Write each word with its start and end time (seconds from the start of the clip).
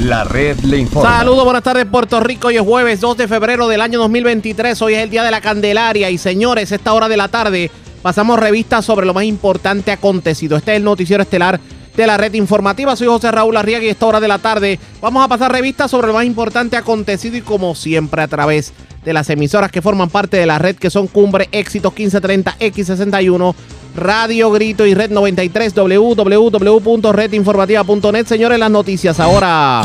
La 0.00 0.24
red 0.24 0.58
le 0.60 0.78
informa. 0.78 1.18
Saludos, 1.18 1.44
buenas 1.44 1.62
tardes 1.62 1.86
Puerto 1.86 2.18
Rico. 2.20 2.48
Hoy 2.48 2.56
es 2.56 2.62
jueves 2.62 3.00
2 3.00 3.16
de 3.16 3.28
febrero 3.28 3.68
del 3.68 3.80
año 3.80 4.00
2023. 4.00 4.80
Hoy 4.82 4.94
es 4.94 5.00
el 5.00 5.10
día 5.10 5.22
de 5.22 5.30
la 5.30 5.40
Candelaria 5.40 6.10
y 6.10 6.18
señores, 6.18 6.72
esta 6.72 6.92
hora 6.92 7.08
de 7.08 7.16
la 7.16 7.28
tarde 7.28 7.70
pasamos 8.02 8.38
revistas 8.38 8.84
sobre 8.84 9.06
lo 9.06 9.14
más 9.14 9.24
importante 9.24 9.92
acontecido. 9.92 10.56
Este 10.56 10.72
es 10.72 10.76
el 10.78 10.84
noticiero 10.84 11.22
estelar 11.22 11.60
de 11.96 12.06
la 12.06 12.16
red 12.16 12.34
informativa. 12.34 12.96
Soy 12.96 13.06
José 13.06 13.30
Raúl 13.30 13.56
Arriaga 13.56 13.84
y 13.84 13.88
esta 13.88 14.06
hora 14.06 14.20
de 14.20 14.28
la 14.28 14.38
tarde 14.38 14.80
vamos 15.00 15.24
a 15.24 15.28
pasar 15.28 15.52
revistas 15.52 15.90
sobre 15.90 16.08
lo 16.08 16.14
más 16.14 16.24
importante 16.24 16.76
acontecido 16.76 17.36
y 17.36 17.42
como 17.42 17.74
siempre 17.74 18.20
a 18.20 18.28
través 18.28 18.72
de 19.04 19.12
las 19.12 19.30
emisoras 19.30 19.70
que 19.70 19.82
forman 19.82 20.10
parte 20.10 20.36
de 20.36 20.46
la 20.46 20.58
red 20.58 20.76
que 20.76 20.90
son 20.90 21.06
Cumbre, 21.06 21.48
Éxitos 21.52 21.92
1530, 21.92 22.58
X61, 22.58 23.54
Radio 23.94 24.50
Grito 24.50 24.86
y 24.86 24.94
Red 24.94 25.10
93, 25.10 25.74
www.redinformativa.net. 25.74 28.26
Señores, 28.26 28.58
las 28.58 28.70
noticias 28.70 29.20
ahora. 29.20 29.82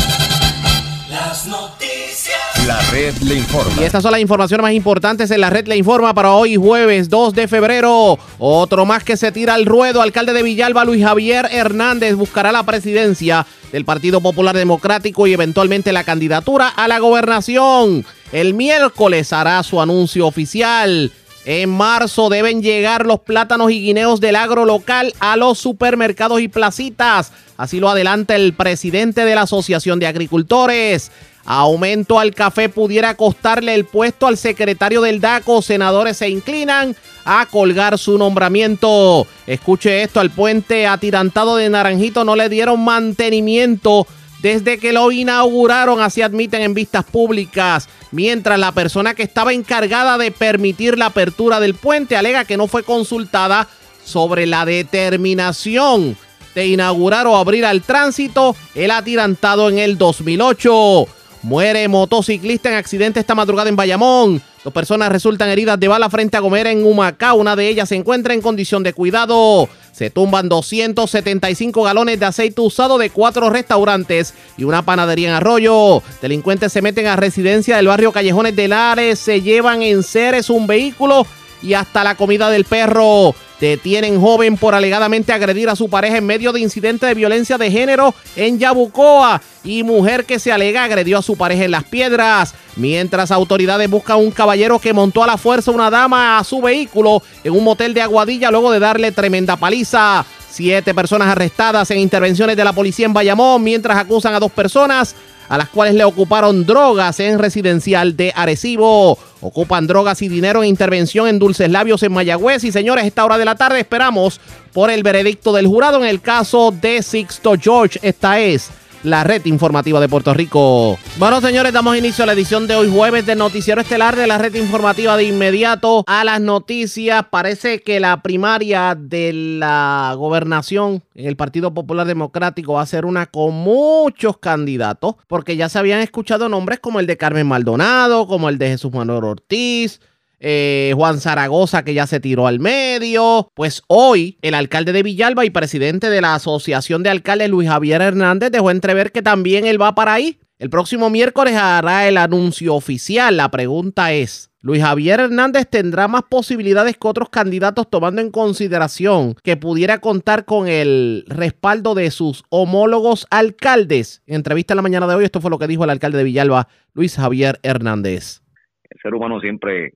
Las 1.09 1.45
noticias. 1.45 2.39
La 2.65 2.79
red 2.91 3.15
le 3.17 3.35
informa. 3.35 3.73
Y 3.79 3.83
estas 3.83 4.03
son 4.03 4.11
las 4.11 4.21
informaciones 4.21 4.63
más 4.63 4.73
importantes 4.73 5.31
en 5.31 5.41
la 5.41 5.49
red 5.49 5.67
Le 5.67 5.77
Informa 5.77 6.13
para 6.13 6.33
hoy 6.33 6.55
jueves 6.55 7.09
2 7.09 7.33
de 7.33 7.47
febrero. 7.47 8.17
Otro 8.37 8.85
más 8.85 9.03
que 9.03 9.17
se 9.17 9.31
tira 9.31 9.53
al 9.53 9.65
ruedo. 9.65 10.01
Alcalde 10.01 10.33
de 10.33 10.43
Villalba, 10.43 10.85
Luis 10.85 11.03
Javier 11.03 11.47
Hernández, 11.51 12.15
buscará 12.15 12.51
la 12.51 12.63
presidencia 12.63 13.45
del 13.71 13.85
Partido 13.85 14.21
Popular 14.21 14.55
Democrático 14.55 15.27
y 15.27 15.33
eventualmente 15.33 15.91
la 15.91 16.03
candidatura 16.03 16.67
a 16.67 16.87
la 16.87 16.99
gobernación. 16.99 18.05
El 18.31 18.53
miércoles 18.53 19.33
hará 19.33 19.61
su 19.63 19.81
anuncio 19.81 20.27
oficial. 20.27 21.11
En 21.45 21.69
marzo 21.69 22.29
deben 22.29 22.61
llegar 22.61 23.05
los 23.05 23.21
plátanos 23.21 23.71
y 23.71 23.81
guineos 23.81 24.19
del 24.19 24.35
agro 24.35 24.65
local 24.65 25.13
a 25.19 25.37
los 25.37 25.57
supermercados 25.57 26.41
y 26.41 26.47
placitas. 26.47 27.31
Así 27.57 27.79
lo 27.79 27.89
adelanta 27.89 28.35
el 28.35 28.53
presidente 28.53 29.25
de 29.25 29.35
la 29.35 29.41
Asociación 29.41 29.99
de 29.99 30.07
Agricultores. 30.07 31.11
Aumento 31.45 32.19
al 32.19 32.35
café 32.35 32.69
pudiera 32.69 33.15
costarle 33.15 33.73
el 33.73 33.85
puesto 33.85 34.27
al 34.27 34.37
secretario 34.37 35.01
del 35.01 35.21
DACO. 35.21 35.61
Senadores 35.61 36.17
se 36.17 36.29
inclinan 36.29 36.95
a 37.25 37.47
colgar 37.47 37.97
su 37.97 38.17
nombramiento. 38.17 39.25
Escuche 39.47 40.03
esto, 40.03 40.19
al 40.19 40.29
puente 40.29 40.85
atirantado 40.85 41.55
de 41.55 41.69
Naranjito 41.69 42.23
no 42.23 42.35
le 42.35 42.49
dieron 42.49 42.83
mantenimiento 42.83 44.05
desde 44.41 44.77
que 44.77 44.93
lo 44.93 45.11
inauguraron, 45.11 46.01
así 46.01 46.21
admiten 46.21 46.61
en 46.61 46.73
vistas 46.73 47.03
públicas, 47.03 47.89
mientras 48.11 48.59
la 48.59 48.71
persona 48.71 49.13
que 49.13 49.23
estaba 49.23 49.53
encargada 49.53 50.17
de 50.17 50.31
permitir 50.31 50.97
la 50.97 51.07
apertura 51.07 51.59
del 51.59 51.75
puente 51.75 52.15
alega 52.15 52.45
que 52.45 52.57
no 52.57 52.67
fue 52.67 52.83
consultada 52.83 53.67
sobre 54.03 54.45
la 54.45 54.65
determinación 54.65 56.17
de 56.55 56.67
inaugurar 56.67 57.27
o 57.27 57.35
abrir 57.35 57.65
al 57.65 57.81
tránsito 57.81 58.55
el 58.75 58.91
atirantado 58.91 59.69
en 59.69 59.77
el 59.77 59.97
2008. 59.97 61.07
Muere 61.43 61.87
motociclista 61.87 62.69
en 62.69 62.75
accidente 62.75 63.19
esta 63.19 63.35
madrugada 63.35 63.69
en 63.69 63.75
Bayamón. 63.75 64.41
Dos 64.63 64.73
personas 64.73 65.09
resultan 65.09 65.49
heridas 65.49 65.79
de 65.79 65.87
bala 65.87 66.09
frente 66.09 66.35
a 66.35 66.41
Gomera 66.41 66.69
en 66.69 66.85
Humacao. 66.85 67.37
Una 67.37 67.55
de 67.55 67.69
ellas 67.69 67.87
se 67.87 67.95
encuentra 67.95 68.33
en 68.33 68.41
condición 68.41 68.83
de 68.83 68.91
cuidado. 68.91 69.69
Se 69.93 70.09
tumban 70.09 70.49
275 70.49 71.83
galones 71.83 72.19
de 72.19 72.25
aceite 72.25 72.59
usado 72.59 72.97
de 72.97 73.09
cuatro 73.09 73.49
restaurantes 73.49 74.33
y 74.57 74.65
una 74.65 74.81
panadería 74.81 75.29
en 75.29 75.35
Arroyo. 75.35 76.03
Delincuentes 76.21 76.73
se 76.73 76.81
meten 76.81 77.07
a 77.07 77.15
residencia 77.15 77.77
del 77.77 77.87
barrio 77.87 78.11
Callejones 78.11 78.55
de 78.55 78.67
Lares. 78.67 79.19
Se 79.19 79.41
llevan 79.41 79.81
en 79.81 80.03
seres 80.03 80.49
un 80.49 80.67
vehículo 80.67 81.25
y 81.61 81.73
hasta 81.73 82.03
la 82.03 82.15
comida 82.15 82.49
del 82.49 82.65
perro. 82.65 83.35
Detienen 83.59 84.21
joven 84.21 84.55
por 84.55 84.73
alegadamente 84.73 85.33
agredir 85.33 85.67
a 85.69 85.75
su 85.75 85.89
pareja 85.89 86.17
en 86.17 86.25
medio 86.25 86.53
de 86.53 86.61
incidente 86.61 87.05
de 87.05 87.13
violencia 87.13 87.57
de 87.57 87.69
género 87.69 88.13
en 88.35 88.57
Yabucoa. 88.57 89.41
Y 89.65 89.83
mujer 89.83 90.25
que 90.25 90.39
se 90.39 90.51
alega 90.51 90.85
agredió 90.85 91.17
a 91.17 91.21
su 91.21 91.35
pareja 91.35 91.65
en 91.65 91.71
Las 91.71 91.83
Piedras. 91.83 92.53
Mientras 92.77 93.31
autoridades 93.31 93.89
buscan 93.89 94.17
un 94.17 94.31
caballero 94.31 94.79
que 94.79 94.93
montó 94.93 95.23
a 95.23 95.27
la 95.27 95.37
fuerza 95.37 95.71
una 95.71 95.89
dama 95.89 96.37
a 96.37 96.43
su 96.45 96.61
vehículo 96.61 97.21
en 97.43 97.51
un 97.51 97.65
motel 97.65 97.93
de 97.93 98.01
Aguadilla 98.01 98.49
luego 98.49 98.71
de 98.71 98.79
darle 98.79 99.11
tremenda 99.11 99.57
paliza. 99.57 100.25
Siete 100.49 100.93
personas 100.93 101.27
arrestadas 101.27 101.91
en 101.91 101.99
intervenciones 101.99 102.55
de 102.55 102.63
la 102.63 102.73
policía 102.73 103.05
en 103.05 103.13
Bayamón 103.13 103.61
mientras 103.61 103.97
acusan 103.97 104.33
a 104.33 104.39
dos 104.39 104.51
personas 104.51 105.15
a 105.49 105.57
las 105.57 105.69
cuales 105.69 105.95
le 105.95 106.05
ocuparon 106.05 106.65
drogas 106.65 107.19
en 107.19 107.39
residencial 107.39 108.15
de 108.15 108.31
Arecibo. 108.35 109.17
Ocupan 109.41 109.87
drogas 109.87 110.21
y 110.21 110.29
dinero 110.29 110.63
en 110.63 110.69
intervención 110.69 111.27
en 111.27 111.39
Dulces 111.39 111.69
Labios 111.69 112.03
en 112.03 112.13
Mayagüez. 112.13 112.63
Y 112.63 112.71
señores, 112.71 113.05
esta 113.05 113.25
hora 113.25 113.37
de 113.37 113.45
la 113.45 113.55
tarde 113.55 113.79
esperamos 113.79 114.39
por 114.71 114.91
el 114.91 115.01
veredicto 115.01 115.51
del 115.51 115.67
jurado 115.67 115.97
en 115.97 116.05
el 116.05 116.21
caso 116.21 116.71
de 116.71 117.01
Sixto 117.01 117.55
George. 117.59 117.99
Esta 118.03 118.39
es 118.39 118.69
la 119.03 119.23
red 119.23 119.45
informativa 119.45 119.99
de 119.99 120.09
Puerto 120.09 120.33
Rico. 120.33 120.97
Bueno, 121.17 121.41
señores, 121.41 121.73
damos 121.73 121.97
inicio 121.97 122.23
a 122.23 122.27
la 122.27 122.33
edición 122.33 122.67
de 122.67 122.75
hoy 122.75 122.89
jueves 122.89 123.25
del 123.25 123.37
noticiero 123.37 123.81
estelar 123.81 124.15
de 124.15 124.27
la 124.27 124.37
red 124.37 124.53
informativa 124.55 125.15
de 125.17 125.23
inmediato 125.23 126.03
a 126.07 126.23
las 126.23 126.41
noticias. 126.41 127.25
Parece 127.29 127.81
que 127.81 127.99
la 127.99 128.21
primaria 128.21 128.95
de 128.95 129.31
la 129.33 130.13
gobernación 130.17 131.03
en 131.15 131.27
el 131.27 131.35
Partido 131.35 131.73
Popular 131.73 132.07
Democrático 132.07 132.73
va 132.73 132.81
a 132.81 132.85
ser 132.85 133.05
una 133.05 133.25
con 133.25 133.53
muchos 133.53 134.37
candidatos, 134.37 135.15
porque 135.27 135.55
ya 135.55 135.69
se 135.69 135.79
habían 135.79 135.99
escuchado 135.99 136.49
nombres 136.49 136.79
como 136.79 136.99
el 136.99 137.07
de 137.07 137.17
Carmen 137.17 137.47
Maldonado, 137.47 138.27
como 138.27 138.49
el 138.49 138.57
de 138.57 138.69
Jesús 138.69 138.93
Manuel 138.93 139.23
Ortiz, 139.23 140.01
eh, 140.39 140.93
Juan 140.95 141.19
Zaragoza 141.19 141.83
que 141.83 141.93
ya 141.93 142.07
se 142.07 142.19
tiró 142.19 142.47
al 142.47 142.59
medio. 142.59 143.51
Pues 143.53 143.83
hoy 143.87 144.37
el 144.41 144.53
alcalde 144.53 144.93
de 144.93 145.03
Villalba 145.03 145.45
y 145.45 145.49
presidente 145.49 146.09
de 146.09 146.21
la 146.21 146.35
Asociación 146.35 147.03
de 147.03 147.09
Alcaldes 147.09 147.49
Luis 147.49 147.69
Javier 147.69 148.01
Hernández 148.01 148.51
dejó 148.51 148.71
entrever 148.71 149.11
que 149.11 149.21
también 149.21 149.65
él 149.65 149.81
va 149.81 149.95
para 149.95 150.13
ahí. 150.13 150.39
El 150.57 150.69
próximo 150.69 151.09
miércoles 151.09 151.55
hará 151.55 152.07
el 152.07 152.17
anuncio 152.17 152.75
oficial. 152.75 153.37
La 153.37 153.49
pregunta 153.49 154.11
es, 154.11 154.51
¿Luis 154.61 154.83
Javier 154.83 155.21
Hernández 155.21 155.69
tendrá 155.69 156.09
más 156.09 156.23
posibilidades 156.23 156.97
que 156.97 157.07
otros 157.07 157.29
candidatos 157.29 157.89
tomando 157.89 158.21
en 158.21 158.29
consideración 158.29 159.35
que 159.41 159.55
pudiera 159.55 159.99
contar 159.99 160.43
con 160.43 160.67
el 160.67 161.23
respaldo 161.27 161.95
de 161.95 162.11
sus 162.11 162.43
homólogos 162.49 163.25
alcaldes? 163.31 164.21
En 164.27 164.35
entrevista 164.35 164.73
en 164.73 164.77
la 164.77 164.81
mañana 164.81 165.07
de 165.07 165.15
hoy, 165.15 165.23
esto 165.23 165.39
fue 165.39 165.49
lo 165.49 165.59
que 165.59 165.67
dijo 165.67 165.85
el 165.85 165.91
alcalde 165.91 166.17
de 166.17 166.25
Villalba, 166.25 166.67
Luis 166.93 167.15
Javier 167.15 167.59
Hernández. 167.63 168.41
El 168.89 168.99
ser 169.01 169.13
humano 169.13 169.39
siempre 169.39 169.93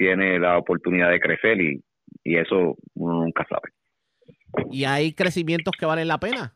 tiene 0.00 0.38
la 0.38 0.56
oportunidad 0.56 1.10
de 1.10 1.20
crecer 1.20 1.60
y, 1.60 1.78
y 2.24 2.36
eso 2.38 2.74
uno 2.94 3.20
nunca 3.22 3.46
sabe. 3.46 3.68
¿Y 4.70 4.84
hay 4.84 5.12
crecimientos 5.12 5.74
que 5.78 5.84
valen 5.84 6.08
la 6.08 6.16
pena? 6.18 6.54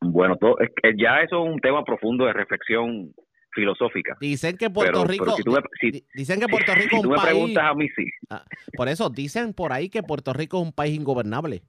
Bueno, 0.00 0.36
todo, 0.36 0.60
es 0.60 0.70
que 0.80 0.92
ya 0.96 1.22
eso 1.22 1.44
es 1.44 1.50
un 1.52 1.58
tema 1.58 1.84
profundo 1.84 2.24
de 2.26 2.32
reflexión 2.34 3.12
filosófica. 3.52 4.16
Dicen 4.20 4.56
que 4.56 4.70
Puerto 4.70 4.92
Pero- 5.02 5.10
Rico, 5.10 5.24
pero 5.24 5.36
si 5.36 5.42
tú 5.42 5.50
me- 5.50 5.60
si- 5.80 6.04
dicen 6.14 6.38
que 6.38 6.46
Puerto 6.46 6.72
Rico 6.72 6.88
si 6.90 6.96
es 6.96 7.02
tú 7.02 7.08
un 7.08 7.14
me 7.14 7.16
país. 7.16 7.30
preguntas 7.30 7.64
a 7.64 7.74
mí, 7.74 7.88
sí. 7.96 8.04
Ah, 8.30 8.44
por 8.76 8.88
eso 8.88 9.10
dicen 9.10 9.52
por 9.54 9.72
ahí 9.72 9.88
que 9.90 10.04
Puerto 10.04 10.32
Rico 10.32 10.58
es 10.58 10.62
un 10.66 10.72
país 10.72 10.94
ingobernable. 10.96 11.62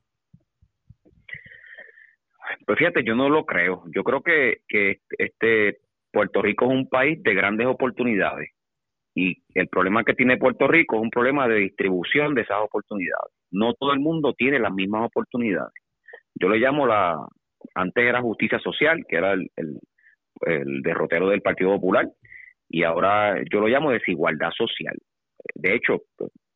Pues 2.68 2.78
fíjate, 2.78 3.04
yo 3.04 3.16
no 3.16 3.30
lo 3.30 3.46
creo. 3.48 3.84
Yo 3.96 4.04
creo 4.04 4.22
que, 4.22 4.62
que 4.68 5.02
este 5.18 5.80
Puerto 6.12 6.42
Rico 6.44 6.66
es 6.66 6.72
un 6.72 6.88
país 6.88 7.22
de 7.24 7.34
grandes 7.34 7.66
oportunidades. 7.66 8.52
Y 9.20 9.36
el 9.54 9.68
problema 9.68 10.06
que 10.06 10.14
tiene 10.14 10.38
Puerto 10.38 10.66
Rico 10.66 10.96
es 10.96 11.02
un 11.02 11.10
problema 11.10 11.46
de 11.46 11.56
distribución 11.56 12.34
de 12.36 12.44
esas 12.44 12.60
oportunidades. 12.62 13.34
No 13.52 13.74
todo 13.74 13.92
el 13.92 14.00
mundo 14.00 14.34
tiene 14.34 14.60
las 14.60 14.72
mismas 14.72 15.08
oportunidades. 15.08 15.74
Yo 16.36 16.48
le 16.48 16.58
llamo 16.58 16.88
la, 16.88 17.18
antes 17.76 18.06
era 18.06 18.22
justicia 18.22 18.60
social, 18.60 19.04
que 19.10 19.18
era 19.18 19.34
el, 19.34 19.50
derrotero 20.82 21.28
del 21.28 21.42
Partido 21.42 21.72
Popular, 21.72 22.08
y 22.70 22.84
ahora 22.84 23.36
yo 23.52 23.60
lo 23.60 23.68
llamo 23.68 23.92
desigualdad 23.92 24.52
social. 24.52 24.96
De 25.54 25.76
hecho, 25.76 26.04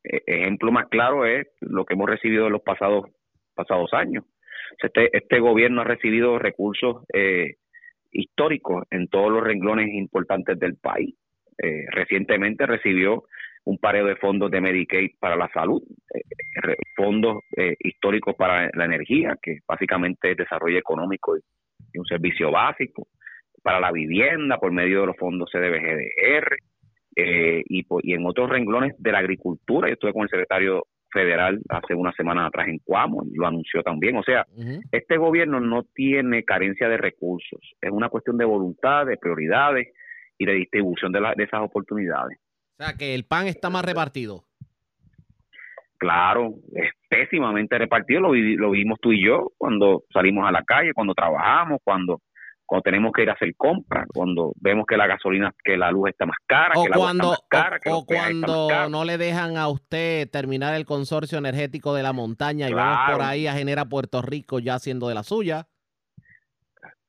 e- 0.05 0.23
ejemplo 0.25 0.71
más 0.71 0.87
claro 0.87 1.25
es 1.25 1.45
lo 1.59 1.83
que 1.83 1.95
hemos 1.95 2.09
recibido 2.09 2.47
en 2.47 2.53
los 2.53 2.61
pasados, 2.61 3.07
pasados 3.55 3.91
años. 3.91 4.23
Este, 4.81 5.09
este 5.11 5.41
gobierno 5.41 5.81
ha 5.81 5.83
recibido 5.83 6.39
recursos 6.39 7.03
eh, 7.13 7.55
históricos 8.13 8.85
en 8.89 9.09
todos 9.09 9.29
los 9.33 9.43
renglones 9.43 9.89
importantes 9.93 10.57
del 10.57 10.77
país. 10.77 11.13
Eh, 11.57 11.85
recientemente 11.91 12.65
recibió 12.65 13.23
un 13.65 13.77
pareo 13.77 14.05
de 14.05 14.15
fondos 14.17 14.51
de 14.51 14.61
Medicaid 14.61 15.11
para 15.19 15.35
la 15.35 15.49
salud, 15.53 15.81
eh, 16.13 16.75
fondos 16.95 17.43
eh, 17.55 17.75
históricos 17.79 18.35
para 18.35 18.69
la 18.73 18.85
energía, 18.85 19.37
que 19.41 19.59
básicamente 19.67 20.31
es 20.31 20.37
desarrollo 20.37 20.77
económico 20.77 21.37
y, 21.37 21.41
y 21.93 21.99
un 21.99 22.05
servicio 22.05 22.51
básico, 22.51 23.07
para 23.61 23.79
la 23.79 23.91
vivienda 23.91 24.57
por 24.57 24.71
medio 24.71 25.01
de 25.01 25.07
los 25.07 25.17
fondos 25.17 25.49
CDBGDR, 25.51 26.57
eh, 27.15 27.63
y, 27.67 27.85
y 28.01 28.13
en 28.13 28.25
otros 28.25 28.49
renglones 28.49 28.95
de 28.97 29.11
la 29.11 29.19
agricultura. 29.19 29.87
Yo 29.87 29.93
estuve 29.93 30.13
con 30.13 30.23
el 30.23 30.29
secretario 30.29 30.87
federal 31.11 31.61
hace 31.69 31.93
unas 31.93 32.15
semanas 32.15 32.47
atrás 32.47 32.67
en 32.67 32.79
Cuamo 32.79 33.23
y 33.23 33.37
lo 33.37 33.47
anunció 33.47 33.83
también. 33.83 34.17
O 34.17 34.23
sea, 34.23 34.45
este 34.91 35.17
gobierno 35.17 35.59
no 35.59 35.83
tiene 35.83 36.43
carencia 36.43 36.89
de 36.89 36.97
recursos, 36.97 37.59
es 37.79 37.91
una 37.91 38.09
cuestión 38.09 38.37
de 38.37 38.45
voluntad, 38.45 39.05
de 39.05 39.17
prioridades 39.17 39.89
y 40.37 40.45
de 40.45 40.53
distribución 40.53 41.11
de, 41.11 41.21
la- 41.21 41.33
de 41.35 41.43
esas 41.43 41.61
oportunidades. 41.61 42.37
O 42.79 42.83
sea, 42.83 42.93
que 42.93 43.13
el 43.13 43.25
pan 43.25 43.47
está 43.47 43.69
más 43.69 43.85
repartido. 43.85 44.43
Claro, 45.97 46.55
es 46.75 46.91
pésimamente 47.07 47.77
repartido, 47.77 48.19
lo, 48.19 48.71
vimos 48.71 48.99
tú 49.01 49.13
y 49.13 49.23
yo 49.25 49.51
cuando 49.57 50.03
salimos 50.11 50.45
a 50.45 50.51
la 50.51 50.63
calle, 50.63 50.91
cuando 50.93 51.13
trabajamos, 51.13 51.79
cuando 51.83 52.19
cuando 52.65 52.83
tenemos 52.83 53.11
que 53.11 53.23
ir 53.23 53.29
a 53.29 53.33
hacer 53.33 53.53
compras, 53.55 54.07
cuando 54.13 54.53
vemos 54.55 54.85
que 54.87 54.97
la 54.97 55.05
gasolina, 55.05 55.53
que 55.63 55.77
la 55.77 55.91
luz 55.91 56.09
está 56.09 56.25
más 56.25 56.37
cara, 56.47 56.73
O 56.75 56.85
que 56.85 56.93
agua 56.93 57.05
cuando, 57.05 57.33
está 57.33 57.57
más 57.69 57.69
cara, 57.69 57.79
o, 57.87 57.97
más 57.99 58.05
cuando 58.05 58.89
no 58.89 59.03
le 59.03 59.17
dejan 59.17 59.57
a 59.57 59.67
usted 59.67 60.29
terminar 60.31 60.73
el 60.73 60.85
consorcio 60.85 61.37
energético 61.37 61.93
de 61.93 62.03
la 62.03 62.13
montaña 62.13 62.69
y 62.69 62.73
vamos 62.73 63.11
por 63.11 63.21
ahí 63.21 63.47
a 63.47 63.53
Genera 63.53 63.85
Puerto 63.85 64.21
Rico 64.21 64.59
ya 64.59 64.75
haciendo 64.75 65.07
de 65.07 65.13
la 65.13 65.23
suya. 65.23 65.67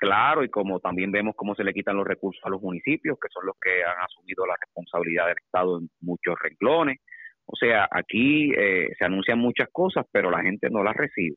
Claro, 0.04 0.44
y 0.44 0.50
como 0.50 0.80
también 0.80 1.10
vemos 1.10 1.34
cómo 1.34 1.54
se 1.54 1.64
le 1.64 1.72
quitan 1.72 1.96
los 1.96 2.06
recursos 2.06 2.42
a 2.44 2.50
los 2.50 2.60
municipios, 2.60 3.16
que 3.18 3.28
son 3.32 3.46
los 3.46 3.56
que 3.58 3.82
han 3.82 4.04
asumido 4.04 4.44
la 4.44 4.54
responsabilidad 4.60 5.28
del 5.28 5.38
Estado 5.42 5.78
en 5.78 5.88
muchos 6.02 6.34
renglones. 6.42 6.98
O 7.46 7.56
sea, 7.56 7.88
aquí 7.90 8.52
eh, 8.54 8.88
se 8.98 9.04
anuncian 9.06 9.38
muchas 9.38 9.68
cosas, 9.72 10.04
pero 10.12 10.30
la 10.30 10.42
gente 10.42 10.68
no 10.68 10.84
las 10.84 10.94
recibe. 10.94 11.36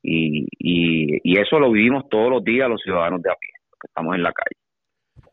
Y, 0.00 0.46
y, 0.60 1.18
y 1.24 1.40
eso 1.40 1.58
lo 1.58 1.72
vivimos 1.72 2.08
todos 2.08 2.30
los 2.30 2.44
días 2.44 2.68
los 2.68 2.80
ciudadanos 2.80 3.20
de 3.20 3.32
a 3.32 3.34
pie, 3.34 3.50
que 3.80 3.88
estamos 3.88 4.14
en 4.14 4.22
la 4.22 4.32
calle. 4.32 5.28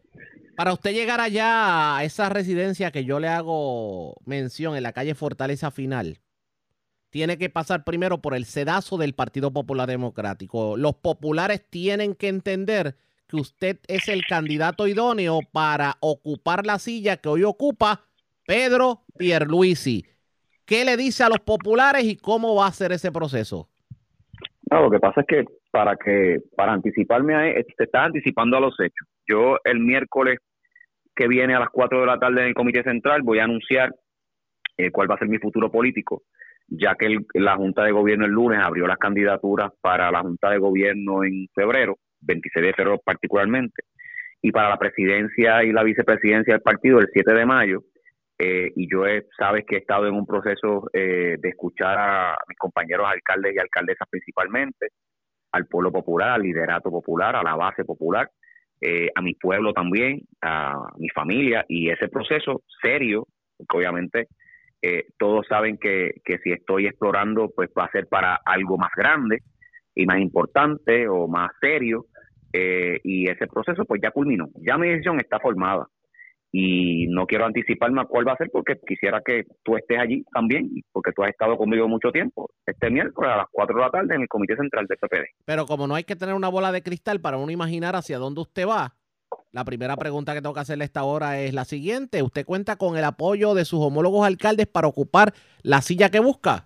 Para 0.58 0.74
usted 0.74 0.94
llegar 0.94 1.22
allá 1.22 1.98
a 1.98 2.04
esa 2.04 2.30
residencia 2.30 2.90
que 2.90 3.06
yo 3.06 3.20
le 3.20 3.28
hago 3.28 4.16
mención 4.26 4.76
en 4.76 4.82
la 4.82 4.94
calle 4.94 5.14
Fortaleza 5.14 5.70
Final, 5.70 6.18
tiene 7.16 7.38
que 7.38 7.50
pasar 7.50 7.86
primero 7.86 8.18
por 8.18 8.36
el 8.36 8.44
sedazo 8.44 8.98
del 8.98 9.14
Partido 9.14 9.50
Popular 9.50 9.88
Democrático. 9.88 10.76
Los 10.76 10.96
populares 10.96 11.66
tienen 11.70 12.14
que 12.14 12.28
entender 12.28 12.96
que 13.30 13.38
usted 13.38 13.78
es 13.88 14.10
el 14.10 14.26
candidato 14.28 14.86
idóneo 14.86 15.40
para 15.54 15.94
ocupar 16.02 16.66
la 16.66 16.78
silla 16.78 17.16
que 17.16 17.30
hoy 17.30 17.46
ocupa 17.46 18.02
Pedro 18.46 19.04
Pierluisi. 19.18 20.04
¿Qué 20.66 20.84
le 20.84 20.98
dice 20.98 21.24
a 21.24 21.30
los 21.30 21.40
populares 21.40 22.04
y 22.04 22.18
cómo 22.18 22.54
va 22.54 22.68
a 22.68 22.74
ser 22.74 22.92
ese 22.92 23.14
proceso? 23.14 23.70
No, 24.70 24.82
lo 24.82 24.92
que 24.92 25.00
pasa 25.00 25.22
es 25.22 25.28
que 25.28 25.46
para 25.72 25.96
que 25.96 26.40
para 26.58 26.74
anticiparme 26.74 27.34
a 27.34 27.44
te 27.54 27.86
estás 27.86 28.08
anticipando 28.08 28.58
a 28.58 28.60
los 28.60 28.78
hechos. 28.78 29.08
Yo 29.26 29.56
el 29.64 29.80
miércoles 29.80 30.40
que 31.16 31.30
viene 31.30 31.56
a 31.56 31.62
las 31.62 31.70
4 31.70 31.98
de 31.98 32.08
la 32.08 32.20
tarde 32.20 32.42
en 32.42 32.48
el 32.48 32.54
Comité 32.54 32.84
Central 32.84 33.22
voy 33.22 33.40
a 33.40 33.46
anunciar 33.46 33.96
eh, 34.76 34.92
cuál 34.92 35.10
va 35.10 35.16
a 35.16 35.20
ser 35.20 35.30
mi 35.30 35.38
futuro 35.38 35.72
político, 35.72 36.24
ya 36.68 36.96
que 36.96 37.06
el- 37.08 37.26
la 37.34 37.56
Junta 37.56 37.84
de 37.84 37.92
Gobierno 37.92 38.26
el 38.26 38.32
lunes 38.32 38.60
abrió 38.62 38.88
las 38.88 38.98
candidaturas 38.98 39.72
para 39.82 40.12
la 40.12 40.22
Junta 40.22 40.50
de 40.50 40.58
Gobierno 40.58 41.24
en 41.24 41.48
febrero, 41.54 41.98
26 42.22 42.66
de 42.66 42.74
febrero 42.74 43.00
particularmente, 43.04 43.84
y 44.42 44.52
para 44.52 44.70
la 44.70 44.78
presidencia 44.78 45.64
y 45.64 45.72
la 45.72 45.84
vicepresidencia 45.84 46.54
del 46.54 46.62
partido 46.62 47.00
el 47.00 47.10
7 47.12 47.34
de 47.34 47.46
mayo. 47.46 47.84
eh, 48.38 48.70
y 48.76 48.92
yo 48.92 49.06
he, 49.08 49.26
sabes 49.38 49.64
que 49.66 49.76
he 49.76 49.80
estado 49.80 50.08
en 50.08 50.14
un 50.14 50.26
proceso 50.26 50.90
eh, 50.92 51.38
de 51.40 51.50
escuchar 51.50 51.98
a 51.98 52.38
mis 52.50 52.58
compañeros 52.58 53.08
alcaldes 53.08 53.56
y 53.56 53.60
alcaldesas 53.60 54.10
principalmente, 54.10 54.90
al 55.54 55.68
pueblo 55.68 55.90
popular, 55.92 56.32
al 56.32 56.42
liderato 56.42 56.92
popular, 56.92 57.36
a 57.38 57.44
la 57.44 57.56
base 57.56 57.86
popular, 57.86 58.30
eh, 58.82 59.10
a 59.16 59.22
mi 59.22 59.36
pueblo 59.36 59.72
también, 59.72 60.20
a 60.42 60.90
mi 60.98 61.08
familia, 61.10 61.64
y 61.70 61.90
ese 61.90 62.10
proceso 62.10 62.62
serio, 62.82 63.26
porque 63.56 63.78
obviamente 63.78 64.28
eh, 64.88 65.08
todos 65.18 65.48
saben 65.48 65.80
que, 65.80 66.12
que 66.24 66.38
si 66.44 66.52
estoy 66.52 66.86
explorando, 66.86 67.50
pues 67.56 67.72
va 67.76 67.86
a 67.86 67.92
ser 67.92 68.06
para 68.06 68.40
algo 68.46 68.78
más 68.78 68.92
grande 68.96 69.40
y 69.96 70.06
más 70.06 70.20
importante 70.20 71.08
o 71.08 71.28
más 71.28 71.50
serio, 71.60 72.06
eh, 72.54 73.00
y 73.04 73.28
ese 73.28 73.48
proceso 73.48 73.84
pues 73.86 74.00
ya 74.04 74.12
culminó, 74.12 74.48
ya 74.62 74.78
mi 74.78 74.90
decisión 74.90 75.20
está 75.20 75.40
formada. 75.40 75.88
Y 76.52 77.08
no 77.08 77.26
quiero 77.26 77.46
anticiparme 77.46 78.02
a 78.02 78.06
cuál 78.06 78.28
va 78.28 78.34
a 78.34 78.38
ser 78.38 78.50
porque 78.52 78.76
quisiera 78.88 79.22
que 79.26 79.46
tú 79.64 79.76
estés 79.76 79.98
allí 79.98 80.24
también, 80.32 80.70
porque 80.92 81.12
tú 81.14 81.24
has 81.24 81.32
estado 81.32 81.58
conmigo 81.58 81.88
mucho 81.88 82.12
tiempo, 82.12 82.52
este 82.64 82.92
miércoles 82.92 83.32
a 83.32 83.38
las 83.38 83.48
4 83.52 83.76
de 83.76 83.82
la 83.82 83.90
tarde 83.90 84.16
en 84.16 84.22
el 84.22 84.28
Comité 84.28 84.56
Central 84.56 84.86
del 84.88 85.00
PPD. 85.00 85.26
Pero 85.46 85.66
como 85.66 85.88
no 85.88 85.96
hay 85.96 86.04
que 86.04 86.16
tener 86.16 86.36
una 86.36 86.50
bola 86.50 86.72
de 86.72 86.84
cristal 86.84 87.20
para 87.22 87.38
uno 87.38 87.52
imaginar 87.52 87.96
hacia 87.96 88.20
dónde 88.20 88.42
usted 88.42 88.68
va, 88.68 88.94
la 89.56 89.64
primera 89.64 89.96
pregunta 89.96 90.34
que 90.34 90.42
tengo 90.42 90.54
que 90.54 90.60
hacerle 90.60 90.84
esta 90.84 91.06
hora 91.06 91.40
es 91.40 91.54
la 91.54 91.64
siguiente. 91.64 92.22
¿Usted 92.22 92.46
cuenta 92.46 92.76
con 92.76 92.98
el 92.98 93.06
apoyo 93.06 93.54
de 93.54 93.64
sus 93.64 93.80
homólogos 93.80 94.28
alcaldes 94.28 94.68
para 94.68 94.90
ocupar 94.90 95.32
la 95.64 95.82
silla 95.82 96.12
que 96.12 96.20
busca? 96.20 96.62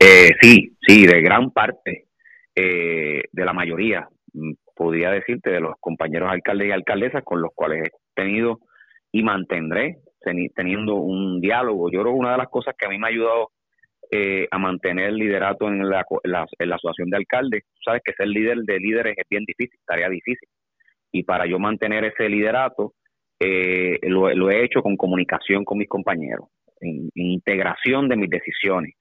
Eh, 0.00 0.30
sí, 0.40 0.74
sí, 0.80 1.06
de 1.06 1.20
gran 1.20 1.50
parte, 1.50 2.06
eh, 2.54 3.24
de 3.30 3.44
la 3.44 3.52
mayoría, 3.52 4.08
mm, 4.32 4.52
podría 4.74 5.10
decirte, 5.10 5.50
de 5.50 5.60
los 5.60 5.74
compañeros 5.78 6.30
alcaldes 6.32 6.68
y 6.68 6.70
alcaldesas 6.70 7.22
con 7.22 7.42
los 7.42 7.50
cuales 7.54 7.86
he 7.86 7.90
tenido 8.14 8.60
y 9.12 9.22
mantendré 9.22 9.98
teni- 10.24 10.50
teniendo 10.54 10.94
un 10.94 11.42
diálogo. 11.42 11.90
Yo 11.90 12.00
creo 12.00 12.14
que 12.14 12.20
una 12.20 12.32
de 12.32 12.38
las 12.38 12.48
cosas 12.48 12.74
que 12.78 12.86
a 12.86 12.88
mí 12.88 12.96
me 12.98 13.08
ha 13.08 13.10
ayudado 13.10 13.50
eh, 14.10 14.48
a 14.50 14.56
mantener 14.56 15.08
el 15.10 15.16
liderato 15.16 15.68
en 15.68 15.86
la, 15.86 16.06
en 16.22 16.30
la, 16.30 16.76
asociación 16.76 17.10
de 17.10 17.18
alcaldes, 17.18 17.64
sabes 17.84 18.00
que 18.02 18.14
ser 18.14 18.28
líder 18.28 18.60
de 18.60 18.78
líderes 18.78 19.14
es 19.18 19.24
bien 19.28 19.44
difícil, 19.46 19.78
tarea 19.86 20.08
difícil. 20.08 20.48
Y 21.18 21.22
para 21.22 21.46
yo 21.46 21.58
mantener 21.58 22.04
ese 22.04 22.28
liderato, 22.28 22.94
eh, 23.40 23.98
lo, 24.02 24.50
he 24.50 24.64
hecho 24.64 24.82
con 24.82 24.96
comunicación 24.96 25.64
con 25.64 25.78
mis 25.78 25.88
compañeros, 25.88 26.48
en- 26.80 27.10
integración 27.14 28.08
de 28.08 28.16
mis 28.16 28.30
decisiones 28.30 28.94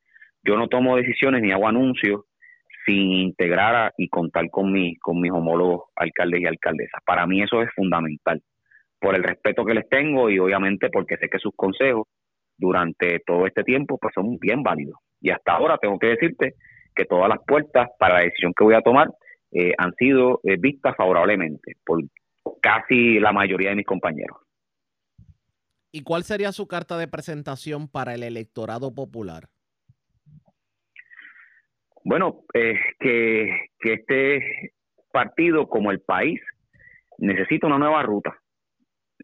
yo 0.46 0.56
no 0.58 0.68
tomo 0.68 0.96
decisiones 0.96 1.42
ni 1.42 1.52
hago 1.52 1.68
anuncios 1.68 2.22
sin 2.86 3.12
integrar 3.14 3.94
y 3.98 4.08
contar 4.10 4.50
con, 4.52 4.72
mi, 4.72 4.96
con 4.98 5.20
mis 5.20 5.32
homólogos 5.32 5.86
alcaldes 5.96 6.42
y 6.42 6.46
alcaldesas. 6.46 7.02
Para 7.04 7.26
mí 7.26 7.42
eso 7.42 7.64
es 7.64 7.70
fundamental, 7.76 8.42
por 9.00 9.16
el 9.16 9.24
respeto 9.24 9.66
que 9.66 9.74
les 9.74 9.90
tengo 9.90 10.30
y 10.30 10.38
obviamente 10.38 10.90
porque 10.92 11.18
sé 11.18 11.28
que 11.28 11.40
sus 11.40 11.54
consejos 11.56 12.08
durante 12.58 13.20
todo 13.26 13.48
este 13.48 13.64
tiempo 13.64 13.98
pues 14.00 14.14
son 14.14 14.38
bien 14.38 14.62
válidos. 14.62 15.00
Y 15.20 15.32
hasta 15.32 15.54
ahora 15.54 15.80
tengo 15.80 15.98
que 15.98 16.08
decirte 16.08 16.54
que 16.96 17.06
todas 17.06 17.28
las 17.28 17.40
puertas 17.46 17.90
para 17.98 18.16
la 18.16 18.22
decisión 18.22 18.54
que 18.56 18.64
voy 18.64 18.76
a 18.76 18.82
tomar 18.82 19.10
eh, 19.52 19.74
han 19.78 19.94
sido 19.96 20.40
eh, 20.44 20.58
vistas 20.58 20.96
favorablemente 20.96 21.78
por 21.86 22.02
casi 22.62 23.20
la 23.20 23.32
mayoría 23.32 23.70
de 23.70 23.76
mis 23.76 23.86
compañeros. 23.86 24.38
¿Y 25.92 26.04
cuál 26.04 26.24
sería 26.24 26.52
su 26.52 26.68
carta 26.68 26.98
de 26.98 27.08
presentación 27.08 27.88
para 27.88 28.14
el 28.14 28.24
electorado 28.24 28.94
popular? 28.94 29.48
Bueno, 32.04 32.44
eh, 32.54 32.78
que, 33.00 33.70
que 33.80 33.94
este 33.94 34.74
partido 35.12 35.68
como 35.68 35.92
el 35.92 36.02
país 36.02 36.40
necesita 37.18 37.68
una 37.68 37.78
nueva 37.78 38.04
ruta. 38.04 38.38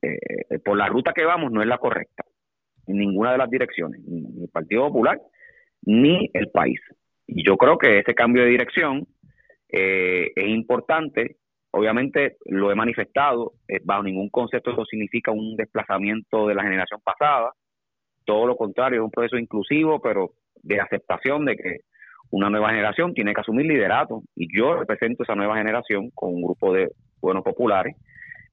Eh, 0.02 0.60
por 0.64 0.78
la 0.78 0.88
ruta 0.88 1.14
que 1.14 1.26
vamos 1.26 1.52
no 1.52 1.62
es 1.62 1.68
la 1.68 1.78
correcta 1.78 2.24
en 2.88 2.98
ninguna 2.98 3.34
de 3.34 3.38
las 3.38 3.50
direcciones, 3.50 4.02
ni 4.06 4.44
el 4.44 4.50
Partido 4.50 4.88
Popular 4.88 5.20
ni 5.84 6.30
el 6.34 6.50
país. 6.50 6.80
Y 7.28 7.46
yo 7.46 7.58
creo 7.58 7.78
que 7.78 8.00
ese 8.00 8.14
cambio 8.14 8.44
de 8.44 8.50
dirección 8.50 9.08
eh, 9.72 10.32
es 10.36 10.48
importante. 10.48 11.38
Obviamente 11.72 12.38
lo 12.46 12.72
he 12.72 12.76
manifestado, 12.76 13.54
eh, 13.68 13.80
bajo 13.84 14.04
ningún 14.04 14.30
concepto 14.30 14.72
eso 14.72 14.86
significa 14.86 15.32
un 15.32 15.56
desplazamiento 15.56 16.48
de 16.48 16.56
la 16.56 16.64
generación 16.64 17.00
pasada. 17.04 17.52
Todo 18.26 18.46
lo 18.46 18.58
contrario, 18.58 19.00
es 19.00 19.06
un 19.06 19.12
proceso 19.12 19.38
inclusivo, 19.38 20.02
pero 20.02 20.32
de 20.64 20.80
aceptación 20.80 21.46
de 21.46 21.56
que 21.56 21.78
una 22.32 22.50
nueva 22.50 22.70
generación 22.70 23.14
tiene 23.14 23.34
que 23.34 23.42
asumir 23.42 23.66
liderato 23.66 24.24
y 24.36 24.48
yo 24.58 24.76
represento 24.76 25.24
esa 25.24 25.36
nueva 25.36 25.58
generación 25.58 26.10
con 26.14 26.34
un 26.34 26.44
grupo 26.44 26.74
de 26.74 26.90
buenos 27.20 27.44
populares 27.44 27.96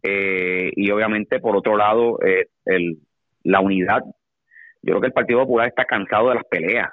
eh, 0.02 0.70
y 0.74 0.90
obviamente 0.90 1.38
por 1.40 1.56
otro 1.56 1.76
lado 1.76 2.18
eh, 2.24 2.46
el, 2.64 2.98
la 3.44 3.60
unidad 3.60 4.02
yo 4.82 4.92
creo 4.92 5.00
que 5.00 5.06
el 5.08 5.12
Partido 5.12 5.40
Popular 5.40 5.68
está 5.68 5.84
cansado 5.84 6.28
de 6.28 6.34
las 6.36 6.44
peleas 6.44 6.88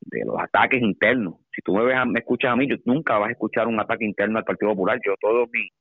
de 0.00 0.24
los 0.26 0.38
ataques 0.38 0.80
internos 0.80 1.36
si 1.56 1.62
tú 1.62 1.74
me 1.74 1.84
ves 1.84 1.96
me 2.06 2.20
escuchas 2.20 2.52
a 2.52 2.56
mí 2.56 2.68
yo 2.68 2.76
nunca 2.84 3.18
vas 3.18 3.30
a 3.30 3.32
escuchar 3.32 3.66
un 3.66 3.80
ataque 3.80 4.04
interno 4.04 4.38
al 4.38 4.44
Partido 4.44 4.72
Popular 4.72 5.00
yo 5.04 5.14
todos 5.20 5.48
mis 5.50 5.72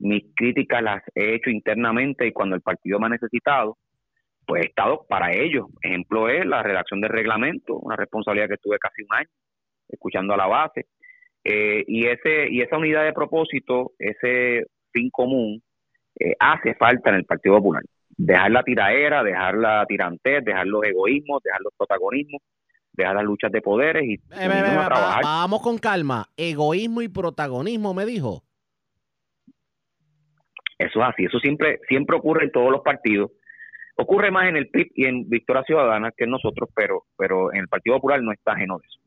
mis 0.00 0.24
críticas 0.36 0.82
las 0.82 1.02
he 1.14 1.34
hecho 1.34 1.50
internamente 1.50 2.26
y 2.26 2.32
cuando 2.32 2.54
el 2.54 2.62
partido 2.62 3.00
me 3.00 3.06
ha 3.06 3.10
necesitado 3.10 3.78
pues 4.46 4.62
he 4.62 4.66
estado 4.68 5.06
para 5.08 5.32
ellos 5.32 5.66
ejemplo 5.82 6.28
es 6.28 6.46
la 6.46 6.62
redacción 6.62 7.00
del 7.00 7.10
reglamento 7.10 7.78
una 7.78 7.96
responsabilidad 7.96 8.48
que 8.48 8.58
tuve 8.58 8.78
casi 8.78 9.02
un 9.02 9.08
año 9.16 9.28
escuchando 9.88 10.34
a 10.34 10.36
la 10.36 10.46
base. 10.46 10.86
Eh, 11.44 11.84
y 11.86 12.06
ese 12.06 12.48
y 12.50 12.60
esa 12.60 12.76
unidad 12.76 13.04
de 13.04 13.12
propósito, 13.12 13.92
ese 13.98 14.66
fin 14.92 15.08
común, 15.10 15.62
eh, 16.18 16.34
hace 16.38 16.74
falta 16.74 17.10
en 17.10 17.16
el 17.16 17.24
Partido 17.24 17.56
Popular. 17.56 17.82
Dejar 18.10 18.50
la 18.50 18.62
tiraera, 18.62 19.22
dejar 19.22 19.56
la 19.56 19.86
tirantez, 19.86 20.44
dejar 20.44 20.66
los 20.66 20.84
egoísmos, 20.84 21.42
dejar 21.42 21.60
los 21.62 21.72
protagonismos, 21.76 22.42
dejar 23.02 23.16
las 23.16 23.24
luchas 23.24 23.50
de 23.52 23.60
poderes 23.62 24.04
y 24.04 24.14
Eh, 24.14 24.18
a 24.32 24.84
trabajar. 24.86 25.24
va- 25.24 25.38
vamos 25.40 25.60
con 25.62 25.78
calma. 25.78 26.28
Egoísmo 26.36 27.02
y 27.02 27.08
protagonismo, 27.08 27.94
me 27.94 28.04
dijo. 28.06 28.42
Eso 30.78 31.00
es 31.00 31.06
así, 31.08 31.24
eso 31.24 31.38
siempre 31.40 31.80
siempre 31.88 32.16
ocurre 32.16 32.44
en 32.44 32.52
todos 32.52 32.70
los 32.70 32.82
partidos. 32.82 33.30
Ocurre 33.96 34.30
más 34.30 34.48
en 34.48 34.56
el 34.56 34.68
PIB 34.68 34.92
y 34.94 35.06
en 35.06 35.28
Victoria 35.28 35.64
Ciudadana 35.64 36.12
que 36.16 36.22
en 36.24 36.30
nosotros, 36.30 36.68
pero 36.74 37.04
pero 37.16 37.52
en 37.52 37.60
el 37.60 37.68
Partido 37.68 37.96
Popular 37.96 38.22
no 38.22 38.30
está 38.32 38.52
ajeno 38.52 38.78
de 38.78 38.86
eso. 38.86 38.98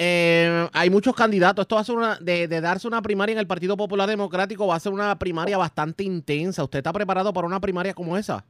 Eh, 0.00 0.68
hay 0.72 0.90
muchos 0.90 1.14
candidatos. 1.14 1.62
Esto 1.64 1.74
va 1.74 1.80
a 1.80 1.84
ser 1.84 1.96
una, 1.96 2.16
de, 2.20 2.46
de 2.46 2.60
darse 2.60 2.86
una 2.86 3.02
primaria 3.02 3.32
en 3.32 3.38
el 3.40 3.46
Partido 3.48 3.76
Popular 3.76 4.08
Democrático, 4.08 4.66
va 4.66 4.76
a 4.76 4.80
ser 4.80 4.92
una 4.92 5.16
primaria 5.18 5.58
bastante 5.58 6.04
intensa. 6.04 6.62
¿Usted 6.62 6.78
está 6.78 6.92
preparado 6.92 7.32
para 7.32 7.46
una 7.48 7.58
primaria 7.60 7.94
como 7.94 8.16
esa? 8.16 8.44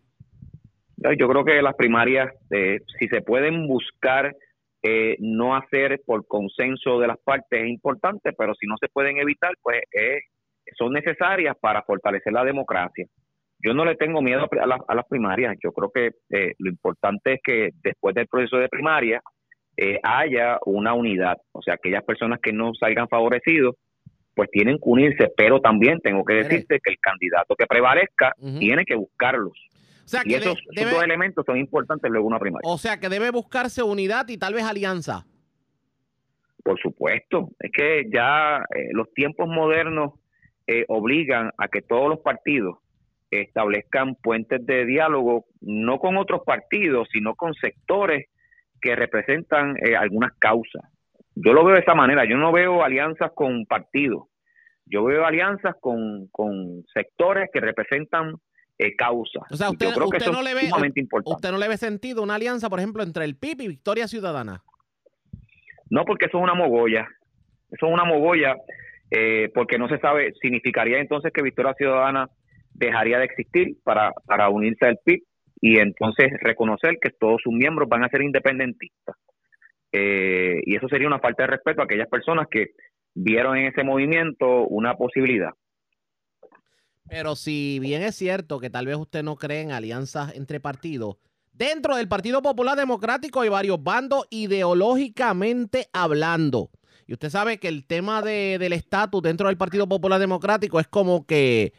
Yo 1.16 1.28
creo 1.28 1.44
que 1.44 1.62
las 1.62 1.74
primarias, 1.76 2.32
eh, 2.50 2.80
si 2.98 3.06
se 3.08 3.20
pueden 3.22 3.66
buscar 3.66 4.34
eh, 4.82 5.16
no 5.20 5.56
hacer 5.56 6.00
por 6.06 6.26
consenso 6.26 6.98
de 7.00 7.08
las 7.08 7.18
partes 7.18 7.62
es 7.62 7.68
importante, 7.68 8.32
pero 8.32 8.54
si 8.54 8.66
no 8.66 8.76
se 8.80 8.88
pueden 8.88 9.18
evitar, 9.18 9.52
pues 9.62 9.82
eh, 9.92 10.18
son 10.76 10.92
necesarias 10.92 11.56
para 11.60 11.82
fortalecer 11.82 12.32
la 12.32 12.44
democracia. 12.44 13.06
Yo 13.60 13.74
no 13.74 13.84
le 13.84 13.96
tengo 13.96 14.22
miedo 14.22 14.46
a, 14.60 14.66
la- 14.66 14.78
a 14.86 14.94
las 14.94 15.06
primarias. 15.08 15.56
Yo 15.62 15.72
creo 15.72 15.90
que 15.90 16.10
eh, 16.30 16.54
lo 16.58 16.70
importante 16.70 17.34
es 17.34 17.40
que 17.42 17.70
después 17.82 18.14
del 18.14 18.28
proceso 18.28 18.56
de 18.58 18.68
primaria 18.68 19.20
eh, 19.76 19.98
haya 20.02 20.58
una 20.64 20.94
unidad. 20.94 21.36
O 21.52 21.62
sea, 21.62 21.74
aquellas 21.74 22.04
personas 22.04 22.38
que 22.40 22.52
no 22.52 22.72
salgan 22.74 23.08
favorecidos, 23.08 23.74
pues 24.34 24.48
tienen 24.50 24.76
que 24.76 24.84
unirse. 24.88 25.28
Pero 25.36 25.60
también 25.60 25.98
tengo 26.00 26.24
que 26.24 26.34
decirte 26.34 26.78
que 26.82 26.90
el 26.90 26.98
candidato 27.00 27.56
que 27.56 27.66
prevalezca 27.66 28.32
tiene 28.60 28.84
que 28.84 28.94
buscarlos. 28.94 29.58
O 30.08 30.10
sea, 30.10 30.22
Y 30.24 30.30
que 30.30 30.36
esos, 30.36 30.54
de- 30.54 30.60
esos 30.60 30.74
debe, 30.74 30.90
dos 30.92 31.02
elementos 31.04 31.44
son 31.44 31.58
importantes 31.58 32.10
luego 32.10 32.26
una 32.26 32.38
primaria. 32.38 32.62
o 32.64 32.78
sea, 32.78 32.98
que 32.98 33.10
debe 33.10 33.30
buscarse 33.30 33.82
unidad 33.82 34.26
y 34.28 34.38
tal 34.38 34.54
vez 34.54 34.64
alianza. 34.64 35.26
Por 36.64 36.78
supuesto, 36.80 37.50
es 37.60 37.70
que 37.72 38.04
ya 38.10 38.58
eh, 38.74 38.88
los 38.92 39.12
tiempos 39.12 39.48
modernos 39.48 40.14
eh, 40.66 40.84
obligan 40.88 41.50
a 41.58 41.68
que 41.68 41.82
todos 41.82 42.08
los 42.08 42.20
partidos 42.20 42.78
establezcan 43.30 44.14
puentes 44.16 44.64
de 44.64 44.86
diálogo, 44.86 45.44
no 45.60 45.98
con 45.98 46.16
otros 46.16 46.40
partidos, 46.46 47.08
sino 47.12 47.34
con 47.34 47.52
sectores 47.54 48.28
que 48.80 48.96
representan 48.96 49.76
eh, 49.76 49.94
algunas 49.94 50.32
causas. 50.38 50.82
Yo 51.34 51.52
lo 51.52 51.64
veo 51.64 51.74
de 51.74 51.82
esa 51.82 51.94
manera, 51.94 52.24
yo 52.24 52.36
no 52.38 52.50
veo 52.52 52.82
alianzas 52.82 53.30
con 53.34 53.66
partidos, 53.66 54.24
yo 54.86 55.04
veo 55.04 55.26
alianzas 55.26 55.74
con, 55.80 56.28
con 56.32 56.82
sectores 56.94 57.50
que 57.52 57.60
representan 57.60 58.34
eh, 58.78 58.94
causas. 58.96 59.42
O 59.50 59.56
sea, 59.56 59.70
usted- 59.70 59.86
yo 59.88 59.92
creo 59.94 60.08
que 60.10 60.16
usted 60.18 60.30
no 60.32 60.42
le 60.42 60.54
ve- 60.54 60.68
sumamente 60.68 61.00
importante. 61.00 61.34
¿Usted 61.34 61.50
no 61.50 61.58
le 61.58 61.68
ve 61.68 61.76
sentido 61.76 62.22
una 62.22 62.36
alianza, 62.36 62.70
por 62.70 62.78
ejemplo, 62.78 63.02
entre 63.02 63.24
el 63.24 63.36
PIB 63.36 63.60
y 63.62 63.68
Victoria 63.68 64.06
Ciudadana? 64.08 64.62
No, 65.90 66.04
porque 66.04 66.26
eso 66.26 66.38
es 66.38 66.44
una 66.44 66.54
mogolla. 66.54 67.08
Eso 67.70 67.86
es 67.86 67.92
una 67.92 68.04
mogolla, 68.04 68.56
eh, 69.10 69.50
porque 69.54 69.78
no 69.78 69.88
se 69.88 69.98
sabe, 69.98 70.32
significaría 70.40 70.98
entonces 71.00 71.32
que 71.32 71.42
Victoria 71.42 71.74
Ciudadana 71.74 72.28
dejaría 72.72 73.18
de 73.18 73.24
existir 73.24 73.76
para, 73.84 74.12
para 74.26 74.48
unirse 74.48 74.86
al 74.86 74.98
PIB 75.04 75.22
y 75.60 75.78
entonces 75.80 76.30
reconocer 76.40 76.98
que 77.00 77.10
todos 77.10 77.40
sus 77.42 77.52
miembros 77.52 77.88
van 77.88 78.04
a 78.04 78.08
ser 78.08 78.22
independentistas. 78.22 79.16
Eh, 79.92 80.60
y 80.64 80.76
eso 80.76 80.86
sería 80.88 81.08
una 81.08 81.18
falta 81.18 81.42
de 81.44 81.48
respeto 81.48 81.80
a 81.80 81.84
aquellas 81.84 82.08
personas 82.08 82.46
que 82.50 82.68
vieron 83.14 83.56
en 83.56 83.66
ese 83.66 83.82
movimiento 83.82 84.66
una 84.66 84.94
posibilidad. 84.94 85.50
Pero 87.08 87.36
si 87.36 87.78
bien 87.80 88.02
es 88.02 88.14
cierto 88.16 88.58
que 88.60 88.70
tal 88.70 88.86
vez 88.86 88.96
usted 88.96 89.22
no 89.22 89.36
cree 89.36 89.62
en 89.62 89.72
alianzas 89.72 90.34
entre 90.34 90.60
partidos, 90.60 91.16
dentro 91.52 91.96
del 91.96 92.08
Partido 92.08 92.42
Popular 92.42 92.76
Democrático 92.76 93.40
hay 93.40 93.48
varios 93.48 93.82
bandos 93.82 94.26
ideológicamente 94.30 95.88
hablando. 95.92 96.70
Y 97.06 97.14
usted 97.14 97.30
sabe 97.30 97.58
que 97.58 97.68
el 97.68 97.84
tema 97.86 98.20
de- 98.22 98.58
del 98.58 98.72
estatus 98.74 99.22
dentro 99.22 99.48
del 99.48 99.56
Partido 99.56 99.88
Popular 99.88 100.20
Democrático 100.20 100.78
es 100.80 100.86
como 100.86 101.26
que 101.26 101.72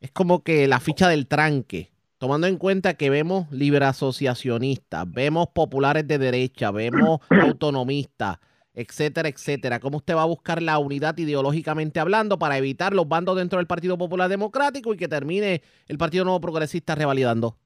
es 0.00 0.10
como 0.10 0.42
que 0.42 0.66
la 0.66 0.80
ficha 0.80 1.08
del 1.08 1.26
tranque. 1.28 1.92
Tomando 2.18 2.46
en 2.48 2.56
cuenta 2.56 2.94
que 2.94 3.08
vemos 3.08 3.50
libre 3.52 3.84
asociacionistas, 3.84 5.10
vemos 5.10 5.48
populares 5.54 6.06
de 6.06 6.18
derecha, 6.18 6.70
vemos 6.72 7.20
autonomistas, 7.30 8.38
etcétera, 8.74 9.28
etcétera. 9.28 9.80
¿Cómo 9.80 9.98
usted 9.98 10.14
va 10.14 10.22
a 10.22 10.26
buscar 10.26 10.62
la 10.62 10.78
unidad 10.78 11.16
ideológicamente 11.18 12.00
hablando 12.00 12.38
para 12.38 12.56
evitar 12.58 12.94
los 12.94 13.08
bandos 13.08 13.36
dentro 13.36 13.58
del 13.58 13.66
Partido 13.66 13.98
Popular 13.98 14.28
Democrático 14.28 14.94
y 14.94 14.96
que 14.96 15.08
termine 15.08 15.62
el 15.88 15.98
Partido 15.98 16.24
Nuevo 16.24 16.40
Progresista 16.40 16.94
revalidando? 16.94 17.56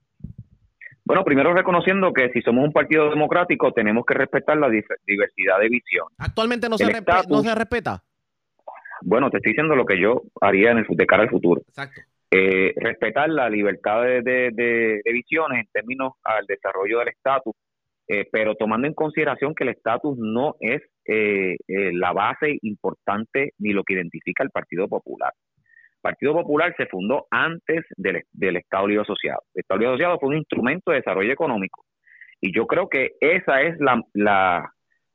Bueno, 1.04 1.22
primero 1.24 1.54
reconociendo 1.54 2.12
que 2.12 2.30
si 2.32 2.42
somos 2.42 2.64
un 2.64 2.72
partido 2.72 3.08
democrático 3.10 3.70
tenemos 3.72 4.04
que 4.04 4.14
respetar 4.14 4.56
la 4.56 4.68
diversidad 4.68 5.60
de 5.60 5.68
visión. 5.68 6.08
Actualmente 6.18 6.68
no 6.68 6.76
se, 6.76 6.84
estatus. 6.90 7.28
no 7.28 7.42
se 7.42 7.54
respeta. 7.54 8.02
Bueno, 9.02 9.30
te 9.30 9.36
estoy 9.36 9.52
diciendo 9.52 9.76
lo 9.76 9.84
que 9.86 10.00
yo 10.00 10.22
haría 10.40 10.72
en 10.72 10.78
el, 10.78 10.86
de 10.88 11.06
cara 11.06 11.22
al 11.22 11.30
futuro. 11.30 11.60
Exacto. 11.68 12.00
eh, 12.32 12.72
respetar 12.76 13.28
la 13.28 13.48
libertad 13.48 14.02
de, 14.02 14.20
de- 14.22 14.50
de- 14.52 15.00
de 15.04 15.12
visiones 15.12 15.60
en 15.60 15.66
términos 15.72 16.14
al 16.24 16.44
desarrollo 16.46 16.98
del 16.98 17.08
estatus, 17.08 17.54
eh, 18.08 18.26
pero 18.32 18.56
tomando 18.56 18.88
en 18.88 18.94
consideración 18.94 19.54
que 19.54 19.62
el 19.62 19.70
estatus 19.70 20.18
no 20.18 20.56
es 20.58 20.82
eh, 21.06 21.56
eh, 21.68 21.92
la 21.92 22.12
base 22.12 22.58
importante 22.62 23.52
ni 23.58 23.72
lo 23.72 23.84
que 23.84 23.94
identifica 23.94 24.42
el 24.42 24.50
Partido 24.50 24.88
Popular. 24.88 25.32
El 25.56 26.00
Partido 26.02 26.34
Popular 26.34 26.74
se 26.76 26.86
fundó 26.86 27.26
antes 27.30 27.84
del, 27.96 28.56
Estado 28.56 28.86
Libre 28.86 29.02
Asociado. 29.02 29.40
El 29.54 29.60
Estado 29.60 29.78
Libre 29.80 29.94
Asociado 29.94 30.18
fue 30.18 30.28
un 30.30 30.36
instrumento 30.36 30.90
de 30.90 30.98
desarrollo 30.98 31.32
económico 31.32 31.84
y 32.40 32.54
yo 32.54 32.66
creo 32.66 32.88
que 32.88 33.12
esa 33.20 33.62
es 33.62 33.78
la, 33.80 34.00
la, 34.14 34.72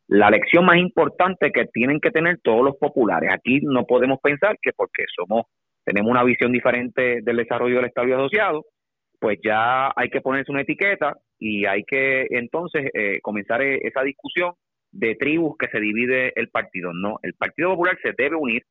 la 0.08 0.30
lección 0.30 0.66
más 0.66 0.78
importante 0.78 1.52
que 1.52 1.66
tienen 1.68 2.00
que 2.00 2.12
tener 2.12 2.40
todos 2.44 2.64
los 2.64 2.76
populares. 2.78 3.32
Aquí 3.34 3.60
no 3.62 3.86
podemos 3.86 4.20
pensar 4.22 4.58
que 4.62 4.72
porque 4.74 5.06
somos 5.16 5.46
tenemos 5.84 6.12
una 6.12 6.24
visión 6.24 6.52
diferente 6.52 7.22
del 7.22 7.38
desarrollo 7.38 7.78
del 7.78 7.86
Estado 7.86 8.06
Libre 8.08 8.22
Asociado, 8.22 8.66
pues 9.20 9.40
ya 9.44 9.92
hay 9.96 10.10
que 10.10 10.22
ponerse 10.22 10.52
una 10.52 10.62
etiqueta 10.62 11.16
y 11.40 11.66
hay 11.66 11.84
que 11.84 12.28
entonces 12.30 12.90
eh, 12.94 13.20
comenzar 13.22 13.62
eh, 13.62 13.80
esa 13.84 14.02
discusión 14.04 14.54
de 14.92 15.16
tribus 15.16 15.58
que 15.58 15.68
se 15.68 15.80
divide 15.80 16.34
el 16.36 16.50
partido. 16.50 16.92
No, 16.94 17.18
el 17.24 17.34
Partido 17.34 17.70
Popular 17.70 17.98
se 18.02 18.14
debe 18.18 18.36
unir 18.36 18.64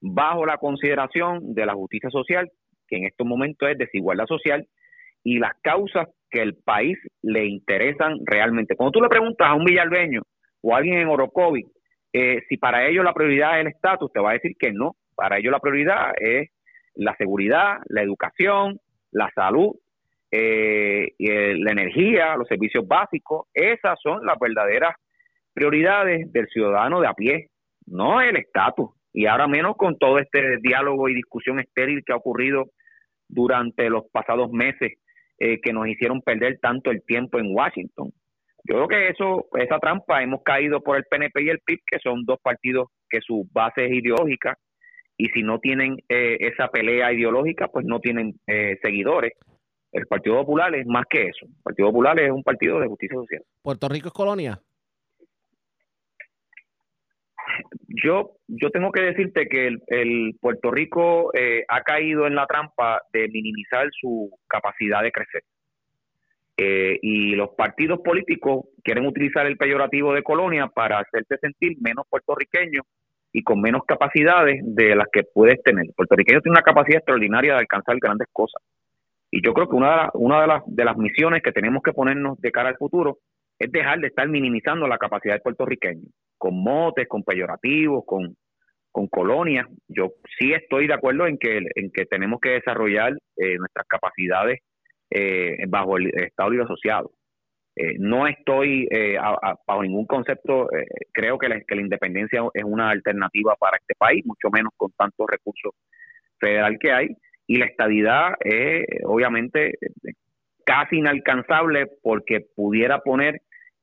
bajo 0.00 0.46
la 0.46 0.58
consideración 0.58 1.54
de 1.54 1.66
la 1.66 1.74
justicia 1.74 2.10
social, 2.10 2.50
que 2.88 2.96
en 2.96 3.06
estos 3.06 3.26
momentos 3.26 3.68
es 3.68 3.78
desigualdad 3.78 4.26
social, 4.26 4.66
y 5.22 5.38
las 5.38 5.52
causas 5.62 6.08
que 6.30 6.42
el 6.42 6.54
país 6.54 6.98
le 7.22 7.46
interesan 7.46 8.18
realmente. 8.24 8.74
Cuando 8.76 8.92
tú 8.92 9.00
le 9.00 9.08
preguntas 9.08 9.48
a 9.48 9.54
un 9.54 9.64
villalbeño 9.64 10.22
o 10.62 10.74
a 10.74 10.78
alguien 10.78 10.98
en 10.98 11.08
Orocovi 11.08 11.64
eh, 12.12 12.42
si 12.48 12.56
para 12.56 12.86
ellos 12.86 13.04
la 13.04 13.14
prioridad 13.14 13.56
es 13.56 13.60
el 13.66 13.72
estatus, 13.72 14.12
te 14.12 14.20
va 14.20 14.30
a 14.30 14.34
decir 14.34 14.56
que 14.58 14.72
no. 14.72 14.96
Para 15.14 15.38
ellos 15.38 15.52
la 15.52 15.60
prioridad 15.60 16.12
es 16.18 16.50
la 16.94 17.14
seguridad, 17.16 17.78
la 17.86 18.02
educación, 18.02 18.80
la 19.12 19.30
salud, 19.34 19.76
eh, 20.30 21.12
la 21.18 21.72
energía, 21.72 22.36
los 22.36 22.48
servicios 22.48 22.86
básicos. 22.86 23.46
Esas 23.54 23.98
son 24.02 24.24
las 24.26 24.38
verdaderas 24.38 24.96
prioridades 25.60 26.32
del 26.32 26.48
ciudadano 26.48 27.02
de 27.02 27.06
a 27.06 27.12
pie, 27.12 27.50
no 27.86 28.22
el 28.22 28.36
estatus. 28.36 28.88
Y 29.12 29.26
ahora 29.26 29.46
menos 29.46 29.76
con 29.76 29.98
todo 29.98 30.18
este 30.18 30.56
diálogo 30.62 31.08
y 31.08 31.14
discusión 31.14 31.60
estéril 31.60 32.02
que 32.02 32.14
ha 32.14 32.16
ocurrido 32.16 32.70
durante 33.28 33.90
los 33.90 34.04
pasados 34.10 34.50
meses 34.50 34.92
eh, 35.38 35.60
que 35.60 35.74
nos 35.74 35.86
hicieron 35.86 36.22
perder 36.22 36.58
tanto 36.62 36.90
el 36.90 37.02
tiempo 37.04 37.38
en 37.38 37.54
Washington. 37.54 38.10
Yo 38.64 38.74
creo 38.74 38.88
que 38.88 39.08
eso, 39.08 39.48
esa 39.58 39.78
trampa 39.78 40.22
hemos 40.22 40.42
caído 40.42 40.80
por 40.80 40.96
el 40.96 41.04
PNP 41.04 41.42
y 41.42 41.48
el 41.50 41.60
PIB, 41.60 41.80
que 41.86 41.98
son 41.98 42.24
dos 42.24 42.38
partidos 42.42 42.88
que 43.10 43.20
su 43.20 43.46
base 43.52 43.84
es 43.84 43.92
ideológica, 43.92 44.56
y 45.18 45.26
si 45.28 45.42
no 45.42 45.58
tienen 45.58 45.96
eh, 46.08 46.38
esa 46.40 46.68
pelea 46.68 47.12
ideológica, 47.12 47.68
pues 47.68 47.84
no 47.84 48.00
tienen 48.00 48.34
eh, 48.46 48.78
seguidores. 48.82 49.32
El 49.92 50.06
Partido 50.06 50.36
Popular 50.36 50.74
es 50.74 50.86
más 50.86 51.04
que 51.10 51.24
eso. 51.24 51.44
El 51.44 51.62
Partido 51.62 51.88
Popular 51.88 52.18
es 52.18 52.30
un 52.30 52.42
partido 52.42 52.80
de 52.80 52.86
justicia 52.86 53.16
social. 53.16 53.42
Puerto 53.62 53.88
Rico 53.88 54.08
es 54.08 54.14
colonia. 54.14 54.60
Yo, 57.88 58.32
yo 58.48 58.70
tengo 58.70 58.92
que 58.92 59.02
decirte 59.02 59.48
que 59.48 59.76
el, 59.86 60.36
Puerto 60.40 60.70
Rico 60.70 61.30
eh, 61.34 61.64
ha 61.68 61.82
caído 61.82 62.26
en 62.26 62.34
la 62.34 62.46
trampa 62.46 63.02
de 63.12 63.28
minimizar 63.28 63.88
su 63.92 64.30
capacidad 64.48 65.02
de 65.02 65.12
crecer. 65.12 65.42
Eh, 66.56 66.98
y 67.00 67.34
los 67.36 67.50
partidos 67.56 68.00
políticos 68.00 68.66
quieren 68.84 69.06
utilizar 69.06 69.46
el 69.46 69.56
peyorativo 69.56 70.12
de 70.12 70.22
colonia 70.22 70.66
para 70.66 70.98
hacerte 70.98 71.38
sentir 71.38 71.78
menos 71.80 72.04
puertorriqueño 72.10 72.82
y 73.32 73.42
con 73.42 73.60
menos 73.60 73.82
capacidades 73.86 74.60
de 74.62 74.94
las 74.94 75.06
que 75.10 75.22
puedes 75.22 75.62
tener. 75.62 75.86
El 75.86 75.94
puertorriqueño 75.94 76.40
tiene 76.40 76.58
una 76.58 76.62
capacidad 76.62 76.98
extraordinaria 76.98 77.54
de 77.54 77.60
alcanzar 77.60 77.96
grandes 77.98 78.28
cosas. 78.32 78.62
Y 79.30 79.42
yo 79.44 79.54
creo 79.54 79.68
que 79.68 79.76
una 79.76 80.02
de, 80.02 80.08
una 80.14 80.40
de, 80.42 80.46
las, 80.48 80.62
de 80.66 80.84
las 80.84 80.96
misiones 80.96 81.42
que 81.42 81.52
tenemos 81.52 81.82
que 81.82 81.92
ponernos 81.92 82.40
de 82.40 82.50
cara 82.50 82.70
al 82.70 82.76
futuro 82.76 83.18
es 83.58 83.70
dejar 83.70 84.00
de 84.00 84.08
estar 84.08 84.28
minimizando 84.28 84.88
la 84.88 84.98
capacidad 84.98 85.34
del 85.34 85.42
puertorriqueño, 85.42 86.08
con 86.40 86.62
motes, 86.62 87.06
con 87.06 87.22
peyorativos, 87.22 88.02
con, 88.06 88.34
con 88.90 89.06
colonias. 89.08 89.66
Yo 89.88 90.12
sí 90.38 90.54
estoy 90.54 90.86
de 90.86 90.94
acuerdo 90.94 91.26
en 91.26 91.36
que, 91.36 91.58
en 91.74 91.90
que 91.92 92.06
tenemos 92.06 92.40
que 92.40 92.52
desarrollar 92.52 93.12
eh, 93.36 93.58
nuestras 93.58 93.86
capacidades 93.86 94.60
eh, 95.10 95.58
bajo 95.68 95.98
el 95.98 96.08
Estado 96.18 96.48
Libre 96.50 96.64
Asociado. 96.64 97.12
Eh, 97.76 97.96
no 97.98 98.26
estoy 98.26 98.88
eh, 98.90 99.18
a- 99.20 99.54
bajo 99.66 99.82
ningún 99.82 100.06
concepto, 100.06 100.72
eh, 100.72 100.86
creo 101.12 101.38
que 101.38 101.48
la, 101.50 101.62
independencia 101.80 102.42
es 102.54 102.64
una 102.64 102.88
alternativa 102.88 103.54
para 103.56 103.76
este 103.76 103.94
país, 103.98 104.24
mucho 104.24 104.48
menos 104.50 104.72
con 104.78 104.90
tantos 104.92 105.26
recursos 105.30 105.72
federal 106.38 106.78
que 106.80 106.90
hay, 106.90 107.08
y 107.46 107.58
la 107.58 107.66
estadidad 107.66 108.32
es 108.40 108.86
obviamente 109.04 109.74
casi 110.64 110.96
inalcanzable 110.96 111.86
porque 112.02 112.46
pudiera 112.56 113.00
poner 113.00 113.42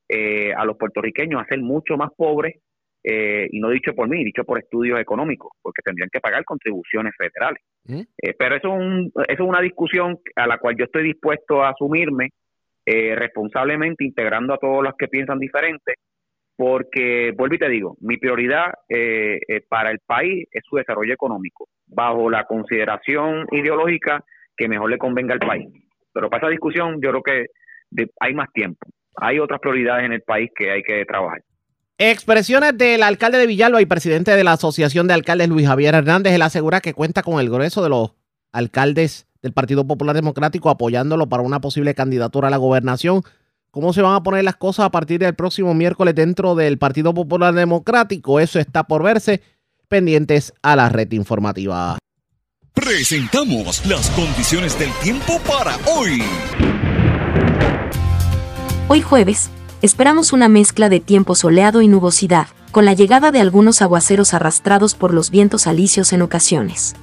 eh, 0.09 0.53
a 0.53 0.65
los 0.65 0.77
puertorriqueños 0.77 1.41
a 1.41 1.45
ser 1.45 1.59
mucho 1.59 1.97
más 1.97 2.09
pobres, 2.15 2.55
eh, 3.03 3.47
y 3.51 3.59
no 3.59 3.69
dicho 3.69 3.93
por 3.93 4.09
mí, 4.09 4.23
dicho 4.23 4.43
por 4.43 4.59
estudios 4.59 4.99
económicos, 4.99 5.51
porque 5.61 5.81
tendrían 5.83 6.09
que 6.11 6.19
pagar 6.19 6.43
contribuciones 6.43 7.13
federales. 7.17 7.61
¿Mm? 7.85 8.01
Eh, 8.21 8.33
pero 8.37 8.55
eso 8.55 8.67
es, 8.67 8.73
un, 8.79 9.11
eso 9.15 9.43
es 9.43 9.49
una 9.49 9.61
discusión 9.61 10.17
a 10.35 10.45
la 10.47 10.57
cual 10.57 10.75
yo 10.77 10.85
estoy 10.85 11.03
dispuesto 11.03 11.63
a 11.63 11.69
asumirme 11.69 12.29
eh, 12.85 13.15
responsablemente, 13.15 14.03
integrando 14.03 14.53
a 14.53 14.57
todos 14.57 14.83
los 14.83 14.93
que 14.97 15.07
piensan 15.07 15.39
diferente, 15.39 15.93
porque, 16.55 17.33
vuelvo 17.37 17.55
y 17.55 17.59
te 17.59 17.69
digo, 17.69 17.95
mi 18.01 18.17
prioridad 18.17 18.73
para 19.69 19.91
el 19.91 19.99
país 20.05 20.47
es 20.51 20.63
su 20.67 20.77
desarrollo 20.77 21.13
económico, 21.13 21.67
bajo 21.85 22.29
la 22.29 22.45
consideración 22.45 23.45
ideológica 23.51 24.23
que 24.55 24.67
mejor 24.67 24.89
le 24.89 24.97
convenga 24.97 25.33
al 25.33 25.39
país. 25.39 25.67
Pero 26.11 26.29
para 26.29 26.47
esa 26.47 26.51
discusión 26.51 26.99
yo 26.99 27.11
creo 27.11 27.21
que 27.21 27.45
de- 27.91 28.09
hay 28.19 28.33
más 28.33 28.51
tiempo. 28.51 28.87
Hay 29.17 29.39
otras 29.39 29.59
prioridades 29.59 30.05
en 30.05 30.13
el 30.13 30.21
país 30.21 30.49
que 30.55 30.71
hay 30.71 30.83
que 30.83 31.03
trabajar. 31.05 31.43
Expresiones 31.97 32.77
del 32.77 33.01
alcalde 33.01 33.39
de 33.39 33.47
Villalba 33.47 33.81
y 33.81 33.87
presidente 33.87 34.35
de 34.35 34.43
la 34.43 34.53
Asociación 34.53 35.07
de 35.07 35.15
Alcaldes, 35.15 35.49
Luis 35.49 35.67
Javier 35.67 35.95
Hernández. 35.95 36.33
Él 36.33 36.43
asegura 36.43 36.79
que 36.79 36.93
cuenta 36.93 37.23
con 37.23 37.39
el 37.39 37.49
grueso 37.49 37.81
de 37.81 37.89
los 37.89 38.13
alcaldes 38.51 39.27
del 39.41 39.53
Partido 39.53 39.85
Popular 39.87 40.15
Democrático 40.15 40.69
apoyándolo 40.69 41.27
para 41.27 41.41
una 41.41 41.59
posible 41.59 41.95
candidatura 41.95 42.49
a 42.49 42.51
la 42.51 42.57
gobernación. 42.57 43.23
¿Cómo 43.71 43.93
se 43.93 44.03
van 44.03 44.13
a 44.13 44.23
poner 44.23 44.43
las 44.43 44.55
cosas 44.55 44.85
a 44.85 44.91
partir 44.91 45.19
del 45.19 45.33
próximo 45.33 45.73
miércoles 45.73 46.13
dentro 46.13 46.53
del 46.53 46.77
Partido 46.77 47.13
Popular 47.13 47.53
Democrático? 47.53 48.39
Eso 48.39 48.59
está 48.59 48.83
por 48.83 49.03
verse. 49.03 49.41
Pendientes 49.87 50.53
a 50.61 50.75
la 50.75 50.89
red 50.89 51.11
informativa. 51.13 51.97
Presentamos 52.73 53.83
las 53.87 54.09
condiciones 54.11 54.77
del 54.77 54.91
tiempo 55.01 55.39
para 55.47 55.77
hoy. 55.87 56.21
Hoy 58.89 59.01
jueves, 59.01 59.49
esperamos 59.81 60.31
una 60.31 60.47
mezcla 60.47 60.87
de 60.87 61.01
tiempo 61.01 61.35
soleado 61.35 61.81
y 61.81 61.89
nubosidad, 61.89 62.47
con 62.71 62.85
la 62.85 62.93
llegada 62.93 63.33
de 63.33 63.41
algunos 63.41 63.81
aguaceros 63.81 64.33
arrastrados 64.33 64.95
por 64.95 65.13
los 65.13 65.29
vientos 65.29 65.67
alisios 65.67 66.13
en 66.13 66.21
ocasiones. 66.21 66.95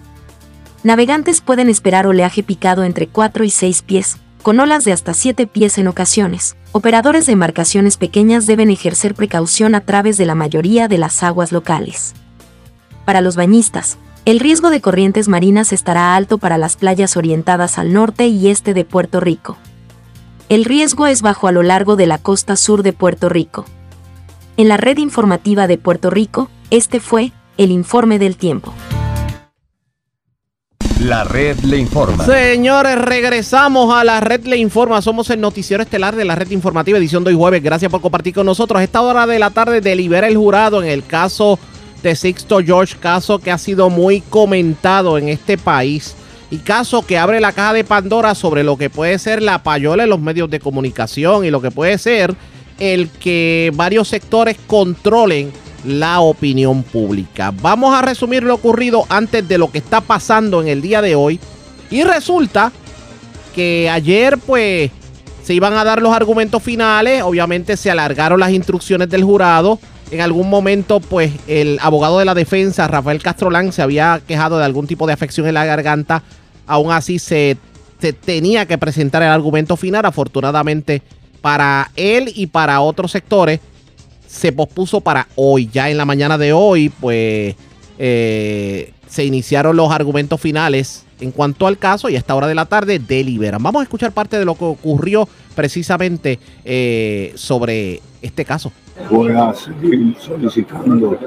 Navegantes 0.82 1.42
pueden 1.42 1.68
esperar 1.68 2.06
oleaje 2.06 2.42
picado 2.42 2.84
entre 2.84 3.06
4 3.06 3.44
y 3.44 3.50
6 3.50 3.82
pies, 3.82 4.16
con 4.42 4.60
olas 4.60 4.84
de 4.86 4.92
hasta 4.92 5.12
7 5.12 5.46
pies 5.46 5.76
en 5.76 5.86
ocasiones. 5.86 6.56
Operadores 6.72 7.26
de 7.26 7.32
embarcaciones 7.32 7.98
pequeñas 7.98 8.46
deben 8.46 8.70
ejercer 8.70 9.14
precaución 9.14 9.74
a 9.74 9.82
través 9.82 10.16
de 10.16 10.24
la 10.24 10.34
mayoría 10.34 10.88
de 10.88 10.96
las 10.96 11.22
aguas 11.22 11.52
locales. 11.52 12.14
Para 13.04 13.20
los 13.20 13.36
bañistas, 13.36 13.98
el 14.24 14.40
riesgo 14.40 14.70
de 14.70 14.80
corrientes 14.80 15.28
marinas 15.28 15.70
estará 15.70 16.16
alto 16.16 16.38
para 16.38 16.56
las 16.56 16.76
playas 16.76 17.18
orientadas 17.18 17.76
al 17.76 17.92
norte 17.92 18.26
y 18.26 18.48
este 18.48 18.72
de 18.72 18.86
Puerto 18.86 19.20
Rico. 19.20 19.58
El 20.50 20.66
riesgo 20.66 21.06
es 21.06 21.22
bajo 21.22 21.48
a 21.48 21.52
lo 21.52 21.62
largo 21.62 21.96
de 21.96 22.06
la 22.06 22.18
costa 22.18 22.56
sur 22.56 22.82
de 22.82 22.92
Puerto 22.92 23.30
Rico. 23.30 23.64
En 24.58 24.68
la 24.68 24.76
red 24.76 24.98
informativa 24.98 25.66
de 25.66 25.78
Puerto 25.78 26.10
Rico, 26.10 26.50
este 26.70 27.00
fue 27.00 27.32
el 27.56 27.70
informe 27.70 28.18
del 28.18 28.36
tiempo. 28.36 28.74
La 31.00 31.24
red 31.24 31.58
le 31.60 31.78
informa. 31.78 32.24
Señores, 32.26 32.98
regresamos 32.98 33.92
a 33.94 34.04
la 34.04 34.20
red 34.20 34.44
Le 34.44 34.58
Informa. 34.58 35.02
Somos 35.02 35.28
el 35.30 35.40
noticiero 35.40 35.82
estelar 35.82 36.14
de 36.14 36.24
la 36.24 36.34
red 36.34 36.50
informativa, 36.50 36.98
edición 36.98 37.24
de 37.24 37.30
hoy 37.30 37.36
jueves. 37.36 37.62
Gracias 37.62 37.90
por 37.90 38.00
compartir 38.00 38.34
con 38.34 38.46
nosotros. 38.46 38.80
Esta 38.80 39.00
hora 39.00 39.26
de 39.26 39.38
la 39.38 39.50
tarde 39.50 39.80
delibera 39.80 40.28
el 40.28 40.36
jurado 40.36 40.82
en 40.82 40.88
el 40.88 41.04
caso 41.04 41.58
de 42.02 42.14
Sixto 42.14 42.60
George, 42.60 42.96
caso 43.00 43.38
que 43.38 43.50
ha 43.50 43.58
sido 43.58 43.90
muy 43.90 44.20
comentado 44.20 45.18
en 45.18 45.30
este 45.30 45.58
país 45.58 46.14
y 46.50 46.58
caso 46.58 47.04
que 47.04 47.18
abre 47.18 47.40
la 47.40 47.52
caja 47.52 47.72
de 47.72 47.84
Pandora 47.84 48.34
sobre 48.34 48.62
lo 48.62 48.76
que 48.76 48.90
puede 48.90 49.18
ser 49.18 49.42
la 49.42 49.62
payola 49.62 50.04
en 50.04 50.10
los 50.10 50.20
medios 50.20 50.50
de 50.50 50.60
comunicación 50.60 51.44
y 51.44 51.50
lo 51.50 51.60
que 51.60 51.70
puede 51.70 51.98
ser 51.98 52.34
el 52.78 53.08
que 53.08 53.72
varios 53.74 54.08
sectores 54.08 54.56
controlen 54.66 55.52
la 55.84 56.20
opinión 56.20 56.82
pública. 56.82 57.52
Vamos 57.60 57.94
a 57.94 58.02
resumir 58.02 58.42
lo 58.42 58.54
ocurrido 58.54 59.04
antes 59.08 59.46
de 59.46 59.58
lo 59.58 59.70
que 59.70 59.78
está 59.78 60.00
pasando 60.00 60.62
en 60.62 60.68
el 60.68 60.82
día 60.82 61.02
de 61.02 61.14
hoy. 61.14 61.38
Y 61.90 62.02
resulta 62.02 62.72
que 63.54 63.88
ayer 63.90 64.38
pues 64.38 64.90
se 65.42 65.54
iban 65.54 65.74
a 65.74 65.84
dar 65.84 66.00
los 66.00 66.14
argumentos 66.14 66.62
finales, 66.62 67.22
obviamente 67.22 67.76
se 67.76 67.90
alargaron 67.90 68.40
las 68.40 68.50
instrucciones 68.50 69.08
del 69.10 69.24
jurado. 69.24 69.78
En 70.14 70.20
algún 70.20 70.48
momento 70.48 71.00
pues 71.00 71.32
el 71.48 71.76
abogado 71.82 72.20
de 72.20 72.24
la 72.24 72.34
defensa, 72.34 72.86
Rafael 72.86 73.20
Castrolán, 73.20 73.72
se 73.72 73.82
había 73.82 74.22
quejado 74.24 74.58
de 74.58 74.64
algún 74.64 74.86
tipo 74.86 75.08
de 75.08 75.12
afección 75.12 75.48
en 75.48 75.54
la 75.54 75.64
garganta. 75.64 76.22
Aún 76.68 76.92
así 76.92 77.18
se, 77.18 77.56
tenía 78.24 78.64
que 78.66 78.78
presentar 78.78 79.24
el 79.24 79.30
argumento 79.30 79.76
final. 79.76 80.06
Afortunadamente 80.06 81.02
para 81.40 81.90
él 81.96 82.30
y 82.32 82.46
para 82.46 82.80
otros 82.80 83.10
sectores 83.10 83.58
se 84.28 84.52
pospuso 84.52 85.00
para 85.00 85.26
hoy. 85.34 85.68
Ya 85.72 85.90
en 85.90 85.96
la 85.96 86.04
mañana 86.04 86.38
de 86.38 86.52
hoy, 86.52 86.90
pues 86.90 87.56
eh, 87.98 88.92
se 89.08 89.24
iniciaron 89.24 89.74
los 89.74 89.90
argumentos 89.90 90.40
finales 90.40 91.06
en 91.18 91.32
cuanto 91.32 91.66
al 91.66 91.76
caso 91.76 92.08
y 92.08 92.14
a 92.14 92.18
esta 92.18 92.36
hora 92.36 92.46
de 92.46 92.54
la 92.54 92.66
tarde 92.66 93.00
deliberan. 93.00 93.60
Vamos 93.60 93.80
a 93.80 93.82
escuchar 93.82 94.12
parte 94.12 94.38
de 94.38 94.44
lo 94.44 94.54
que 94.54 94.64
ocurrió 94.64 95.28
precisamente 95.56 96.38
eh, 96.64 97.32
sobre 97.34 98.00
este 98.22 98.44
caso. 98.44 98.70
Voy 99.10 99.32
a 99.32 99.52
seguir 99.54 100.16
solicitando 100.18 101.18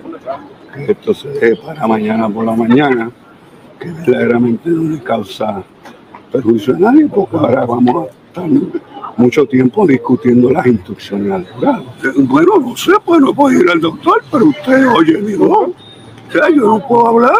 que 0.73 0.91
esto 0.91 1.13
se 1.13 1.29
dé 1.29 1.55
para 1.55 1.87
mañana 1.87 2.29
por 2.29 2.45
la 2.45 2.55
mañana, 2.55 3.11
que 3.79 3.91
verdaderamente 3.91 4.69
no 4.69 4.91
le 4.91 5.03
causa 5.03 5.63
perjuicio 6.31 6.75
a 6.75 6.79
nadie, 6.79 7.07
porque 7.07 7.37
ahora 7.37 7.65
vamos 7.65 8.07
a 8.07 8.11
estar 8.27 8.49
mucho 9.17 9.45
tiempo 9.45 9.87
discutiendo 9.87 10.51
las 10.51 10.67
instrucciones 10.67 11.31
al 11.31 11.45
jurado. 11.47 11.85
Bueno, 12.17 12.59
no 12.59 12.77
sé, 12.77 12.93
pues 13.03 13.19
no 13.19 13.33
puedo 13.33 13.59
ir 13.59 13.69
al 13.69 13.81
doctor, 13.81 14.23
pero 14.31 14.45
usted 14.45 14.87
oye 14.87 15.17
mi 15.19 15.35
voz. 15.35 15.69
O 16.27 16.31
sea, 16.31 16.49
yo 16.49 16.61
no 16.61 16.87
puedo 16.87 17.07
hablar. 17.07 17.33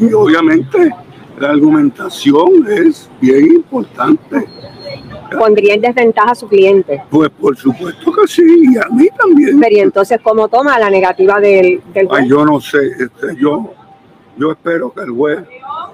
Y 0.00 0.12
obviamente 0.12 0.90
la 1.38 1.50
argumentación 1.50 2.66
es 2.68 3.08
bien 3.20 3.46
importante. 3.56 4.48
Pondría 5.34 5.74
en 5.74 5.80
desventaja 5.80 6.30
a 6.32 6.34
su 6.34 6.48
cliente. 6.48 7.02
Pues 7.10 7.30
por 7.30 7.56
supuesto 7.56 8.12
que 8.12 8.26
sí, 8.26 8.42
y 8.72 8.76
a 8.78 8.86
mí 8.90 9.08
también. 9.18 9.58
Pero 9.60 9.76
¿y 9.76 9.80
entonces, 9.80 10.18
¿cómo 10.22 10.48
toma 10.48 10.78
la 10.78 10.90
negativa 10.90 11.40
del, 11.40 11.80
del 11.92 12.06
juez? 12.08 12.22
Ay, 12.22 12.28
yo 12.28 12.44
no 12.44 12.60
sé, 12.60 12.78
este, 12.88 13.36
yo, 13.38 13.72
yo 14.36 14.52
espero 14.52 14.92
que 14.92 15.02
el 15.02 15.10
juez 15.10 15.40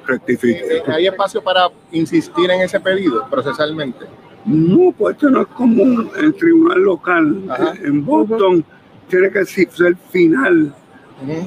rectifique. 0.06 0.82
¿Hay 0.86 1.06
espacio 1.06 1.42
para 1.42 1.68
insistir 1.92 2.50
en 2.50 2.62
ese 2.62 2.80
pedido 2.80 3.26
procesalmente? 3.30 4.06
No, 4.44 4.92
pues 4.96 5.16
esto 5.16 5.28
no 5.30 5.42
es 5.42 5.46
como 5.48 5.82
un- 5.82 6.10
el 6.18 6.34
tribunal 6.34 6.80
local 6.80 7.42
Ajá. 7.48 7.74
eh, 7.74 7.80
en 7.84 8.04
Boston. 8.04 8.64
Tiene 9.08 9.30
que 9.30 9.44
ser 9.44 9.96
final 10.10 10.72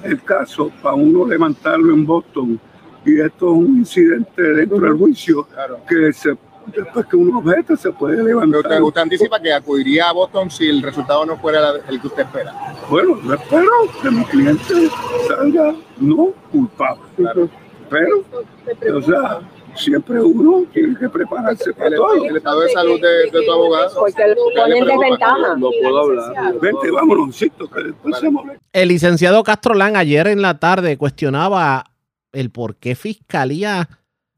el 0.03 0.21
caso 0.23 0.69
para 0.81 0.95
uno 0.95 1.25
levantarlo 1.25 1.93
en 1.93 2.05
Boston. 2.05 2.59
Y 3.05 3.19
esto 3.19 3.47
es 3.51 3.57
un 3.57 3.77
incidente 3.79 4.41
dentro 4.41 4.79
del 4.79 4.93
juicio 4.93 5.43
Claro. 5.45 5.79
que 5.89 6.13
se, 6.13 6.37
después 6.67 7.05
que 7.07 7.15
uno 7.15 7.39
objeta 7.39 7.75
se 7.75 7.91
puede 7.91 8.15
Pero 8.17 8.27
levantar. 8.27 8.61
usted, 8.61 8.81
usted 8.81 9.01
anticipa 9.01 9.39
que 9.39 9.53
acudiría 9.53 10.09
a 10.09 10.13
Boston 10.13 10.49
si 10.51 10.69
el 10.69 10.81
resultado 10.81 11.25
no 11.25 11.37
fuera 11.37 11.59
la- 11.61 11.79
el 11.89 11.99
que 12.01 12.07
usted 12.07 12.23
espera. 12.23 12.53
Bueno, 12.89 13.19
yo 13.23 13.33
espero 13.33 13.69
que 14.01 14.11
mi 14.11 14.23
cliente 14.25 14.89
salga 15.27 15.75
no 15.99 16.27
culpable. 16.51 17.01
Claro. 17.17 17.49
Pero, 17.89 18.97
o 18.97 19.01
sea, 19.01 19.39
siempre 19.75 20.19
uno 20.21 20.65
tiene 20.73 20.95
que 20.97 21.09
prepararse 21.09 21.73
para 21.73 21.89
El, 21.89 21.95
todo. 21.95 22.25
el 22.25 22.37
estado 22.37 22.61
de 22.61 22.69
salud 22.69 22.99
de, 22.99 23.29
de 23.31 23.45
tu 23.45 23.51
abogado. 23.51 23.99
Porque 23.99 24.27
lo 24.29 24.35
¿qué 24.35 24.55
le 24.55 24.61
pone 24.61 24.77
en 24.79 24.85
preocupa? 24.85 25.05
desventaja. 25.05 25.55
No 25.57 25.69
puedo 25.81 25.99
hablar. 25.99 26.59
Vente, 26.59 26.91
vámonos, 26.91 27.27
insisto, 27.27 27.67
que 27.69 27.83
después 27.83 28.17
se 28.19 28.29
molesta. 28.31 28.65
El 28.73 28.87
licenciado 28.89 29.43
Castrolán 29.43 29.95
ayer 29.95 30.27
en 30.27 30.41
la 30.41 30.57
tarde 30.59 30.97
cuestionaba 30.97 31.83
el 32.31 32.49
por 32.49 32.77
qué 32.77 32.95
Fiscalía 32.95 33.87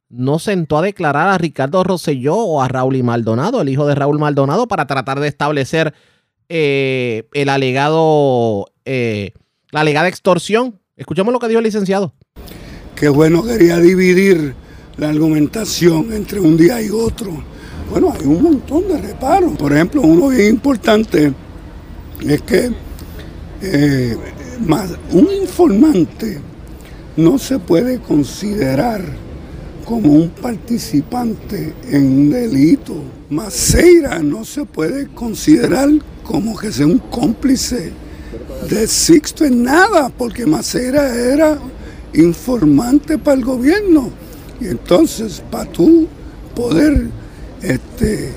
no 0.10 0.40
sentó 0.40 0.78
a 0.78 0.82
declarar 0.82 1.28
a 1.28 1.38
Ricardo 1.38 1.84
Rosselló 1.84 2.36
o 2.36 2.62
a 2.62 2.68
Raúl 2.68 2.96
y 2.96 3.04
Maldonado, 3.04 3.62
el 3.62 3.70
hijo 3.70 3.88
de 3.88 3.96
Raúl 3.96 4.20
Maldonado, 4.20 4.68
para 4.68 4.88
tratar 4.88 5.20
de 5.20 5.28
establecer 5.28 5.94
eh, 6.50 7.28
el 7.34 7.50
alegado, 7.50 8.68
eh, 8.86 9.34
la 9.72 9.82
alegada 9.82 10.08
extorsión. 10.08 10.80
Escuchemos 10.96 11.34
lo 11.34 11.40
que 11.40 11.48
dijo 11.48 11.60
el 11.60 11.66
licenciado. 11.66 12.14
que 12.96 13.10
bueno 13.10 13.44
quería 13.44 13.78
dividir 13.80 14.56
la 14.98 15.10
argumentación 15.10 16.14
entre 16.14 16.40
un 16.40 16.56
día 16.56 16.82
y 16.82 16.90
otro. 16.90 17.44
Bueno, 17.90 18.14
hay 18.18 18.26
un 18.26 18.42
montón 18.42 18.88
de 18.88 19.02
reparos. 19.02 19.58
Por 19.58 19.74
ejemplo, 19.74 20.02
uno 20.02 20.30
bien 20.30 20.56
importante 20.56 21.34
es 22.26 22.42
que 22.44 22.72
eh, 23.62 24.18
un 25.12 25.30
informante 25.42 26.40
no 27.18 27.38
se 27.38 27.60
puede 27.60 28.00
considerar 28.00 29.04
como 29.86 30.12
un 30.12 30.30
participante 30.30 31.74
en 31.90 32.06
un 32.06 32.30
delito. 32.32 32.96
Maceira 33.30 34.20
no 34.20 34.44
se 34.44 34.66
puede 34.66 35.08
considerar 35.08 35.90
como 36.24 36.58
que 36.58 36.72
sea 36.72 36.88
un 36.88 36.98
cómplice 36.98 37.92
de 38.70 38.88
Sixto 38.88 39.46
en 39.46 39.64
nada, 39.64 40.10
porque 40.10 40.46
Maceira 40.46 41.16
era 41.16 41.60
informante 42.14 43.18
para 43.18 43.38
el 43.38 43.46
gobierno. 43.46 44.10
Y 44.60 44.68
entonces, 44.68 45.42
para 45.52 45.72
tú 45.72 46.08
poder 46.56 47.10
este, 47.62 48.32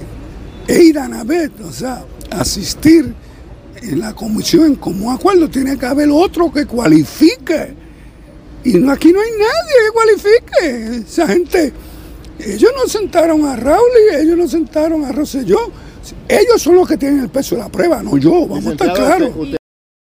ir 0.68 0.98
a 0.98 1.08
Navet, 1.08 1.60
o 1.60 1.72
sea, 1.72 2.04
asistir 2.30 3.14
en 3.80 4.00
la 4.00 4.14
comisión 4.14 4.74
común 4.74 5.14
acuerdo, 5.14 5.48
tiene 5.48 5.78
que 5.78 5.86
haber 5.86 6.10
otro 6.10 6.52
que 6.52 6.66
cualifique. 6.66 7.87
Y 8.68 8.74
no, 8.74 8.92
aquí 8.92 9.12
no 9.12 9.20
hay 9.20 9.30
nadie 9.30 9.74
que 9.86 9.92
cualifique. 9.94 10.96
Esa 11.08 11.26
gente, 11.26 11.72
ellos 12.38 12.70
no 12.76 12.86
sentaron 12.86 13.46
a 13.46 13.56
Raúl 13.56 13.88
y 14.12 14.16
ellos 14.16 14.36
no 14.36 14.46
sentaron 14.46 15.06
a 15.06 15.12
Rosselló. 15.12 15.72
Ellos 16.28 16.60
son 16.60 16.74
los 16.74 16.86
que 16.86 16.98
tienen 16.98 17.20
el 17.20 17.30
peso 17.30 17.54
de 17.54 17.62
la 17.62 17.70
prueba, 17.70 18.02
no 18.02 18.18
yo, 18.18 18.46
vamos 18.46 18.66
a 18.66 18.72
estar 18.72 18.92
claros. 18.92 19.30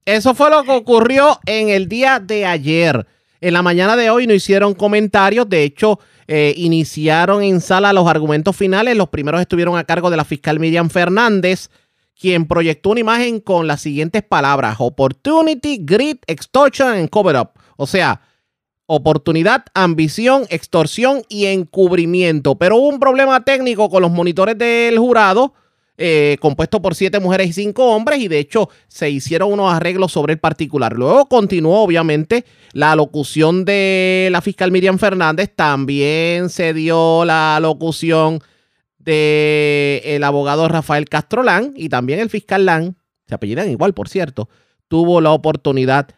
Eso 0.06 0.34
fue 0.34 0.50
lo 0.50 0.64
que 0.64 0.72
ocurrió 0.72 1.40
en 1.46 1.70
el 1.70 1.90
día 1.90 2.22
de 2.22 2.46
ayer. 2.46 3.06
En 3.42 3.54
la 3.54 3.62
mañana 3.62 3.98
de 3.98 4.10
hoy 4.10 4.28
no 4.28 4.34
hicieron 4.34 4.74
comentarios. 4.74 5.50
De 5.50 5.64
hecho, 5.64 6.00
eh, 6.28 6.54
iniciaron 6.56 7.44
en 7.44 7.60
sala 7.60 7.92
los 7.92 8.08
argumentos 8.08 8.56
finales. 8.56 8.96
Los 8.96 9.10
primeros 9.10 9.42
estuvieron 9.42 9.78
a 9.78 9.84
cargo 9.84 10.10
de 10.10 10.16
la 10.16 10.24
fiscal 10.24 10.58
Miriam 10.62 10.90
Fernández, 10.90 11.70
quien 12.18 12.48
proyectó 12.48 12.92
una 12.92 13.02
imagen 13.02 13.42
con 13.42 13.68
las 13.68 13.82
siguientes 13.82 14.24
palabras: 14.24 14.78
opportunity, 14.80 15.80
greed, 15.82 16.20
extortion 16.28 16.88
and 16.88 17.10
cover 17.10 17.36
up. 17.36 17.52
O 17.76 17.86
sea, 17.86 18.22
oportunidad, 18.86 19.66
ambición, 19.74 20.46
extorsión 20.50 21.24
y 21.30 21.46
encubrimiento. 21.46 22.56
Pero 22.56 22.78
hubo 22.78 22.90
un 22.90 23.00
problema 23.00 23.44
técnico 23.44 23.90
con 23.90 24.02
los 24.02 24.12
monitores 24.12 24.58
del 24.58 24.98
jurado, 25.00 25.54
eh, 25.98 26.38
compuesto 26.42 26.82
por 26.82 26.96
siete 26.96 27.20
mujeres 27.20 27.50
y 27.50 27.54
cinco 27.54 27.94
hombres, 27.94 28.20
y 28.20 28.28
de 28.28 28.40
hecho 28.40 28.70
se 28.88 29.10
hicieron 29.10 29.54
unos 29.54 29.74
arreglos 29.74 30.12
sobre 30.12 30.34
el 30.34 30.40
particular. 30.40 30.94
Luego 30.94 31.28
continuó, 31.28 31.82
obviamente, 31.82 32.46
la 32.74 32.96
locución 32.96 33.64
de 33.66 34.30
la 34.32 34.42
fiscal 34.42 34.72
Miriam 34.72 34.98
Fernández. 34.98 35.52
También 35.56 36.50
se 36.50 36.74
dio 36.74 37.26
la 37.26 37.60
locución 37.62 38.42
del 38.98 40.24
abogado 40.24 40.68
Rafael 40.68 41.10
Castrolán 41.10 41.74
y 41.76 41.90
también 41.90 42.20
el 42.20 42.30
fiscal 42.30 42.66
Lan, 42.66 42.96
se 43.28 43.36
apellidan 43.36 43.70
igual, 43.70 43.94
por 43.94 44.10
cierto, 44.10 44.50
tuvo 44.88 45.22
la 45.22 45.32
oportunidad 45.32 46.08
de 46.08 46.14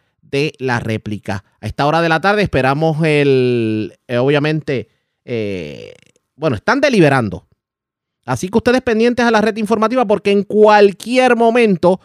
la 0.58 0.80
réplica. 0.80 1.44
A 1.60 1.66
esta 1.66 1.86
hora 1.86 2.00
de 2.00 2.08
la 2.08 2.20
tarde 2.20 2.42
esperamos 2.42 3.04
el, 3.04 3.98
eh, 4.08 4.18
obviamente, 4.18 4.88
eh, 5.24 5.94
bueno, 6.34 6.56
están 6.56 6.80
deliberando. 6.80 7.46
Así 8.24 8.48
que 8.48 8.58
ustedes 8.58 8.82
pendientes 8.82 9.24
a 9.24 9.30
la 9.30 9.40
red 9.40 9.56
informativa 9.56 10.04
porque 10.04 10.32
en 10.32 10.42
cualquier 10.42 11.36
momento 11.36 12.00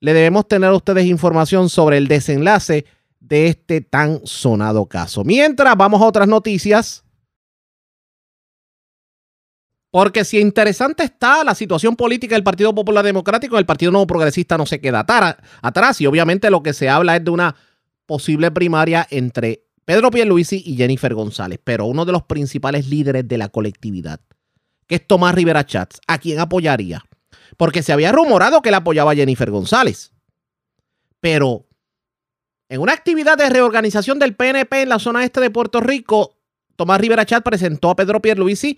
le 0.00 0.12
debemos 0.12 0.48
tener 0.48 0.70
a 0.70 0.74
ustedes 0.74 1.06
información 1.06 1.68
sobre 1.68 1.98
el 1.98 2.08
desenlace 2.08 2.86
de 3.20 3.46
este 3.46 3.80
tan 3.80 4.20
sonado 4.24 4.86
caso. 4.86 5.22
Mientras 5.24 5.76
vamos 5.76 6.02
a 6.02 6.06
otras 6.06 6.26
noticias. 6.26 7.04
Porque 9.92 10.24
si 10.24 10.38
interesante 10.38 11.02
está 11.02 11.42
la 11.42 11.54
situación 11.54 11.96
política 11.96 12.36
del 12.36 12.44
Partido 12.44 12.72
Popular 12.72 13.04
Democrático, 13.04 13.58
el 13.58 13.66
Partido 13.66 13.90
Nuevo 13.90 14.06
Progresista 14.06 14.56
no 14.56 14.64
se 14.64 14.80
queda 14.80 15.04
atrás 15.62 16.00
y 16.00 16.06
obviamente 16.06 16.48
lo 16.48 16.62
que 16.62 16.72
se 16.72 16.88
habla 16.88 17.16
es 17.16 17.24
de 17.24 17.30
una 17.32 17.56
posible 18.10 18.50
primaria 18.50 19.06
entre 19.08 19.62
Pedro 19.84 20.10
Pierluisi 20.10 20.60
y 20.66 20.76
Jennifer 20.76 21.14
González, 21.14 21.60
pero 21.62 21.86
uno 21.86 22.04
de 22.04 22.10
los 22.10 22.24
principales 22.24 22.88
líderes 22.88 23.28
de 23.28 23.38
la 23.38 23.50
colectividad, 23.50 24.18
que 24.88 24.96
es 24.96 25.06
Tomás 25.06 25.32
Rivera 25.32 25.64
Chats, 25.64 26.00
¿a 26.08 26.18
quién 26.18 26.40
apoyaría? 26.40 27.04
Porque 27.56 27.84
se 27.84 27.92
había 27.92 28.10
rumorado 28.10 28.62
que 28.62 28.70
él 28.70 28.74
apoyaba 28.74 29.12
a 29.12 29.14
Jennifer 29.14 29.48
González. 29.52 30.12
Pero 31.20 31.68
en 32.68 32.80
una 32.80 32.94
actividad 32.94 33.38
de 33.38 33.48
reorganización 33.48 34.18
del 34.18 34.34
PNP 34.34 34.82
en 34.82 34.88
la 34.88 34.98
zona 34.98 35.22
este 35.22 35.40
de 35.40 35.50
Puerto 35.50 35.80
Rico, 35.80 36.34
Tomás 36.74 37.00
Rivera 37.00 37.24
Chat 37.24 37.44
presentó 37.44 37.90
a 37.90 37.94
Pedro 37.94 38.20
Pierluisi 38.20 38.76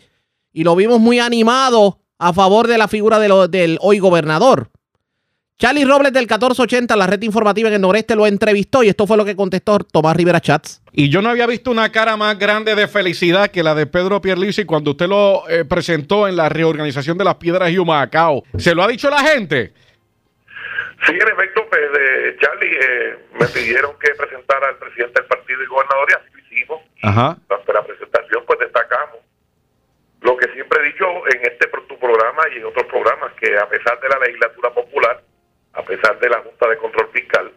y 0.53 0.63
lo 0.63 0.77
vimos 0.77 1.01
muy 1.01 1.21
animado 1.21 2.03
a 2.19 2.35
favor 2.35 2.69
de 2.69 2.77
la 2.77 2.87
figura 2.87 3.19
de 3.19 3.49
del 3.49 3.79
hoy 3.81 3.99
gobernador. 3.99 4.71
Charlie 5.63 5.85
Robles 5.85 6.13
del 6.13 6.23
1480, 6.23 6.97
la 6.97 7.07
red 7.07 7.23
informativa 7.23 7.69
en 7.69 7.75
el 7.77 7.81
noreste, 7.81 8.17
lo 8.17 8.27
entrevistó 8.27 8.83
y 8.83 8.89
esto 8.89 9.07
fue 9.07 9.17
lo 9.17 9.25
que 9.25 9.37
contestó 9.37 9.79
Tomás 9.79 10.17
Rivera 10.17 10.41
Chats. 10.41 10.83
Y 10.91 11.09
yo 11.09 11.23
no 11.23 11.29
había 11.31 11.47
visto 11.47 11.71
una 11.71 11.93
cara 11.93 12.17
más 12.17 12.37
grande 12.37 12.75
de 12.75 12.89
felicidad 12.89 13.49
que 13.49 13.63
la 13.63 13.77
de 13.77 13.87
Pedro 13.87 14.21
Pierluisi 14.21 14.65
cuando 14.65 14.91
usted 14.91 15.07
lo 15.07 15.49
eh, 15.49 15.65
presentó 15.65 16.27
en 16.27 16.35
la 16.35 16.49
reorganización 16.49 17.17
de 17.17 17.23
las 17.23 17.37
piedras 17.37 17.71
y 17.71 17.79
Humacao. 17.79 18.43
¿Se 18.59 18.75
lo 18.75 18.83
ha 18.83 18.89
dicho 18.89 19.09
la 19.09 19.21
gente? 19.21 19.73
Sí, 21.07 21.13
en 21.13 21.29
efecto, 21.29 21.65
pues, 21.71 21.81
eh, 21.97 22.37
Charlie, 22.41 22.77
eh, 22.81 23.19
me 23.39 23.47
pidieron 23.47 23.93
que 24.01 24.17
presentara 24.17 24.67
al 24.67 24.79
presidente 24.79 25.21
del 25.21 25.29
partido 25.29 25.63
y 25.63 25.67
gobernador 25.67 26.09
y 26.11 26.13
así 26.15 26.27
lo 26.35 26.39
hicimos. 26.41 26.81
Ajá. 27.05 27.39
Durante 27.49 27.73
la 27.73 27.87
presentación, 27.87 28.43
pues 28.49 28.59
destacamos 28.59 29.21
lo 30.23 30.37
que 30.37 30.49
siempre 30.55 30.81
he 30.81 30.93
dicho 30.93 31.07
en 31.33 31.53
este 31.53 31.69
tu 31.87 31.97
programa 32.01 32.43
y 32.53 32.59
en 32.59 32.65
otros 32.65 32.87
programas, 32.87 33.33
que 33.35 33.57
a 33.57 33.69
pesar 33.69 34.01
de 34.01 34.09
la 34.09 34.19
legislatura 34.19 34.71
popular, 34.71 35.23
a 35.75 35.83
pesar 35.83 36.19
de 36.19 36.29
la 36.29 36.39
Junta 36.39 36.69
de 36.69 36.77
Control 36.77 37.09
Fiscal, 37.13 37.51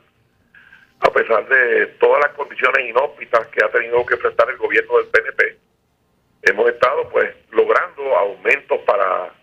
a 1.00 1.12
pesar 1.12 1.48
de 1.48 1.88
todas 2.00 2.22
las 2.24 2.34
condiciones 2.34 2.90
inhóspitas 2.90 3.48
que 3.48 3.64
ha 3.64 3.70
tenido 3.70 4.06
que 4.06 4.16
enfrentar 4.16 4.50
el 4.50 4.58
gobierno 4.58 4.98
del 4.98 5.08
PNP, 5.08 5.58
hemos 6.44 6.70
estado 6.70 7.10
pues 7.10 7.36
logrando 7.52 8.16
aumentos 8.16 8.80
para 8.82 9.34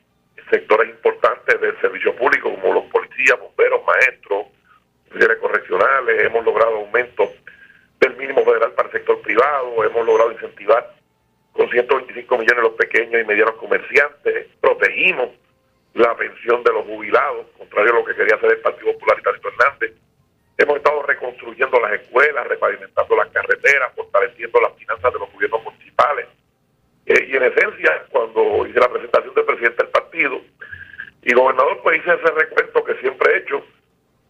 sectores 0.50 0.90
importantes 0.90 1.60
del 1.60 1.78
servicio 1.80 2.14
público 2.16 2.54
como 2.54 2.74
los 2.74 2.84
policías, 2.84 3.38
bomberos, 3.38 3.82
maestros, 3.86 4.46
oficiales 5.10 5.38
correccionales, 5.38 6.24
hemos 6.24 6.44
logrado 6.44 6.76
aumentos 6.76 7.30
del 8.00 8.16
mínimo 8.16 8.42
federal 8.44 8.72
para 8.72 8.88
el 8.88 8.92
sector 8.92 9.20
privado, 9.20 9.84
hemos 9.84 10.06
logrado 10.06 10.32
incentivar 10.32 10.94
con 11.52 11.68
125 11.68 12.38
millones 12.38 12.62
los 12.62 12.72
pequeños 12.72 13.20
y 13.20 13.24
medianos 13.24 13.54
comerciantes, 13.56 14.48
protegimos 14.60 15.30
la 15.94 16.16
pensión 16.16 16.62
de 16.62 16.72
los 16.72 16.84
jubilados, 16.86 17.46
contrario 17.58 17.92
a 17.92 17.96
lo 17.96 18.04
que 18.04 18.14
quería 18.14 18.36
hacer 18.36 18.50
el 18.50 18.58
Partido 18.58 18.92
Popular 18.94 19.18
y 19.18 19.22
Tatito 19.22 19.48
Hernández. 19.48 19.92
Hemos 20.56 20.76
estado 20.76 21.02
reconstruyendo 21.02 21.80
las 21.80 21.92
escuelas, 22.00 22.46
repavimentando 22.46 23.16
las 23.16 23.28
carreteras, 23.28 23.92
fortaleciendo 23.94 24.60
las 24.60 24.74
finanzas 24.76 25.12
de 25.12 25.18
los 25.18 25.32
gobiernos 25.32 25.64
municipales. 25.64 26.28
Eh, 27.06 27.26
y 27.28 27.36
en 27.36 27.42
esencia, 27.42 28.04
cuando 28.10 28.66
hice 28.66 28.78
la 28.78 28.90
presentación 28.90 29.34
del 29.34 29.44
presidente 29.44 29.82
del 29.82 29.92
partido 29.92 30.40
y 31.22 31.34
gobernador, 31.34 31.80
pues 31.82 31.98
hice 31.98 32.14
ese 32.14 32.32
recuento 32.32 32.84
que 32.84 32.94
siempre 32.96 33.32
he 33.32 33.38
hecho 33.38 33.64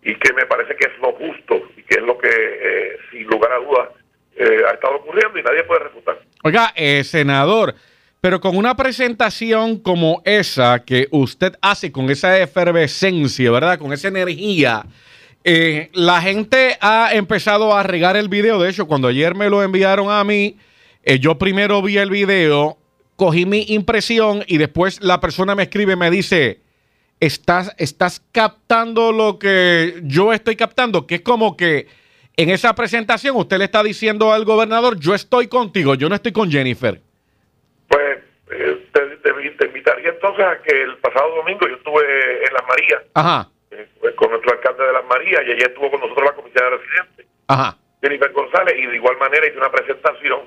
y 0.03 0.15
que 0.17 0.33
me 0.33 0.47
parece 0.47 0.75
que 0.75 0.87
es 0.87 0.99
lo 0.99 1.13
justo 1.13 1.63
y 1.77 1.83
que 1.83 1.97
es 1.97 2.03
lo 2.03 2.19
que, 2.19 2.29
eh, 2.31 2.99
sin 3.11 3.27
lugar 3.27 3.53
a 3.53 3.59
dudas, 3.59 3.89
eh, 4.37 4.63
ha 4.67 4.73
estado 4.73 4.97
ocurriendo 4.97 5.39
y 5.39 5.43
nadie 5.43 5.63
puede 5.65 5.85
refutar. 5.85 6.19
Eh, 6.77 7.03
senador, 7.05 7.75
pero 8.21 8.41
con 8.41 8.57
una 8.57 8.77
presentación 8.77 9.79
como 9.79 10.21
esa 10.27 10.81
que 10.85 11.09
usted 11.11 11.55
hace 11.63 11.91
con 11.91 12.11
esa 12.11 12.39
efervescencia, 12.39 13.51
¿verdad? 13.51 13.79
Con 13.79 13.93
esa 13.93 14.09
energía, 14.09 14.85
eh, 15.45 15.89
la 15.95 16.21
gente 16.21 16.77
ha 16.81 17.15
empezado 17.15 17.75
a 17.75 17.83
regar 17.83 18.17
el 18.17 18.29
video. 18.29 18.61
De 18.61 18.69
hecho, 18.69 18.87
cuando 18.87 19.09
ayer 19.09 19.35
me 19.35 19.49
lo 19.49 19.63
enviaron 19.63 20.11
a 20.11 20.23
mí, 20.25 20.57
eh, 21.05 21.19
yo 21.19 21.39
primero 21.39 21.81
vi 21.81 21.97
el 21.97 22.11
video, 22.11 22.77
cogí 23.17 23.47
mi 23.47 23.65
impresión 23.69 24.45
y 24.47 24.59
después 24.59 25.03
la 25.03 25.21
persona 25.21 25.55
me 25.55 25.63
escribe 25.65 25.95
y 25.95 25.97
me 25.97 26.11
dice, 26.11 26.61
estás, 27.19 27.75
estás 27.79 28.23
captando 28.31 29.11
lo 29.11 29.39
que 29.39 30.03
yo 30.05 30.35
estoy 30.35 30.57
captando, 30.57 31.07
que 31.07 31.17
es 31.17 31.23
como 31.23 31.57
que 31.57 32.02
en 32.43 32.51
esa 32.51 32.75
presentación 32.75 33.37
usted 33.37 33.59
le 33.59 33.65
está 33.65 33.83
diciendo 33.83 34.33
al 34.33 34.45
gobernador, 34.45 34.99
yo 34.99 35.15
estoy 35.15 35.49
contigo, 35.49 35.95
yo 35.95 36.09
no 36.09 36.15
estoy 36.15 36.33
con 36.33 36.51
Jennifer. 36.51 37.01
Pues 37.89 38.19
eh, 38.51 38.87
te, 38.93 39.01
te- 39.17 39.51
te 39.51 39.67
invitaría 39.67 40.11
entonces 40.11 40.45
a 40.45 40.61
que 40.63 40.83
el 40.83 40.97
pasado 40.99 41.37
domingo 41.37 41.67
yo 41.69 41.77
estuve 41.77 42.47
en 42.47 42.53
Las 42.55 42.67
Marías 42.69 43.03
Ajá, 43.15 43.49
eh, 43.71 43.87
con 44.17 44.31
nuestro 44.31 44.53
alcalde 44.53 44.85
de 44.85 44.93
Las 44.93 45.05
Marías 45.07 45.43
y 45.47 45.53
ayer 45.53 45.69
estuvo 45.69 45.91
con 45.91 46.01
nosotros 46.01 46.25
la 46.25 46.35
comisaria 46.35 46.71
de 46.71 46.77
residentes, 46.79 47.27
ajá. 47.49 47.77
Jennifer 48.03 48.33
González, 48.33 48.75
y 48.79 48.87
de 48.87 48.97
igual 48.97 49.17
manera 49.19 49.47
hice 49.47 49.57
una 49.59 49.71
presentación 49.71 50.41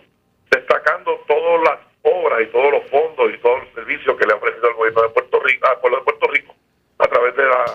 destacando 0.52 1.24
todas 1.28 1.64
las 1.64 1.80
obras 2.04 2.42
y 2.42 2.46
todos 2.52 2.72
los 2.72 2.84
fondos 2.90 3.32
y 3.34 3.38
todos 3.40 3.60
los 3.64 3.74
servicios 3.74 4.16
que 4.18 4.26
le 4.28 4.34
ha 4.34 4.36
ofrecido 4.36 4.68
el 4.70 4.76
gobierno 4.76 5.02
de 5.04 5.10
Puerto 5.10 5.40
Rico, 5.44 5.68
al 5.68 5.80
pueblo 5.80 5.98
de 6.00 6.04
Puerto 6.04 6.28
Rico, 6.28 6.56
a 7.00 7.08
través 7.08 7.36
de 7.36 7.44
la, 7.44 7.66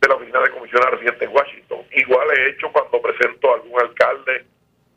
de 0.00 0.08
la 0.08 0.14
oficina 0.14 0.40
de 0.40 0.50
comisionada 0.50 0.90
residente 0.92 1.24
en 1.24 1.34
Washington. 1.34 1.80
Igual 1.92 2.28
he 2.36 2.50
hecho 2.50 2.72
cuando 2.72 3.02
presento 3.02 3.50
a 3.50 3.54
algún 3.56 3.80
alcalde 3.80 4.44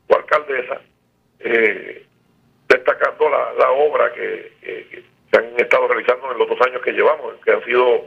o 0.08 0.16
alcaldesa, 0.16 0.80
eh, 1.40 2.06
destacando 2.68 3.28
la, 3.28 3.52
la 3.58 3.70
obra 3.70 4.12
que, 4.12 5.04
se 5.30 5.38
han 5.38 5.60
estado 5.60 5.88
realizando 5.88 6.32
en 6.32 6.38
los 6.38 6.48
dos 6.48 6.60
años 6.66 6.80
que 6.82 6.92
llevamos, 6.92 7.34
que 7.44 7.52
han 7.52 7.64
sido 7.64 8.06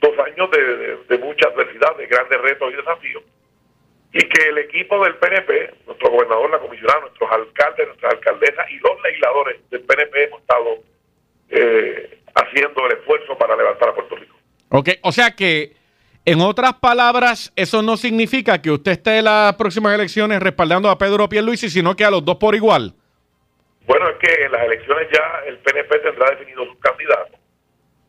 dos 0.00 0.18
años 0.18 0.50
de 0.50 1.18
mucha 1.18 1.48
adversidad, 1.48 1.96
de 1.96 2.06
grandes 2.06 2.40
retos 2.40 2.72
y 2.72 2.76
desafíos, 2.76 3.22
y 4.14 4.20
que 4.28 4.48
el 4.48 4.58
equipo 4.58 5.02
del 5.02 5.16
PNP, 5.16 5.74
nuestro 5.86 6.10
gobernador, 6.10 6.48
la 6.48 6.60
comisionada, 6.60 7.00
nuestros 7.00 7.30
alcaldes, 7.32 7.88
nuestras 7.88 8.14
alcaldesas 8.14 8.70
y 8.70 8.78
los 8.78 9.02
legisladores 9.02 9.70
del 9.70 9.80
PNP 9.82 10.24
hemos 10.24 10.40
estado 10.40 10.78
eh, 11.50 12.20
haciendo 12.36 12.86
el 12.86 12.92
esfuerzo 12.92 13.36
para 13.36 13.56
levantar 13.56 13.88
a 13.88 13.94
Puerto 13.94 14.14
Rico. 14.14 14.36
Ok, 14.68 14.90
o 15.02 15.10
sea 15.10 15.32
que, 15.32 15.72
en 16.26 16.40
otras 16.40 16.74
palabras, 16.74 17.52
eso 17.56 17.82
no 17.82 17.96
significa 17.96 18.60
que 18.62 18.70
usted 18.70 18.92
esté 18.92 19.18
en 19.18 19.24
las 19.26 19.54
próximas 19.56 19.94
elecciones 19.94 20.40
respaldando 20.40 20.88
a 20.88 20.96
Pedro 20.98 21.28
Pierluisi, 21.28 21.68
sino 21.68 21.94
que 21.94 22.04
a 22.04 22.10
los 22.10 22.24
dos 22.24 22.36
por 22.36 22.54
igual. 22.54 22.94
Bueno, 23.86 24.08
es 24.08 24.16
que 24.16 24.44
en 24.44 24.52
las 24.52 24.62
elecciones 24.64 25.08
ya 25.12 25.42
el 25.46 25.58
PNP 25.58 25.98
tendrá 25.98 26.30
definido 26.30 26.64
sus 26.64 26.78
candidatos. 26.78 27.38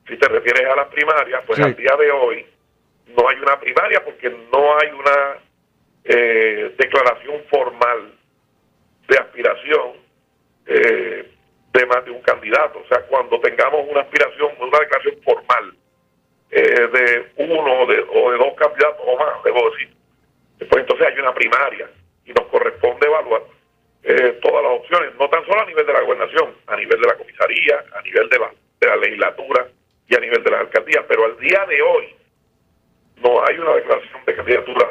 Si 0.08 0.16
te 0.18 0.28
refieres 0.30 0.66
a 0.72 0.76
las 0.78 0.88
primarias, 0.88 1.42
pues 1.46 1.58
Sí. 1.58 1.64
al 1.64 1.76
día 1.76 1.96
de 2.00 2.12
hoy 2.12 2.46
no 3.08 3.28
hay 3.28 3.38
una 3.38 3.60
primaria 3.60 4.04
porque 4.04 4.30
no 4.30 4.78
hay 4.80 4.90
una 4.92 5.40
eh, 6.06 6.76
declaración 6.78 7.42
formal 7.50 8.14
de 9.08 9.18
aspiración 9.18 9.94
eh, 10.68 11.32
de 11.74 11.86
más 11.88 12.06
de 12.06 12.12
un 12.12 12.22
candidato. 12.22 12.80
O 12.80 12.88
sea, 12.88 13.02
cuando 13.08 13.40
tengamos 13.42 13.82
una 13.90 14.02
aspiración, 14.02 14.52
una 14.60 14.80
declaración 14.80 15.16
formal 15.24 15.76
eh, 16.56 16.88
de 16.96 17.06
uno 17.52 17.86
de, 17.86 18.00
o 18.00 18.32
de 18.32 18.38
dos 18.38 18.54
candidatos 18.58 19.02
o 19.06 19.18
más, 19.20 19.44
debo 19.44 19.70
decir. 19.72 19.90
Pues 20.70 20.82
entonces 20.82 21.08
hay 21.08 21.20
una 21.20 21.34
primaria 21.34 21.90
y 22.26 22.32
nos 22.32 22.46
corresponde 22.48 23.06
evaluar 23.08 23.42
eh, 24.04 24.40
todas 24.42 24.64
las 24.64 24.72
opciones, 24.80 25.12
no 25.20 25.28
tan 25.30 25.46
solo 25.46 25.62
a 25.62 25.66
nivel 25.66 25.86
de 25.86 25.94
la 25.94 26.02
gobernación, 26.02 26.50
a 26.68 26.76
nivel 26.78 27.02
de 27.02 27.08
la 27.08 27.16
comisaría, 27.16 27.84
a 27.98 28.02
nivel 28.02 28.30
de 28.30 28.40
la, 28.40 28.52
de 28.80 28.88
la 28.88 28.96
legislatura 28.96 29.68
y 30.08 30.16
a 30.16 30.20
nivel 30.20 30.44
de 30.44 30.52
la 30.52 30.60
alcaldía, 30.60 31.04
pero 31.08 31.26
al 31.26 31.38
día 31.40 31.66
de 31.68 31.82
hoy 31.82 32.16
no 33.18 33.44
hay 33.46 33.58
una 33.58 33.74
declaración 33.76 34.20
de 34.26 34.36
candidatura 34.36 34.88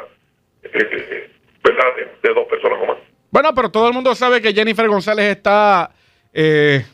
eh, 0.63 1.29
¿verdad? 1.63 1.95
De, 1.95 2.27
de 2.27 2.33
dos 2.33 2.47
personas 2.47 2.79
o 2.81 2.85
más. 2.85 2.97
Bueno, 3.31 3.53
pero 3.55 3.69
todo 3.71 3.87
el 3.87 3.93
mundo 3.93 4.13
sabe 4.15 4.41
que 4.41 4.53
Jennifer 4.53 4.87
González 4.87 5.25
está. 5.37 5.91
eh, 6.33 6.85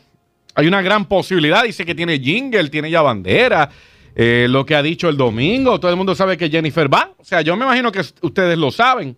hay 0.54 0.66
una 0.66 0.82
gran 0.82 1.08
posibilidad. 1.08 1.62
Dice 1.62 1.84
que 1.86 1.94
tiene 1.94 2.18
jingle, 2.18 2.68
tiene 2.68 2.90
ya 2.90 3.00
bandera. 3.02 3.68
Eh, 4.14 4.46
lo 4.48 4.64
que 4.64 4.74
ha 4.74 4.82
dicho 4.82 5.08
el 5.08 5.16
domingo. 5.16 5.80
Todo 5.80 5.90
el 5.90 5.96
mundo 5.96 6.14
sabe 6.14 6.36
que 6.36 6.50
Jennifer 6.50 6.92
va. 6.92 7.12
O 7.18 7.24
sea, 7.24 7.40
yo 7.40 7.56
me 7.56 7.64
imagino 7.64 7.90
que 7.90 8.00
ustedes 8.00 8.58
lo 8.58 8.70
saben. 8.70 9.16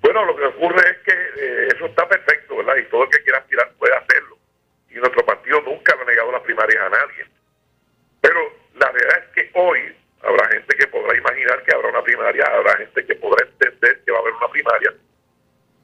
Bueno, 0.00 0.24
lo 0.24 0.36
que 0.36 0.44
ocurre 0.44 0.82
es 0.90 0.98
que 1.04 1.12
eh, 1.12 1.68
eso 1.74 1.86
está 1.86 2.08
perfecto, 2.08 2.56
¿verdad? 2.56 2.74
Y 2.76 2.90
todo 2.90 3.04
el 3.04 3.10
que 3.10 3.22
quiera 3.22 3.38
aspirar 3.38 3.72
puede 3.78 3.94
hacerlo. 3.94 4.36
Y 4.90 4.94
nuestro 4.94 5.24
partido 5.24 5.60
nunca 5.62 5.94
le 5.96 6.02
ha 6.02 6.04
negado 6.06 6.32
las 6.32 6.42
primarias 6.42 6.82
a 6.82 6.88
nadie. 6.88 7.26
Pero 8.20 8.38
la 8.74 8.90
realidad 8.90 9.24
es 9.24 9.28
que 9.34 9.50
hoy 9.58 9.78
habrá 10.22 10.48
gente 10.48 10.76
que 10.76 10.86
podrá 10.88 11.16
imaginar 11.16 11.62
que 11.62 11.74
habrá 11.74 11.88
una 11.90 12.02
primaria, 12.02 12.44
habrá 12.44 12.76
gente 12.78 13.04
que 13.04 13.14
podrá 13.16 13.46
entender 13.46 14.00
que 14.04 14.12
va 14.12 14.18
a 14.18 14.20
haber 14.20 14.34
una 14.34 14.48
primaria, 14.48 14.94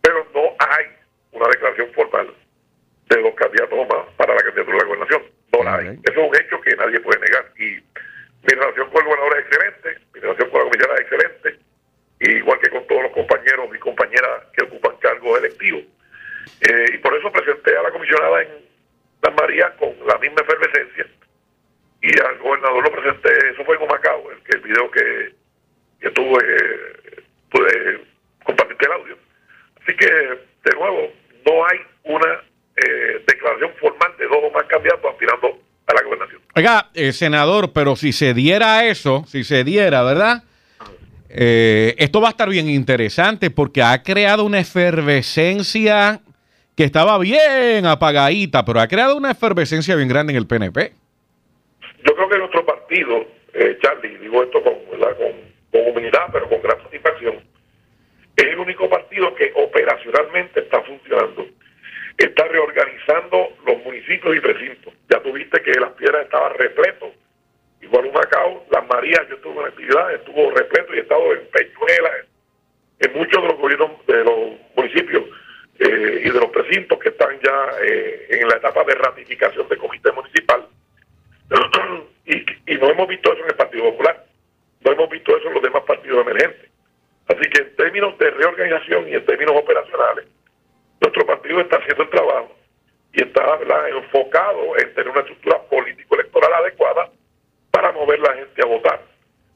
pero 0.01 0.27
no 0.35 0.43
hay 0.59 0.87
una 1.33 1.49
declaración 1.49 1.93
formal 1.95 2.35
de 3.09 3.23
dos 3.23 3.35
candidatos 3.35 3.89
más 3.89 4.07
para 4.17 4.35
la 4.35 4.43
candidatura 4.43 4.77
de 4.77 4.83
la 4.83 4.89
gobernación. 4.89 5.23
No 5.53 5.65
la 5.65 5.77
hay. 5.77 5.87
Eso 5.89 6.21
es 6.21 6.29
un 6.29 6.37
hecho 6.37 6.61
que 6.61 6.77
nadie 6.77 7.01
puede 7.01 7.21
negar. 7.21 7.53
Y 7.59 7.83
mi 8.43 8.55
relación 8.55 8.91
con 8.91 9.03
el 9.03 9.07
gobernador 9.07 9.39
es 9.39 9.47
excelente, 9.47 9.99
mi 10.15 10.21
relación 10.21 10.51
con 10.51 10.59
la 10.61 10.71
comisaria 10.71 10.95
es 10.95 11.01
excelente, 11.01 11.59
igual 12.21 12.59
que 12.61 12.71
con 12.71 12.87
todos 12.87 13.03
los 13.03 13.13
compañeros 13.13 13.69
y 13.75 13.79
compañeras 13.79 14.45
que 14.57 14.65
ocupan 14.65 14.97
cargos 14.99 15.39
electivos. 15.39 15.83
Eh, 16.61 16.87
y 16.95 16.99
por 16.99 17.15
eso 17.15 17.31
presenté 17.31 17.77
a 17.77 17.83
la 17.83 17.91
comisionada 17.91 18.43
en 18.43 18.49
San 19.23 19.35
María 19.35 19.75
con 19.77 19.95
la 20.07 20.19
misma 20.19 20.43
efervescencia 20.43 21.07
y 22.01 22.21
al 22.21 22.39
gobernador 22.39 22.85
lo 22.85 22.93
presenté, 22.93 23.51
eso 23.51 23.65
fue 23.65 23.77
en 23.77 23.83
Humacao, 23.83 24.31
el, 24.31 24.39
el 24.55 24.61
video 24.61 24.91
que, 24.91 25.35
que 26.01 26.11
tuve, 26.11 27.23
pude 27.51 28.01
compartir 28.45 28.77
el 28.81 28.93
audio. 28.93 29.19
Así 29.83 29.97
que, 29.97 30.07
de 30.07 30.77
nuevo, 30.77 31.13
no 31.45 31.67
hay 31.67 31.81
una 32.05 32.43
eh, 32.77 33.25
declaración 33.27 33.73
formal 33.81 34.17
de 34.17 34.27
dos 34.27 34.39
o 34.43 34.51
más 34.51 34.65
candidatos 34.65 35.11
aspirando 35.11 35.59
a 35.89 35.95
la 35.95 36.03
gobernación. 36.03 36.41
Oiga, 36.55 36.91
eh, 36.95 37.13
senador, 37.13 37.73
pero 37.73 37.97
si 37.97 38.13
se 38.13 38.35
diera 38.35 38.85
eso, 38.85 39.25
si 39.27 39.45
se 39.45 39.65
diera, 39.65 40.03
¿verdad? 40.03 40.45
Eh, 41.31 41.95
esto 41.99 42.21
va 42.21 42.29
a 42.29 42.31
estar 42.31 42.49
bien 42.49 42.69
interesante 42.69 43.51
porque 43.51 43.83
ha 43.83 44.03
creado 44.03 44.45
una 44.45 44.61
efervescencia 44.61 46.21
que 46.77 46.85
estaba 46.85 47.19
bien 47.19 47.87
apagadita, 47.87 48.65
pero 48.65 48.81
ha 48.81 48.89
creado 48.89 49.17
una 49.17 49.33
efervescencia 49.33 49.97
bien 49.97 50.09
grande 50.09 50.33
en 50.33 50.39
el 50.39 50.47
PNP. 50.47 50.93
Yo 52.05 52.15
creo 52.15 52.29
que 52.29 52.39
nuestro 52.39 52.65
partido, 52.65 53.27
eh, 53.53 53.79
Charlie, 53.83 54.17
digo 54.19 54.43
esto 54.43 54.63
con, 54.63 54.75
con 55.73 55.91
humildad, 55.91 56.29
pero 56.33 56.49
con 56.49 56.63
gran 56.63 56.81
satisfacción, 56.83 57.35
es 58.37 58.45
el 58.45 58.59
único 58.59 58.89
partido 58.89 59.35
que 59.35 59.53
operacionalmente 59.57 60.61
está 60.61 60.81
funcionando. 60.83 61.47
Está 62.19 62.49
reorganizando 62.49 63.57
los 63.65 63.79
municipios 63.85 64.37
y 64.37 64.41
precintos. 64.41 64.93
Ya 65.09 65.21
tuviste 65.21 65.63
que 65.63 65.71
Las 65.79 65.93
Piedras 65.93 66.25
estaba 66.25 66.49
repleto. 66.51 67.13
Igual 67.81 68.07
un 68.07 68.13
Macao, 68.13 68.67
Las 68.73 68.87
Marías, 68.89 69.27
yo 69.29 69.37
estuve 69.37 69.61
en 69.61 69.67
actividad, 69.69 70.13
estuvo 70.13 70.51
repleto 70.51 70.95
y 70.95 70.99
he 70.99 71.03
estado 71.03 71.33
en 71.33 71.47
Peñuela, 71.47 72.11
en 72.99 73.13
muchos 73.15 73.41
de 73.41 73.49
los 73.49 73.59
gobiernos 73.59 74.07
de 74.07 74.25
los 74.25 74.37
municipios 74.75 75.25
eh, 75.79 76.23
y 76.25 76.29
de 76.29 76.41
los 76.41 76.51
precintos 76.51 76.99
que 76.99 77.11
están 77.11 77.39
ya 77.41 77.71
eh, 77.85 78.27
en 78.31 78.49
la 78.49 78.57
etapa 78.57 78.83
de 78.83 78.97
ratificación 78.97 79.69
del 79.69 79.79
comité 79.79 80.11
municipal. 80.11 80.67
y 82.27 82.75
no 82.75 82.91
hemos 82.91 83.09
visto 83.09 83.33
eso 83.33 83.43
en 83.45 83.51
el 83.51 83.57
Partido 83.57 83.85
Popular, 83.85 84.27
no 84.81 84.93
hemos 84.93 85.09
visto 85.09 85.37
eso 85.37 85.49
en 85.49 85.55
los 85.55 85.63
demás 85.63 85.85
partidos 85.85 86.27
emergentes. 86.27 86.69
Así 87.29 87.49
que 87.51 87.63
en 87.63 87.77
términos 87.77 88.19
de 88.19 88.31
reorganización 88.31 89.09
y 89.09 89.15
en 89.15 89.25
términos 89.25 89.55
operacionales, 89.57 90.27
nuestro 91.01 91.27
partido 91.27 91.61
está 91.61 91.77
haciendo 91.77 92.05
el 92.05 92.11
trabajo 92.11 92.57
y 93.13 93.23
está 93.23 93.59
enfocado 93.89 94.77
en 94.79 94.95
tener 94.95 95.09
una 95.09 95.21
estructura 95.21 95.59
político-electoral 95.63 96.53
adecuada 96.55 97.11
para 97.71 97.93
mover 97.93 98.21
la 98.21 98.35
gente 98.35 98.63
a 98.63 98.67
votar. 98.67 99.01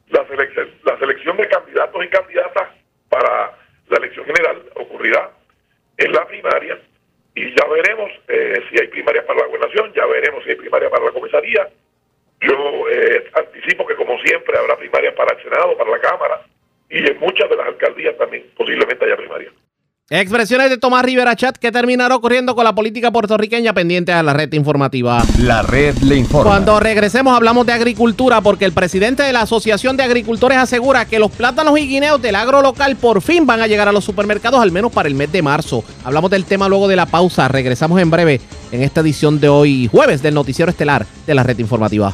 La 0.08 0.26
selección, 0.26 0.70
la 0.84 0.98
selección 0.98 1.36
de 1.36 1.48
candidatos 1.48 2.04
y 2.04 2.08
candidatas 2.08 2.68
para 3.08 3.56
la 3.88 3.96
elección 3.96 4.24
general 4.26 4.62
ocurrirá 4.74 5.30
en 5.98 6.12
la 6.12 6.26
primaria 6.26 6.78
y 7.34 7.54
ya 7.54 7.66
veremos 7.66 8.10
eh, 8.28 8.62
si 8.70 8.80
hay 8.80 8.88
primaria 8.88 9.24
para 9.26 9.40
la 9.40 9.46
gobernación, 9.46 9.92
ya 9.94 10.06
veremos 10.06 10.44
si 10.44 10.50
hay 10.50 10.56
primaria 10.56 10.90
para 10.90 11.06
la 11.06 11.12
comisaría. 11.12 11.68
Yo 12.40 12.88
eh, 12.90 13.30
anticipo 13.34 13.86
que 13.86 13.96
como 13.96 14.18
siempre 14.20 14.58
habrá 14.58 14.76
primaria 14.76 15.14
para 15.14 15.36
el 15.36 15.42
Senado, 15.42 15.76
para 15.76 15.90
la 15.90 16.00
Cámara 16.00 16.46
y 16.90 16.98
en 16.98 17.18
muchas 17.20 17.48
de 17.48 17.56
las 17.56 17.66
alcaldías 17.66 18.16
también 18.18 18.50
posiblemente 18.56 19.04
haya 19.04 19.16
primaria. 19.16 19.50
Expresiones 20.14 20.68
de 20.68 20.76
Tomás 20.76 21.06
Rivera 21.06 21.34
Chat 21.36 21.56
que 21.56 21.72
terminará 21.72 22.14
ocurriendo 22.14 22.54
con 22.54 22.64
la 22.64 22.74
política 22.74 23.10
puertorriqueña 23.10 23.72
pendiente 23.72 24.12
a 24.12 24.22
la 24.22 24.34
red 24.34 24.52
informativa. 24.52 25.24
La 25.38 25.62
red 25.62 25.96
le 26.02 26.16
informa. 26.16 26.50
Cuando 26.50 26.78
regresemos 26.80 27.34
hablamos 27.34 27.64
de 27.64 27.72
agricultura 27.72 28.42
porque 28.42 28.66
el 28.66 28.72
presidente 28.72 29.22
de 29.22 29.32
la 29.32 29.40
Asociación 29.40 29.96
de 29.96 30.02
Agricultores 30.02 30.58
asegura 30.58 31.06
que 31.06 31.18
los 31.18 31.30
plátanos 31.30 31.78
y 31.78 31.88
guineos 31.88 32.20
del 32.20 32.34
agro 32.34 32.60
local 32.60 32.96
por 32.96 33.22
fin 33.22 33.46
van 33.46 33.62
a 33.62 33.66
llegar 33.66 33.88
a 33.88 33.92
los 33.92 34.04
supermercados 34.04 34.60
al 34.60 34.70
menos 34.70 34.92
para 34.92 35.08
el 35.08 35.14
mes 35.14 35.32
de 35.32 35.40
marzo. 35.40 35.82
Hablamos 36.04 36.30
del 36.30 36.44
tema 36.44 36.68
luego 36.68 36.88
de 36.88 36.96
la 36.96 37.06
pausa. 37.06 37.48
Regresamos 37.48 37.98
en 37.98 38.10
breve 38.10 38.38
en 38.70 38.82
esta 38.82 39.00
edición 39.00 39.40
de 39.40 39.48
hoy 39.48 39.88
jueves 39.90 40.20
del 40.20 40.34
noticiero 40.34 40.70
estelar 40.70 41.06
de 41.26 41.34
la 41.34 41.42
red 41.42 41.58
informativa. 41.58 42.12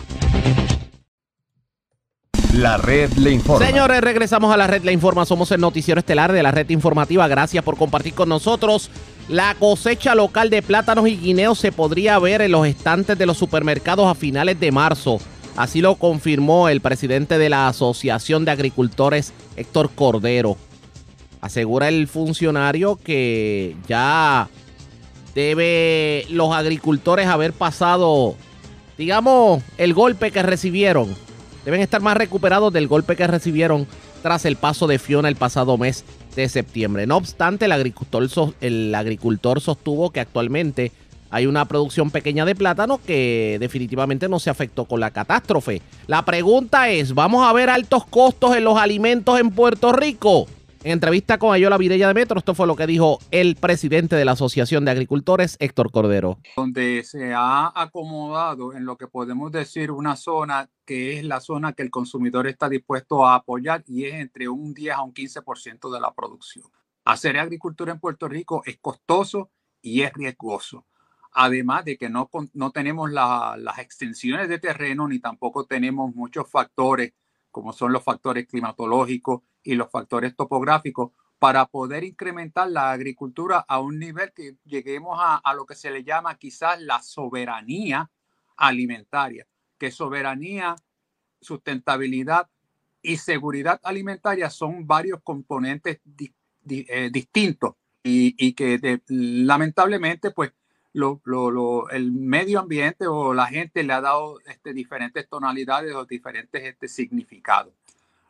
La 2.59 2.77
red 2.77 3.13
le 3.13 3.31
informa. 3.31 3.65
Señores, 3.65 4.01
regresamos 4.01 4.53
a 4.53 4.57
la 4.57 4.67
red 4.67 4.83
La 4.83 4.91
Informa. 4.91 5.25
Somos 5.25 5.53
el 5.53 5.61
noticiero 5.61 6.01
estelar 6.01 6.33
de 6.33 6.43
la 6.43 6.51
red 6.51 6.69
informativa. 6.71 7.29
Gracias 7.29 7.63
por 7.63 7.77
compartir 7.77 8.15
con 8.15 8.29
nosotros. 8.29 8.91
La 9.29 9.55
cosecha 9.55 10.17
local 10.17 10.51
de 10.51 10.61
plátanos 10.61 11.07
y 11.07 11.17
guineos 11.17 11.61
se 11.61 11.71
podría 11.71 12.19
ver 12.19 12.43
en 12.43 12.51
los 12.51 12.67
estantes 12.67 13.17
de 13.17 13.27
los 13.27 13.39
supermercados 13.39 14.09
a 14.09 14.17
finales 14.17 14.59
de 14.59 14.73
marzo. 14.73 15.21
Así 15.55 15.81
lo 15.81 15.95
confirmó 15.95 16.69
el 16.69 16.81
presidente 16.81 17.39
de 17.39 17.49
la 17.49 17.69
Asociación 17.69 18.45
de 18.45 18.51
Agricultores, 18.51 19.33
Héctor 19.55 19.91
Cordero. 19.95 20.57
Asegura 21.41 21.87
el 21.87 22.09
funcionario 22.09 22.97
que 22.97 23.77
ya 23.87 24.49
debe 25.33 26.27
los 26.29 26.53
agricultores 26.53 27.29
haber 27.29 27.53
pasado, 27.53 28.35
digamos, 28.97 29.63
el 29.77 29.95
golpe 29.95 30.33
que 30.33 30.43
recibieron 30.43 31.28
deben 31.69 31.83
estar 31.83 32.01
más 32.01 32.17
recuperados 32.17 32.73
del 32.73 32.89
golpe 32.89 33.15
que 33.15 33.27
recibieron 33.27 33.87
tras 34.23 34.47
el 34.47 34.57
paso 34.57 34.87
de 34.87 34.99
Fiona 34.99 35.29
el 35.29 35.37
pasado 35.37 35.77
mes 35.77 36.03
de 36.35 36.49
septiembre. 36.49 37.07
No 37.07 37.19
obstante, 37.19 37.67
el 37.67 37.73
agricultor, 38.95 39.61
sostuvo 39.61 40.09
que 40.09 40.21
actualmente 40.21 40.93
hay 41.29 41.45
una 41.45 41.67
producción 41.67 42.11
pequeña 42.11 42.47
de 42.47 42.55
plátano 42.55 42.99
que 43.07 43.59
definitivamente 43.61 44.31
no 44.31 44.39
se 44.39 44.49
afectó 44.49 44.87
con 44.87 45.01
la 45.01 45.11
catástrofe. 45.11 45.83
La 46.07 46.25
pregunta 46.25 46.89
es, 46.89 47.13
¿vamos 47.15 47.47
a 47.47 47.53
ver 47.53 47.69
altos 47.69 48.07
costos 48.07 48.57
en 48.57 48.65
los 48.65 48.79
alimentos 48.79 49.39
en 49.39 49.51
Puerto 49.51 49.93
Rico? 49.93 50.47
En 50.85 50.93
entrevista 50.93 51.39
con 51.39 51.53
Ayola 51.53 51.77
Virella 51.77 52.07
de 52.09 52.15
Metro, 52.15 52.39
esto 52.39 52.55
fue 52.55 52.67
lo 52.67 52.77
que 52.77 52.87
dijo 52.87 53.19
el 53.33 53.57
presidente 53.57 54.15
de 54.15 54.25
la 54.25 54.33
Asociación 54.33 54.85
de 54.85 54.93
Agricultores, 54.93 55.57
Héctor 55.59 55.91
Cordero. 55.91 56.39
donde 56.57 57.03
se 57.05 57.35
ha 57.35 57.73
acomodado 57.75 58.73
en 58.73 58.85
lo 58.87 58.97
que 58.97 59.09
podemos 59.09 59.51
decir 59.51 59.91
una 59.91 60.15
zona 60.15 60.71
que 60.87 61.19
es 61.19 61.25
la 61.25 61.41
zona 61.41 61.73
que 61.73 61.83
el 61.83 61.91
consumidor 61.91 62.47
está 62.47 62.69
dispuesto 62.69 63.27
a 63.27 63.35
apoyar 63.35 63.83
y 63.87 64.05
es 64.05 64.15
entre 64.15 64.49
un 64.49 64.73
10 64.73 64.95
a 64.95 65.03
un 65.03 65.13
15% 65.13 65.91
de 65.93 66.01
la 66.01 66.15
producción. 66.15 66.67
Hacer 67.05 67.39
agricultura 67.39 67.93
en 67.93 67.99
Puerto 68.01 68.29
Rico 68.29 68.63
es 68.65 68.79
costoso 68.81 69.51
y 69.83 70.03
es 70.03 70.13
riesgoso. 70.13 70.87
Además 71.33 71.85
de 71.85 71.99
que 71.99 72.09
no, 72.09 72.31
no 72.55 72.71
tenemos 72.71 73.11
la- 73.11 73.57
las 73.59 73.79
extensiones 73.81 74.49
de 74.49 74.59
terreno 74.61 75.09
ni 75.09 75.19
tampoco 75.19 75.65
tenemos 75.67 76.15
muchos 76.15 76.49
factores 76.49 77.13
como 77.59 77.73
son 77.73 77.93
los 77.93 78.05
factores 78.05 78.47
climatológicos 78.47 79.43
y 79.65 79.75
los 79.75 79.91
factores 79.91 80.37
topográficos 80.37 81.11
para 81.41 81.67
poder 81.67 82.05
incrementar 82.05 82.71
la 82.71 82.93
agricultura 82.93 83.65
a 83.67 83.81
un 83.81 83.99
nivel 83.99 84.33
que 84.33 84.55
lleguemos 84.65 85.19
a, 85.21 85.55
lo 85.55 85.67
que 85.67 85.75
se 85.75 85.91
le 85.91 86.05
llama 86.05 86.39
quizás 86.39 86.81
la 86.81 87.03
soberanía 87.03 88.13
alimentaria, 88.57 89.49
que 89.77 89.91
soberanía, 89.91 90.77
sustentabilidad 91.41 92.49
y 93.03 93.17
seguridad 93.17 93.81
alimentaria 93.83 94.51
son 94.51 94.87
varios 94.87 95.21
componentes 95.25 95.99
eh, 96.71 97.11
distintos 97.13 97.75
y, 98.05 98.53
que 98.53 99.03
lamentablemente 99.09 100.31
pues 100.31 100.53
el 101.91 102.13
medio 102.13 102.61
ambiente 102.61 103.07
o 103.07 103.35
la 103.35 103.47
gente 103.47 103.83
le 103.83 103.93
ha 103.93 104.01
dado 104.01 104.41
este, 104.47 104.73
diferentes 104.73 105.29
tonalidades 105.29 105.95
o 105.95 106.05
diferentes 106.05 106.63
este, 106.65 106.89
significados. 106.89 107.73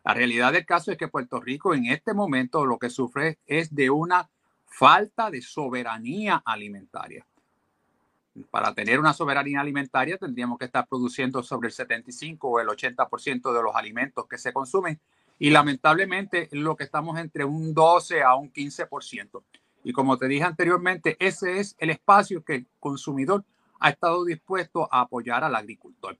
La 0.04 0.14
realidad 0.14 0.52
del 0.52 0.64
caso 0.64 0.90
es 0.90 0.98
que 0.98 1.08
Puerto 1.08 1.40
Rico 1.40 1.74
en 1.74 1.86
este 1.86 2.14
momento 2.14 2.64
lo 2.64 2.78
que 2.78 2.90
sufre 2.90 3.38
es 3.46 3.74
de 3.74 3.90
una 3.90 4.28
falta 4.66 5.30
de 5.30 5.42
soberanía 5.42 6.42
alimentaria. 6.44 7.26
Para 8.50 8.72
tener 8.72 9.00
una 9.00 9.12
soberanía 9.12 9.60
alimentaria 9.60 10.16
tendríamos 10.16 10.58
que 10.58 10.66
estar 10.66 10.86
produciendo 10.86 11.42
sobre 11.42 11.68
el 11.68 11.72
75 11.72 12.48
o 12.48 12.60
el 12.60 12.68
80% 12.68 13.52
de 13.52 13.62
los 13.62 13.74
alimentos 13.74 14.26
que 14.26 14.38
se 14.38 14.52
consumen 14.52 15.00
y 15.38 15.50
lamentablemente 15.50 16.48
lo 16.52 16.76
que 16.76 16.84
estamos 16.84 17.18
entre 17.18 17.44
un 17.44 17.74
12 17.74 18.22
a 18.22 18.34
un 18.34 18.52
15%. 18.52 19.42
Y 19.84 19.92
como 19.92 20.18
te 20.18 20.28
dije 20.28 20.44
anteriormente, 20.44 21.16
ese 21.18 21.60
es 21.60 21.76
el 21.78 21.90
espacio 21.90 22.44
que 22.44 22.56
el 22.56 22.66
consumidor 22.80 23.44
ha 23.80 23.90
estado 23.90 24.24
dispuesto 24.24 24.88
a 24.92 25.02
apoyar 25.02 25.44
al 25.44 25.54
agricultor. 25.54 26.18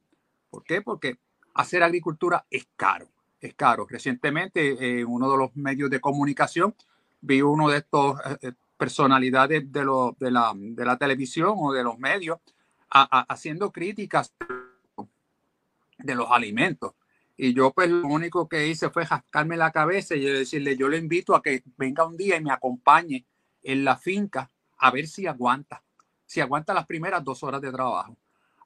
¿Por 0.50 0.64
qué? 0.64 0.80
Porque 0.80 1.18
hacer 1.54 1.82
agricultura 1.82 2.46
es 2.50 2.68
caro, 2.76 3.08
es 3.40 3.54
caro. 3.54 3.86
Recientemente 3.88 5.00
en 5.00 5.06
uno 5.06 5.30
de 5.30 5.38
los 5.38 5.56
medios 5.56 5.90
de 5.90 6.00
comunicación 6.00 6.74
vi 7.20 7.42
uno 7.42 7.68
de 7.68 7.78
estos 7.78 8.18
eh, 8.20 8.38
eh, 8.42 8.52
personalidades 8.76 9.70
de, 9.72 9.84
lo, 9.84 10.16
de, 10.20 10.30
la, 10.30 10.52
de, 10.54 10.84
la, 10.84 10.96
televisión 10.96 11.54
o 11.58 11.72
de 11.72 11.82
los 11.82 11.98
medios 11.98 12.38
a, 12.90 13.18
a, 13.18 13.20
haciendo 13.22 13.72
críticas 13.72 14.32
de 15.98 16.14
los 16.14 16.30
alimentos. 16.30 16.94
Y 17.36 17.54
yo 17.54 17.72
pues 17.72 17.90
lo 17.90 18.06
único 18.06 18.48
que 18.48 18.66
hice 18.66 18.90
fue 18.90 19.04
jascarme 19.04 19.56
la 19.56 19.70
cabeza 19.70 20.14
y 20.14 20.24
decirle, 20.24 20.76
yo 20.76 20.88
le 20.88 20.98
invito 20.98 21.34
a 21.34 21.42
que 21.42 21.62
venga 21.76 22.06
un 22.06 22.16
día 22.16 22.36
y 22.36 22.42
me 22.42 22.52
acompañe 22.52 23.24
en 23.62 23.84
la 23.84 23.96
finca 23.96 24.50
a 24.78 24.90
ver 24.90 25.06
si 25.06 25.26
aguanta, 25.26 25.82
si 26.24 26.40
aguanta 26.40 26.74
las 26.74 26.86
primeras 26.86 27.24
dos 27.24 27.42
horas 27.42 27.60
de 27.60 27.72
trabajo. 27.72 28.16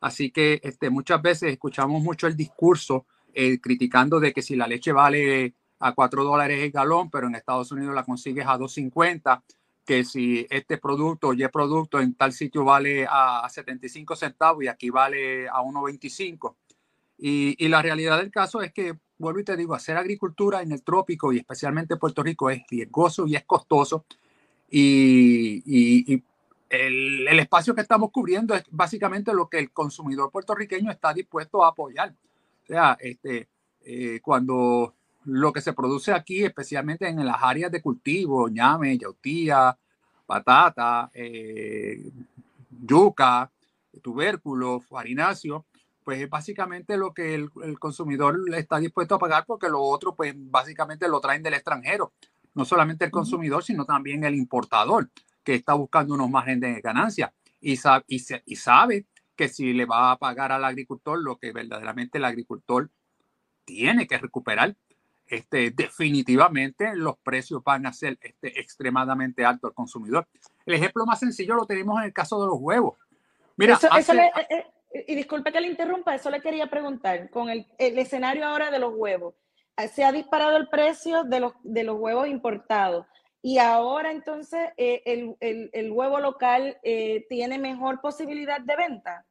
Así 0.01 0.31
que 0.31 0.61
este, 0.63 0.91
muchas 0.91 1.23
veces 1.23 1.53
escuchamos 1.53 2.03
mucho 2.03 2.27
el 2.27 2.37
discurso 2.37 3.07
eh, 3.35 3.61
criticando 3.61 4.21
de 4.21 4.33
que 4.33 4.43
si 4.43 4.57
la 4.57 4.67
leche 4.67 4.93
vale 4.93 5.55
a 5.79 5.93
4 5.93 6.25
dólares 6.25 6.61
el 6.61 6.71
galón, 6.71 7.11
pero 7.11 7.27
en 7.27 7.35
Estados 7.35 7.73
Unidos 7.73 7.95
la 7.95 8.05
consigues 8.05 8.47
a 8.47 8.59
2.50, 8.59 9.43
que 9.85 10.05
si 10.05 10.47
este 10.51 10.79
producto 10.79 11.29
o 11.31 11.51
producto 11.51 12.01
en 12.01 12.15
tal 12.15 12.33
sitio 12.33 12.65
vale 12.65 13.07
a 13.09 13.49
75 13.49 14.15
centavos 14.17 14.65
y 14.65 14.69
aquí 14.69 14.91
vale 14.91 15.49
a 15.49 15.61
1.25. 15.61 16.55
Y, 17.19 17.65
y, 17.65 17.69
la 17.69 17.83
realidad 17.83 18.19
del 18.19 18.31
caso 18.31 18.63
es 18.63 18.73
que, 18.73 18.99
vuelvo 19.19 19.41
y 19.41 19.45
te 19.45 19.57
digo, 19.57 19.75
hacer 19.75 19.97
agricultura 19.97 20.63
en 20.63 20.73
el 20.73 20.83
trópico 20.83 21.33
y 21.33 21.39
especialmente 21.39 21.95
en 21.95 22.01
Puerto 22.01 22.23
Rico 22.23 22.51
es 22.51 22.63
riesgoso 22.69 23.27
y 23.27 23.37
es 23.37 23.45
costoso. 23.45 24.05
Y, 24.75 26.23
el, 26.71 27.39
espacio 27.39 27.75
que 27.75 27.83
estamos 27.83 28.11
cubriendo 28.11 28.55
es 28.55 28.65
básicamente 28.71 29.35
lo 29.35 29.49
que 29.49 29.59
el 29.59 29.71
consumidor 29.71 30.31
puertorriqueño 30.31 30.91
está 30.91 31.13
dispuesto 31.13 31.63
a 31.63 31.69
apoyar. 31.69 32.15
O 32.63 32.67
sea, 32.67 32.97
este, 32.99 33.49
eh, 33.85 34.21
cuando 34.23 34.95
lo 35.25 35.53
que 35.53 35.61
se 35.61 35.75
produce 35.75 36.13
aquí, 36.13 36.43
especialmente 36.43 37.07
en 37.07 37.25
las 37.25 37.37
áreas 37.43 37.71
de 37.71 37.83
cultivo, 37.83 38.49
ñame, 38.49 38.97
yautía, 38.97 39.77
patata, 40.27 41.11
eh, 41.13 42.11
yuca, 42.71 43.51
tubérculo, 44.03 44.81
farináceo, 44.81 45.67
pues 46.03 46.23
es 46.23 46.31
básicamente 46.31 46.97
lo 46.97 47.13
que 47.13 47.35
el, 47.35 47.51
el, 47.63 47.79
consumidor 47.79 48.41
está 48.57 48.79
dispuesto 48.79 49.17
a 49.17 49.19
pagar 49.19 49.45
porque 49.47 49.69
lo 49.69 49.83
otro, 49.83 50.15
pues 50.15 50.33
básicamente 50.35 51.07
lo 51.09 51.21
traen 51.21 51.43
del 51.43 51.55
extranjero. 51.55 52.13
No 52.55 52.65
solamente 52.65 53.05
el 53.05 53.11
consumidor, 53.11 53.65
sino 53.65 53.85
también 53.85 54.25
el 54.25 54.35
importador, 54.35 55.11
que 55.43 55.55
está 55.55 55.75
buscando 55.75 56.15
unos 56.15 56.31
márgenes 56.31 56.77
de 56.77 56.81
ganancia 56.81 57.33
y 57.61 57.77
sabe, 57.77 58.05
y, 58.07 58.19
se, 58.21 58.43
y 58.47 58.57
sabe 58.57 59.07
que 59.37 59.49
si 59.49 59.73
le 59.73 59.87
va 59.87 60.13
a 60.13 60.19
pagar 60.19 60.53
al 60.53 60.65
agricultor 60.65 61.23
lo 61.23 61.37
que 61.37 61.53
verdaderamente 61.53 62.19
el 62.19 62.25
agricultor 62.25 62.91
tiene 63.65 64.07
que 64.07 64.19
recuperar, 64.19 64.77
este, 65.27 65.71
definitivamente 65.71 66.95
los 66.95 67.17
precios 67.19 67.63
van 67.65 67.87
a 67.87 67.93
ser 67.93 68.19
este, 68.21 68.61
extremadamente 68.61 69.45
altos 69.45 69.71
al 69.71 69.75
consumidor. 69.75 70.29
El 70.67 70.75
ejemplo 70.75 71.07
más 71.07 71.21
sencillo 71.21 71.55
lo 71.55 71.67
tenemos 71.67 71.99
en 71.99 72.05
el 72.05 72.13
caso 72.13 72.41
de 72.41 72.49
los 72.49 72.57
huevos. 72.61 72.99
Mira, 73.57 73.75
eso, 73.75 73.89
hace... 73.91 74.01
eso 74.01 74.15
le, 74.15 74.27
eh, 74.27 74.67
eh, 74.93 75.05
y 75.09 75.15
disculpe 75.15 75.53
que 75.53 75.61
le 75.61 75.69
interrumpa, 75.69 76.15
eso 76.15 76.31
le 76.31 76.41
quería 76.41 76.69
preguntar, 76.69 77.31
con 77.31 77.49
el, 77.49 77.67
el, 77.79 77.99
escenario 77.99 78.47
ahora 78.47 78.71
de 78.71 78.79
los 78.79 78.93
huevos, 78.95 79.35
se 79.93 80.05
ha 80.05 80.13
disparado 80.13 80.57
el 80.57 80.69
precio 80.69 81.25
de 81.25 81.41
los, 81.41 81.53
de 81.63 81.85
los 81.85 81.99
huevos 81.99 82.29
importados 82.29 83.07
y 83.43 83.59
ahora 83.59 84.13
entonces 84.13 84.71
eh, 84.77 85.03
el, 85.05 85.37
el, 85.41 85.69
el, 85.73 85.91
huevo 85.91 86.21
local 86.21 86.79
eh, 86.85 87.27
tiene 87.29 87.59
mejor 87.59 88.01
posibilidad 88.01 88.61
de 88.61 88.77
venta. 88.77 89.27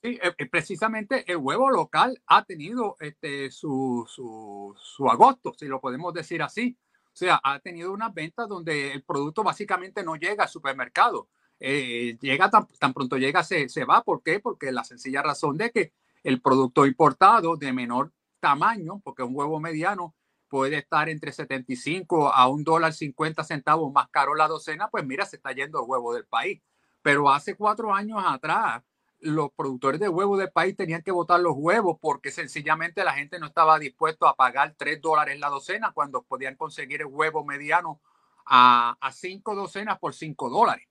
Sí, 0.00 0.16
eh, 0.22 0.46
precisamente 0.46 1.24
el 1.26 1.38
huevo 1.38 1.68
local 1.68 2.22
ha 2.28 2.44
tenido 2.44 2.96
este, 3.00 3.50
su, 3.50 4.06
su, 4.08 4.76
su, 4.80 5.10
agosto, 5.10 5.52
si 5.58 5.66
lo 5.66 5.80
podemos 5.80 6.14
decir 6.14 6.40
así. 6.40 6.78
O 7.06 7.16
sea, 7.18 7.40
ha 7.42 7.58
tenido 7.58 7.92
unas 7.92 8.14
ventas 8.14 8.48
donde 8.48 8.92
el 8.92 9.02
producto 9.02 9.42
básicamente 9.42 10.04
no 10.04 10.14
llega 10.14 10.44
al 10.44 10.48
supermercado. 10.48 11.28
Eh, 11.58 12.16
llega 12.20 12.48
tan, 12.48 12.68
tan, 12.78 12.94
pronto 12.94 13.16
llega, 13.16 13.42
se, 13.42 13.68
se 13.68 13.84
va. 13.84 14.04
¿Por 14.04 14.22
qué? 14.22 14.38
Porque 14.38 14.70
la 14.70 14.84
sencilla 14.84 15.20
razón 15.20 15.56
de 15.56 15.72
que 15.72 15.92
el 16.22 16.40
producto 16.40 16.86
importado 16.86 17.56
de 17.56 17.72
menor 17.72 18.12
tamaño, 18.38 19.00
porque 19.04 19.22
un 19.22 19.34
huevo 19.34 19.60
mediano 19.60 20.14
puede 20.48 20.78
estar 20.78 21.08
entre 21.08 21.32
75 21.32 22.32
a 22.32 22.48
un 22.48 22.64
dólar 22.64 22.92
50 22.92 23.44
centavos 23.44 23.92
más 23.92 24.08
caro 24.10 24.34
la 24.34 24.48
docena, 24.48 24.88
pues 24.88 25.04
mira, 25.04 25.26
se 25.26 25.36
está 25.36 25.52
yendo 25.52 25.80
el 25.80 25.88
huevo 25.88 26.14
del 26.14 26.26
país. 26.26 26.60
Pero 27.02 27.30
hace 27.30 27.54
cuatro 27.54 27.94
años 27.94 28.22
atrás, 28.26 28.82
los 29.20 29.50
productores 29.52 30.00
de 30.00 30.08
huevos 30.08 30.38
del 30.38 30.50
país 30.50 30.76
tenían 30.76 31.02
que 31.02 31.10
botar 31.10 31.40
los 31.40 31.54
huevos 31.56 31.98
porque 32.00 32.30
sencillamente 32.30 33.04
la 33.04 33.12
gente 33.12 33.38
no 33.38 33.46
estaba 33.46 33.78
dispuesto 33.78 34.26
a 34.26 34.36
pagar 34.36 34.74
3 34.76 35.00
dólares 35.00 35.38
la 35.38 35.48
docena 35.48 35.92
cuando 35.92 36.22
podían 36.22 36.54
conseguir 36.56 37.00
el 37.00 37.08
huevo 37.08 37.44
mediano 37.44 38.00
a, 38.46 38.96
a 39.00 39.12
cinco 39.12 39.54
docenas 39.54 39.98
por 39.98 40.14
5 40.14 40.48
dólares. 40.48 40.86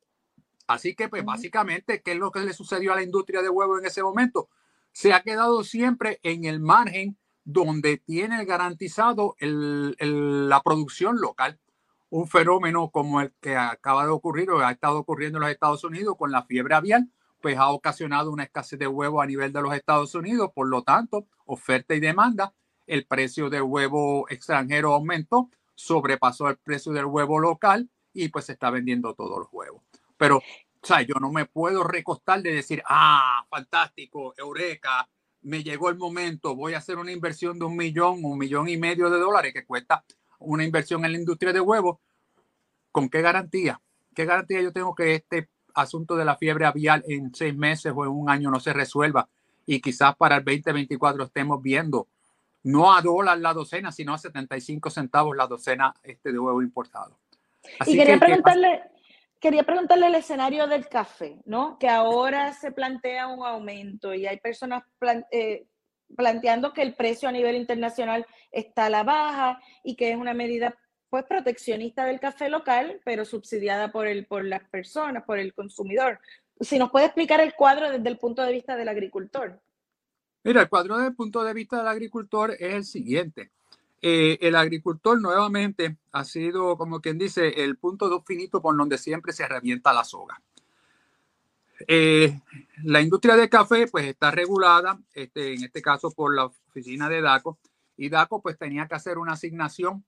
Así 0.68 0.96
que, 0.96 1.08
pues, 1.08 1.24
básicamente, 1.24 2.02
¿qué 2.02 2.12
es 2.12 2.18
lo 2.18 2.32
que 2.32 2.42
le 2.42 2.54
sucedió 2.54 2.92
a 2.92 2.96
la 2.96 3.04
industria 3.04 3.42
de 3.42 3.50
huevos 3.50 3.80
en 3.80 3.86
ese 3.86 4.04
momento? 4.04 4.50
Se 4.92 5.14
ha 5.14 5.22
quedado 5.22 5.64
siempre 5.64 6.20
en 6.24 6.44
el 6.44 6.60
margen 6.60 7.18
donde 7.48 7.96
tiene 7.96 8.44
garantizado 8.44 9.38
el, 9.40 9.96
el, 10.00 10.50
la 10.50 10.62
producción 10.62 11.22
local. 11.22 11.58
Un 12.10 12.28
fenómeno 12.28 12.90
como 12.90 13.22
el 13.22 13.34
que 13.40 13.56
acaba 13.56 14.04
de 14.04 14.12
ocurrir 14.12 14.52
o 14.52 14.60
ha 14.60 14.72
estado 14.72 15.00
ocurriendo 15.00 15.38
en 15.38 15.44
los 15.44 15.52
Estados 15.52 15.86
Unidos 15.86 16.18
con 16.20 16.30
la 16.30 16.44
fiebre 16.44 16.76
aviar, 16.76 17.04
pues 17.42 17.58
ha 17.58 17.70
ocasionado 17.70 18.32
una 18.32 18.44
escasez 18.44 18.78
de 18.78 18.88
huevo 18.88 19.22
a 19.22 19.26
nivel 19.26 19.54
de 19.54 19.62
los 19.62 19.74
Estados 19.74 20.14
Unidos. 20.14 20.52
Por 20.54 20.68
lo 20.68 20.84
tanto, 20.84 21.26
oferta 21.46 21.96
y 21.96 22.02
demanda, 22.02 22.54
el 22.86 23.06
precio 23.06 23.50
del 23.50 23.62
huevo 23.62 24.28
extranjero 24.30 24.94
aumentó, 24.94 25.50
sobrepasó 25.74 26.50
el 26.50 26.58
precio 26.58 26.92
del 26.92 27.06
huevo 27.06 27.40
local 27.40 27.90
y 28.12 28.28
pues 28.28 28.44
se 28.46 28.54
está 28.54 28.72
vendiendo 28.72 29.14
todos 29.14 29.40
los 29.40 29.48
huevos. 29.54 29.84
Pero, 30.18 30.40
o 30.40 31.00
yo 31.00 31.16
no 31.22 31.32
me 31.32 31.46
puedo 31.46 31.86
recostar 31.86 32.42
de 32.42 32.56
decir, 32.56 32.84
ah, 32.90 33.46
fantástico, 33.50 34.34
eureka, 34.36 35.08
me 35.48 35.64
llegó 35.64 35.90
el 35.90 35.96
momento, 35.96 36.56
voy 36.58 36.74
a 36.74 36.80
hacer 36.80 36.98
una 36.98 37.14
inversión 37.14 37.58
de 37.58 37.64
un 37.64 37.78
millón, 37.78 38.20
un 38.26 38.38
millón 38.38 38.68
y 38.68 38.76
medio 38.76 39.10
de 39.10 39.18
dólares 39.18 39.54
que 39.54 39.66
cuesta 39.66 40.04
una 40.40 40.66
inversión 40.66 41.06
en 41.06 41.14
la 41.14 41.18
industria 41.18 41.54
de 41.54 41.62
huevos. 41.62 42.00
¿Con 42.92 43.08
qué 43.08 43.22
garantía? 43.22 43.80
¿Qué 44.14 44.26
garantía 44.26 44.62
yo 44.62 44.74
tengo 44.74 44.94
que 44.94 45.16
este 45.16 45.48
asunto 45.74 46.18
de 46.18 46.26
la 46.26 46.36
fiebre 46.36 46.66
aviar 46.66 47.02
en 47.08 47.34
seis 47.34 47.56
meses 47.56 47.94
o 47.96 48.04
en 48.04 48.12
un 48.12 48.30
año 48.30 48.52
no 48.52 48.60
se 48.60 48.74
resuelva 48.74 49.30
y 49.66 49.80
quizás 49.80 50.18
para 50.18 50.36
el 50.36 50.44
2024 50.44 51.24
estemos 51.24 51.62
viendo 51.62 52.10
no 52.64 52.94
a 52.94 53.02
dólar 53.02 53.40
la 53.40 53.54
docena, 53.54 53.94
sino 53.94 54.14
a 54.14 54.18
75 54.18 54.90
centavos 54.90 55.38
la 55.38 55.48
docena 55.48 55.94
este 56.04 56.34
de 56.34 56.40
huevo 56.40 56.62
importado. 56.62 57.18
Así 57.80 57.94
y 57.94 57.98
quería 58.00 58.16
que, 58.16 58.26
preguntarle, 58.26 58.82
quería 59.40 59.64
preguntarle 59.64 60.08
el 60.08 60.16
escenario 60.16 60.68
del 60.68 60.88
café, 60.88 61.40
¿no? 61.46 61.78
Que 61.80 61.90
ahora 61.90 62.54
se 62.54 62.72
plantea 62.72 63.28
un 63.28 63.46
aumento 63.46 64.14
y 64.14 64.26
hay 64.26 64.40
personas 64.40 64.84
eh, 65.32 65.66
planteando 66.16 66.74
que 66.74 66.82
el 66.82 66.96
precio 66.96 67.30
a 67.30 67.32
nivel 67.32 67.56
internacional 67.56 68.26
está 68.52 68.86
a 68.86 68.90
la 68.90 69.04
baja 69.04 69.60
y 69.84 69.96
que 69.96 70.12
es 70.12 70.18
una 70.18 70.34
medida 70.34 70.76
pues 71.10 71.24
proteccionista 71.26 72.06
del 72.06 72.20
café 72.20 72.50
local, 72.50 73.00
pero 73.06 73.24
subsidiada 73.24 73.92
por, 73.92 74.08
el, 74.08 74.26
por 74.26 74.44
las 74.44 74.68
personas, 74.70 75.24
por 75.24 75.40
el 75.40 75.54
consumidor. 75.54 76.20
Si 76.60 76.78
nos 76.78 76.92
puede 76.92 77.06
explicar 77.06 77.40
el 77.40 77.54
cuadro 77.54 77.90
desde 77.92 78.10
el 78.10 78.18
punto 78.18 78.42
de 78.42 78.52
vista 78.52 78.76
del 78.76 78.90
agricultor. 78.90 79.62
Mira, 80.44 80.62
el 80.62 80.70
cuadro 80.70 80.98
desde 80.98 81.10
el 81.10 81.16
punto 81.16 81.44
de 81.44 81.54
vista 81.54 81.78
del 81.78 81.88
agricultor 81.88 82.52
es 82.60 82.74
el 82.74 82.84
siguiente. 82.84 83.52
Eh, 84.02 84.38
el 84.42 84.56
agricultor 84.56 85.20
nuevamente 85.20 85.98
ha 86.12 86.24
sido, 86.24 86.78
como 86.78 87.02
quien 87.02 87.18
dice, 87.18 87.64
el 87.64 87.78
punto 87.78 88.24
finito 88.24 88.62
por 88.62 88.78
donde 88.78 88.98
siempre 88.98 89.34
se 89.34 89.48
revienta 89.48 89.94
la 89.94 90.04
soga. 90.04 90.42
Eh, 91.88 92.40
la 92.84 93.02
industria 93.02 93.36
del 93.36 93.50
café 93.50 93.88
pues 93.88 94.06
está 94.06 94.32
regulada, 94.32 95.00
este, 95.14 95.54
en 95.54 95.64
este 95.64 95.82
caso 95.82 96.12
por 96.12 96.36
la 96.36 96.46
oficina 96.46 97.10
de 97.10 97.22
DACO, 97.22 97.60
y 97.96 98.10
DACO 98.10 98.42
pues 98.42 98.58
tenía 98.58 98.88
que 98.88 98.96
hacer 98.96 99.18
una 99.18 99.34
asignación 99.34 100.04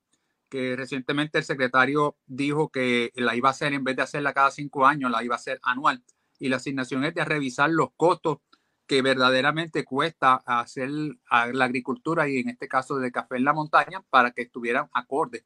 que 0.50 0.76
recientemente 0.76 1.38
el 1.38 1.44
secretario 1.44 2.18
dijo 2.26 2.70
que 2.70 3.12
la 3.16 3.36
iba 3.36 3.50
a 3.50 3.52
hacer 3.52 3.74
en 3.74 3.84
vez 3.84 3.96
de 3.96 4.02
hacerla 4.02 4.34
cada 4.34 4.50
cinco 4.50 4.86
años, 4.86 5.12
la 5.12 5.24
iba 5.24 5.36
a 5.36 5.38
hacer 5.38 5.60
anual. 5.64 6.04
y 6.42 6.48
la 6.48 6.56
asignación 6.56 7.04
es 7.04 7.14
de 7.14 7.26
revisar 7.26 7.70
los 7.70 7.90
costos 7.98 8.38
que 8.90 9.04
verdaderamente 9.04 9.86
cuesta 9.86 10.42
hacer 10.48 10.90
la 10.90 11.66
agricultura 11.66 12.28
y 12.28 12.40
en 12.40 12.50
este 12.50 12.68
caso 12.68 12.98
de 12.98 13.12
café 13.12 13.38
en 13.38 13.44
la 13.44 13.54
montaña 13.54 14.04
para 14.10 14.32
que 14.32 14.42
estuvieran 14.42 14.90
acordes 14.94 15.46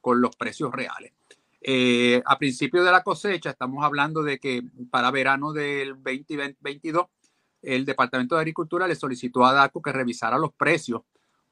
con 0.00 0.22
los 0.22 0.34
precios 0.36 0.72
reales. 0.72 1.12
Eh, 1.60 2.22
a 2.24 2.38
principio 2.38 2.82
de 2.82 2.90
la 2.90 3.02
cosecha, 3.02 3.50
estamos 3.50 3.84
hablando 3.84 4.22
de 4.22 4.38
que 4.38 4.62
para 4.90 5.10
verano 5.10 5.52
del 5.52 6.02
2022, 6.02 7.08
el 7.60 7.84
Departamento 7.84 8.36
de 8.36 8.40
Agricultura 8.40 8.88
le 8.88 8.94
solicitó 8.94 9.44
a 9.44 9.52
DACO 9.52 9.82
que 9.82 9.92
revisara 9.92 10.38
los 10.38 10.54
precios, 10.54 11.02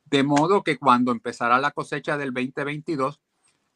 de 0.06 0.22
modo 0.22 0.62
que 0.62 0.78
cuando 0.78 1.12
empezara 1.12 1.60
la 1.60 1.70
cosecha 1.70 2.16
del 2.16 2.32
2022, 2.32 3.20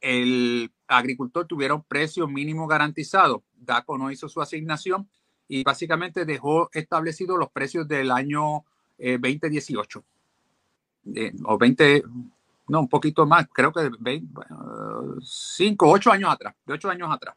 el 0.01 0.73
agricultor 0.89 1.47
tuviera 1.47 1.75
un 1.75 1.85
precio 1.85 2.27
mínimo 2.27 2.67
garantizado. 2.67 3.45
DACO 3.53 3.99
no 3.99 4.11
hizo 4.11 4.31
su 4.31 4.41
asignación 4.41 5.11
y 5.53 5.65
básicamente 5.65 6.25
dejó 6.25 6.71
establecidos 6.73 7.37
los 7.37 7.51
precios 7.51 7.89
del 7.89 8.13
año 8.13 8.65
2018 8.97 9.99
eh, 9.99 10.03
eh, 11.17 11.33
o 11.45 11.59
20, 11.59 12.05
no, 12.69 12.81
un 12.81 12.89
poquito 12.89 13.27
más, 13.27 13.49
creo 13.53 13.73
que 13.73 13.91
5, 15.21 15.91
8 15.91 16.13
años 16.13 16.33
atrás, 16.33 16.55
de 16.65 16.73
8 16.75 16.91
años 16.91 17.09
atrás. 17.13 17.35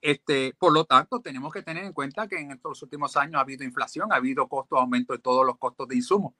Este, 0.00 0.54
por 0.58 0.72
lo 0.72 0.86
tanto, 0.86 1.20
tenemos 1.20 1.52
que 1.52 1.60
tener 1.62 1.84
en 1.84 1.92
cuenta 1.92 2.26
que 2.26 2.38
en 2.38 2.52
estos 2.52 2.82
últimos 2.82 3.14
años 3.18 3.34
ha 3.34 3.40
habido 3.40 3.62
inflación, 3.62 4.10
ha 4.10 4.16
habido 4.16 4.48
costo, 4.48 4.78
aumento 4.78 5.12
de 5.12 5.18
todos 5.18 5.44
los 5.44 5.58
costos 5.58 5.86
de 5.88 5.96
insumos. 5.96 6.32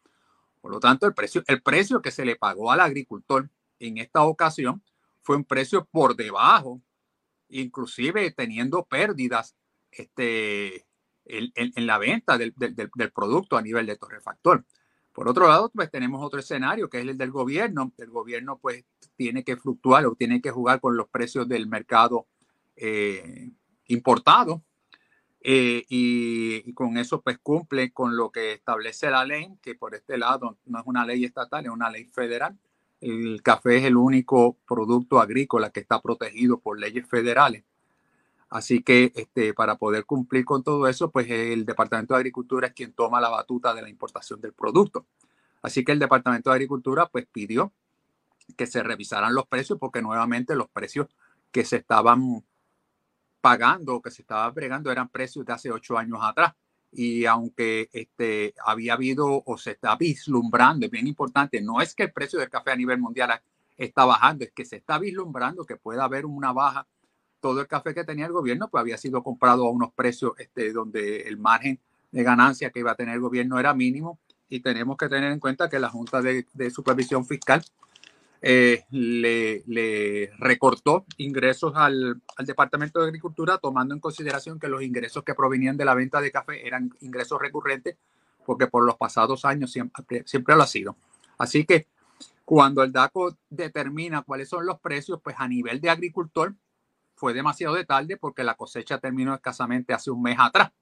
Por 0.63 0.71
lo 0.71 0.81
tanto, 0.81 1.07
el 1.07 1.13
precio, 1.13 1.43
el 1.47 1.61
precio 1.61 2.01
que 2.01 2.13
se 2.13 2.25
le 2.25 2.37
pagó 2.37 2.73
al 2.73 2.81
agricultor 2.81 3.51
en 3.79 3.99
esta 3.99 4.23
ocasión 4.23 4.83
fue 5.21 5.37
un 5.37 5.45
precio 5.45 5.85
por 5.85 6.17
debajo, 6.17 6.81
inclusive 7.51 8.31
teniendo 8.31 8.85
pérdidas 8.85 9.55
este, 9.91 10.87
en, 11.27 11.87
la 11.87 11.99
venta 11.99 12.39
del, 12.39 12.55
del, 12.57 13.13
producto 13.13 13.57
a 13.57 13.63
nivel 13.63 13.87
de 13.87 13.97
torrefactor. 13.97 14.65
Por 15.13 15.29
otro 15.29 15.47
lado, 15.47 15.71
pues 15.73 15.91
tenemos 15.91 16.25
otro 16.25 16.41
escenario 16.41 16.91
que 16.91 17.01
es 17.01 17.07
el 17.07 17.17
del 17.17 17.31
gobierno. 17.31 17.93
El 17.99 18.11
gobierno 18.11 18.59
pues 18.59 18.85
tiene 19.17 19.45
que 19.45 19.57
fluctuar 19.57 20.07
o 20.07 20.15
tiene 20.15 20.41
que 20.41 20.51
jugar 20.51 20.81
con 20.81 20.97
los 20.97 21.09
precios 21.09 21.49
del 21.49 21.69
mercado 21.69 22.27
eh, 22.77 23.51
importado 23.87 24.63
eh, 25.47 25.85
y, 25.91 26.73
con 26.73 26.97
eso 26.97 27.21
pues 27.21 27.39
cumple 27.39 27.93
con 27.93 28.17
lo 28.17 28.33
que 28.33 28.55
establece 28.55 29.11
la 29.11 29.27
ley, 29.27 29.57
que 29.61 29.75
por 29.75 29.95
este 29.95 30.17
lado 30.17 30.59
no 30.65 30.79
es 30.81 30.87
una 30.87 31.05
ley 31.05 31.25
estatal, 31.25 31.67
es 31.67 31.71
una 31.71 31.91
ley 31.91 32.07
federal. 32.07 32.59
El 33.01 33.43
café 33.43 33.77
es 33.77 33.85
el 33.85 33.97
único 33.97 34.57
producto 34.67 35.21
agrícola 35.21 35.71
que 35.71 35.81
está 35.81 36.01
protegido 36.01 36.61
por 36.61 36.81
leyes 36.81 37.07
federales. 37.07 37.63
Así 38.51 38.83
que 38.83 39.13
este, 39.15 39.55
para 39.55 39.77
poder 39.77 40.05
cumplir 40.05 40.45
con 40.45 40.63
todo 40.63 40.87
eso, 40.89 41.11
pues 41.11 41.29
el 41.31 41.65
Departamento 41.65 42.15
de 42.15 42.19
Agricultura 42.19 42.69
es 42.69 42.73
quien 42.73 42.93
toma 42.93 43.21
la 43.21 43.29
batuta 43.29 43.75
de 43.75 43.83
la 43.83 43.89
importación 43.89 44.41
del 44.41 44.53
producto. 44.53 45.07
Así 45.63 45.85
que 45.85 45.93
el 45.93 45.99
Departamento 45.99 46.51
de 46.51 46.55
Agricultura 46.55 47.07
pues 47.07 47.27
pidió 47.27 47.73
que 48.57 48.67
se 48.67 48.83
revisaran 48.83 49.35
los 49.35 49.47
precios 49.47 49.79
porque 49.79 50.03
nuevamente 50.03 50.55
los 50.55 50.69
precios 50.69 51.09
que 51.51 51.65
se 51.65 51.77
estaban 51.77 52.45
pagando, 53.41 54.01
que 54.03 54.11
se 54.11 54.23
estaban 54.23 54.55
bregando 54.55 54.91
eran 54.91 55.09
precios 55.09 55.45
de 55.47 55.53
hace 55.53 55.71
ocho 55.71 55.99
años 55.99 56.19
atrás. 56.23 56.55
Y 56.93 57.27
aunque 57.27 57.89
este, 57.93 58.55
había 58.65 58.95
habido 58.95 59.43
o 59.45 59.59
se 59.59 59.73
está 59.73 59.97
vislumbrando, 59.97 60.87
es 60.87 60.93
bien 60.93 61.07
importante, 61.07 61.61
no 61.61 61.81
es 61.81 61.95
que 61.95 62.05
el 62.05 62.13
precio 62.13 62.39
del 62.39 62.51
café 62.51 62.71
a 62.71 62.77
nivel 62.77 62.99
mundial 62.99 63.41
está 63.77 64.05
bajando, 64.05 64.45
es 64.45 64.53
que 64.53 64.65
se 64.65 64.77
está 64.77 64.99
vislumbrando 64.99 65.67
que 65.67 65.77
pueda 65.77 66.05
haber 66.05 66.25
una 66.25 66.53
baja 66.53 66.87
todo 67.45 67.61
el 67.61 67.67
café 67.67 67.93
que 67.93 68.05
tenía 68.05 68.25
el 68.25 68.33
gobierno 68.33 68.69
pues 68.71 68.81
había 68.81 68.97
sido 68.97 69.23
comprado 69.23 69.67
a 69.67 69.71
unos 69.71 69.93
precios 69.93 70.33
este, 70.39 70.73
donde 70.73 71.29
el 71.29 71.37
margen 71.37 71.79
de 72.11 72.23
ganancia 72.23 72.71
que 72.71 72.79
iba 72.79 72.93
a 72.93 72.95
tener 72.95 73.17
el 73.17 73.21
gobierno 73.21 73.59
era 73.59 73.75
mínimo 73.75 74.19
y 74.49 74.61
tenemos 74.61 74.97
que 74.97 75.11
tener 75.11 75.31
en 75.31 75.39
cuenta 75.39 75.69
que 75.69 75.79
la 75.79 75.91
Junta 75.91 76.23
de, 76.23 76.47
Supervisión 76.71 77.27
Fiscal 77.27 77.63
eh, 78.41 78.85
le, 78.91 80.31
recortó 80.39 81.05
ingresos 81.19 81.75
al, 81.77 82.23
Departamento 82.47 83.01
de 83.01 83.09
Agricultura 83.09 83.59
tomando 83.59 83.93
en 83.93 84.01
consideración 84.01 84.59
que 84.59 84.69
los 84.69 84.81
ingresos 84.81 85.23
que 85.23 85.35
provenían 85.35 85.77
de 85.77 85.85
la 85.85 85.95
venta 85.95 86.23
de 86.23 86.31
café 86.31 86.67
eran 86.67 86.95
ingresos 87.03 87.39
recurrentes 87.39 87.99
porque 88.47 88.69
por 88.69 88.87
los 88.87 88.97
pasados 88.97 89.45
años 89.45 89.71
siempre, 89.71 90.23
siempre 90.25 90.57
lo 90.57 90.63
ha 90.63 90.67
sido. 90.67 90.97
Así 91.37 91.67
que 91.67 91.89
cuando 92.47 92.83
el 92.83 92.91
DACO 92.91 93.37
determina 93.51 94.23
cuáles 94.23 94.49
son 94.49 94.65
los 94.65 94.81
precios, 94.81 95.21
pues 95.23 95.37
a 95.39 95.47
nivel 95.47 95.83
de 95.83 95.91
agricultor, 95.91 96.55
fue 97.15 97.35
demasiado 97.35 97.75
de 97.75 97.85
tarde 97.85 98.17
porque 98.17 98.45
la 98.45 98.55
cosecha 98.55 98.99
terminó 98.99 99.35
escasamente 99.35 99.93
hace 99.93 100.11
un 100.11 100.23
mes 100.23 100.37
atrás. 100.39 100.73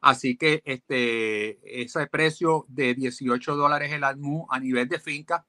Así 0.00 0.36
que 0.36 0.62
este, 0.64 1.82
ese 1.82 2.06
precio 2.06 2.64
de 2.68 2.94
18 2.94 3.56
dólares 3.56 3.92
el 3.92 4.04
almú 4.04 4.46
a 4.50 4.60
nivel 4.60 4.88
de 4.88 5.00
finca 5.00 5.44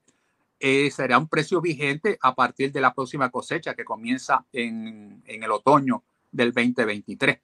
eh, 0.58 0.90
será 0.90 1.18
un 1.18 1.28
precio 1.28 1.60
vigente 1.60 2.18
a 2.20 2.34
partir 2.34 2.72
de 2.72 2.80
la 2.80 2.92
próxima 2.92 3.30
cosecha 3.30 3.74
que 3.74 3.84
comienza 3.84 4.44
en, 4.52 5.22
en 5.26 5.42
el 5.42 5.50
otoño 5.52 6.02
del 6.32 6.52
2023. 6.52 7.38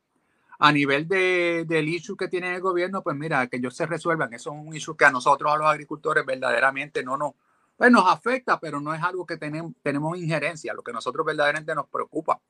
A 0.59 0.73
nivel 0.73 1.07
de, 1.07 1.65
del 1.67 1.89
issue 1.89 2.17
que 2.17 2.29
tiene 2.29 2.55
el 2.55 2.61
gobierno, 2.61 3.03
pues 3.03 3.17
mira, 3.17 3.47
que 3.49 3.57
ellos 3.57 3.77
se 3.77 3.87
resuelvan. 3.87 4.33
Eso 4.35 4.53
es 4.53 4.67
un 4.67 4.75
issue 4.75 4.97
que 4.97 5.05
a 5.05 5.11
nosotros, 5.11 5.53
a 5.53 5.57
los 5.57 5.67
agricultores, 5.67 6.25
verdaderamente 6.25 7.03
no 7.05 7.17
nos, 7.17 7.33
pues 7.77 7.91
nos 7.91 8.07
afecta, 8.07 8.59
pero 8.59 8.81
no 8.81 8.95
es 8.95 9.03
algo 9.03 9.27
que 9.27 9.37
tenemos, 9.37 9.73
tenemos 9.83 10.19
injerencia. 10.19 10.75
Lo 10.75 10.83
que 10.83 10.91
a 10.91 10.95
nosotros 10.95 11.27
verdaderamente 11.27 11.75
nos 11.75 11.87
preocupa 11.87 12.41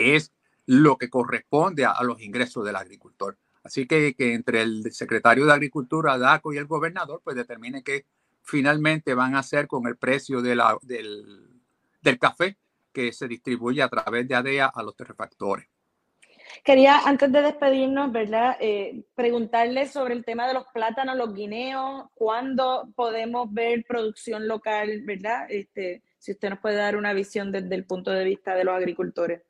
es 0.00 0.32
lo 0.66 0.96
que 0.96 1.10
corresponde 1.10 1.84
a, 1.84 2.02
los 2.02 2.20
ingresos 2.20 2.64
del 2.64 2.76
agricultor. 2.76 3.36
Así 3.62 3.86
que, 3.86 4.14
que, 4.14 4.34
entre 4.34 4.62
el 4.62 4.92
secretario 4.92 5.46
de 5.46 5.52
Agricultura, 5.52 6.16
DACO, 6.16 6.52
y 6.52 6.58
el 6.58 6.66
gobernador, 6.66 7.20
pues 7.22 7.36
determine 7.36 7.82
qué 7.82 8.06
finalmente 8.42 9.14
van 9.14 9.34
a 9.34 9.40
hacer 9.40 9.66
con 9.66 9.86
el 9.86 9.96
precio 9.96 10.40
del, 10.40 10.60
del 12.00 12.18
café 12.18 12.56
que 12.92 13.12
se 13.12 13.28
distribuye 13.28 13.82
a 13.82 13.88
través 13.88 14.26
de 14.26 14.34
ADEA 14.34 14.66
a 14.66 14.82
los 14.82 14.96
refactores. 14.96 15.66
Quería, 16.64 17.00
antes 17.06 17.30
de 17.30 17.42
despedirnos, 17.42 18.12
¿verdad? 18.12 18.56
Eh, 18.60 19.04
preguntarle 19.14 19.86
sobre 19.86 20.14
el 20.14 20.24
tema 20.24 20.48
de 20.48 20.54
los 20.54 20.64
plátanos, 20.74 21.16
los 21.16 21.32
guineos, 21.32 22.08
¿cuándo 22.14 22.88
podemos 22.96 23.52
ver 23.52 23.84
producción 23.86 24.48
local, 24.48 25.02
¿verdad? 25.04 25.46
Este, 25.48 26.02
si 26.18 26.32
usted 26.32 26.50
nos 26.50 26.58
puede 26.58 26.76
dar 26.76 26.96
una 26.96 27.12
visión 27.12 27.52
desde 27.52 27.74
el 27.74 27.86
punto 27.86 28.10
de 28.10 28.24
vista 28.24 28.54
de 28.54 28.64
los 28.64 28.74
agricultores. 28.74 29.42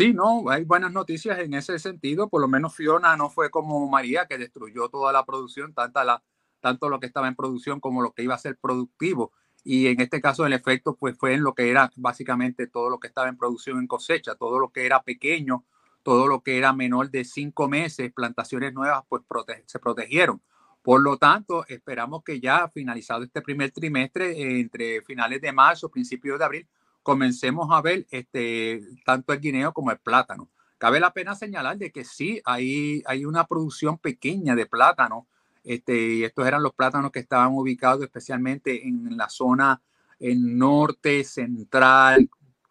Sí, 0.00 0.14
no, 0.14 0.48
hay 0.48 0.64
buenas 0.64 0.92
noticias 0.92 1.40
en 1.40 1.52
ese 1.52 1.78
sentido. 1.78 2.30
Por 2.30 2.40
lo 2.40 2.48
menos 2.48 2.74
Fiona 2.74 3.18
no 3.18 3.28
fue 3.28 3.50
como 3.50 3.86
María, 3.86 4.24
que 4.24 4.38
destruyó 4.38 4.88
toda 4.88 5.12
la 5.12 5.26
producción, 5.26 5.74
tanta 5.74 6.04
la, 6.04 6.22
tanto 6.60 6.88
lo 6.88 6.98
que 7.00 7.04
estaba 7.04 7.28
en 7.28 7.34
producción 7.34 7.80
como 7.80 8.00
lo 8.00 8.12
que 8.12 8.22
iba 8.22 8.34
a 8.34 8.38
ser 8.38 8.56
productivo. 8.56 9.30
Y 9.62 9.88
en 9.88 10.00
este 10.00 10.22
caso 10.22 10.46
el 10.46 10.54
efecto 10.54 10.96
pues 10.96 11.18
fue 11.18 11.34
en 11.34 11.42
lo 11.42 11.54
que 11.54 11.70
era 11.70 11.90
básicamente 11.96 12.66
todo 12.66 12.88
lo 12.88 12.98
que 12.98 13.08
estaba 13.08 13.28
en 13.28 13.36
producción 13.36 13.78
en 13.78 13.86
cosecha, 13.86 14.36
todo 14.36 14.58
lo 14.58 14.70
que 14.72 14.86
era 14.86 15.02
pequeño, 15.02 15.66
todo 16.02 16.28
lo 16.28 16.42
que 16.42 16.56
era 16.56 16.72
menor 16.72 17.10
de 17.10 17.26
cinco 17.26 17.68
meses, 17.68 18.10
plantaciones 18.10 18.72
nuevas 18.72 19.04
pues 19.06 19.20
se 19.66 19.78
protegieron. 19.80 20.40
Por 20.80 21.02
lo 21.02 21.18
tanto, 21.18 21.66
esperamos 21.68 22.24
que 22.24 22.40
ya 22.40 22.68
finalizado 22.68 23.22
este 23.22 23.42
primer 23.42 23.70
trimestre, 23.70 24.60
entre 24.60 25.02
finales 25.02 25.42
de 25.42 25.52
marzo, 25.52 25.90
principios 25.90 26.38
de 26.38 26.44
abril, 26.46 26.68
comencemos 27.02 27.68
a 27.70 27.80
ver 27.80 28.06
este, 28.10 28.82
tanto 29.04 29.32
el 29.32 29.40
guineo 29.40 29.72
como 29.72 29.90
el 29.90 29.98
plátano. 29.98 30.50
Cabe 30.78 31.00
la 31.00 31.12
pena 31.12 31.34
señalar 31.34 31.76
de 31.76 31.92
que 31.92 32.04
sí, 32.04 32.40
hay, 32.44 33.02
hay 33.06 33.24
una 33.24 33.44
producción 33.46 33.98
pequeña 33.98 34.54
de 34.54 34.66
plátano. 34.66 35.26
Este, 35.62 36.24
estos 36.24 36.46
eran 36.46 36.62
los 36.62 36.72
plátanos 36.72 37.10
que 37.10 37.18
estaban 37.18 37.52
ubicados 37.52 38.02
especialmente 38.02 38.86
en 38.86 39.16
la 39.16 39.28
zona 39.28 39.82
en 40.18 40.58
norte, 40.58 41.24
central, 41.24 42.28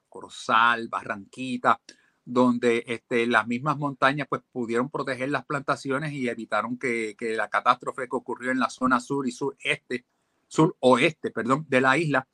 Corozal, 0.08 0.88
Barranquita, 0.88 1.80
donde 2.26 2.84
este, 2.88 3.26
las 3.28 3.48
mismas 3.48 3.78
montañas 3.78 4.28
pues, 4.30 4.42
pudieron 4.52 4.90
proteger 4.90 5.30
las 5.30 5.46
plantaciones 5.46 6.12
y 6.14 6.30
evitaron 6.30 6.78
que, 6.78 7.16
que 7.18 7.36
la 7.36 7.50
catástrofe 7.50 8.04
que 8.04 8.16
ocurrió 8.16 8.52
en 8.52 8.60
la 8.60 8.70
zona 8.70 9.00
sur 9.00 9.28
y 9.28 9.32
sureste, 9.32 10.06
sur-oeste, 10.48 11.32
perdón, 11.32 11.66
de 11.70 11.82
la 11.82 11.98
isla, 11.98 12.28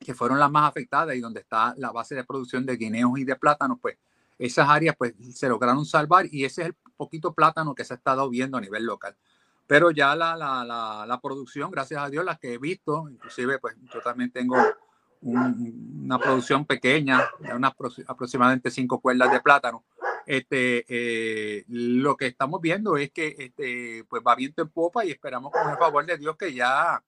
que 0.00 0.14
fueron 0.14 0.38
las 0.38 0.50
más 0.50 0.68
afectadas 0.68 1.14
y 1.14 1.20
donde 1.20 1.40
está 1.40 1.74
la 1.76 1.92
base 1.92 2.14
de 2.14 2.24
producción 2.24 2.64
de 2.64 2.76
guineos 2.76 3.18
y 3.18 3.24
de 3.24 3.36
plátanos, 3.36 3.78
pues 3.80 3.98
esas 4.38 4.68
áreas 4.68 4.96
pues 4.96 5.14
se 5.34 5.48
lograron 5.48 5.84
salvar 5.84 6.26
y 6.30 6.44
ese 6.44 6.62
es 6.62 6.68
el 6.68 6.74
poquito 6.96 7.34
plátano 7.34 7.74
que 7.74 7.84
se 7.84 7.92
ha 7.92 7.96
estado 7.96 8.28
viendo 8.30 8.56
a 8.56 8.60
nivel 8.60 8.84
local. 8.84 9.14
Pero 9.66 9.90
ya 9.90 10.16
la, 10.16 10.34
la, 10.36 10.64
la, 10.64 11.04
la 11.06 11.20
producción, 11.20 11.70
gracias 11.70 12.02
a 12.02 12.08
Dios, 12.08 12.24
las 12.24 12.38
que 12.38 12.54
he 12.54 12.58
visto, 12.58 13.08
inclusive 13.08 13.58
pues 13.58 13.76
yo 13.92 14.00
también 14.00 14.32
tengo 14.32 14.56
una 15.22 16.18
producción 16.18 16.64
pequeña, 16.64 17.28
de 17.38 17.54
unas 17.54 17.72
aproximadamente 18.06 18.70
cinco 18.70 19.00
cuerdas 19.00 19.30
de 19.30 19.40
plátano. 19.40 19.84
Este, 20.26 20.84
eh, 20.88 21.64
lo 21.68 22.16
que 22.16 22.26
estamos 22.26 22.60
viendo 22.60 22.96
es 22.96 23.10
que 23.10 23.34
este, 23.38 24.04
pues 24.08 24.22
va 24.26 24.34
viento 24.34 24.62
en 24.62 24.68
popa 24.68 25.04
y 25.04 25.10
esperamos 25.10 25.52
con 25.52 25.68
el 25.70 25.76
favor 25.76 26.06
de 26.06 26.16
Dios 26.16 26.36
que 26.36 26.54
ya 26.54 27.02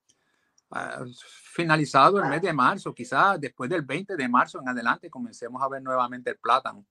finalizado 1.53 2.19
el 2.23 2.29
mes 2.29 2.43
de 2.43 2.53
marzo, 2.53 2.95
quizás 2.95 3.41
después 3.41 3.69
del 3.69 3.83
20 3.83 4.17
de 4.17 4.29
marzo 4.29 4.61
en 4.61 4.69
adelante 4.69 5.11
comencemos 5.11 5.63
a 5.63 5.69
ver 5.69 5.83
nuevamente 5.83 6.31
el 6.31 6.37
plátano 6.37 6.87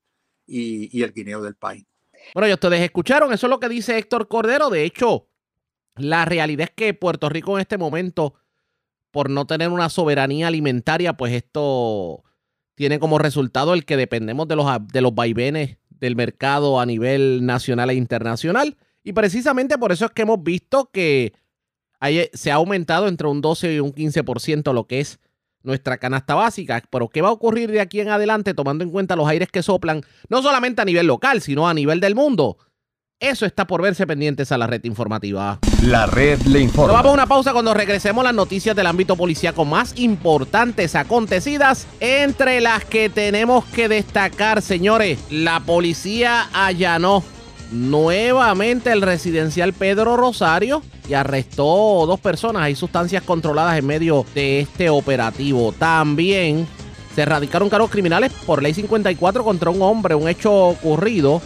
y, 0.45 1.01
el 1.01 1.13
guineo 1.13 1.41
del 1.41 1.55
país. 1.55 1.85
Bueno, 2.33 2.47
ya 2.47 2.53
ustedes 2.53 2.81
escucharon, 2.81 3.33
eso 3.33 3.47
es 3.47 3.49
lo 3.49 3.59
que 3.59 3.69
dice 3.69 3.97
Héctor 3.97 4.27
Cordero. 4.27 4.69
De 4.69 4.83
hecho, 4.83 5.27
la 5.95 6.25
realidad 6.25 6.67
es 6.69 6.75
que 6.75 6.93
Puerto 6.93 7.29
Rico 7.29 7.57
en 7.57 7.61
este 7.61 7.77
momento, 7.77 8.35
por 9.09 9.29
no 9.29 9.47
tener 9.47 9.69
una 9.69 9.89
soberanía 9.89 10.47
alimentaria, 10.47 11.13
pues 11.13 11.33
esto 11.33 12.23
tiene 12.75 12.99
como 12.99 13.17
resultado 13.17 13.73
el 13.73 13.85
que 13.85 13.97
dependemos 13.97 14.47
de 14.47 14.55
los, 14.55 14.67
de 14.91 15.01
los 15.01 15.15
vaivenes 15.15 15.77
del 15.89 16.15
mercado 16.15 16.79
a 16.79 16.85
nivel 16.85 17.45
nacional 17.45 17.89
e 17.89 17.95
internacional. 17.95 18.77
Y 19.03 19.13
precisamente 19.13 19.77
por 19.77 19.91
eso 19.91 20.05
es 20.05 20.11
que 20.11 20.21
hemos 20.21 20.43
visto 20.43 20.91
que 20.91 21.33
se 22.33 22.51
ha 22.51 22.55
aumentado 22.55 23.07
entre 23.07 23.27
un 23.27 23.41
12 23.41 23.75
y 23.75 23.79
un 23.79 23.93
15% 23.93 24.73
lo 24.73 24.87
que 24.87 24.99
es 24.99 25.19
nuestra 25.63 25.97
canasta 25.97 26.35
básica. 26.35 26.81
Pero 26.89 27.09
¿qué 27.09 27.21
va 27.21 27.29
a 27.29 27.33
ocurrir 27.33 27.71
de 27.71 27.81
aquí 27.81 27.99
en 27.99 28.09
adelante 28.09 28.53
tomando 28.53 28.83
en 28.83 28.89
cuenta 28.89 29.15
los 29.15 29.27
aires 29.27 29.49
que 29.49 29.63
soplan, 29.63 30.03
no 30.29 30.41
solamente 30.41 30.81
a 30.81 30.85
nivel 30.85 31.07
local, 31.07 31.41
sino 31.41 31.67
a 31.67 31.73
nivel 31.73 31.99
del 31.99 32.15
mundo? 32.15 32.57
Eso 33.19 33.45
está 33.45 33.67
por 33.67 33.83
verse 33.83 34.07
pendientes 34.07 34.51
a 34.51 34.57
la 34.57 34.65
red 34.65 34.83
informativa. 34.83 35.59
La 35.83 36.07
red 36.07 36.41
le 36.41 36.59
informa. 36.59 36.93
vamos 36.93 37.11
a 37.11 37.13
una 37.13 37.27
pausa 37.27 37.53
cuando 37.53 37.71
regresemos 37.71 38.23
las 38.23 38.33
noticias 38.33 38.75
del 38.75 38.87
ámbito 38.87 39.15
policíaco 39.15 39.63
más 39.63 39.93
importantes 39.99 40.95
acontecidas, 40.95 41.85
entre 41.99 42.61
las 42.61 42.83
que 42.83 43.09
tenemos 43.09 43.63
que 43.65 43.87
destacar, 43.87 44.63
señores, 44.63 45.19
la 45.29 45.59
policía 45.59 46.49
allanó 46.51 47.23
nuevamente 47.71 48.91
el 48.91 49.01
residencial 49.01 49.73
Pedro 49.73 50.17
Rosario 50.17 50.83
y 51.09 51.13
arrestó 51.13 52.05
dos 52.05 52.19
personas. 52.19 52.63
Hay 52.63 52.75
sustancias 52.75 53.23
controladas 53.23 53.77
en 53.77 53.85
medio 53.85 54.25
de 54.35 54.61
este 54.61 54.89
operativo. 54.89 55.71
También 55.71 56.67
se 57.15 57.21
erradicaron 57.21 57.69
cargos 57.69 57.91
criminales 57.91 58.31
por 58.45 58.61
ley 58.61 58.73
54 58.73 59.43
contra 59.43 59.69
un 59.69 59.81
hombre, 59.81 60.15
un 60.15 60.29
hecho 60.29 60.53
ocurrido 60.53 61.41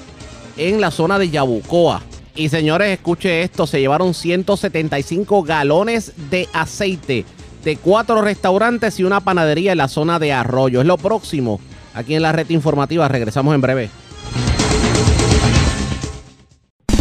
en 0.57 0.81
la 0.81 0.91
zona 0.91 1.19
de 1.19 1.29
Yabucoa. 1.29 2.01
Y 2.35 2.49
señores, 2.49 2.91
escuche 2.91 3.43
esto, 3.43 3.65
se 3.65 3.79
llevaron 3.79 4.13
175 4.13 5.43
galones 5.43 6.11
de 6.29 6.49
aceite 6.53 7.25
de 7.63 7.77
cuatro 7.77 8.21
restaurantes 8.21 8.99
y 8.99 9.03
una 9.03 9.21
panadería 9.21 9.71
en 9.71 9.79
la 9.79 9.87
zona 9.87 10.19
de 10.19 10.33
Arroyo. 10.33 10.81
Es 10.81 10.87
lo 10.87 10.97
próximo 10.97 11.59
aquí 11.93 12.13
en 12.13 12.21
la 12.21 12.31
red 12.31 12.49
informativa. 12.49 13.07
Regresamos 13.07 13.55
en 13.55 13.61
breve. 13.61 13.89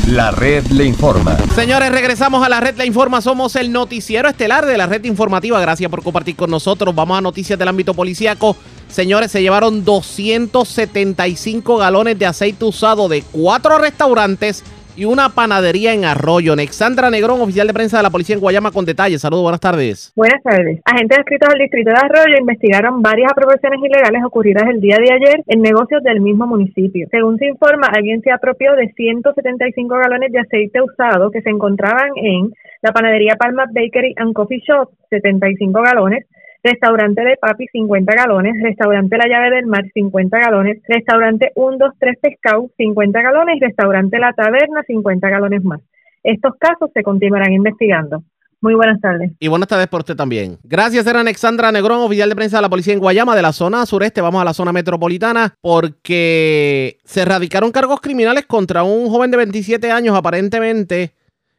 La 0.08 0.30
red 0.30 0.66
le 0.66 0.84
informa. 0.84 1.34
Señores, 1.54 1.90
regresamos 1.90 2.44
a 2.44 2.50
la 2.50 2.60
red 2.60 2.76
le 2.76 2.84
informa. 2.84 3.22
Somos 3.22 3.56
el 3.56 3.72
noticiero 3.72 4.28
estelar 4.28 4.66
de 4.66 4.76
la 4.76 4.86
red 4.86 5.02
informativa. 5.04 5.58
Gracias 5.58 5.90
por 5.90 6.02
compartir 6.02 6.36
con 6.36 6.50
nosotros. 6.50 6.94
Vamos 6.94 7.16
a 7.16 7.22
noticias 7.22 7.58
del 7.58 7.68
ámbito 7.68 7.94
policíaco. 7.94 8.54
Señores, 8.86 9.32
se 9.32 9.40
llevaron 9.40 9.82
275 9.82 11.78
galones 11.78 12.18
de 12.18 12.26
aceite 12.26 12.66
usado 12.66 13.08
de 13.08 13.22
cuatro 13.22 13.78
restaurantes 13.78 14.62
y 14.96 15.04
una 15.04 15.28
panadería 15.30 15.92
en 15.92 16.04
Arroyo. 16.04 16.52
Alexandra 16.52 17.10
Negrón, 17.10 17.40
oficial 17.40 17.66
de 17.66 17.74
prensa 17.74 17.96
de 17.96 18.02
la 18.02 18.10
policía 18.10 18.34
en 18.34 18.40
Guayama, 18.40 18.70
con 18.70 18.84
detalles. 18.84 19.20
Saludos, 19.20 19.42
buenas 19.42 19.60
tardes. 19.60 20.12
Buenas 20.14 20.42
tardes. 20.42 20.80
Agentes 20.84 21.18
adscritos 21.18 21.48
del 21.50 21.58
distrito 21.60 21.90
de 21.90 21.96
Arroyo 21.96 22.38
investigaron 22.38 23.02
varias 23.02 23.32
apropiaciones 23.32 23.80
ilegales 23.82 24.22
ocurridas 24.24 24.64
el 24.68 24.80
día 24.80 24.96
de 24.96 25.12
ayer 25.12 25.44
en 25.46 25.62
negocios 25.62 26.02
del 26.02 26.20
mismo 26.20 26.46
municipio. 26.46 27.06
Según 27.10 27.38
se 27.38 27.46
informa, 27.46 27.88
alguien 27.88 28.22
se 28.22 28.30
apropió 28.30 28.74
de 28.76 28.92
175 28.92 29.94
galones 29.96 30.32
de 30.32 30.40
aceite 30.40 30.80
usado 30.80 31.30
que 31.30 31.42
se 31.42 31.50
encontraban 31.50 32.10
en 32.16 32.52
la 32.82 32.92
panadería 32.92 33.36
Palma 33.36 33.64
Bakery 33.72 34.14
and 34.16 34.34
Coffee 34.34 34.62
Shop, 34.66 34.90
75 35.10 35.80
galones, 35.82 36.26
Restaurante 36.64 37.22
de 37.22 37.36
Papi, 37.36 37.66
50 37.70 38.14
galones. 38.14 38.54
Restaurante 38.62 39.18
La 39.18 39.28
Llave 39.28 39.54
del 39.54 39.66
Mar, 39.66 39.84
50 39.92 40.38
galones. 40.38 40.82
Restaurante 40.88 41.52
123 41.54 42.18
Pescado, 42.22 42.70
50 42.78 43.20
galones. 43.20 43.60
Restaurante 43.60 44.18
La 44.18 44.32
Taberna, 44.32 44.82
50 44.86 45.28
galones 45.28 45.62
más. 45.62 45.82
Estos 46.22 46.54
casos 46.58 46.90
se 46.94 47.02
continuarán 47.02 47.52
investigando. 47.52 48.24
Muy 48.62 48.72
buenas 48.74 48.98
tardes. 48.98 49.32
Y 49.38 49.48
buenas 49.48 49.68
tardes 49.68 49.88
por 49.88 50.00
usted 50.00 50.16
también. 50.16 50.56
Gracias, 50.64 51.06
era 51.06 51.20
Alexandra 51.20 51.70
Negrón, 51.70 52.00
oficial 52.00 52.30
de 52.30 52.34
prensa 52.34 52.56
de 52.56 52.62
la 52.62 52.70
policía 52.70 52.94
en 52.94 53.00
Guayama, 53.00 53.36
de 53.36 53.42
la 53.42 53.52
zona 53.52 53.84
sureste. 53.84 54.22
Vamos 54.22 54.40
a 54.40 54.44
la 54.46 54.54
zona 54.54 54.72
metropolitana 54.72 55.54
porque 55.60 56.96
se 57.04 57.20
erradicaron 57.20 57.72
cargos 57.72 58.00
criminales 58.00 58.46
contra 58.46 58.82
un 58.82 59.10
joven 59.10 59.30
de 59.30 59.36
27 59.36 59.90
años, 59.90 60.16
aparentemente, 60.16 61.12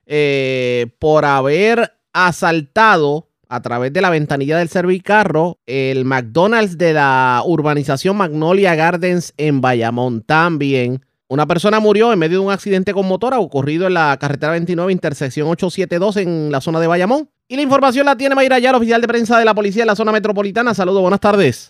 eh, 0.07 0.87
por 0.97 1.25
haber 1.25 1.91
asaltado 2.11 3.27
a 3.49 3.61
través 3.61 3.93
de 3.93 4.01
la 4.01 4.09
ventanilla 4.09 4.57
del 4.57 4.69
servicarro 4.69 5.59
el 5.65 6.05
McDonald's 6.05 6.77
de 6.77 6.93
la 6.93 7.41
urbanización 7.45 8.17
Magnolia 8.17 8.75
Gardens 8.75 9.33
en 9.37 9.61
Bayamón 9.61 10.21
también. 10.21 11.01
Una 11.27 11.47
persona 11.47 11.79
murió 11.79 12.13
en 12.13 12.19
medio 12.19 12.39
de 12.39 12.45
un 12.45 12.51
accidente 12.51 12.93
con 12.93 13.07
motora 13.07 13.39
ocurrido 13.39 13.87
en 13.87 13.95
la 13.95 14.15
carretera 14.19 14.51
29, 14.51 14.91
intersección 14.91 15.47
872 15.47 16.17
en 16.17 16.51
la 16.51 16.61
zona 16.61 16.79
de 16.79 16.87
Bayamón. 16.87 17.29
Y 17.47 17.55
la 17.55 17.63
información 17.63 18.05
la 18.05 18.15
tiene 18.15 18.35
Mayra 18.35 18.59
Yar, 18.59 18.75
oficial 18.75 19.01
de 19.01 19.07
prensa 19.07 19.37
de 19.39 19.45
la 19.45 19.53
policía 19.53 19.83
de 19.83 19.87
la 19.87 19.95
zona 19.95 20.11
metropolitana. 20.11 20.73
Saludos, 20.73 21.01
buenas 21.01 21.19
tardes. 21.19 21.69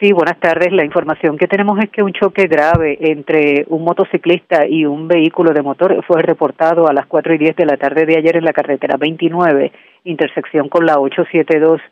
Sí, 0.00 0.12
buenas 0.12 0.40
tardes. 0.40 0.72
La 0.72 0.82
información 0.82 1.36
que 1.36 1.46
tenemos 1.46 1.78
es 1.78 1.90
que 1.90 2.02
un 2.02 2.14
choque 2.14 2.46
grave 2.46 2.96
entre 3.00 3.66
un 3.68 3.84
motociclista 3.84 4.66
y 4.66 4.86
un 4.86 5.06
vehículo 5.08 5.52
de 5.52 5.60
motor 5.60 6.02
fue 6.06 6.22
reportado 6.22 6.88
a 6.88 6.94
las 6.94 7.04
4 7.04 7.34
y 7.34 7.38
10 7.38 7.56
de 7.56 7.66
la 7.66 7.76
tarde 7.76 8.06
de 8.06 8.16
ayer 8.16 8.38
en 8.38 8.44
la 8.44 8.54
carretera 8.54 8.96
29, 8.96 9.72
intersección 10.04 10.70
con 10.70 10.86
la 10.86 10.98
872 10.98 11.82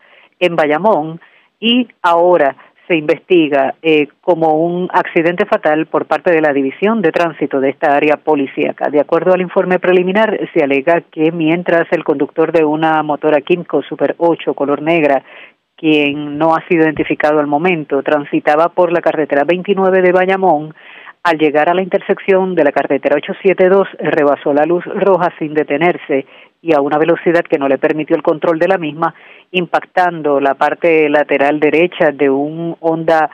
en 0.41 0.57
Bayamón, 0.57 1.21
y 1.61 1.87
ahora 2.01 2.57
se 2.89 2.97
investiga 2.97 3.75
eh, 3.83 4.09
como 4.23 4.55
un 4.55 4.89
accidente 4.93 5.45
fatal 5.45 5.87
por 5.87 6.07
parte 6.07 6.33
de 6.33 6.41
la 6.41 6.53
División 6.53 7.03
de 7.03 7.13
Tránsito 7.13 7.61
de 7.61 7.71
esta 7.71 7.95
área 7.95 8.17
policíaca. 8.17 8.89
De 8.91 9.01
acuerdo 9.01 9.33
al 9.33 9.43
informe 9.43 9.79
preliminar, 9.79 10.39
se 10.53 10.65
alega 10.65 11.03
que 11.13 11.31
mientras 11.31 11.87
el 11.93 12.05
conductor 12.05 12.53
de 12.53 12.65
una 12.65 13.03
motora 13.03 13.43
Kimco 13.43 13.83
Super 13.83 14.15
8 14.19 14.55
color 14.55 14.83
negra 14.83 15.23
quien 15.83 16.39
no 16.39 16.55
ha 16.55 16.65
sido 16.69 16.85
identificado 16.85 17.41
al 17.41 17.49
momento, 17.49 18.05
transitaba 18.05 18.69
por 18.69 18.93
la 18.93 19.01
carretera 19.01 19.43
29 19.43 20.01
de 20.01 20.13
Bayamón. 20.13 20.73
Al 21.25 21.39
llegar 21.39 21.69
a 21.69 21.75
la 21.75 21.83
intersección 21.83 22.55
de 22.55 22.63
la 22.63 22.71
carretera 22.71 23.17
872, 23.17 23.89
rebasó 23.99 24.55
la 24.55 24.65
luz 24.65 24.85
roja 24.85 25.35
sin 25.41 25.55
detenerse 25.55 26.25
y 26.63 26.73
a 26.73 26.81
una 26.81 26.99
velocidad 26.99 27.43
que 27.43 27.59
no 27.59 27.67
le 27.67 27.79
permitió 27.79 28.15
el 28.15 28.23
control 28.23 28.61
de 28.61 28.69
la 28.69 28.79
misma, 28.79 29.13
impactando 29.51 30.39
la 30.39 30.55
parte 30.55 31.09
lateral 31.09 31.59
derecha 31.59 32.13
de 32.13 32.31
un 32.31 32.77
Honda 32.79 33.29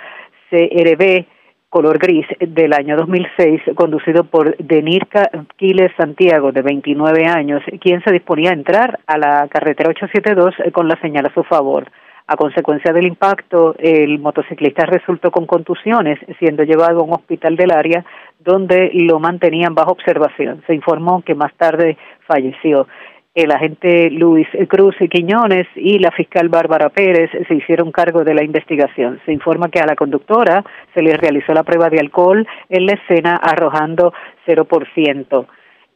CRB 0.48 1.26
color 1.68 1.98
gris 1.98 2.24
del 2.40 2.72
año 2.72 2.96
2006, 2.96 3.60
conducido 3.74 4.24
por 4.24 4.56
Denirka 4.56 5.28
Quiles 5.58 5.92
Santiago, 5.98 6.50
de 6.50 6.62
29 6.62 7.26
años, 7.26 7.62
quien 7.78 8.02
se 8.02 8.10
disponía 8.10 8.52
a 8.52 8.54
entrar 8.54 9.00
a 9.06 9.18
la 9.18 9.46
carretera 9.48 9.90
872 9.90 10.72
con 10.72 10.88
la 10.88 10.98
señal 11.02 11.26
a 11.26 11.34
su 11.34 11.42
favor. 11.42 11.90
A 12.30 12.36
consecuencia 12.36 12.92
del 12.92 13.06
impacto, 13.06 13.74
el 13.78 14.18
motociclista 14.18 14.84
resultó 14.84 15.30
con 15.30 15.46
contusiones, 15.46 16.18
siendo 16.38 16.62
llevado 16.62 17.00
a 17.00 17.02
un 17.02 17.14
hospital 17.14 17.56
del 17.56 17.70
área 17.70 18.04
donde 18.38 18.90
lo 18.92 19.18
mantenían 19.18 19.74
bajo 19.74 19.92
observación. 19.92 20.62
Se 20.66 20.74
informó 20.74 21.22
que 21.22 21.34
más 21.34 21.54
tarde 21.54 21.96
falleció. 22.26 22.86
El 23.34 23.50
agente 23.50 24.10
Luis 24.10 24.46
Cruz 24.68 24.94
Quiñones 25.10 25.68
y 25.74 25.98
la 26.00 26.10
fiscal 26.10 26.50
Bárbara 26.50 26.90
Pérez 26.90 27.30
se 27.46 27.54
hicieron 27.54 27.92
cargo 27.92 28.24
de 28.24 28.34
la 28.34 28.44
investigación. 28.44 29.20
Se 29.24 29.32
informa 29.32 29.70
que 29.70 29.80
a 29.80 29.86
la 29.86 29.96
conductora 29.96 30.62
se 30.92 31.02
le 31.02 31.16
realizó 31.16 31.54
la 31.54 31.62
prueba 31.62 31.88
de 31.88 31.98
alcohol 31.98 32.46
en 32.68 32.84
la 32.84 32.92
escena 32.92 33.36
arrojando 33.36 34.12
0% 34.46 35.46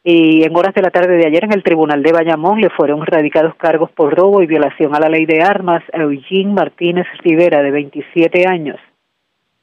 y 0.03 0.43
en 0.43 0.55
horas 0.55 0.73
de 0.73 0.81
la 0.81 0.91
tarde 0.91 1.15
de 1.15 1.25
ayer 1.27 1.45
en 1.45 1.53
el 1.53 1.63
Tribunal 1.63 2.03
de 2.03 2.11
Bayamón 2.11 2.59
le 2.59 2.69
fueron 2.69 3.05
radicados 3.05 3.55
cargos 3.55 3.89
por 3.91 4.13
robo 4.13 4.41
y 4.41 4.47
violación 4.47 4.93
a 4.93 4.99
la 4.99 5.07
ley 5.07 5.25
de 5.25 5.41
armas 5.41 5.81
a 5.93 6.01
Eugene 6.01 6.53
Martínez 6.53 7.07
Rivera, 7.23 7.63
de 7.63 7.71
27 7.71 8.45
años, 8.45 8.77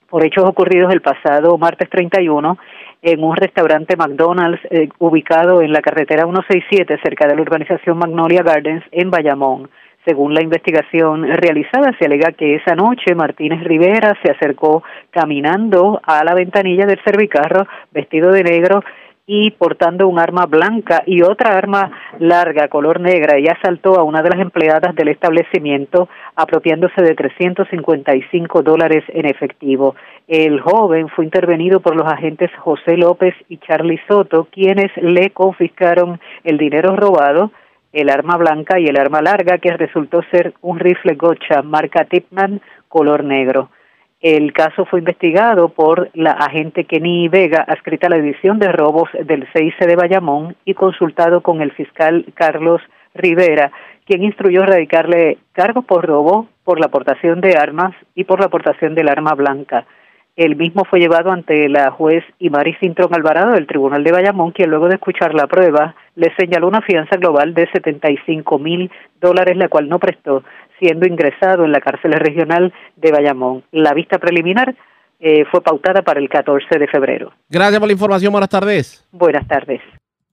por 0.09 0.25
hechos 0.25 0.45
ocurridos 0.45 0.93
el 0.93 1.03
pasado 1.03 1.59
martes 1.59 1.91
31 1.91 2.57
en 3.03 3.23
un 3.23 3.37
restaurante 3.37 3.97
McDonald's 3.97 4.61
eh, 4.71 4.89
ubicado 4.99 5.61
en 5.61 5.73
la 5.73 5.83
carretera 5.83 6.25
167 6.25 6.99
cerca 7.03 7.27
de 7.27 7.37
la 7.37 7.43
urbanización 7.43 7.99
Magnolia 7.99 8.43
Gardens 8.43 8.85
en 8.93 9.11
Bayamón. 9.11 9.69
Según 10.07 10.33
la 10.33 10.43
investigación 10.43 11.25
realizada, 11.29 11.95
se 11.99 12.07
alega 12.07 12.33
que 12.33 12.55
esa 12.55 12.75
noche 12.75 13.15
Martínez 13.15 13.63
Rivera 13.63 14.17
se 14.23 14.33
acercó 14.33 14.83
caminando 15.11 16.01
a 16.03 16.25
la 16.25 16.35
ventanilla 16.35 16.87
del 16.87 16.99
servicarro 17.05 17.67
vestido 17.93 18.33
de 18.33 18.43
negro 18.43 18.83
y 19.33 19.53
portando 19.53 20.09
un 20.09 20.19
arma 20.19 20.47
blanca 20.47 21.05
y 21.07 21.23
otra 21.23 21.57
arma 21.57 21.93
larga, 22.19 22.67
color 22.67 22.99
negra, 22.99 23.39
y 23.39 23.47
asaltó 23.47 23.97
a 23.97 24.03
una 24.03 24.23
de 24.23 24.31
las 24.31 24.41
empleadas 24.41 24.93
del 24.97 25.07
establecimiento, 25.07 26.09
apropiándose 26.35 27.01
de 27.01 27.15
355 27.15 28.63
dólares 28.63 29.05
en 29.07 29.27
efectivo. 29.27 29.95
El 30.27 30.61
joven 30.61 31.09
fue 31.11 31.27
intervenido 31.27 31.79
por 31.79 31.95
los 31.95 32.09
agentes 32.09 32.51
José 32.59 32.97
López 32.97 33.37
y 33.49 33.59
Charlie 33.59 34.01
Soto, 34.09 34.49
quienes 34.51 34.91
le 34.97 35.31
confiscaron 35.31 36.19
el 36.43 36.59
dinero 36.59 36.97
robado, 36.97 37.53
el 37.93 38.11
arma 38.11 38.37
blanca 38.37 38.81
y 38.81 38.87
el 38.87 38.99
arma 38.99 39.23
larga, 39.23 39.59
que 39.59 39.77
resultó 39.77 40.23
ser 40.33 40.55
un 40.61 40.81
rifle 40.81 41.15
gocha 41.15 41.63
marca 41.63 42.05
Tipman 42.05 42.61
color 42.89 43.23
negro. 43.23 43.71
El 44.21 44.53
caso 44.53 44.85
fue 44.85 44.99
investigado 44.99 45.71
por 45.71 46.11
la 46.13 46.33
agente 46.33 46.85
Kenny 46.85 47.29
Vega, 47.29 47.65
adscrita 47.67 48.07
a 48.07 48.11
la 48.11 48.19
División 48.19 48.59
de 48.59 48.71
Robos 48.71 49.09
del 49.25 49.49
CIC 49.55 49.79
de 49.87 49.97
Bayamón 49.97 50.57
y 50.67 50.75
consultado 50.75 51.41
con 51.41 51.63
el 51.63 51.73
fiscal 51.73 52.27
Carlos 52.35 52.83
Rivera, 53.15 53.73
quien 54.05 54.23
instruyó 54.23 54.67
radicarle 54.67 55.39
cargos 55.53 55.87
por 55.87 56.05
robo, 56.05 56.49
por 56.65 56.79
la 56.79 56.87
aportación 56.87 57.41
de 57.41 57.57
armas 57.57 57.95
y 58.15 58.25
por 58.25 58.41
la 58.41 58.47
aportación 58.47 58.95
del 58.95 59.09
arma 59.09 59.33
blanca. 59.33 59.87
El 60.37 60.55
mismo 60.55 60.85
fue 60.85 61.01
llevado 61.01 61.33
ante 61.33 61.71
la 61.71 61.91
juez 61.91 62.23
Imari 62.41 62.75
Cintrón 62.75 63.15
Alvarado 63.15 63.53
del 63.53 63.67
Tribunal 63.67 64.05
de 64.05 64.13
Bayamón, 64.13 64.53
quien 64.53 64.69
luego 64.69 64.89
de 64.89 64.97
escuchar 64.97 65.35
la 65.35 65.47
prueba 65.47 65.95
le 66.15 66.35
señaló 66.37 66.69
una 66.69 66.83
fianza 66.83 67.17
global 67.17 67.55
de 67.55 67.69
75 67.73 68.59
mil 68.59 68.91
dólares, 69.19 69.57
la 69.57 69.69
cual 69.69 69.89
no 69.89 69.99
prestó, 69.99 70.43
siendo 70.81 71.07
ingresado 71.07 71.65
en 71.65 71.73
la 71.73 71.81
cárcel 71.81 72.13
regional 72.13 72.73
de 72.97 73.13
Bayamón. 73.13 73.63
La 73.71 73.95
vista 73.95 74.19
preliminar 74.19 74.75
eh, 75.21 75.45
fue 75.51 75.63
pautada 75.63 76.03
para 76.03 76.19
el 76.19 76.29
14 76.29 76.79
de 76.79 76.89
febrero. 76.89 77.33
Gracias 77.49 77.79
por 77.79 77.87
la 77.87 77.93
información. 77.93 78.33
Buenas 78.33 78.49
tardes. 78.49 79.07
Buenas 79.13 79.47
tardes. 79.47 79.81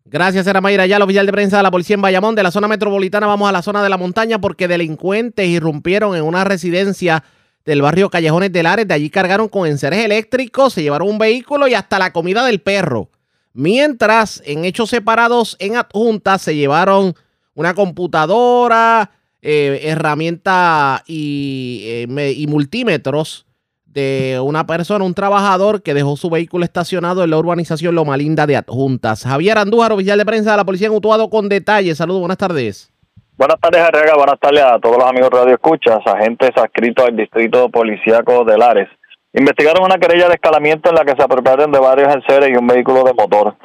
Gracias, 0.05 0.47
era 0.47 0.61
Mayra 0.61 0.85
Ya, 0.85 1.03
oficial 1.03 1.25
de 1.25 1.33
prensa 1.33 1.57
de 1.57 1.63
la 1.63 1.71
policía 1.71 1.95
en 1.95 2.01
Bayamón. 2.01 2.33
De 2.33 2.41
la 2.41 2.51
zona 2.51 2.69
metropolitana 2.69 3.27
vamos 3.27 3.49
a 3.49 3.51
la 3.51 3.61
zona 3.61 3.83
de 3.83 3.89
la 3.89 3.97
montaña 3.97 4.39
porque 4.39 4.69
delincuentes 4.69 5.45
irrumpieron 5.45 6.15
en 6.15 6.23
una 6.23 6.45
residencia 6.45 7.25
del 7.65 7.81
barrio 7.81 8.09
Callejones 8.09 8.53
de 8.53 8.63
Lares. 8.63 8.87
De 8.87 8.93
allí 8.93 9.09
cargaron 9.09 9.49
con 9.49 9.67
enseres 9.67 10.05
eléctricos, 10.05 10.71
se 10.71 10.83
llevaron 10.83 11.09
un 11.09 11.17
vehículo 11.17 11.67
y 11.67 11.73
hasta 11.73 11.99
la 11.99 12.13
comida 12.13 12.45
del 12.45 12.61
perro. 12.61 13.09
Mientras, 13.51 14.41
en 14.45 14.63
hechos 14.63 14.91
separados 14.91 15.57
en 15.59 15.75
adjuntas, 15.75 16.41
se 16.41 16.55
llevaron 16.55 17.13
una 17.53 17.73
computadora, 17.73 19.11
eh, 19.41 19.79
herramienta 19.83 21.03
y, 21.05 21.83
eh, 21.85 22.33
y 22.35 22.47
multímetros 22.47 23.45
de 23.85 24.39
una 24.43 24.67
persona, 24.67 25.03
un 25.03 25.15
trabajador 25.15 25.81
que 25.81 25.93
dejó 25.93 26.17
su 26.17 26.29
vehículo 26.29 26.63
estacionado 26.63 27.23
en 27.23 27.31
la 27.31 27.37
urbanización 27.37 27.95
Loma 27.95 28.15
Linda 28.15 28.45
de 28.45 28.55
Adjuntas. 28.55 29.23
Javier 29.23 29.57
Andújar, 29.57 29.91
oficial 29.91 30.19
de 30.19 30.25
prensa 30.25 30.51
de 30.51 30.57
la 30.57 30.65
Policía 30.65 30.87
en 30.87 30.93
Utuado, 30.93 31.29
con 31.29 31.49
detalles. 31.49 31.97
Saludos, 31.97 32.19
buenas 32.21 32.37
tardes. 32.37 32.93
Buenas 33.37 33.59
tardes, 33.59 33.81
Arrega. 33.81 34.15
Buenas 34.15 34.39
tardes 34.39 34.63
a 34.63 34.79
todos 34.79 34.97
los 34.97 35.07
amigos 35.07 35.29
Radio 35.31 35.53
Escuchas, 35.53 35.99
agentes 36.05 36.51
adscritos 36.55 37.05
al 37.05 37.15
Distrito 37.15 37.69
Policíaco 37.69 38.43
de 38.45 38.57
Lares. 38.57 38.89
Investigaron 39.33 39.83
una 39.83 39.97
querella 39.97 40.27
de 40.27 40.35
escalamiento 40.35 40.89
en 40.89 40.95
la 40.95 41.05
que 41.05 41.15
se 41.15 41.23
apropiaron 41.23 41.71
de 41.71 41.79
varios 41.79 42.13
enseres 42.15 42.49
y 42.49 42.57
un 42.57 42.65
vehículo 42.65 43.03
de 43.03 43.13
motor. 43.13 43.55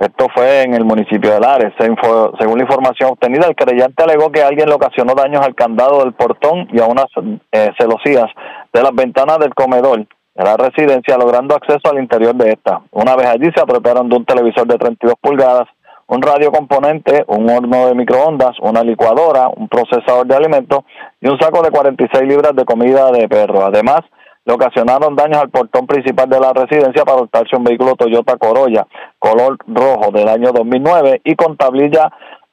Esto 0.00 0.28
fue 0.34 0.62
en 0.62 0.72
el 0.72 0.86
municipio 0.86 1.30
de 1.30 1.40
Lares. 1.40 1.74
según 1.78 2.56
la 2.56 2.64
información 2.64 3.10
obtenida, 3.10 3.46
el 3.46 3.54
querellante 3.54 4.02
alegó 4.02 4.32
que 4.32 4.42
alguien 4.42 4.66
le 4.66 4.74
ocasionó 4.74 5.14
daños 5.14 5.44
al 5.44 5.54
candado 5.54 5.98
del 5.98 6.14
portón 6.14 6.68
y 6.72 6.80
a 6.80 6.86
unas 6.86 7.04
eh, 7.52 7.68
celosías 7.78 8.24
de 8.72 8.82
las 8.82 8.94
ventanas 8.94 9.38
del 9.40 9.54
comedor 9.54 9.98
de 9.98 10.44
la 10.44 10.56
residencia, 10.56 11.18
logrando 11.18 11.54
acceso 11.54 11.90
al 11.90 11.98
interior 11.98 12.34
de 12.34 12.52
esta. 12.52 12.80
Una 12.92 13.14
vez 13.14 13.26
allí 13.26 13.50
se 13.54 13.60
apropiaron 13.60 14.08
de 14.08 14.16
un 14.16 14.24
televisor 14.24 14.66
de 14.66 14.78
32 14.78 15.16
pulgadas, 15.20 15.68
un 16.06 16.22
radio 16.22 16.50
componente, 16.50 17.22
un 17.26 17.50
horno 17.50 17.88
de 17.88 17.94
microondas, 17.94 18.56
una 18.62 18.82
licuadora, 18.82 19.50
un 19.54 19.68
procesador 19.68 20.26
de 20.26 20.34
alimentos 20.34 20.80
y 21.20 21.28
un 21.28 21.38
saco 21.38 21.60
de 21.60 21.70
46 21.70 22.26
libras 22.26 22.56
de 22.56 22.64
comida 22.64 23.10
de 23.12 23.28
perro. 23.28 23.66
Además, 23.66 24.00
ocasionaron 24.52 25.16
daños 25.16 25.38
al 25.38 25.50
portón 25.50 25.86
principal 25.86 26.28
de 26.28 26.40
la 26.40 26.52
residencia 26.52 27.04
para 27.04 27.18
adoptarse 27.18 27.56
un 27.56 27.64
vehículo 27.64 27.94
Toyota 27.96 28.36
Corolla 28.36 28.86
color 29.18 29.58
rojo 29.66 30.10
del 30.12 30.28
año 30.28 30.52
2009 30.52 31.22
y 31.24 31.34
con 31.34 31.56
tablilla 31.56 32.10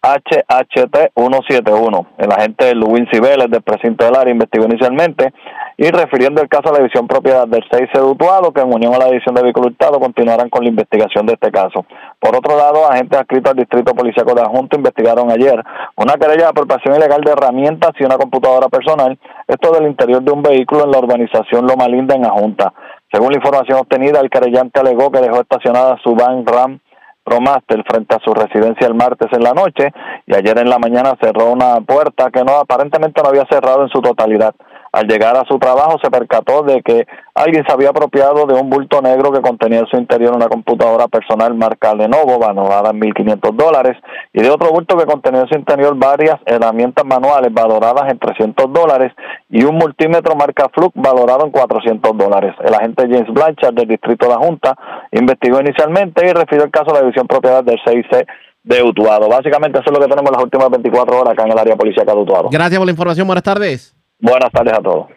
HHT 0.07 1.11
171. 1.15 2.07
El 2.17 2.31
agente 2.31 2.73
Luis 2.75 3.03
Cibeles 3.11 3.49
del 3.49 3.61
precinto 3.61 4.05
del 4.05 4.15
área 4.15 4.31
investigó 4.31 4.65
inicialmente 4.65 5.33
y 5.75 5.89
refiriendo 5.91 6.41
el 6.41 6.47
caso 6.47 6.69
a 6.69 6.73
la 6.73 6.79
división 6.79 7.07
propiedad 7.07 7.47
del 7.47 7.63
6 7.69 7.89
sedutuado, 7.93 8.51
que 8.51 8.61
en 8.61 8.73
unión 8.73 8.95
a 8.95 8.99
la 8.99 9.05
división 9.07 9.35
de 9.35 9.43
vehículo 9.43 9.67
hurtado 9.67 9.99
continuarán 9.99 10.49
con 10.49 10.63
la 10.63 10.69
investigación 10.69 11.25
de 11.25 11.33
este 11.33 11.51
caso. 11.51 11.85
Por 12.19 12.35
otro 12.35 12.57
lado, 12.57 12.89
agentes 12.89 13.19
adscritos 13.19 13.51
al 13.51 13.57
Distrito 13.57 13.93
Policiaco 13.93 14.33
de 14.33 14.41
Adjunto 14.41 14.77
investigaron 14.77 15.29
ayer 15.29 15.61
una 15.97 16.13
querella 16.13 16.43
de 16.43 16.49
apropiación 16.49 16.95
ilegal 16.95 17.21
de 17.21 17.31
herramientas 17.31 17.91
y 17.99 18.05
una 18.05 18.17
computadora 18.17 18.69
personal, 18.69 19.19
esto 19.47 19.71
del 19.71 19.87
interior 19.87 20.23
de 20.23 20.31
un 20.31 20.41
vehículo 20.41 20.85
en 20.85 20.91
la 20.91 20.99
urbanización 20.99 21.67
Loma 21.67 21.87
Linda 21.87 22.15
en 22.15 22.25
Adjunta. 22.25 22.73
Según 23.11 23.31
la 23.31 23.37
información 23.37 23.79
obtenida, 23.79 24.19
el 24.19 24.29
querellante 24.29 24.79
alegó 24.79 25.11
que 25.11 25.21
dejó 25.21 25.41
estacionada 25.41 25.97
su 26.03 26.15
van 26.15 26.45
RAM 26.45 26.79
ProMaster 27.27 27.83
frente 27.83 28.15
a 28.15 28.19
su 28.23 28.33
residencia 28.33 28.87
el 28.87 28.95
martes 28.95 29.27
en 29.33 29.43
la 29.43 29.53
noche 29.53 29.91
y 30.25 30.33
ayer 30.33 30.57
en 30.59 30.69
la 30.69 30.79
mañana 30.79 31.17
cerró 31.19 31.51
una 31.51 31.81
puerta 31.81 32.31
que 32.31 32.41
no 32.41 32.53
aparentemente 32.53 33.21
no 33.21 33.27
había 33.27 33.45
cerrado 33.49 33.83
en 33.83 33.89
su 33.89 34.01
totalidad. 34.01 34.55
Al 34.97 35.05
llegar 35.05 35.37
a 35.37 35.45
su 35.45 35.59
trabajo 35.59 35.99
se 36.03 36.09
percató 36.09 36.63
de 36.63 36.81
que 36.81 37.05
alguien 37.35 37.63
se 37.67 37.71
había 37.71 37.89
apropiado 37.89 38.47
de 38.47 38.55
un 38.59 38.67
bulto 38.67 38.99
negro 38.99 39.31
que 39.31 39.41
contenía 39.41 39.81
en 39.81 39.85
su 39.85 39.95
interior 39.95 40.35
una 40.35 40.47
computadora 40.47 41.07
personal 41.07 41.53
marca 41.53 41.93
Lenovo, 41.93 42.39
valorada 42.39 42.89
en 42.89 42.99
1.500 43.01 43.55
dólares, 43.55 43.95
y 44.33 44.41
de 44.41 44.49
otro 44.49 44.71
bulto 44.71 44.97
que 44.97 45.05
contenía 45.05 45.41
en 45.41 45.49
su 45.49 45.55
interior 45.55 45.95
varias 45.95 46.37
herramientas 46.47 47.05
manuales 47.05 47.53
valoradas 47.53 48.11
en 48.11 48.17
300 48.17 48.73
dólares 48.73 49.13
y 49.51 49.63
un 49.65 49.75
multímetro 49.75 50.35
marca 50.35 50.67
Flux 50.73 50.93
valorado 50.95 51.45
en 51.45 51.51
400 51.51 52.17
dólares. 52.17 52.55
El 52.65 52.73
agente 52.73 53.03
James 53.03 53.31
Blanchard 53.31 53.75
del 53.75 53.89
Distrito 53.89 54.25
de 54.25 54.33
la 54.33 54.39
Junta 54.39 54.75
investigó 55.11 55.61
inicialmente 55.61 56.25
y 56.25 56.33
refirió 56.33 56.65
el 56.65 56.71
caso 56.71 56.89
a 56.89 56.93
la 56.95 57.01
división 57.01 57.27
propiedad 57.27 57.63
del 57.63 57.77
6C 57.85 58.25
de 58.63 58.81
Utuado. 58.81 59.29
Básicamente 59.29 59.77
eso 59.77 59.91
es 59.91 59.95
lo 59.95 60.03
que 60.03 60.09
tenemos 60.09 60.31
las 60.31 60.43
últimas 60.43 60.71
24 60.71 61.19
horas 61.19 61.33
acá 61.33 61.43
en 61.43 61.51
el 61.51 61.59
área 61.59 61.75
policial 61.75 62.03
de 62.03 62.13
Utuado. 62.13 62.49
Gracias 62.49 62.79
por 62.79 62.87
la 62.87 62.91
información. 62.91 63.27
Buenas 63.27 63.43
tardes. 63.43 63.96
Buenas 64.19 64.51
tardes 64.51 64.73
a 64.73 64.81
todos. 64.81 65.07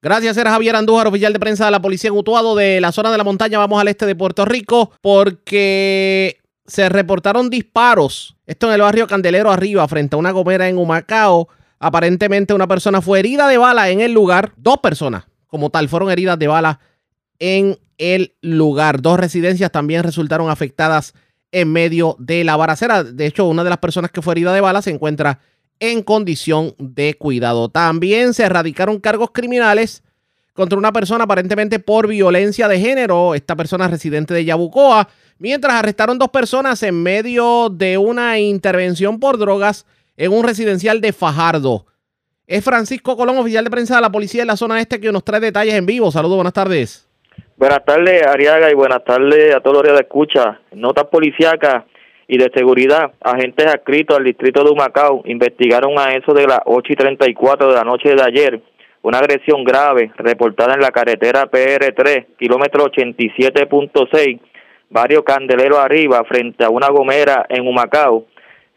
Gracias, 0.00 0.36
era 0.36 0.50
Javier 0.50 0.74
Andújar, 0.74 1.06
oficial 1.06 1.32
de 1.32 1.38
prensa 1.38 1.64
de 1.66 1.70
la 1.70 1.80
Policía 1.80 2.08
en 2.08 2.16
Utuado 2.16 2.56
de 2.56 2.80
la 2.80 2.90
zona 2.90 3.12
de 3.12 3.18
la 3.18 3.24
montaña. 3.24 3.58
Vamos 3.58 3.80
al 3.80 3.86
este 3.86 4.04
de 4.04 4.16
Puerto 4.16 4.44
Rico 4.44 4.90
porque 5.00 6.38
se 6.66 6.88
reportaron 6.88 7.50
disparos. 7.50 8.36
Esto 8.46 8.66
en 8.66 8.74
el 8.74 8.80
barrio 8.80 9.06
Candelero 9.06 9.52
arriba, 9.52 9.86
frente 9.86 10.16
a 10.16 10.18
una 10.18 10.32
gomera 10.32 10.68
en 10.68 10.76
Humacao. 10.76 11.48
Aparentemente 11.78 12.52
una 12.52 12.66
persona 12.66 13.00
fue 13.00 13.20
herida 13.20 13.46
de 13.46 13.58
bala 13.58 13.90
en 13.90 14.00
el 14.00 14.12
lugar. 14.12 14.52
Dos 14.56 14.78
personas, 14.78 15.24
como 15.46 15.70
tal, 15.70 15.88
fueron 15.88 16.10
heridas 16.10 16.38
de 16.38 16.48
bala 16.48 16.80
en 17.38 17.78
el 17.98 18.34
lugar. 18.40 19.02
Dos 19.02 19.20
residencias 19.20 19.70
también 19.70 20.02
resultaron 20.02 20.50
afectadas 20.50 21.14
en 21.52 21.70
medio 21.70 22.16
de 22.18 22.42
la 22.42 22.56
baracera. 22.56 23.04
De 23.04 23.26
hecho, 23.26 23.46
una 23.46 23.62
de 23.62 23.70
las 23.70 23.78
personas 23.78 24.10
que 24.10 24.22
fue 24.22 24.34
herida 24.34 24.52
de 24.52 24.60
bala 24.60 24.82
se 24.82 24.90
encuentra 24.90 25.38
en 25.80 26.02
condición 26.02 26.74
de 26.78 27.14
cuidado. 27.14 27.68
También 27.68 28.34
se 28.34 28.44
erradicaron 28.44 29.00
cargos 29.00 29.30
criminales 29.32 30.02
contra 30.52 30.78
una 30.78 30.92
persona 30.92 31.24
aparentemente 31.24 31.78
por 31.78 32.06
violencia 32.06 32.68
de 32.68 32.78
género, 32.78 33.34
esta 33.34 33.56
persona 33.56 33.88
residente 33.88 34.34
de 34.34 34.44
Yabucoa, 34.44 35.08
mientras 35.38 35.74
arrestaron 35.74 36.18
dos 36.18 36.28
personas 36.28 36.82
en 36.82 37.02
medio 37.02 37.70
de 37.70 37.98
una 37.98 38.38
intervención 38.38 39.18
por 39.18 39.38
drogas 39.38 39.86
en 40.16 40.32
un 40.32 40.44
residencial 40.44 41.00
de 41.00 41.12
Fajardo. 41.12 41.86
Es 42.46 42.64
Francisco 42.64 43.16
Colón, 43.16 43.38
oficial 43.38 43.64
de 43.64 43.70
prensa 43.70 43.96
de 43.96 44.02
la 44.02 44.12
policía 44.12 44.42
de 44.42 44.46
la 44.46 44.56
zona 44.56 44.80
este, 44.80 45.00
que 45.00 45.10
nos 45.10 45.24
trae 45.24 45.40
detalles 45.40 45.74
en 45.74 45.86
vivo. 45.86 46.10
Saludos, 46.10 46.36
buenas 46.36 46.52
tardes. 46.52 47.08
Buenas 47.56 47.84
tardes, 47.84 48.26
Ariaga, 48.26 48.70
y 48.70 48.74
buenas 48.74 49.04
tardes 49.04 49.54
a 49.54 49.60
todos 49.60 49.84
los 49.84 49.94
de 49.94 50.00
escucha. 50.00 50.60
Notas 50.72 51.04
policíacas 51.04 51.84
y 52.28 52.38
de 52.38 52.50
seguridad, 52.54 53.12
agentes 53.20 53.66
adscritos 53.66 54.16
al 54.16 54.24
distrito 54.24 54.64
de 54.64 54.70
Humacao 54.70 55.22
investigaron 55.26 55.98
a 55.98 56.14
eso 56.14 56.32
de 56.32 56.46
las 56.46 56.60
8 56.64 56.92
y 56.92 56.96
34 56.96 57.68
de 57.68 57.74
la 57.74 57.84
noche 57.84 58.14
de 58.14 58.22
ayer 58.22 58.62
una 59.02 59.18
agresión 59.18 59.64
grave 59.64 60.12
reportada 60.16 60.74
en 60.74 60.80
la 60.80 60.90
carretera 60.90 61.50
PR3, 61.50 62.26
kilómetro 62.38 62.86
87.6, 62.86 64.40
barrio 64.90 65.24
Candelero 65.24 65.78
arriba, 65.78 66.22
frente 66.24 66.64
a 66.64 66.70
una 66.70 66.88
gomera 66.88 67.44
en 67.48 67.66
Humacao. 67.66 68.26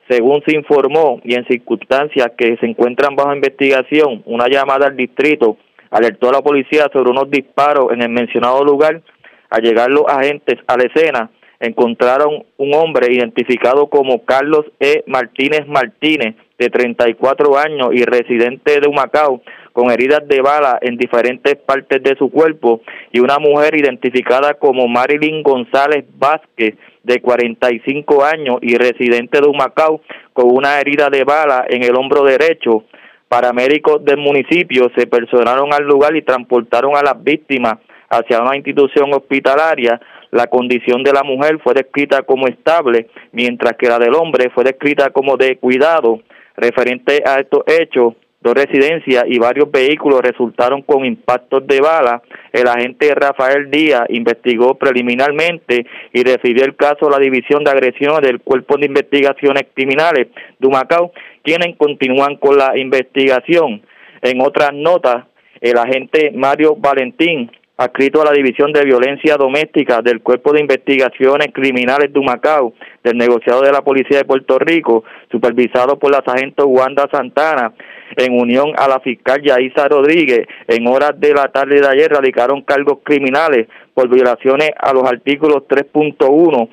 Según 0.09 0.43
se 0.45 0.55
informó 0.55 1.19
y 1.23 1.35
en 1.35 1.45
circunstancias 1.47 2.31
que 2.37 2.57
se 2.57 2.65
encuentran 2.65 3.15
bajo 3.15 3.33
investigación, 3.35 4.21
una 4.25 4.47
llamada 4.47 4.87
al 4.87 4.97
distrito 4.97 5.57
alertó 5.91 6.29
a 6.29 6.33
la 6.33 6.41
policía 6.41 6.89
sobre 6.91 7.11
unos 7.11 7.29
disparos 7.29 7.91
en 7.91 8.01
el 8.01 8.09
mencionado 8.09 8.63
lugar. 8.63 9.01
Al 9.49 9.61
llegar 9.61 9.89
los 9.89 10.05
agentes 10.07 10.55
a 10.67 10.75
la 10.75 10.83
escena, 10.83 11.29
encontraron 11.59 12.45
un 12.57 12.73
hombre 12.73 13.13
identificado 13.13 13.87
como 13.87 14.23
Carlos 14.25 14.65
E. 14.79 15.03
Martínez 15.07 15.67
Martínez, 15.67 16.35
de 16.57 16.69
34 16.69 17.57
años 17.57 17.89
y 17.91 18.03
residente 18.03 18.79
de 18.79 18.87
Humacao, 18.87 19.41
con 19.73 19.91
heridas 19.91 20.25
de 20.27 20.41
bala 20.41 20.79
en 20.81 20.95
diferentes 20.95 21.55
partes 21.57 22.01
de 22.01 22.15
su 22.17 22.29
cuerpo, 22.31 22.81
y 23.11 23.19
una 23.19 23.39
mujer 23.39 23.75
identificada 23.75 24.53
como 24.53 24.87
Marilyn 24.87 25.43
González 25.43 26.05
Vázquez, 26.17 26.75
de 27.03 27.21
45 27.21 28.25
años 28.25 28.57
y 28.61 28.75
residente 28.77 29.39
de 29.39 29.47
Humacao, 29.47 30.01
con 30.33 30.45
una 30.49 30.79
herida 30.79 31.09
de 31.09 31.23
bala 31.23 31.65
en 31.69 31.83
el 31.83 31.95
hombro 31.95 32.23
derecho. 32.23 32.83
Paramédicos 33.27 34.03
del 34.03 34.17
municipio 34.17 34.89
se 34.95 35.05
personaron 35.05 35.73
al 35.73 35.83
lugar 35.83 36.15
y 36.15 36.23
transportaron 36.23 36.95
a 36.95 37.03
las 37.03 37.23
víctimas 37.23 37.75
hacia 38.09 38.41
una 38.41 38.55
institución 38.55 39.13
hospitalaria 39.13 39.99
la 40.35 40.47
condición 40.47 41.01
de 41.01 41.13
la 41.13 41.23
mujer 41.23 41.59
fue 41.63 41.73
descrita 41.73 42.23
como 42.23 42.47
estable, 42.47 43.07
mientras 43.31 43.77
que 43.77 43.87
la 43.87 43.97
del 43.97 44.13
hombre 44.15 44.49
fue 44.49 44.65
descrita 44.65 45.09
como 45.11 45.37
de 45.37 45.55
cuidado. 45.55 46.19
Referente 46.57 47.23
a 47.25 47.39
estos 47.39 47.63
hechos, 47.67 48.15
dos 48.41 48.53
residencias 48.53 49.23
y 49.29 49.39
varios 49.39 49.71
vehículos 49.71 50.19
resultaron 50.19 50.81
con 50.81 51.05
impactos 51.05 51.65
de 51.65 51.79
bala. 51.79 52.21
El 52.51 52.67
agente 52.67 53.15
Rafael 53.15 53.71
Díaz 53.71 54.07
investigó 54.09 54.75
preliminarmente 54.75 55.85
y 56.11 56.23
refirió 56.23 56.65
el 56.65 56.75
caso 56.75 57.07
a 57.07 57.11
la 57.11 57.19
División 57.19 57.63
de 57.63 57.71
Agresiones 57.71 58.19
del 58.19 58.41
Cuerpo 58.41 58.75
de 58.75 58.87
Investigaciones 58.87 59.67
Criminales 59.73 60.27
de 60.59 60.67
Humacao, 60.67 61.13
quienes 61.43 61.77
continúan 61.77 62.35
con 62.35 62.57
la 62.57 62.77
investigación. 62.77 63.81
En 64.21 64.41
otras 64.41 64.73
notas, 64.73 65.27
el 65.61 65.77
agente 65.77 66.31
Mario 66.35 66.75
Valentín 66.75 67.49
adscrito 67.77 68.21
a 68.21 68.25
la 68.25 68.31
División 68.31 68.71
de 68.71 68.85
Violencia 68.85 69.35
Doméstica 69.35 70.01
del 70.01 70.21
Cuerpo 70.21 70.53
de 70.53 70.61
Investigaciones 70.61 71.49
Criminales 71.53 72.13
de 72.13 72.19
Humacao, 72.19 72.73
del 73.03 73.17
negociado 73.17 73.61
de 73.61 73.71
la 73.71 73.81
Policía 73.81 74.19
de 74.19 74.25
Puerto 74.25 74.57
Rico, 74.59 75.03
supervisado 75.29 75.99
por 75.99 76.11
la 76.11 76.23
sargento 76.25 76.67
Wanda 76.67 77.07
Santana, 77.11 77.73
en 78.15 78.39
unión 78.39 78.71
a 78.77 78.87
la 78.87 78.99
fiscal 79.01 79.41
Yaisa 79.41 79.87
Rodríguez, 79.89 80.47
en 80.67 80.87
horas 80.87 81.19
de 81.19 81.33
la 81.33 81.49
tarde 81.49 81.81
de 81.81 81.87
ayer 81.87 82.09
radicaron 82.09 82.61
cargos 82.61 82.99
criminales 83.03 83.67
por 83.93 84.07
violaciones 84.09 84.71
a 84.77 84.93
los 84.93 85.03
artículos 85.03 85.63
3.1 85.67 86.69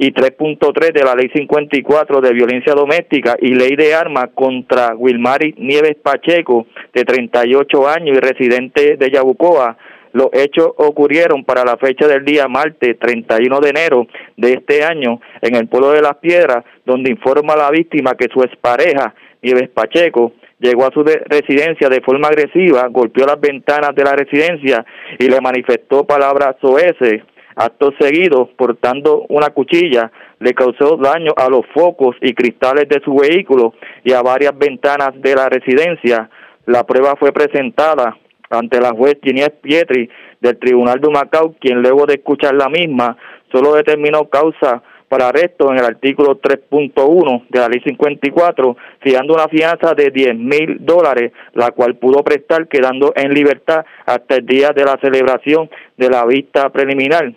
y 0.00 0.12
3.3 0.12 0.92
de 0.92 1.02
la 1.02 1.16
Ley 1.16 1.28
54 1.34 2.20
de 2.20 2.32
Violencia 2.32 2.72
Doméstica 2.72 3.36
y 3.40 3.54
Ley 3.54 3.74
de 3.74 3.94
Armas 3.94 4.28
contra 4.32 4.94
Wilmary 4.94 5.56
Nieves 5.58 5.96
Pacheco, 5.96 6.66
de 6.94 7.04
38 7.04 7.88
años 7.88 8.16
y 8.16 8.20
residente 8.20 8.96
de 8.96 9.10
Yabucoa, 9.10 9.76
los 10.12 10.28
hechos 10.32 10.68
ocurrieron 10.76 11.44
para 11.44 11.64
la 11.64 11.76
fecha 11.76 12.06
del 12.06 12.24
día 12.24 12.48
martes 12.48 12.98
31 12.98 13.60
de 13.60 13.68
enero 13.70 14.06
de 14.36 14.54
este 14.54 14.84
año 14.84 15.20
en 15.42 15.54
el 15.54 15.68
pueblo 15.68 15.90
de 15.90 16.02
Las 16.02 16.16
Piedras, 16.16 16.64
donde 16.84 17.10
informa 17.10 17.56
la 17.56 17.70
víctima 17.70 18.14
que 18.14 18.28
su 18.32 18.42
expareja, 18.42 19.14
Nieves 19.42 19.68
Pacheco, 19.68 20.32
llegó 20.58 20.86
a 20.86 20.92
su 20.92 21.04
residencia 21.04 21.88
de 21.88 22.00
forma 22.00 22.28
agresiva, 22.28 22.88
golpeó 22.88 23.26
las 23.26 23.40
ventanas 23.40 23.94
de 23.94 24.04
la 24.04 24.12
residencia 24.12 24.84
y 25.18 25.28
le 25.28 25.40
manifestó 25.40 26.04
palabras 26.04 26.56
soeces. 26.60 27.22
Acto 27.60 27.92
seguido, 27.98 28.50
portando 28.56 29.26
una 29.28 29.48
cuchilla, 29.48 30.12
le 30.38 30.54
causó 30.54 30.96
daño 30.96 31.32
a 31.36 31.48
los 31.48 31.62
focos 31.74 32.14
y 32.20 32.32
cristales 32.32 32.88
de 32.88 33.00
su 33.04 33.16
vehículo 33.16 33.74
y 34.04 34.12
a 34.12 34.22
varias 34.22 34.56
ventanas 34.56 35.10
de 35.16 35.34
la 35.34 35.48
residencia. 35.48 36.30
La 36.66 36.84
prueba 36.84 37.16
fue 37.16 37.32
presentada 37.32 38.16
ante 38.50 38.80
la 38.80 38.90
juez 38.90 39.18
Ginés 39.22 39.50
Pietri 39.60 40.08
del 40.40 40.58
Tribunal 40.58 41.00
de 41.00 41.10
Macao, 41.10 41.54
quien 41.60 41.82
luego 41.82 42.06
de 42.06 42.14
escuchar 42.14 42.54
la 42.54 42.68
misma 42.68 43.16
solo 43.50 43.74
determinó 43.74 44.28
causa 44.28 44.82
para 45.08 45.28
arresto 45.28 45.70
en 45.72 45.78
el 45.78 45.84
artículo 45.84 46.38
3.1 46.40 47.46
de 47.48 47.58
la 47.58 47.68
ley 47.68 47.80
54, 47.80 48.76
fijando 49.00 49.34
una 49.34 49.48
fianza 49.48 49.94
de 49.94 50.10
10 50.10 50.36
mil 50.36 50.76
dólares, 50.80 51.32
la 51.54 51.70
cual 51.70 51.96
pudo 51.96 52.22
prestar 52.22 52.68
quedando 52.68 53.12
en 53.16 53.32
libertad 53.32 53.84
hasta 54.04 54.36
el 54.36 54.46
día 54.46 54.70
de 54.70 54.84
la 54.84 54.98
celebración 55.00 55.70
de 55.96 56.10
la 56.10 56.26
vista 56.26 56.68
preliminar. 56.70 57.32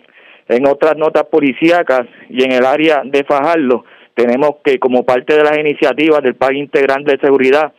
En 0.48 0.66
otras 0.66 0.96
notas 0.96 1.24
policíacas 1.24 2.02
y 2.28 2.44
en 2.44 2.52
el 2.52 2.66
área 2.66 3.02
de 3.04 3.24
Fajardo, 3.24 3.84
tenemos 4.14 4.56
que 4.62 4.78
como 4.78 5.04
parte 5.04 5.34
de 5.34 5.44
las 5.44 5.56
iniciativas 5.56 6.22
del 6.22 6.34
Pago 6.34 6.52
Integral 6.52 7.04
de 7.04 7.18
Seguridad 7.18 7.72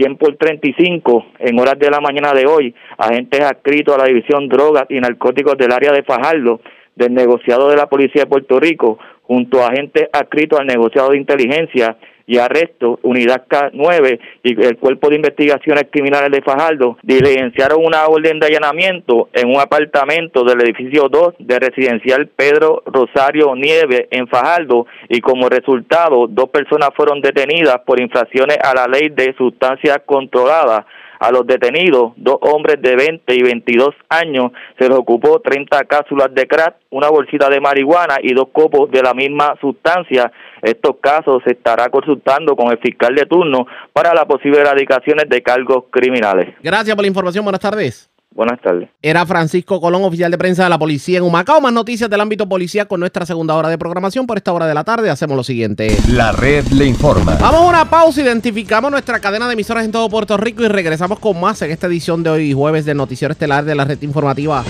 100 0.00 0.16
por 0.16 0.36
35 0.36 1.26
en 1.40 1.58
horas 1.58 1.78
de 1.78 1.90
la 1.90 2.00
mañana 2.00 2.32
de 2.32 2.46
hoy, 2.46 2.74
agentes 2.96 3.40
adscritos 3.42 3.94
a 3.94 3.98
la 3.98 4.06
División 4.06 4.48
Drogas 4.48 4.86
y 4.88 4.98
Narcóticos 4.98 5.58
del 5.58 5.72
área 5.72 5.92
de 5.92 6.02
Fajardo, 6.02 6.60
del 6.96 7.12
negociado 7.12 7.68
de 7.68 7.76
la 7.76 7.86
Policía 7.86 8.22
de 8.22 8.30
Puerto 8.30 8.58
Rico, 8.58 8.98
junto 9.22 9.62
a 9.62 9.68
agentes 9.68 10.08
adscritos 10.12 10.58
al 10.58 10.66
negociado 10.66 11.10
de 11.10 11.18
inteligencia 11.18 11.96
y 12.30 12.38
arresto, 12.38 13.00
Unidad 13.02 13.48
K9 13.48 14.20
y 14.44 14.64
el 14.64 14.76
Cuerpo 14.76 15.08
de 15.08 15.16
Investigaciones 15.16 15.86
Criminales 15.90 16.30
de 16.30 16.42
Fajardo 16.42 16.96
diligenciaron 17.02 17.84
una 17.84 18.06
orden 18.06 18.38
de 18.38 18.46
allanamiento 18.46 19.30
en 19.32 19.48
un 19.48 19.60
apartamento 19.60 20.44
del 20.44 20.60
edificio 20.60 21.08
2 21.08 21.34
de 21.40 21.58
residencial 21.58 22.28
Pedro 22.28 22.84
Rosario 22.86 23.56
Nieve 23.56 24.06
en 24.12 24.28
Fajardo 24.28 24.86
y 25.08 25.20
como 25.20 25.48
resultado 25.48 26.28
dos 26.28 26.50
personas 26.50 26.90
fueron 26.94 27.20
detenidas 27.20 27.80
por 27.84 28.00
infracciones 28.00 28.58
a 28.62 28.76
la 28.76 28.86
ley 28.86 29.08
de 29.08 29.34
sustancias 29.36 29.98
controladas 30.06 30.84
a 31.20 31.30
los 31.30 31.46
detenidos, 31.46 32.12
dos 32.16 32.38
hombres 32.40 32.80
de 32.80 32.96
20 32.96 33.34
y 33.34 33.42
22 33.42 33.94
años, 34.08 34.52
se 34.78 34.88
les 34.88 34.98
ocupó 34.98 35.40
30 35.40 35.84
cápsulas 35.84 36.34
de 36.34 36.48
crack, 36.48 36.76
una 36.90 37.10
bolsita 37.10 37.48
de 37.50 37.60
marihuana 37.60 38.16
y 38.22 38.32
dos 38.32 38.48
copos 38.52 38.90
de 38.90 39.02
la 39.02 39.12
misma 39.12 39.54
sustancia. 39.60 40.32
Estos 40.62 40.96
casos 41.00 41.42
se 41.44 41.52
estará 41.52 41.90
consultando 41.90 42.56
con 42.56 42.72
el 42.72 42.78
fiscal 42.78 43.14
de 43.14 43.26
turno 43.26 43.66
para 43.92 44.14
las 44.14 44.24
posibles 44.24 44.60
erradicaciones 44.60 45.28
de 45.28 45.42
cargos 45.42 45.84
criminales. 45.90 46.54
Gracias 46.62 46.96
por 46.96 47.04
la 47.04 47.08
información. 47.08 47.44
Buenas 47.44 47.60
tardes. 47.60 48.09
Buenas 48.32 48.60
tardes. 48.60 48.88
Era 49.02 49.26
Francisco 49.26 49.80
Colón, 49.80 50.04
oficial 50.04 50.30
de 50.30 50.38
prensa 50.38 50.62
de 50.62 50.70
la 50.70 50.78
policía 50.78 51.18
en 51.18 51.24
Humacao. 51.24 51.60
Más 51.60 51.72
noticias 51.72 52.08
del 52.08 52.20
ámbito 52.20 52.48
policía 52.48 52.86
con 52.86 53.00
nuestra 53.00 53.26
segunda 53.26 53.54
hora 53.54 53.68
de 53.68 53.76
programación. 53.76 54.26
Por 54.26 54.36
esta 54.36 54.52
hora 54.52 54.66
de 54.66 54.74
la 54.74 54.84
tarde 54.84 55.10
hacemos 55.10 55.36
lo 55.36 55.42
siguiente. 55.42 55.96
La 56.08 56.30
red 56.30 56.64
le 56.68 56.86
informa. 56.86 57.36
Vamos 57.40 57.62
a 57.62 57.68
una 57.68 57.90
pausa, 57.90 58.22
identificamos 58.22 58.90
nuestra 58.90 59.18
cadena 59.18 59.48
de 59.48 59.54
emisoras 59.54 59.84
en 59.84 59.90
todo 59.90 60.08
Puerto 60.08 60.36
Rico 60.36 60.62
y 60.62 60.68
regresamos 60.68 61.18
con 61.18 61.40
más 61.40 61.60
en 61.62 61.72
esta 61.72 61.88
edición 61.88 62.22
de 62.22 62.30
hoy 62.30 62.52
jueves 62.52 62.84
del 62.84 62.96
Noticiero 62.98 63.32
Estelar 63.32 63.64
de 63.64 63.74
la 63.74 63.84
Red 63.84 64.00
Informativa. 64.02 64.64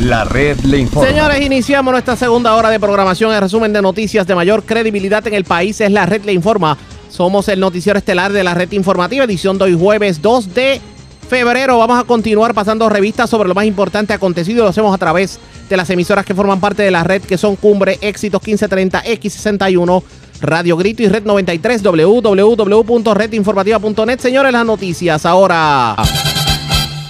La 0.00 0.24
red 0.24 0.58
le 0.60 0.78
informa. 0.78 1.08
Señores, 1.08 1.40
iniciamos 1.40 1.92
nuestra 1.92 2.16
segunda 2.16 2.54
hora 2.56 2.70
de 2.70 2.80
programación. 2.80 3.32
El 3.32 3.40
resumen 3.40 3.72
de 3.72 3.80
noticias 3.80 4.26
de 4.26 4.34
mayor 4.34 4.64
credibilidad 4.64 5.24
en 5.28 5.34
el 5.34 5.44
país 5.44 5.80
es 5.80 5.92
la 5.92 6.06
red 6.06 6.24
le 6.24 6.32
informa. 6.32 6.76
Somos 7.12 7.46
el 7.48 7.60
noticiero 7.60 7.98
estelar 7.98 8.32
de 8.32 8.42
la 8.42 8.54
red 8.54 8.72
informativa, 8.72 9.24
edición 9.24 9.58
de 9.58 9.64
hoy 9.64 9.78
jueves 9.78 10.22
2 10.22 10.54
de 10.54 10.80
febrero. 11.28 11.76
Vamos 11.76 12.00
a 12.00 12.04
continuar 12.04 12.54
pasando 12.54 12.88
revistas 12.88 13.28
sobre 13.28 13.50
lo 13.50 13.54
más 13.54 13.66
importante 13.66 14.14
acontecido. 14.14 14.64
Lo 14.64 14.70
hacemos 14.70 14.94
a 14.94 14.98
través 14.98 15.38
de 15.68 15.76
las 15.76 15.90
emisoras 15.90 16.24
que 16.24 16.34
forman 16.34 16.58
parte 16.58 16.82
de 16.82 16.90
la 16.90 17.04
red, 17.04 17.20
que 17.20 17.36
son 17.36 17.56
Cumbre, 17.56 17.98
Éxitos 18.00 18.40
1530, 18.40 19.04
X61, 19.04 20.02
Radio 20.40 20.78
Grito 20.78 21.02
y 21.02 21.08
Red 21.08 21.24
93, 21.24 21.82
www.redinformativa.net. 21.82 24.18
Señores, 24.18 24.50
las 24.50 24.64
noticias 24.64 25.26
ahora. 25.26 25.96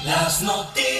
Las 0.05 0.43
noticias. 0.43 0.92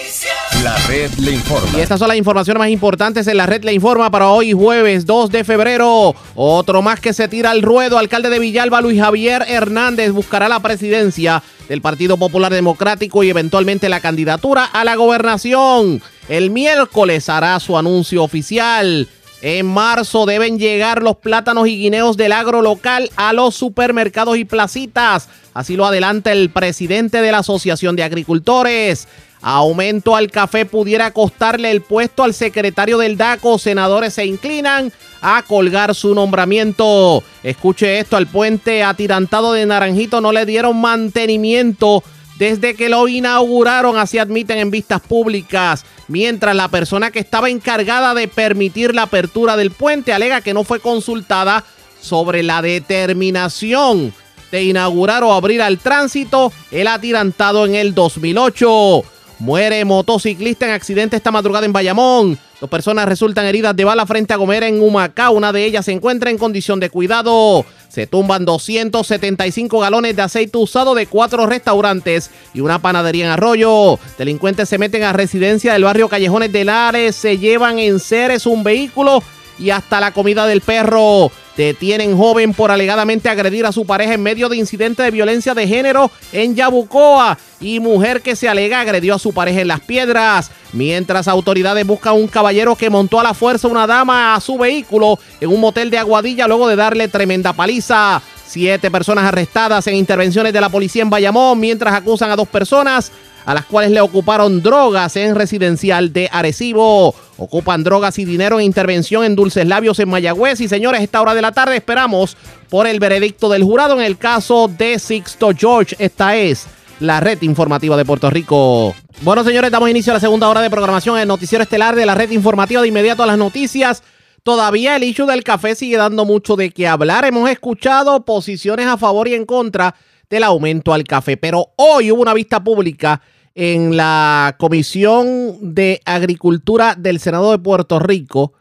La 0.63 0.77
red 0.87 1.11
le 1.15 1.31
informa. 1.31 1.77
Y 1.77 1.81
estas 1.81 1.99
son 1.99 2.07
las 2.07 2.15
informaciones 2.15 2.57
más 2.57 2.69
importantes 2.69 3.27
en 3.27 3.35
la 3.35 3.45
red 3.45 3.65
le 3.65 3.73
informa 3.73 4.09
para 4.09 4.29
hoy 4.29 4.53
jueves 4.53 5.05
2 5.05 5.29
de 5.29 5.43
febrero. 5.43 6.15
Otro 6.35 6.81
más 6.81 7.01
que 7.01 7.11
se 7.11 7.27
tira 7.27 7.51
al 7.51 7.61
ruedo. 7.61 7.97
Alcalde 7.97 8.29
de 8.29 8.39
Villalba, 8.39 8.79
Luis 8.79 8.97
Javier 8.97 9.43
Hernández, 9.45 10.11
buscará 10.13 10.47
la 10.47 10.61
presidencia 10.61 11.43
del 11.67 11.81
Partido 11.81 12.15
Popular 12.15 12.53
Democrático 12.53 13.25
y 13.25 13.29
eventualmente 13.29 13.89
la 13.89 13.99
candidatura 13.99 14.63
a 14.63 14.85
la 14.85 14.95
gobernación. 14.95 16.01
El 16.29 16.49
miércoles 16.49 17.27
hará 17.27 17.59
su 17.59 17.77
anuncio 17.77 18.23
oficial. 18.23 19.09
En 19.41 19.65
marzo 19.65 20.25
deben 20.25 20.57
llegar 20.57 21.03
los 21.03 21.17
plátanos 21.17 21.67
y 21.67 21.77
guineos 21.77 22.15
del 22.15 22.31
agro 22.31 22.61
local 22.61 23.11
a 23.17 23.33
los 23.33 23.53
supermercados 23.53 24.37
y 24.37 24.45
placitas. 24.45 25.27
Así 25.53 25.75
lo 25.75 25.85
adelanta 25.85 26.31
el 26.31 26.49
presidente 26.49 27.21
de 27.21 27.33
la 27.33 27.39
Asociación 27.39 27.97
de 27.97 28.03
Agricultores. 28.03 29.09
Aumento 29.45 30.15
al 30.15 30.31
café 30.31 30.65
pudiera 30.65 31.11
costarle 31.11 31.69
el 31.69 31.81
puesto 31.81 32.23
al 32.23 32.33
secretario 32.33 32.97
del 32.97 33.17
DACO. 33.17 33.59
Senadores 33.59 34.13
se 34.13 34.25
inclinan 34.25 34.93
a 35.21 35.43
colgar 35.43 35.93
su 35.93 36.15
nombramiento. 36.15 37.21
Escuche 37.43 37.99
esto, 37.99 38.15
al 38.15 38.27
puente 38.27 38.83
atirantado 38.83 39.51
de 39.51 39.65
Naranjito 39.65 40.21
no 40.21 40.31
le 40.31 40.45
dieron 40.45 40.79
mantenimiento 40.79 42.03
desde 42.37 42.73
que 42.75 42.87
lo 42.87 43.07
inauguraron, 43.07 43.97
así 43.97 44.17
admiten 44.17 44.57
en 44.57 44.71
vistas 44.71 45.01
públicas, 45.01 45.85
mientras 46.07 46.55
la 46.55 46.67
persona 46.67 47.11
que 47.11 47.19
estaba 47.19 47.49
encargada 47.49 48.13
de 48.13 48.27
permitir 48.27 48.95
la 48.95 49.03
apertura 49.03 49.55
del 49.55 49.71
puente 49.71 50.13
alega 50.13 50.41
que 50.41 50.53
no 50.53 50.63
fue 50.63 50.79
consultada 50.79 51.63
sobre 52.01 52.43
la 52.43 52.61
determinación 52.61 54.13
de 54.51 54.63
inaugurar 54.63 55.23
o 55.23 55.33
abrir 55.33 55.61
al 55.61 55.79
tránsito 55.79 56.51
el 56.71 56.87
atirantado 56.87 57.65
en 57.65 57.75
el 57.75 57.93
2008. 57.93 59.03
Muere 59.39 59.83
motociclista 59.85 60.65
en 60.65 60.73
accidente 60.73 61.17
esta 61.17 61.31
madrugada 61.31 61.65
en 61.65 61.73
Bayamón. 61.73 62.37
Dos 62.61 62.69
personas 62.69 63.05
resultan 63.07 63.45
heridas 63.45 63.75
de 63.75 63.83
bala 63.83 64.05
frente 64.05 64.33
a 64.33 64.37
Gomera 64.37 64.67
en 64.67 64.81
Humacao. 64.81 65.33
Una 65.33 65.51
de 65.51 65.65
ellas 65.65 65.83
se 65.85 65.91
encuentra 65.91 66.29
en 66.29 66.37
condición 66.37 66.79
de 66.79 66.89
cuidado. 66.89 67.65
Se 67.89 68.07
tumban 68.07 68.45
275 68.45 69.79
galones 69.79 70.15
de 70.15 70.21
aceite 70.21 70.57
usado 70.57 70.95
de 70.95 71.07
cuatro 71.07 71.45
restaurantes 71.45 72.31
y 72.53 72.61
una 72.61 72.79
panadería 72.79 73.25
en 73.25 73.31
Arroyo. 73.31 73.99
Delincuentes 74.17 74.69
se 74.69 74.77
meten 74.77 75.03
a 75.03 75.11
residencia 75.13 75.73
del 75.73 75.83
barrio 75.83 76.07
Callejones 76.07 76.53
de 76.53 76.63
Lares. 76.63 77.15
Se 77.15 77.37
llevan 77.37 77.79
en 77.79 77.99
seres 77.99 78.45
un 78.45 78.63
vehículo 78.63 79.21
y 79.59 79.69
hasta 79.69 79.99
la 79.99 80.11
comida 80.11 80.45
del 80.47 80.61
perro. 80.61 81.31
Detienen 81.55 82.17
joven 82.17 82.53
por 82.53 82.71
alegadamente 82.71 83.29
agredir 83.29 83.65
a 83.67 83.71
su 83.71 83.85
pareja 83.85 84.15
en 84.15 84.23
medio 84.23 84.49
de 84.49 84.57
incidente 84.57 85.03
de 85.03 85.11
violencia 85.11 85.53
de 85.53 85.67
género 85.67 86.09
en 86.31 86.55
Yabucoa 86.55 87.37
y 87.59 87.79
mujer 87.79 88.23
que 88.23 88.35
se 88.35 88.49
alega 88.49 88.79
agredió 88.79 89.13
a 89.13 89.19
su 89.19 89.33
pareja 89.33 89.61
en 89.61 89.67
Las 89.67 89.81
Piedras. 89.81 90.49
Mientras 90.73 91.27
autoridades 91.27 91.85
buscan 91.85 92.15
un 92.15 92.27
caballero 92.27 92.75
que 92.75 92.89
montó 92.89 93.19
a 93.19 93.23
la 93.23 93.35
fuerza 93.35 93.67
una 93.67 93.85
dama 93.85 94.33
a 94.33 94.41
su 94.41 94.57
vehículo 94.57 95.19
en 95.39 95.49
un 95.49 95.61
motel 95.61 95.91
de 95.91 95.99
Aguadilla 95.99 96.47
luego 96.47 96.67
de 96.67 96.75
darle 96.75 97.07
tremenda 97.07 97.53
paliza. 97.53 98.21
Siete 98.47 98.89
personas 98.89 99.25
arrestadas 99.25 99.85
en 99.87 99.95
intervenciones 99.95 100.53
de 100.53 100.61
la 100.61 100.69
policía 100.69 101.03
en 101.03 101.09
Bayamón 101.09 101.59
mientras 101.59 101.93
acusan 101.93 102.31
a 102.31 102.35
dos 102.35 102.47
personas 102.47 103.11
a 103.45 103.53
las 103.53 103.65
cuales 103.65 103.91
le 103.91 104.01
ocuparon 104.01 104.61
drogas 104.61 105.15
en 105.15 105.35
residencial 105.35 106.13
de 106.13 106.29
Arecibo. 106.31 107.15
Ocupan 107.37 107.83
drogas 107.83 108.19
y 108.19 108.25
dinero 108.25 108.59
en 108.59 108.65
intervención 108.65 109.23
en 109.23 109.35
Dulces 109.35 109.67
Labios 109.67 109.99
en 109.99 110.09
Mayagüez. 110.09 110.61
Y 110.61 110.67
señores, 110.67 111.01
esta 111.01 111.21
hora 111.21 111.35
de 111.35 111.41
la 111.41 111.51
tarde 111.51 111.75
esperamos 111.75 112.37
por 112.69 112.87
el 112.87 112.99
veredicto 112.99 113.49
del 113.49 113.63
jurado 113.63 113.99
en 113.99 114.05
el 114.05 114.17
caso 114.17 114.67
de 114.67 114.99
Sixto 114.99 115.51
George. 115.57 115.95
Esta 115.99 116.35
es 116.35 116.67
la 116.99 117.19
red 117.19 117.41
informativa 117.41 117.97
de 117.97 118.05
Puerto 118.05 118.29
Rico. 118.29 118.95
Bueno, 119.21 119.43
señores, 119.43 119.71
damos 119.71 119.89
inicio 119.89 120.13
a 120.13 120.15
la 120.15 120.19
segunda 120.19 120.47
hora 120.47 120.61
de 120.61 120.69
programación 120.69 121.15
en 121.17 121.23
el 121.23 121.27
noticiero 121.27 121.63
estelar 121.63 121.95
de 121.95 122.05
la 122.05 122.15
red 122.15 122.31
informativa 122.31 122.81
de 122.81 122.87
inmediato 122.87 123.23
a 123.23 123.27
las 123.27 123.37
noticias. 123.37 124.03
Todavía 124.43 124.95
el 124.97 125.03
issue 125.03 125.25
del 125.25 125.43
café 125.43 125.75
sigue 125.75 125.97
dando 125.97 126.25
mucho 126.25 126.55
de 126.55 126.71
qué 126.71 126.87
hablar. 126.87 127.25
Hemos 127.25 127.49
escuchado 127.49 128.25
posiciones 128.25 128.87
a 128.87 128.97
favor 128.97 129.27
y 129.27 129.35
en 129.35 129.45
contra 129.45 129.95
del 130.33 130.43
aumento 130.43 130.93
al 130.93 131.03
café, 131.03 131.37
pero 131.37 131.73
hoy 131.75 132.11
hubo 132.11 132.23
una 132.23 132.33
vista 132.33 132.63
pública 132.63 133.21
en 133.53 133.95
la 133.95 134.55
Comisión 134.57 135.75
de 135.75 136.01
Agricultura 136.05 136.95
del 136.97 137.19
Senado 137.19 137.51
de 137.51 137.59
Puerto 137.59 137.99
Rico 137.99 138.53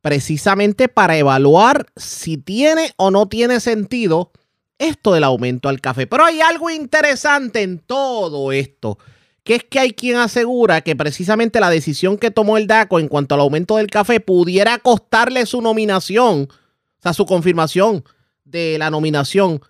precisamente 0.00 0.88
para 0.88 1.16
evaluar 1.16 1.86
si 1.96 2.36
tiene 2.36 2.92
o 2.96 3.10
no 3.10 3.26
tiene 3.26 3.58
sentido 3.58 4.30
esto 4.78 5.12
del 5.12 5.24
aumento 5.24 5.68
al 5.68 5.80
café. 5.80 6.06
Pero 6.06 6.24
hay 6.24 6.40
algo 6.40 6.70
interesante 6.70 7.62
en 7.62 7.80
todo 7.80 8.52
esto, 8.52 8.98
que 9.42 9.56
es 9.56 9.64
que 9.64 9.80
hay 9.80 9.94
quien 9.94 10.16
asegura 10.16 10.82
que 10.82 10.94
precisamente 10.94 11.58
la 11.58 11.70
decisión 11.70 12.18
que 12.18 12.30
tomó 12.30 12.56
el 12.56 12.68
DACO 12.68 13.00
en 13.00 13.08
cuanto 13.08 13.34
al 13.34 13.40
aumento 13.40 13.78
del 13.78 13.88
café 13.88 14.20
pudiera 14.20 14.78
costarle 14.78 15.44
su 15.44 15.60
nominación, 15.60 16.48
o 16.50 17.02
sea, 17.02 17.14
su 17.14 17.26
confirmación 17.26 18.04
de 18.44 18.78
la 18.78 18.90
nominación 18.90 19.60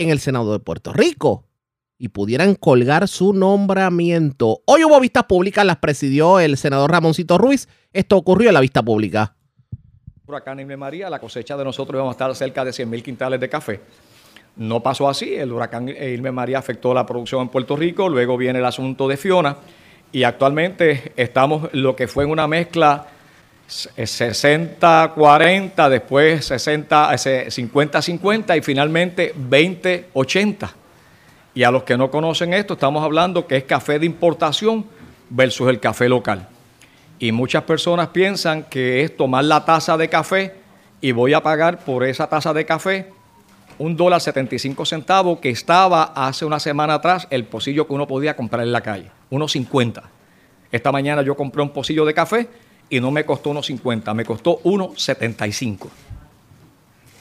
en 0.00 0.10
el 0.10 0.18
Senado 0.18 0.52
de 0.52 0.60
Puerto 0.60 0.92
Rico 0.92 1.44
y 1.98 2.08
pudieran 2.08 2.54
colgar 2.54 3.06
su 3.06 3.34
nombramiento. 3.34 4.62
Hoy 4.64 4.84
hubo 4.84 4.98
vistas 4.98 5.24
públicas, 5.24 5.64
las 5.66 5.76
presidió 5.76 6.40
el 6.40 6.56
senador 6.56 6.90
Ramoncito 6.90 7.36
Ruiz. 7.36 7.68
Esto 7.92 8.16
ocurrió 8.16 8.48
en 8.48 8.54
la 8.54 8.60
vista 8.60 8.82
pública. 8.82 9.36
Huracán 10.26 10.60
Irma 10.60 10.78
María, 10.78 11.10
la 11.10 11.18
cosecha 11.18 11.56
de 11.56 11.64
nosotros 11.64 11.98
íbamos 11.98 12.12
a 12.12 12.14
estar 12.14 12.34
cerca 12.34 12.64
de 12.64 12.72
100 12.72 12.88
mil 12.88 13.02
quintales 13.02 13.38
de 13.38 13.48
café. 13.50 13.80
No 14.56 14.82
pasó 14.82 15.08
así, 15.08 15.34
el 15.34 15.52
huracán 15.52 15.88
Irma 15.88 16.32
María 16.32 16.58
afectó 16.58 16.94
la 16.94 17.04
producción 17.04 17.42
en 17.42 17.48
Puerto 17.48 17.76
Rico, 17.76 18.08
luego 18.08 18.38
viene 18.38 18.58
el 18.58 18.64
asunto 18.64 19.06
de 19.06 19.18
Fiona 19.18 19.56
y 20.10 20.22
actualmente 20.22 21.12
estamos 21.16 21.68
lo 21.72 21.94
que 21.94 22.08
fue 22.08 22.24
en 22.24 22.30
una 22.30 22.48
mezcla 22.48 23.06
60-40, 23.70 25.88
después 25.88 26.44
60, 26.44 27.12
50-50 27.12 28.58
y 28.58 28.62
finalmente 28.62 29.32
20-80. 29.34 30.70
Y 31.54 31.62
a 31.62 31.70
los 31.70 31.84
que 31.84 31.96
no 31.96 32.10
conocen 32.10 32.52
esto, 32.52 32.74
estamos 32.74 33.04
hablando 33.04 33.46
que 33.46 33.56
es 33.56 33.64
café 33.64 33.98
de 33.98 34.04
importación 34.06 34.84
versus 35.28 35.68
el 35.68 35.78
café 35.78 36.08
local. 36.08 36.48
Y 37.18 37.32
muchas 37.32 37.64
personas 37.64 38.08
piensan 38.08 38.64
que 38.64 39.04
es 39.04 39.16
tomar 39.16 39.44
la 39.44 39.64
taza 39.64 39.96
de 39.96 40.08
café 40.08 40.54
y 41.00 41.12
voy 41.12 41.32
a 41.32 41.42
pagar 41.42 41.84
por 41.84 42.04
esa 42.04 42.28
taza 42.28 42.52
de 42.52 42.66
café 42.66 43.12
un 43.78 43.96
dólar 43.96 44.20
75 44.20 44.84
centavos 44.84 45.38
que 45.38 45.48
estaba 45.48 46.12
hace 46.14 46.44
una 46.44 46.60
semana 46.60 46.94
atrás 46.94 47.26
el 47.30 47.44
pocillo 47.44 47.86
que 47.86 47.94
uno 47.94 48.06
podía 48.06 48.36
comprar 48.36 48.62
en 48.62 48.72
la 48.72 48.82
calle, 48.82 49.10
unos 49.30 49.52
50. 49.52 50.02
Esta 50.70 50.92
mañana 50.92 51.22
yo 51.22 51.34
compré 51.34 51.62
un 51.62 51.70
pocillo 51.70 52.04
de 52.04 52.12
café 52.12 52.46
y 52.90 53.00
no 53.00 53.10
me 53.12 53.24
costó 53.24 53.50
unos 53.50 53.66
50, 53.66 54.12
me 54.14 54.24
costó 54.24 54.60
unos 54.64 55.00
75. 55.00 55.88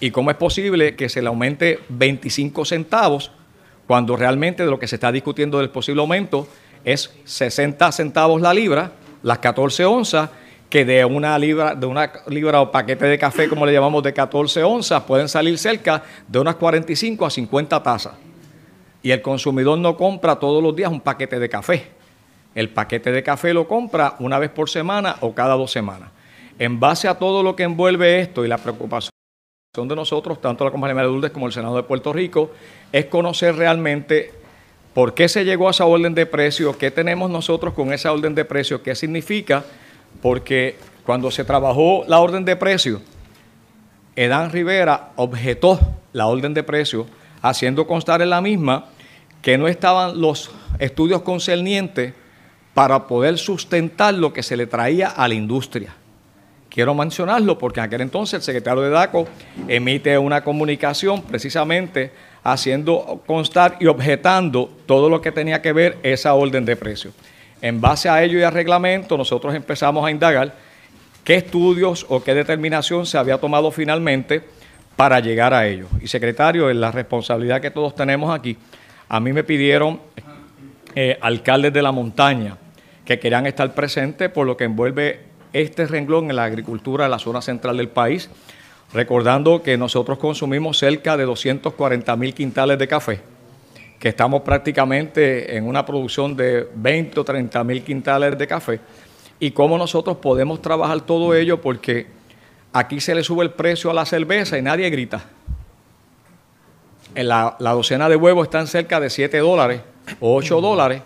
¿Y 0.01 0.11
cómo 0.11 0.31
es 0.31 0.37
posible 0.37 0.95
que 0.95 1.07
se 1.09 1.21
le 1.21 1.27
aumente 1.27 1.79
25 1.89 2.65
centavos 2.65 3.31
cuando 3.85 4.15
realmente 4.15 4.63
de 4.63 4.69
lo 4.69 4.79
que 4.79 4.87
se 4.87 4.95
está 4.95 5.11
discutiendo 5.11 5.59
del 5.59 5.69
posible 5.69 6.01
aumento 6.01 6.47
es 6.83 7.13
60 7.23 7.91
centavos 7.91 8.41
la 8.41 8.53
libra, 8.53 8.91
las 9.23 9.39
14 9.39 9.85
onzas, 9.85 10.29
que 10.69 10.85
de 10.85 11.03
una 11.03 11.37
libra, 11.37 11.75
de 11.75 11.85
una 11.85 12.11
libra 12.27 12.61
o 12.61 12.71
paquete 12.71 13.05
de 13.05 13.17
café, 13.17 13.49
como 13.49 13.65
le 13.65 13.73
llamamos, 13.73 14.03
de 14.03 14.13
14 14.13 14.63
onzas, 14.63 15.03
pueden 15.03 15.27
salir 15.27 15.57
cerca 15.57 16.03
de 16.27 16.39
unas 16.39 16.55
45 16.55 17.25
a 17.25 17.29
50 17.29 17.83
tazas. 17.83 18.13
Y 19.01 19.11
el 19.11 19.21
consumidor 19.21 19.77
no 19.77 19.97
compra 19.97 20.35
todos 20.37 20.61
los 20.61 20.75
días 20.75 20.91
un 20.91 21.01
paquete 21.01 21.39
de 21.39 21.49
café. 21.49 21.98
El 22.55 22.69
paquete 22.69 23.11
de 23.11 23.23
café 23.23 23.53
lo 23.53 23.67
compra 23.67 24.15
una 24.19 24.39
vez 24.39 24.49
por 24.49 24.69
semana 24.69 25.17
o 25.21 25.33
cada 25.33 25.55
dos 25.55 25.71
semanas. 25.71 26.09
En 26.57 26.79
base 26.79 27.07
a 27.07 27.15
todo 27.15 27.43
lo 27.43 27.55
que 27.55 27.63
envuelve 27.63 28.19
esto 28.19 28.43
y 28.43 28.47
la 28.47 28.57
preocupación 28.57 29.11
de 29.75 29.95
nosotros, 29.95 30.41
tanto 30.41 30.65
la 30.65 30.71
compañía 30.71 30.95
de 30.95 31.03
Lourdes 31.03 31.31
como 31.31 31.47
el 31.47 31.53
Senado 31.53 31.75
de 31.75 31.83
Puerto 31.83 32.11
Rico, 32.11 32.51
es 32.91 33.05
conocer 33.05 33.55
realmente 33.55 34.33
por 34.93 35.13
qué 35.13 35.29
se 35.29 35.45
llegó 35.45 35.67
a 35.67 35.71
esa 35.71 35.85
orden 35.85 36.15
de 36.15 36.25
precio, 36.25 36.77
qué 36.77 36.91
tenemos 36.91 37.29
nosotros 37.29 37.73
con 37.73 37.93
esa 37.93 38.11
orden 38.11 38.35
de 38.35 38.45
precio, 38.45 38.81
qué 38.81 38.95
significa, 38.95 39.63
porque 40.21 40.75
cuando 41.05 41.31
se 41.31 41.45
trabajó 41.45 42.03
la 42.07 42.19
orden 42.19 42.43
de 42.45 42.55
precio, 42.55 43.01
Edán 44.15 44.51
Rivera 44.51 45.11
objetó 45.15 45.79
la 46.11 46.27
orden 46.27 46.53
de 46.53 46.63
precio, 46.63 47.05
haciendo 47.41 47.87
constar 47.87 48.21
en 48.21 48.31
la 48.31 48.41
misma 48.41 48.87
que 49.41 49.57
no 49.57 49.67
estaban 49.67 50.19
los 50.19 50.51
estudios 50.79 51.21
concernientes 51.21 52.13
para 52.79 53.07
poder 53.07 53.37
sustentar 53.37 54.13
lo 54.13 54.31
que 54.31 54.41
se 54.41 54.55
le 54.55 54.65
traía 54.65 55.09
a 55.09 55.27
la 55.27 55.33
industria. 55.33 55.93
Quiero 56.69 56.95
mencionarlo 56.95 57.57
porque 57.57 57.81
en 57.81 57.87
aquel 57.87 57.99
entonces 57.99 58.35
el 58.35 58.41
secretario 58.41 58.81
de 58.81 58.89
DACO 58.89 59.27
emite 59.67 60.17
una 60.17 60.45
comunicación 60.45 61.21
precisamente 61.23 62.13
haciendo 62.41 63.21
constar 63.27 63.75
y 63.81 63.87
objetando 63.87 64.71
todo 64.85 65.09
lo 65.09 65.19
que 65.19 65.33
tenía 65.33 65.61
que 65.61 65.73
ver 65.73 65.97
esa 66.03 66.35
orden 66.35 66.63
de 66.63 66.77
precio. 66.77 67.11
En 67.61 67.81
base 67.81 68.07
a 68.07 68.23
ello 68.23 68.39
y 68.39 68.43
al 68.43 68.53
reglamento, 68.53 69.17
nosotros 69.17 69.53
empezamos 69.53 70.05
a 70.05 70.11
indagar 70.11 70.55
qué 71.25 71.35
estudios 71.35 72.05
o 72.07 72.23
qué 72.23 72.33
determinación 72.33 73.05
se 73.05 73.17
había 73.17 73.39
tomado 73.39 73.71
finalmente 73.71 74.41
para 74.95 75.19
llegar 75.19 75.53
a 75.53 75.67
ello. 75.67 75.87
Y 76.01 76.07
secretario, 76.07 76.69
en 76.69 76.79
la 76.79 76.93
responsabilidad 76.93 77.59
que 77.59 77.71
todos 77.71 77.93
tenemos 77.93 78.33
aquí, 78.33 78.55
a 79.09 79.19
mí 79.19 79.33
me 79.33 79.43
pidieron 79.43 79.99
eh, 80.95 81.17
alcaldes 81.19 81.73
de 81.73 81.81
la 81.81 81.91
montaña 81.91 82.55
que 83.09 83.17
querían 83.17 83.47
estar 83.47 83.73
presentes 83.73 84.29
por 84.29 84.45
lo 84.45 84.55
que 84.55 84.65
envuelve 84.65 85.21
este 85.51 85.87
renglón 85.87 86.29
en 86.29 86.35
la 86.35 86.43
agricultura 86.43 87.05
de 87.05 87.09
la 87.09 87.17
zona 87.17 87.41
central 87.41 87.77
del 87.77 87.89
país, 87.89 88.29
recordando 88.93 89.63
que 89.63 89.79
nosotros 89.79 90.19
consumimos 90.19 90.77
cerca 90.77 91.17
de 91.17 91.23
240 91.23 92.15
mil 92.17 92.35
quintales 92.35 92.77
de 92.77 92.87
café, 92.87 93.19
que 93.97 94.09
estamos 94.09 94.43
prácticamente 94.43 95.57
en 95.57 95.67
una 95.67 95.87
producción 95.87 96.35
de 96.35 96.67
20 96.75 97.19
o 97.19 97.23
30 97.23 97.63
mil 97.63 97.83
quintales 97.83 98.37
de 98.37 98.45
café, 98.45 98.79
y 99.39 99.49
cómo 99.49 99.75
nosotros 99.79 100.17
podemos 100.17 100.61
trabajar 100.61 101.01
todo 101.01 101.33
ello 101.33 101.59
porque 101.59 102.05
aquí 102.73 102.99
se 102.99 103.15
le 103.15 103.23
sube 103.23 103.43
el 103.43 103.49
precio 103.49 103.89
a 103.89 103.93
la 103.95 104.05
cerveza 104.05 104.55
y 104.55 104.61
nadie 104.61 104.87
grita. 104.91 105.23
En 107.15 107.27
la, 107.27 107.55
la 107.57 107.71
docena 107.71 108.07
de 108.07 108.15
huevos 108.15 108.45
están 108.45 108.67
cerca 108.67 108.99
de 108.99 109.09
7 109.09 109.39
dólares 109.39 109.81
o 110.19 110.35
8 110.35 110.61
dólares, 110.61 111.01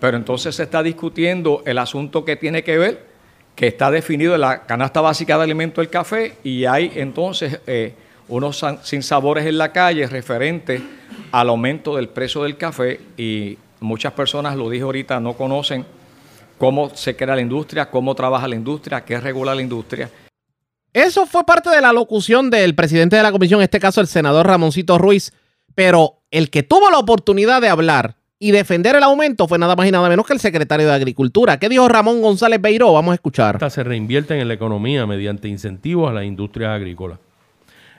pero 0.00 0.16
entonces 0.16 0.54
se 0.54 0.62
está 0.62 0.82
discutiendo 0.82 1.62
el 1.66 1.78
asunto 1.78 2.24
que 2.24 2.36
tiene 2.36 2.62
que 2.62 2.78
ver 2.78 3.08
que 3.58 3.66
está 3.66 3.90
definido 3.90 4.36
en 4.36 4.42
la 4.42 4.62
canasta 4.66 5.00
básica 5.00 5.36
de 5.36 5.42
alimentos 5.42 5.82
del 5.82 5.90
café 5.90 6.36
y 6.44 6.64
hay 6.64 6.92
entonces 6.94 7.58
eh, 7.66 7.92
unos 8.28 8.64
sinsabores 8.84 9.46
en 9.46 9.58
la 9.58 9.72
calle 9.72 10.06
referentes 10.06 10.80
al 11.32 11.48
aumento 11.48 11.96
del 11.96 12.08
precio 12.08 12.44
del 12.44 12.56
café 12.56 13.00
y 13.16 13.58
muchas 13.80 14.12
personas, 14.12 14.54
lo 14.54 14.70
dije 14.70 14.84
ahorita, 14.84 15.18
no 15.18 15.32
conocen 15.32 15.84
cómo 16.56 16.94
se 16.94 17.16
crea 17.16 17.34
la 17.34 17.40
industria, 17.40 17.90
cómo 17.90 18.14
trabaja 18.14 18.46
la 18.46 18.54
industria, 18.54 19.04
qué 19.04 19.18
regula 19.18 19.56
la 19.56 19.62
industria. 19.62 20.08
Eso 20.92 21.26
fue 21.26 21.44
parte 21.44 21.70
de 21.70 21.80
la 21.80 21.92
locución 21.92 22.50
del 22.50 22.76
presidente 22.76 23.16
de 23.16 23.24
la 23.24 23.32
comisión, 23.32 23.58
en 23.58 23.64
este 23.64 23.80
caso 23.80 24.00
el 24.00 24.06
senador 24.06 24.46
Ramoncito 24.46 24.98
Ruiz, 24.98 25.32
pero 25.74 26.20
el 26.30 26.50
que 26.50 26.62
tuvo 26.62 26.90
la 26.90 26.98
oportunidad 26.98 27.60
de 27.60 27.68
hablar 27.68 28.16
y 28.40 28.52
defender 28.52 28.94
el 28.94 29.02
aumento 29.02 29.48
fue 29.48 29.58
nada 29.58 29.74
más 29.74 29.86
y 29.86 29.90
nada 29.90 30.08
menos 30.08 30.26
que 30.26 30.32
el 30.32 30.38
secretario 30.38 30.86
de 30.86 30.92
Agricultura. 30.92 31.58
¿Qué 31.58 31.68
dijo 31.68 31.88
Ramón 31.88 32.22
González 32.22 32.60
Beiró? 32.60 32.92
Vamos 32.92 33.12
a 33.12 33.14
escuchar. 33.14 33.70
Se 33.70 33.82
reinvierten 33.82 34.38
en 34.38 34.48
la 34.48 34.54
economía 34.54 35.06
mediante 35.06 35.48
incentivos 35.48 36.08
a 36.08 36.12
las 36.12 36.24
industrias 36.24 36.70
agrícolas. 36.70 37.18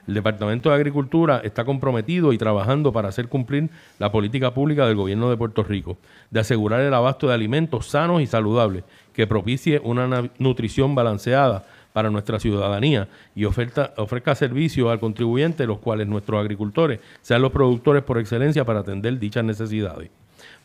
El 0.08 0.14
Departamento 0.14 0.70
de 0.70 0.76
Agricultura 0.76 1.42
está 1.44 1.64
comprometido 1.64 2.32
y 2.32 2.38
trabajando 2.38 2.90
para 2.90 3.10
hacer 3.10 3.28
cumplir 3.28 3.68
la 3.98 4.10
política 4.10 4.54
pública 4.54 4.86
del 4.86 4.96
gobierno 4.96 5.28
de 5.28 5.36
Puerto 5.36 5.62
Rico, 5.62 5.98
de 6.30 6.40
asegurar 6.40 6.80
el 6.80 6.94
abasto 6.94 7.28
de 7.28 7.34
alimentos 7.34 7.86
sanos 7.86 8.22
y 8.22 8.26
saludables, 8.26 8.84
que 9.12 9.26
propicie 9.26 9.80
una 9.84 10.30
nutrición 10.38 10.94
balanceada 10.94 11.64
para 11.92 12.10
nuestra 12.10 12.40
ciudadanía 12.40 13.08
y 13.34 13.44
oferta, 13.44 13.92
ofrezca 13.98 14.34
servicios 14.34 14.90
al 14.90 15.00
contribuyente, 15.00 15.66
los 15.66 15.78
cuales 15.78 16.08
nuestros 16.08 16.40
agricultores 16.40 17.00
sean 17.20 17.42
los 17.42 17.52
productores 17.52 18.02
por 18.02 18.18
excelencia 18.18 18.64
para 18.64 18.80
atender 18.80 19.18
dichas 19.18 19.44
necesidades. 19.44 20.10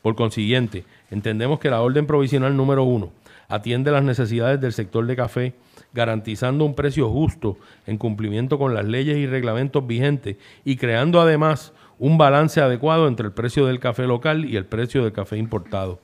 Por 0.05 0.15
consiguiente, 0.15 0.85
entendemos 1.09 1.57
que 1.59 1.71
la 1.71 1.81
orden 1.81 2.05
provisional 2.05 2.55
número 2.55 2.83
uno 2.83 3.09
atiende 3.47 3.89
las 3.89 4.03
necesidades 4.03 4.61
del 4.61 4.71
sector 4.71 5.07
de 5.07 5.15
café, 5.15 5.55
garantizando 5.93 6.63
un 6.63 6.75
precio 6.75 7.09
justo 7.09 7.57
en 7.87 7.97
cumplimiento 7.97 8.59
con 8.59 8.75
las 8.75 8.85
leyes 8.85 9.17
y 9.17 9.25
reglamentos 9.25 9.87
vigentes 9.87 10.35
y 10.63 10.75
creando 10.75 11.19
además 11.19 11.73
un 11.97 12.19
balance 12.19 12.61
adecuado 12.61 13.07
entre 13.07 13.25
el 13.25 13.33
precio 13.33 13.65
del 13.65 13.79
café 13.79 14.03
local 14.03 14.45
y 14.45 14.57
el 14.57 14.67
precio 14.67 15.01
del 15.03 15.11
café 15.11 15.37
importado. 15.37 15.99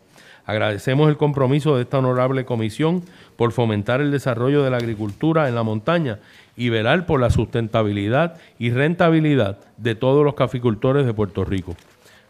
Agradecemos 0.48 1.08
el 1.08 1.18
compromiso 1.18 1.76
de 1.76 1.84
esta 1.84 2.00
honorable 2.00 2.44
comisión 2.44 3.04
por 3.36 3.52
fomentar 3.52 4.02
el 4.02 4.10
desarrollo 4.10 4.64
de 4.64 4.72
la 4.72 4.78
agricultura 4.78 5.48
en 5.48 5.54
la 5.54 5.62
montaña 5.62 6.18
y 6.58 6.70
velar 6.70 7.06
por 7.06 7.20
la 7.20 7.30
sustentabilidad 7.30 8.40
y 8.58 8.72
rentabilidad 8.72 9.60
de 9.78 9.94
todos 9.94 10.26
los 10.26 10.34
caficultores 10.34 11.06
de 11.06 11.14
Puerto 11.14 11.46
Rico. 11.46 11.76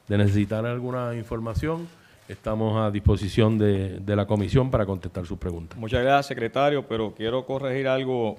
De 0.08 0.18
necesitar 0.18 0.66
alguna 0.66 1.16
información, 1.16 1.88
estamos 2.32 2.78
a 2.78 2.92
disposición 2.92 3.58
de, 3.58 4.02
la 4.16 4.26
comisión 4.26 4.72
para 4.72 4.86
contestar 4.86 5.26
sus 5.26 5.38
preguntas. 5.38 5.78
Muchas 5.78 6.04
gracias, 6.04 6.28
secretario, 6.28 6.86
pero 6.88 7.14
quiero 7.14 7.46
corregir 7.46 7.88
algo 7.88 8.38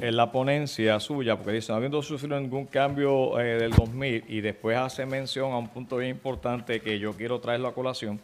en 0.00 0.16
la 0.16 0.32
ponencia 0.32 0.98
suya, 0.98 1.36
porque 1.36 1.52
dice, 1.52 1.72
no 1.72 1.76
habiendo 1.76 2.02
sufrido 2.02 2.40
ningún 2.40 2.66
cambio 2.66 3.38
eh, 3.38 3.58
del 3.58 3.72
2000, 3.72 4.24
y 4.28 4.40
después 4.40 4.76
hace 4.76 5.06
mención 5.06 5.52
a 5.52 5.58
un 5.58 5.68
punto 5.68 5.96
bien 5.98 6.10
importante 6.10 6.80
que 6.80 6.98
yo 6.98 7.12
quiero 7.12 7.38
traerlo 7.40 7.68
a 7.68 7.74
colación, 7.74 8.20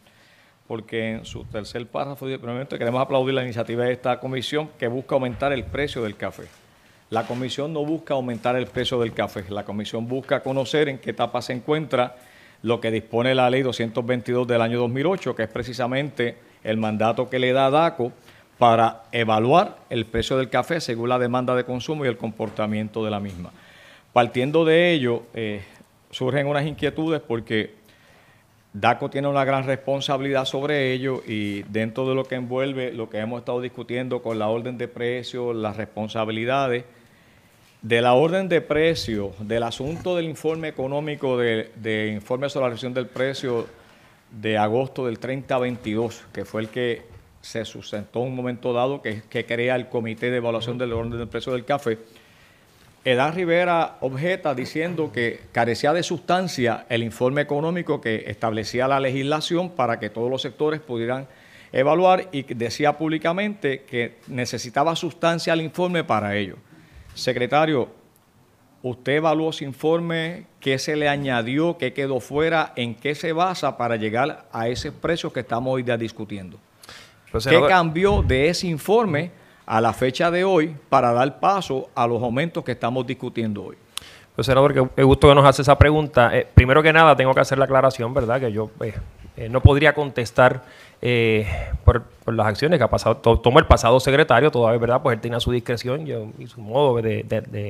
porque 0.67 1.11
en 1.11 1.25
su 1.25 1.45
tercer 1.45 1.85
párrafo 1.87 2.25
dice, 2.25 2.37
primeramente 2.37 2.77
queremos 2.77 3.01
aplaudir 3.01 3.33
la 3.33 3.43
iniciativa 3.43 3.85
de 3.85 3.93
esta 3.93 4.19
comisión 4.19 4.69
que 4.77 4.87
busca 4.87 5.15
aumentar 5.15 5.53
el 5.53 5.63
precio 5.63 6.03
del 6.03 6.15
café. 6.15 6.43
La 7.09 7.25
comisión 7.25 7.73
no 7.73 7.83
busca 7.85 8.13
aumentar 8.13 8.55
el 8.55 8.67
precio 8.67 8.99
del 8.99 9.13
café, 9.13 9.43
la 9.49 9.65
comisión 9.65 10.07
busca 10.07 10.41
conocer 10.41 10.89
en 10.89 10.99
qué 10.99 11.11
etapa 11.11 11.41
se 11.41 11.53
encuentra 11.53 12.17
lo 12.61 12.81
que 12.81 12.91
dispone 12.91 13.35
la 13.35 13.49
ley 13.49 13.61
222 13.61 14.47
del 14.47 14.61
año 14.61 14.79
2008, 14.79 15.35
que 15.35 15.43
es 15.43 15.49
precisamente 15.49 16.37
el 16.63 16.77
mandato 16.77 17.29
que 17.29 17.39
le 17.39 17.53
da 17.53 17.67
a 17.67 17.71
DACO 17.71 18.11
para 18.57 19.03
evaluar 19.13 19.77
el 19.89 20.05
precio 20.05 20.37
del 20.37 20.49
café 20.49 20.81
según 20.81 21.09
la 21.09 21.19
demanda 21.19 21.55
de 21.55 21.63
consumo 21.63 22.03
y 22.03 22.09
el 22.09 22.17
comportamiento 22.17 23.03
de 23.05 23.11
la 23.11 23.19
misma. 23.19 23.51
Partiendo 24.11 24.65
de 24.65 24.91
ello, 24.91 25.23
eh, 25.33 25.61
surgen 26.11 26.47
unas 26.47 26.65
inquietudes 26.65 27.21
porque 27.21 27.75
DACO 28.73 29.09
tiene 29.09 29.27
una 29.27 29.45
gran 29.45 29.65
responsabilidad 29.65 30.45
sobre 30.45 30.91
ello 30.91 31.23
y 31.25 31.63
dentro 31.63 32.07
de 32.07 32.15
lo 32.15 32.25
que 32.25 32.35
envuelve 32.35 32.91
lo 32.91 33.09
que 33.09 33.19
hemos 33.19 33.39
estado 33.39 33.61
discutiendo 33.61 34.21
con 34.21 34.37
la 34.37 34.49
orden 34.49 34.77
de 34.77 34.87
precios, 34.87 35.55
las 35.55 35.77
responsabilidades, 35.77 36.83
de 37.81 38.01
la 38.01 38.13
orden 38.13 38.49
de 38.49 38.61
precio, 38.61 39.33
del 39.39 39.63
asunto 39.63 40.15
del 40.15 40.25
informe 40.25 40.67
económico 40.67 41.37
de, 41.37 42.11
informe 42.13 42.49
sobre 42.49 42.63
la 42.63 42.69
reducción 42.69 42.93
del 42.93 43.07
precio 43.07 43.67
de 44.31 44.57
agosto 44.57 45.05
del 45.05 45.19
3022, 45.19 46.23
que 46.33 46.45
fue 46.45 46.61
el 46.61 46.69
que 46.69 47.03
se 47.41 47.63
sustentó 47.63 48.21
en 48.21 48.27
un 48.27 48.35
momento 48.35 48.73
dado, 48.73 49.01
que, 49.01 49.21
que 49.29 49.45
crea 49.45 49.75
el 49.75 49.87
Comité 49.87 50.29
de 50.29 50.37
Evaluación 50.37 50.77
del 50.77 50.91
Orden 50.91 51.17
del 51.17 51.29
Precio 51.29 51.53
del 51.53 51.63
Café, 51.63 51.97
Edad 53.05 53.33
Rivera 53.33 53.95
objeta 54.01 54.53
diciendo 54.53 55.11
que 55.13 55.39
carecía 55.53 55.93
de 55.93 56.03
sustancia 56.03 56.85
el 56.89 57.01
informe 57.01 57.41
económico 57.41 58.01
que 58.01 58.25
establecía 58.27 58.89
la 58.89 58.99
legislación 58.99 59.69
para 59.69 59.99
que 59.99 60.09
todos 60.09 60.29
los 60.29 60.41
sectores 60.41 60.81
pudieran 60.81 61.25
evaluar 61.71 62.27
y 62.33 62.43
decía 62.53 62.97
públicamente 62.97 63.83
que 63.83 64.17
necesitaba 64.27 64.97
sustancia 64.97 65.53
el 65.53 65.61
informe 65.61 66.03
para 66.03 66.35
ello. 66.35 66.57
Secretario, 67.19 67.89
¿usted 68.81 69.17
evaluó 69.17 69.51
ese 69.51 69.65
informe? 69.65 70.45
¿Qué 70.59 70.79
se 70.79 70.95
le 70.95 71.07
añadió? 71.07 71.77
¿Qué 71.77 71.93
quedó 71.93 72.19
fuera? 72.19 72.73
¿En 72.75 72.95
qué 72.95 73.15
se 73.15 73.33
basa 73.33 73.77
para 73.77 73.95
llegar 73.95 74.47
a 74.51 74.67
ese 74.67 74.91
precio 74.91 75.31
que 75.31 75.41
estamos 75.41 75.73
hoy 75.73 75.83
día 75.83 75.97
discutiendo? 75.97 76.57
Pues, 77.31 77.45
¿Qué 77.45 77.61
cambió 77.67 78.23
de 78.23 78.49
ese 78.49 78.67
informe? 78.67 79.31
a 79.69 79.79
la 79.79 79.93
fecha 79.93 80.31
de 80.31 80.43
hoy 80.43 80.75
para 80.89 81.13
dar 81.13 81.39
paso 81.39 81.89
a 81.93 82.07
los 82.07 82.21
aumentos 82.23 82.63
que 82.63 82.71
estamos 82.71 83.05
discutiendo 83.05 83.65
hoy. 83.65 83.77
Pues 84.35 84.47
senador, 84.47 84.89
qué 84.95 85.03
gusto 85.03 85.29
que 85.29 85.35
nos 85.35 85.45
hace 85.45 85.61
esa 85.61 85.77
pregunta. 85.77 86.35
Eh, 86.35 86.47
primero 86.51 86.81
que 86.81 86.91
nada, 86.91 87.15
tengo 87.15 87.35
que 87.35 87.41
hacer 87.41 87.59
la 87.59 87.65
aclaración, 87.65 88.11
¿verdad? 88.11 88.39
Que 88.39 88.51
yo 88.51 88.71
eh, 88.81 88.95
eh, 89.37 89.47
no 89.47 89.61
podría 89.61 89.93
contestar 89.93 90.63
por, 91.85 92.05
las 92.35 92.47
acciones 92.47 92.77
que 92.77 92.83
ha 92.83 92.89
pasado, 92.89 93.17
tomó 93.17 93.59
el 93.59 93.65
pasado 93.65 93.99
secretario, 93.99 94.51
todavía, 94.51 94.79
¿verdad? 94.79 95.01
Pues 95.01 95.15
él 95.15 95.21
tenía 95.21 95.39
su 95.39 95.51
discreción 95.51 96.05
y, 96.37 96.47
su 96.47 96.61
modo 96.61 97.01
de, 97.01 97.25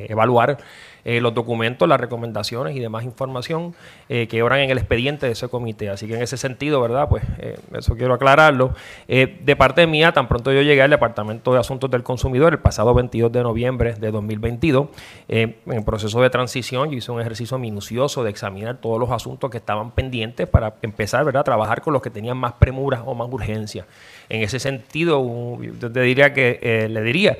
evaluar 0.10 0.58
eh, 1.06 1.22
los 1.22 1.34
documentos, 1.34 1.88
las 1.88 2.00
recomendaciones 2.00 2.76
y 2.76 2.80
demás 2.80 3.04
información 3.04 3.74
eh, 4.10 4.28
que 4.28 4.44
obran 4.44 4.60
en 4.60 4.70
el 4.70 4.78
expediente 4.78 5.26
de 5.26 5.32
ese 5.34 5.48
comité. 5.48 5.90
Así 5.90 6.08
que 6.08 6.16
en 6.16 6.22
ese 6.22 6.38
sentido, 6.38 6.82
¿verdad? 6.82 7.08
Pues 7.10 7.24
eh, 7.38 7.58
eso 7.74 7.96
quiero 7.96 8.14
aclararlo. 8.14 8.74
de 9.08 9.56
parte 9.58 9.88
mía, 9.88 10.12
tan 10.12 10.28
pronto 10.28 10.52
yo 10.52 10.62
llegué 10.62 10.82
al 10.82 10.90
Departamento 10.90 11.54
de 11.54 11.60
Asuntos 11.60 11.90
del 11.90 12.04
Consumidor 12.04 12.54
el 12.54 12.60
pasado 12.60 12.94
22 12.94 13.32
de 13.32 13.44
noviembre 13.44 13.94
de 13.94 14.12
2022, 14.12 14.90
en 15.28 15.56
el 15.68 15.84
proceso 15.84 16.22
de 16.22 16.30
transición, 16.30 16.90
yo 16.90 16.98
hice 16.98 17.12
un 17.12 17.22
ejercicio 17.22 17.58
minucioso 17.58 18.24
de 18.24 18.30
examinar 18.30 18.78
todos 18.78 19.00
los 19.00 19.12
asuntos 19.12 19.50
que 19.50 19.58
estaban 19.58 19.92
pendientes 19.92 20.48
para 20.48 20.76
empezar, 20.82 21.24
¿verdad? 21.26 21.42
A 21.42 21.44
trabajar 21.44 21.82
con 21.82 21.94
los 21.94 22.02
que 22.02 22.10
tenían 22.10 22.38
más 22.38 22.54
premura 22.54 23.04
o 23.06 23.16
más 23.16 23.19
urgencia. 23.26 23.86
En 24.30 24.44
ese 24.44 24.60
sentido, 24.60 25.22
yo 25.62 25.92
te 25.92 26.02
diría 26.02 26.34
que, 26.34 26.60
eh, 26.62 26.88
le 26.90 27.02
diría 27.02 27.38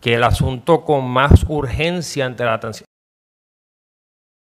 que 0.00 0.14
el 0.14 0.22
asunto 0.22 0.84
con 0.84 1.04
más 1.08 1.44
urgencia 1.48 2.26
ante 2.26 2.44
la 2.44 2.54
atención, 2.54 2.86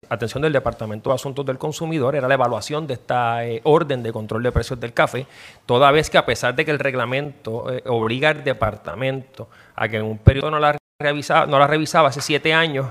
atención 0.09 0.43
del 0.43 0.53
Departamento 0.53 1.09
de 1.09 1.15
Asuntos 1.15 1.45
del 1.45 1.57
Consumidor 1.57 2.15
era 2.15 2.27
la 2.27 2.35
evaluación 2.35 2.87
de 2.87 2.93
esta 2.93 3.45
eh, 3.45 3.59
orden 3.63 4.01
de 4.01 4.13
control 4.13 4.43
de 4.43 4.51
precios 4.51 4.79
del 4.79 4.93
café, 4.93 5.27
toda 5.65 5.91
vez 5.91 6.09
que 6.09 6.17
a 6.17 6.25
pesar 6.25 6.55
de 6.55 6.63
que 6.63 6.71
el 6.71 6.79
reglamento 6.79 7.71
eh, 7.71 7.83
obliga 7.87 8.29
al 8.29 8.43
departamento 8.43 9.49
a 9.75 9.87
que 9.89 9.97
en 9.97 10.03
un 10.03 10.17
periodo 10.19 10.51
no 10.51 10.59
la 10.59 10.77
revisaba, 11.01 11.45
no 11.45 11.59
la 11.59 11.67
revisaba 11.67 12.09
hace 12.09 12.21
siete 12.21 12.53
años, 12.53 12.87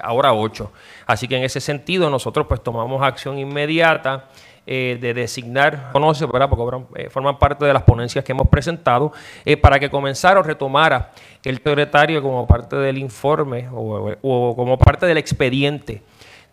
ahora 0.00 0.32
ocho. 0.32 0.70
Así 1.06 1.26
que 1.26 1.36
en 1.36 1.42
ese 1.42 1.60
sentido 1.60 2.08
nosotros 2.08 2.46
pues 2.46 2.62
tomamos 2.62 3.02
acción 3.02 3.36
inmediata 3.36 4.28
eh, 4.68 4.98
de 5.00 5.14
designar, 5.14 5.90
conoce, 5.92 6.26
¿verdad? 6.26 6.48
porque 6.50 6.76
eh, 6.96 7.08
forman 7.08 7.38
parte 7.38 7.64
de 7.64 7.72
las 7.72 7.84
ponencias 7.84 8.24
que 8.24 8.32
hemos 8.32 8.48
presentado, 8.48 9.12
eh, 9.44 9.56
para 9.56 9.78
que 9.78 9.88
comenzara 9.88 10.40
o 10.40 10.42
retomara 10.42 11.12
el 11.44 11.58
secretario 11.58 12.20
como 12.20 12.48
parte 12.48 12.74
del 12.74 12.98
informe 12.98 13.68
o, 13.72 14.54
como 14.56 14.76
parte 14.76 15.06
del 15.06 15.18
expediente. 15.18 16.02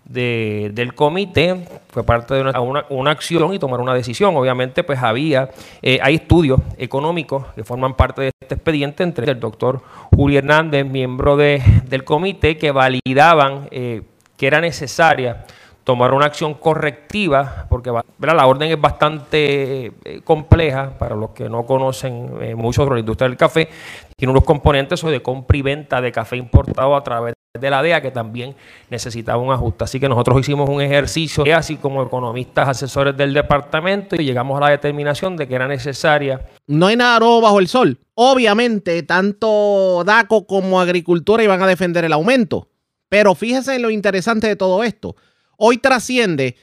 del 0.05 0.93
comité, 0.93 1.65
fue 1.89 2.03
parte 2.03 2.35
de 2.35 2.41
una, 2.41 2.85
una, 2.89 3.09
acción 3.09 3.51
y 3.51 3.57
tomar 3.57 3.81
una 3.81 3.95
decisión. 3.95 4.35
Obviamente, 4.35 4.83
pues 4.83 5.01
había, 5.01 5.49
hay 5.81 6.15
estudios 6.15 6.59
económicos 6.77 7.47
que 7.55 7.63
forman 7.63 7.95
parte 7.95 8.21
de 8.21 8.31
este 8.39 8.53
expediente, 8.53 9.01
entre 9.01 9.31
el 9.31 9.39
doctor 9.39 9.81
Julio 10.15 10.37
Hernández, 10.37 10.85
miembro 10.85 11.35
de, 11.35 11.63
del 11.85 12.03
comité, 12.03 12.59
que 12.59 12.71
validaban 12.71 13.69
que 13.69 14.47
era 14.47 14.61
necesaria 14.61 15.45
tomar 15.83 16.13
una 16.13 16.25
acción 16.25 16.53
correctiva, 16.53 17.67
porque 17.69 17.91
la 18.19 18.47
orden 18.47 18.71
es 18.71 18.79
bastante 18.79 19.85
eh, 19.85 20.21
compleja 20.23 20.97
para 20.97 21.15
los 21.15 21.31
que 21.31 21.49
no 21.49 21.65
conocen 21.65 22.31
eh, 22.41 22.55
mucho 22.55 22.83
sobre 22.83 22.95
la 22.95 22.99
industria 23.01 23.27
del 23.27 23.37
café. 23.37 23.69
Tiene 24.15 24.31
unos 24.31 24.45
componentes 24.45 25.01
de 25.01 25.21
compra 25.21 25.57
y 25.57 25.61
venta 25.61 25.99
de 25.99 26.11
café 26.11 26.37
importado 26.37 26.95
a 26.95 27.03
través 27.03 27.33
de 27.59 27.69
la 27.69 27.83
DEA 27.83 28.01
que 28.01 28.11
también 28.11 28.55
necesitaba 28.89 29.41
un 29.41 29.51
ajuste. 29.51 29.83
Así 29.83 29.99
que 29.99 30.07
nosotros 30.07 30.39
hicimos 30.39 30.69
un 30.69 30.81
ejercicio, 30.81 31.43
así 31.55 31.75
como 31.75 32.01
economistas 32.01 32.69
asesores 32.69 33.15
del 33.17 33.33
departamento, 33.33 34.15
y 34.15 34.25
llegamos 34.25 34.57
a 34.57 34.61
la 34.61 34.69
determinación 34.69 35.35
de 35.35 35.47
que 35.47 35.55
era 35.55 35.67
necesaria. 35.67 36.41
No 36.65 36.87
hay 36.87 36.95
nada 36.95 37.19
nuevo 37.19 37.41
bajo 37.41 37.59
el 37.59 37.67
sol. 37.67 37.99
Obviamente, 38.15 39.03
tanto 39.03 40.03
DACO 40.05 40.47
como 40.47 40.79
Agricultura 40.79 41.43
iban 41.43 41.61
a 41.61 41.67
defender 41.67 42.05
el 42.05 42.13
aumento. 42.13 42.69
Pero 43.09 43.35
fíjese 43.35 43.75
en 43.75 43.81
lo 43.81 43.91
interesante 43.91 44.47
de 44.47 44.55
todo 44.55 44.83
esto 44.83 45.15
Hoy 45.57 45.77
trasciende 45.77 46.55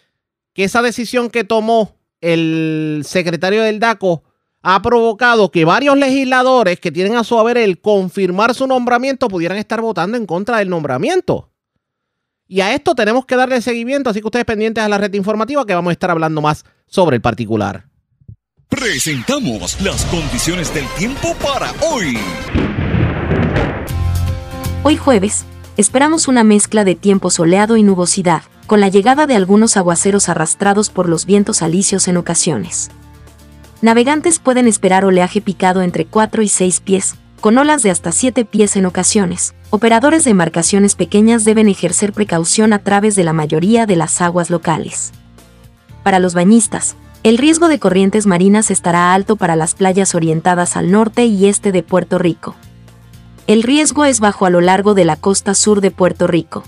que 0.53 0.65
esa 0.65 0.83
decisión 0.83 1.31
que 1.31 1.45
tomó 1.45 1.97
el 2.21 3.03
secretario 3.05 3.63
del 3.63 3.81
DACO 3.81 4.23
ha 4.63 4.83
provocado 4.83 5.51
que 5.51 5.65
varios 5.65 5.97
legisladores 5.97 6.79
que 6.81 6.93
tienen 6.93 7.17
a 7.17 7.25
su 7.25 7.39
haber 7.39 7.57
el 7.57 7.81
confirmar 7.81 8.55
su 8.55 8.67
nombramiento 8.67 9.29
pudieran 9.29 9.59
estar 9.59 9.81
votando 9.81 10.17
en 10.17 10.27
contra 10.27 10.59
del 10.59 10.69
nombramiento. 10.69 11.51
Y 12.47 12.61
a 12.61 12.75
esto 12.75 12.95
tenemos 12.95 13.25
que 13.27 13.37
darle 13.37 13.63
seguimiento, 13.63 14.11
así 14.11 14.21
que 14.21 14.27
ustedes 14.27 14.45
pendientes 14.45 14.83
a 14.83 14.89
la 14.89 14.99
red 14.99 15.15
informativa 15.15 15.65
que 15.65 15.75
vamos 15.75 15.91
a 15.91 15.93
estar 15.93 16.11
hablando 16.11 16.43
más 16.43 16.65
sobre 16.87 17.17
el 17.17 17.23
particular. 17.23 17.87
Presentamos 18.69 19.81
las 19.81 20.05
condiciones 20.07 20.75
del 20.75 20.87
tiempo 20.99 21.35
para 21.43 21.73
hoy. 21.81 22.19
Hoy 24.83 24.97
jueves, 24.97 25.45
esperamos 25.77 26.29
una 26.29 26.45
mezcla 26.45 26.85
de 26.85 26.97
tiempo 26.97 27.31
soleado 27.31 27.77
y 27.77 27.83
nubosidad 27.83 28.43
con 28.71 28.81
la 28.81 28.89
llegada 28.89 29.27
de 29.27 29.35
algunos 29.35 29.77
aguaceros 29.77 30.29
arrastrados 30.29 30.91
por 30.91 31.09
los 31.09 31.27
vientos 31.27 31.61
alisios 31.61 32.07
en 32.07 32.17
ocasiones. 32.17 32.93
Navegantes 33.83 34.39
pueden 34.39 34.69
esperar 34.69 35.05
oleaje 35.05 35.41
picado 35.41 35.83
entre 35.83 36.07
4 36.07 36.41
y 36.41 36.47
6 36.47 36.79
pies, 36.79 37.17
con 37.41 37.59
olas 37.59 37.83
de 37.83 37.91
hasta 37.91 38.13
7 38.13 38.45
pies 38.45 38.77
en 38.77 38.87
ocasiones. 38.87 39.57
Operadores 39.71 40.23
de 40.23 40.31
embarcaciones 40.31 40.95
pequeñas 40.95 41.45
deben 41.45 41.69
ejercer 41.69 42.13
precaución 42.13 42.73
a 42.73 42.79
través 42.79 43.17
de 43.17 43.25
la 43.25 43.33
mayoría 43.33 43.87
de 43.87 43.97
las 43.97 44.21
aguas 44.21 44.51
locales. 44.51 45.11
Para 46.05 46.21
los 46.21 46.35
bañistas, 46.35 46.95
el 47.25 47.39
riesgo 47.39 47.67
de 47.67 47.81
corrientes 47.81 48.27
marinas 48.27 48.71
estará 48.71 49.15
alto 49.15 49.35
para 49.35 49.57
las 49.57 49.75
playas 49.75 50.15
orientadas 50.15 50.77
al 50.77 50.93
norte 50.93 51.25
y 51.25 51.47
este 51.47 51.73
de 51.73 51.83
Puerto 51.83 52.19
Rico. 52.19 52.55
El 53.49 53.65
riesgo 53.65 54.05
es 54.05 54.21
bajo 54.21 54.47
a 54.47 54.51
lo 54.51 54.61
largo 54.61 54.95
de 54.95 55.07
la 55.07 55.17
costa 55.17 55.57
sur 55.57 55.81
de 55.81 55.91
Puerto 55.91 56.29
Rico. 56.29 56.63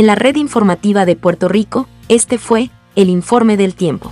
En 0.00 0.06
la 0.06 0.14
red 0.14 0.36
informativa 0.36 1.04
de 1.04 1.14
Puerto 1.14 1.46
Rico, 1.46 1.86
este 2.08 2.38
fue 2.38 2.70
el 2.96 3.10
informe 3.10 3.58
del 3.58 3.74
tiempo. 3.74 4.10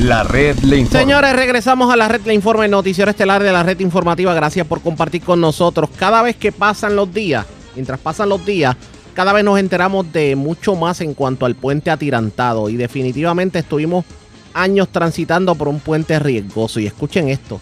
La 0.00 0.24
red 0.24 0.58
le 0.58 0.78
informa. 0.78 0.98
Señores, 0.98 1.36
regresamos 1.36 1.92
a 1.92 1.96
la 1.96 2.08
red 2.08 2.22
le 2.22 2.34
informa, 2.34 2.64
el 2.64 2.72
noticiero 2.72 3.08
estelar 3.08 3.44
de 3.44 3.52
la 3.52 3.62
red 3.62 3.78
informativa. 3.78 4.34
Gracias 4.34 4.66
por 4.66 4.80
compartir 4.80 5.22
con 5.22 5.40
nosotros. 5.40 5.88
Cada 5.96 6.20
vez 6.22 6.34
que 6.34 6.50
pasan 6.50 6.96
los 6.96 7.14
días, 7.14 7.46
mientras 7.76 8.00
pasan 8.00 8.28
los 8.28 8.44
días, 8.44 8.74
cada 9.14 9.32
vez 9.32 9.44
nos 9.44 9.60
enteramos 9.60 10.12
de 10.12 10.34
mucho 10.34 10.74
más 10.74 11.00
en 11.00 11.14
cuanto 11.14 11.46
al 11.46 11.54
puente 11.54 11.88
atirantado. 11.88 12.68
Y 12.68 12.74
definitivamente 12.74 13.60
estuvimos 13.60 14.04
años 14.52 14.88
transitando 14.88 15.54
por 15.54 15.68
un 15.68 15.78
puente 15.78 16.18
riesgoso. 16.18 16.80
Y 16.80 16.86
escuchen 16.86 17.28
esto. 17.28 17.60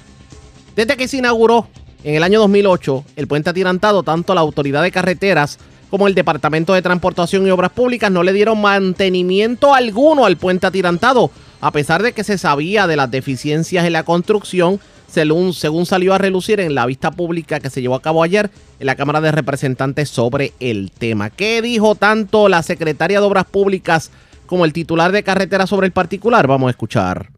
Desde 0.75 0.97
que 0.97 1.07
se 1.07 1.19
inauguró 1.19 1.69
en 2.03 2.15
el 2.15 2.23
año 2.23 2.41
2008 2.41 3.05
el 3.17 3.29
puente 3.29 3.51
atirantado, 3.51 4.05
tanto 4.05 4.35
la 4.35 4.41
autoridad 4.41 4.83
de 4.83 4.91
carreteras 4.91 5.59
como 5.91 6.07
el 6.07 6.15
Departamento 6.15 6.73
de 6.73 6.83
Transportación 6.83 7.47
y 7.47 7.51
Obras 7.51 7.73
Públicas 7.73 8.11
no 8.11 8.23
le 8.23 8.33
dieron 8.33 8.61
mantenimiento 8.61 9.75
alguno 9.75 10.25
al 10.25 10.37
puente 10.37 10.67
atirantado, 10.67 11.31
a 11.61 11.73
pesar 11.73 12.03
de 12.03 12.13
que 12.13 12.25
se 12.25 12.39
sabía 12.39 12.87
de 12.87 12.97
las 12.97 13.11
deficiencias 13.11 13.85
en 13.85 13.93
la 13.93 14.05
construcción, 14.05 14.81
según, 15.09 15.53
según 15.53 15.87
salió 15.87 16.15
a 16.15 16.19
relucir 16.19 16.61
en 16.61 16.75
la 16.75 16.87
vista 16.87 17.11
pública 17.11 17.59
que 17.59 17.71
se 17.71 17.83
llevó 17.83 17.97
a 17.97 18.03
cabo 18.03 18.23
ayer 18.23 18.51
en 18.79 18.87
la 18.87 18.95
Cámara 18.95 19.21
de 19.21 19.33
Representantes 19.33 20.09
sobre 20.09 20.53
el 20.61 20.93
tema. 20.93 21.31
¿Qué 21.31 21.61
dijo 21.61 21.97
tanto 21.97 22.49
la 22.49 22.63
secretaria 22.63 23.21
de 23.21 23.27
Obras 23.27 23.47
Públicas 23.47 24.11
como 24.47 24.65
el 24.65 24.73
titular 24.73 25.11
de 25.11 25.25
carretera 25.25 25.67
sobre 25.67 25.89
el 25.89 25.93
particular? 25.93 26.47
Vamos 26.47 26.69
a 26.69 26.71
escuchar. 26.71 27.31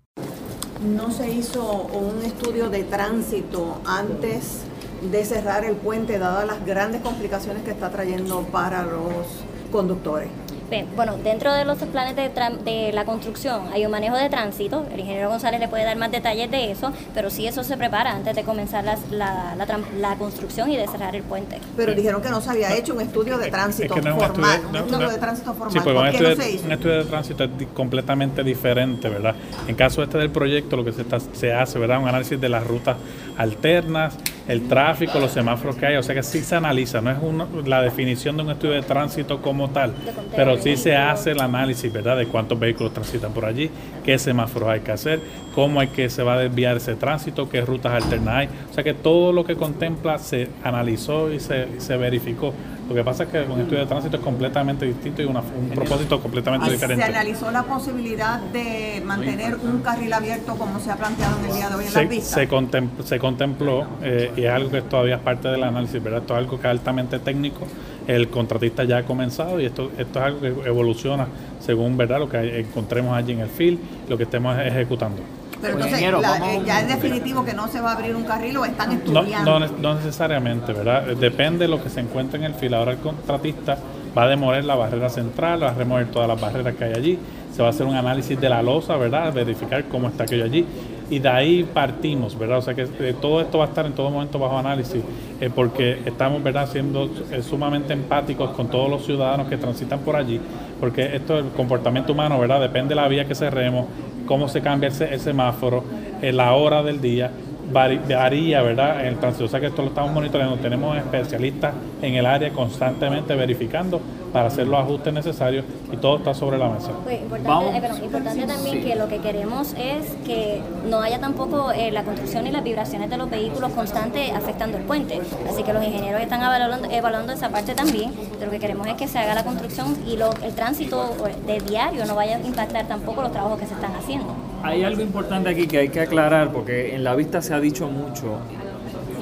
No 0.84 1.10
se 1.10 1.30
hizo 1.30 1.88
un 1.92 2.22
estudio 2.24 2.68
de 2.68 2.84
tránsito 2.84 3.80
antes 3.86 4.64
de 5.10 5.24
cerrar 5.24 5.64
el 5.64 5.74
puente, 5.76 6.18
dadas 6.18 6.46
las 6.46 6.64
grandes 6.64 7.00
complicaciones 7.00 7.62
que 7.64 7.70
está 7.70 7.90
trayendo 7.90 8.42
para 8.52 8.82
los 8.82 9.26
conductores. 9.70 10.28
Bien, 10.70 10.86
bueno, 10.96 11.18
dentro 11.22 11.52
de 11.52 11.66
los 11.66 11.76
planes 11.76 12.16
de, 12.16 12.30
de 12.64 12.92
la 12.94 13.04
construcción 13.04 13.64
hay 13.74 13.84
un 13.84 13.90
manejo 13.90 14.16
de 14.16 14.30
tránsito, 14.30 14.86
el 14.90 15.00
ingeniero 15.00 15.28
González 15.28 15.60
le 15.60 15.68
puede 15.68 15.84
dar 15.84 15.98
más 15.98 16.10
detalles 16.10 16.50
de 16.50 16.70
eso, 16.70 16.90
pero 17.12 17.28
sí 17.28 17.46
eso 17.46 17.62
se 17.62 17.76
prepara 17.76 18.12
antes 18.12 18.34
de 18.34 18.42
comenzar 18.42 18.82
las- 18.82 19.10
la, 19.10 19.54
la 19.54 19.66
la 20.00 20.16
construcción 20.16 20.70
y 20.72 20.78
de 20.78 20.88
cerrar 20.88 21.14
el 21.14 21.24
puente. 21.24 21.58
Pero 21.76 21.92
dijeron 21.94 22.22
que 22.22 22.30
no 22.30 22.40
se 22.40 22.48
había 22.48 22.74
hecho 22.74 22.94
un 22.94 23.02
estudio 23.02 23.36
de 23.36 23.50
tránsito 23.50 23.94
que 23.94 24.00
no 24.00 24.08
es 24.10 24.14
un 24.14 24.20
formal, 24.22 24.50
estudio- 24.50 24.66
un 24.68 24.72
no- 24.72 24.78
estudio 24.78 25.06
no- 25.06 25.12
de 25.12 25.18
tránsito 25.18 25.52
formal. 25.52 25.72
Sí, 25.72 25.78
porque 25.80 25.94
¿Por 25.94 26.04
un 26.06 26.10
qué 26.10 26.16
estudio, 26.16 26.36
no 26.36 26.42
se 26.42 26.50
hizo? 26.52 26.64
un 26.64 26.72
estudio 26.72 26.96
de 26.96 27.04
tránsito 27.04 27.44
es 27.44 27.50
completamente 27.74 28.42
diferente, 28.42 29.08
¿verdad? 29.10 29.34
En 29.68 29.74
caso 29.74 30.02
este 30.02 30.16
del 30.16 30.30
proyecto, 30.30 30.78
lo 30.78 30.84
que 30.86 30.92
se, 30.92 31.02
está- 31.02 31.20
se 31.20 31.52
hace, 31.52 31.78
¿verdad? 31.78 32.00
Un 32.00 32.08
análisis 32.08 32.40
de 32.40 32.48
las 32.48 32.66
rutas 32.66 32.96
alternas, 33.36 34.18
el 34.48 34.66
tráfico, 34.68 35.20
los 35.20 35.30
semáforos 35.30 35.76
que 35.76 35.86
hay, 35.86 35.96
o 35.96 36.02
sea 36.02 36.14
que 36.14 36.22
sí 36.22 36.40
se 36.40 36.56
analiza, 36.56 37.00
no 37.00 37.10
es 37.10 37.18
uno- 37.22 37.46
la 37.64 37.80
definición 37.80 38.36
de 38.36 38.42
un 38.42 38.50
estudio 38.50 38.74
de 38.74 38.82
tránsito 38.82 39.40
como 39.40 39.70
tal, 39.70 39.92
pero 40.34 40.56
sí 40.58 40.76
se 40.76 40.96
hace 40.96 41.30
el 41.30 41.40
análisis, 41.40 41.92
¿verdad? 41.92 42.16
De 42.16 42.26
cuántos 42.26 42.58
vehículos 42.58 42.92
transitan 42.92 43.32
por 43.32 43.44
allí, 43.44 43.70
qué 44.04 44.18
semáforos 44.18 44.68
hay 44.70 44.80
que 44.80 44.90
hacer, 44.92 45.20
cómo 45.54 45.80
hay 45.80 45.88
que 45.88 46.08
se 46.10 46.22
va 46.22 46.34
a 46.34 46.38
desviar 46.38 46.76
ese 46.76 46.94
tránsito, 46.96 47.48
qué 47.48 47.60
rutas 47.60 47.92
alternas 48.02 48.34
hay, 48.34 48.48
o 48.70 48.74
sea 48.74 48.82
que 48.82 48.94
todo 48.94 49.32
lo 49.32 49.44
que 49.44 49.54
contempla 49.56 50.18
se 50.18 50.48
analizó 50.64 51.32
y 51.32 51.38
se, 51.40 51.80
se 51.80 51.96
verificó. 51.96 52.52
Lo 52.92 52.96
que 52.96 53.04
pasa 53.04 53.22
es 53.22 53.30
que 53.30 53.40
un 53.40 53.58
estudio 53.58 53.78
de 53.80 53.86
tránsito 53.86 54.16
es 54.18 54.22
completamente 54.22 54.84
distinto 54.84 55.22
y 55.22 55.24
una- 55.24 55.40
un 55.40 55.70
propósito 55.74 56.20
completamente 56.20 56.70
diferente. 56.70 57.02
Se 57.02 57.10
analizó 57.10 57.50
la 57.50 57.62
posibilidad 57.62 58.38
de 58.38 59.02
mantener 59.02 59.56
un 59.56 59.80
carril 59.80 60.12
abierto 60.12 60.54
como 60.56 60.78
se 60.78 60.90
ha 60.90 60.96
planteado 60.96 61.38
en 61.38 61.46
el 61.46 61.56
día 61.56 61.70
de 61.70 61.74
hoy 61.76 61.84
en 61.86 61.90
se, 61.90 62.04
vistas. 62.04 62.34
se, 62.34 62.48
contem- 62.50 62.90
se 63.02 63.18
contempló 63.18 63.86
eh, 64.02 64.30
y 64.36 64.42
es 64.44 64.50
algo 64.50 64.70
que 64.70 64.82
todavía 64.82 65.14
es 65.14 65.22
parte 65.22 65.48
del 65.48 65.62
análisis, 65.64 66.02
¿verdad? 66.02 66.20
Esto 66.20 66.34
es 66.34 66.38
algo 66.40 66.56
que 66.60 66.66
es 66.66 66.70
altamente 66.70 67.18
técnico. 67.18 67.66
El 68.06 68.28
contratista 68.28 68.84
ya 68.84 68.98
ha 68.98 69.02
comenzado 69.04 69.58
y 69.58 69.64
esto, 69.64 69.90
esto 69.96 70.18
es 70.18 70.24
algo 70.26 70.40
que 70.40 70.48
evoluciona 70.68 71.28
según 71.60 71.96
verdad 71.96 72.18
lo 72.18 72.28
que 72.28 72.60
encontremos 72.60 73.16
allí 73.16 73.32
en 73.32 73.40
el 73.40 73.48
field, 73.48 73.78
lo 74.10 74.18
que 74.18 74.24
estemos 74.24 74.54
ejecutando. 74.58 75.22
Pero 75.62 75.74
entonces, 75.74 75.92
Ingeniero, 76.00 76.20
la- 76.20 76.30
vamos- 76.32 76.48
eh, 76.48 76.62
ya 76.66 76.80
es 76.80 76.88
definitivo 76.88 77.44
que 77.44 77.54
no 77.54 77.68
se 77.68 77.80
va 77.80 77.92
a 77.92 77.94
abrir 77.94 78.14
un 78.14 78.24
carril 78.24 78.56
o 78.58 78.64
están 78.66 78.92
estudiando. 78.92 79.58
no, 79.60 79.66
no 79.80 79.94
necesariamente, 79.94 80.72
¿verdad? 80.72 81.08
Eh, 81.10 81.14
Depende 81.14 81.60
de 81.64 81.68
lo 81.68 81.82
que 81.82 81.88
se 81.88 82.00
encuentre 82.00 82.38
en 82.38 82.44
el 82.44 82.54
fil. 82.54 82.74
Ahora 82.74 82.92
el 82.92 82.98
contratista 82.98 83.78
va 84.16 84.24
a 84.24 84.28
demoler 84.28 84.64
la 84.64 84.74
barrera 84.74 85.08
central, 85.08 85.62
va 85.62 85.70
a 85.70 85.74
remover 85.74 86.06
todas 86.10 86.28
las 86.28 86.38
barreras 86.40 86.74
que 86.74 86.84
hay 86.84 86.92
allí. 86.92 87.18
Se 87.54 87.62
va 87.62 87.68
a 87.68 87.70
hacer 87.70 87.86
un 87.86 87.94
análisis 87.94 88.38
de 88.40 88.48
la 88.48 88.62
losa, 88.62 88.96
¿verdad? 88.96 89.32
Verificar 89.32 89.84
cómo 89.84 90.08
está 90.08 90.24
aquello 90.24 90.44
allí. 90.44 90.66
Y 91.12 91.18
de 91.18 91.28
ahí 91.28 91.62
partimos, 91.62 92.38
¿verdad? 92.38 92.56
O 92.56 92.62
sea 92.62 92.72
que 92.72 92.88
eh, 93.00 93.14
todo 93.20 93.42
esto 93.42 93.58
va 93.58 93.66
a 93.66 93.68
estar 93.68 93.84
en 93.84 93.92
todo 93.92 94.08
momento 94.08 94.38
bajo 94.38 94.56
análisis, 94.56 95.02
eh, 95.42 95.50
porque 95.54 95.98
estamos, 96.06 96.42
¿verdad?, 96.42 96.66
siendo 96.72 97.10
eh, 97.30 97.42
sumamente 97.42 97.92
empáticos 97.92 98.52
con 98.52 98.68
todos 98.68 98.88
los 98.88 99.04
ciudadanos 99.04 99.46
que 99.46 99.58
transitan 99.58 99.98
por 99.98 100.16
allí, 100.16 100.40
porque 100.80 101.14
esto, 101.14 101.38
el 101.38 101.48
comportamiento 101.50 102.14
humano, 102.14 102.38
¿verdad?, 102.38 102.62
depende 102.62 102.94
de 102.94 103.02
la 103.02 103.08
vía 103.08 103.26
que 103.26 103.34
cerremos, 103.34 103.88
cómo 104.24 104.48
se 104.48 104.62
cambia 104.62 104.88
el, 104.88 105.02
el 105.02 105.20
semáforo, 105.20 105.84
la 106.22 106.54
hora 106.54 106.82
del 106.82 107.02
día, 107.02 107.30
varía, 107.70 108.62
¿verdad? 108.62 109.02
En 109.02 109.08
el 109.08 109.16
tránsito. 109.18 109.44
O 109.44 109.48
sea 109.48 109.60
que 109.60 109.66
esto 109.66 109.82
lo 109.82 109.88
estamos 109.88 110.12
monitoreando. 110.12 110.56
Tenemos 110.56 110.96
especialistas 110.96 111.74
en 112.00 112.14
el 112.14 112.24
área 112.24 112.50
constantemente 112.50 113.34
verificando 113.34 114.00
para 114.32 114.46
hacer 114.46 114.66
los 114.66 114.80
ajustes 114.80 115.12
necesarios 115.12 115.64
y 115.92 115.96
todo 115.98 116.16
está 116.18 116.32
sobre 116.34 116.56
la 116.58 116.68
mesa. 116.68 116.90
Pues, 117.04 117.20
importante, 117.20 117.48
Vamos. 117.48 117.74
eh, 117.74 117.80
perdón, 117.80 118.04
importante 118.04 118.46
también 118.46 118.76
Sí. 118.76 118.82
que 118.88 118.96
lo 118.96 119.08
que 119.08 119.18
queremos 119.18 119.74
es 119.78 120.06
que 120.24 120.62
no 120.88 121.00
haya 121.00 121.18
tampoco 121.20 121.70
eh, 121.72 121.90
la 121.90 122.02
construcción 122.02 122.46
y 122.46 122.50
las 122.50 122.64
vibraciones 122.64 123.10
de 123.10 123.16
los 123.18 123.28
vehículos 123.28 123.72
constantes 123.72 124.30
afectando 124.32 124.78
el 124.78 124.84
puente. 124.84 125.20
Así 125.48 125.62
que 125.62 125.72
los 125.72 125.84
ingenieros 125.84 126.20
están 126.22 126.40
evaluando, 126.42 126.88
evaluando 126.90 127.32
esa 127.32 127.50
parte 127.50 127.74
también. 127.74 128.12
De 128.38 128.46
lo 128.46 128.50
que 128.50 128.58
queremos 128.58 128.86
es 128.86 128.94
que 128.94 129.06
se 129.06 129.18
haga 129.18 129.34
la 129.34 129.44
construcción 129.44 129.96
y 130.06 130.16
lo- 130.16 130.32
el 130.42 130.54
tránsito 130.54 131.14
eh, 131.28 131.34
de 131.46 131.60
diario 131.60 132.04
no 132.06 132.14
vaya 132.14 132.36
a 132.36 132.40
impactar 132.40 132.86
tampoco 132.88 133.22
los 133.22 133.32
trabajos 133.32 133.58
que 133.60 133.66
se 133.66 133.74
están 133.74 133.92
haciendo. 133.94 134.34
Hay 134.62 134.82
algo 134.84 135.02
importante 135.02 135.50
aquí 135.50 135.66
que 135.66 135.78
hay 135.78 135.88
que 135.90 136.00
aclarar 136.00 136.52
porque 136.52 136.94
en 136.94 137.04
la 137.04 137.14
vista 137.14 137.42
se 137.42 137.52
ha 137.52 137.60
dicho 137.60 137.88
mucho 137.88 138.38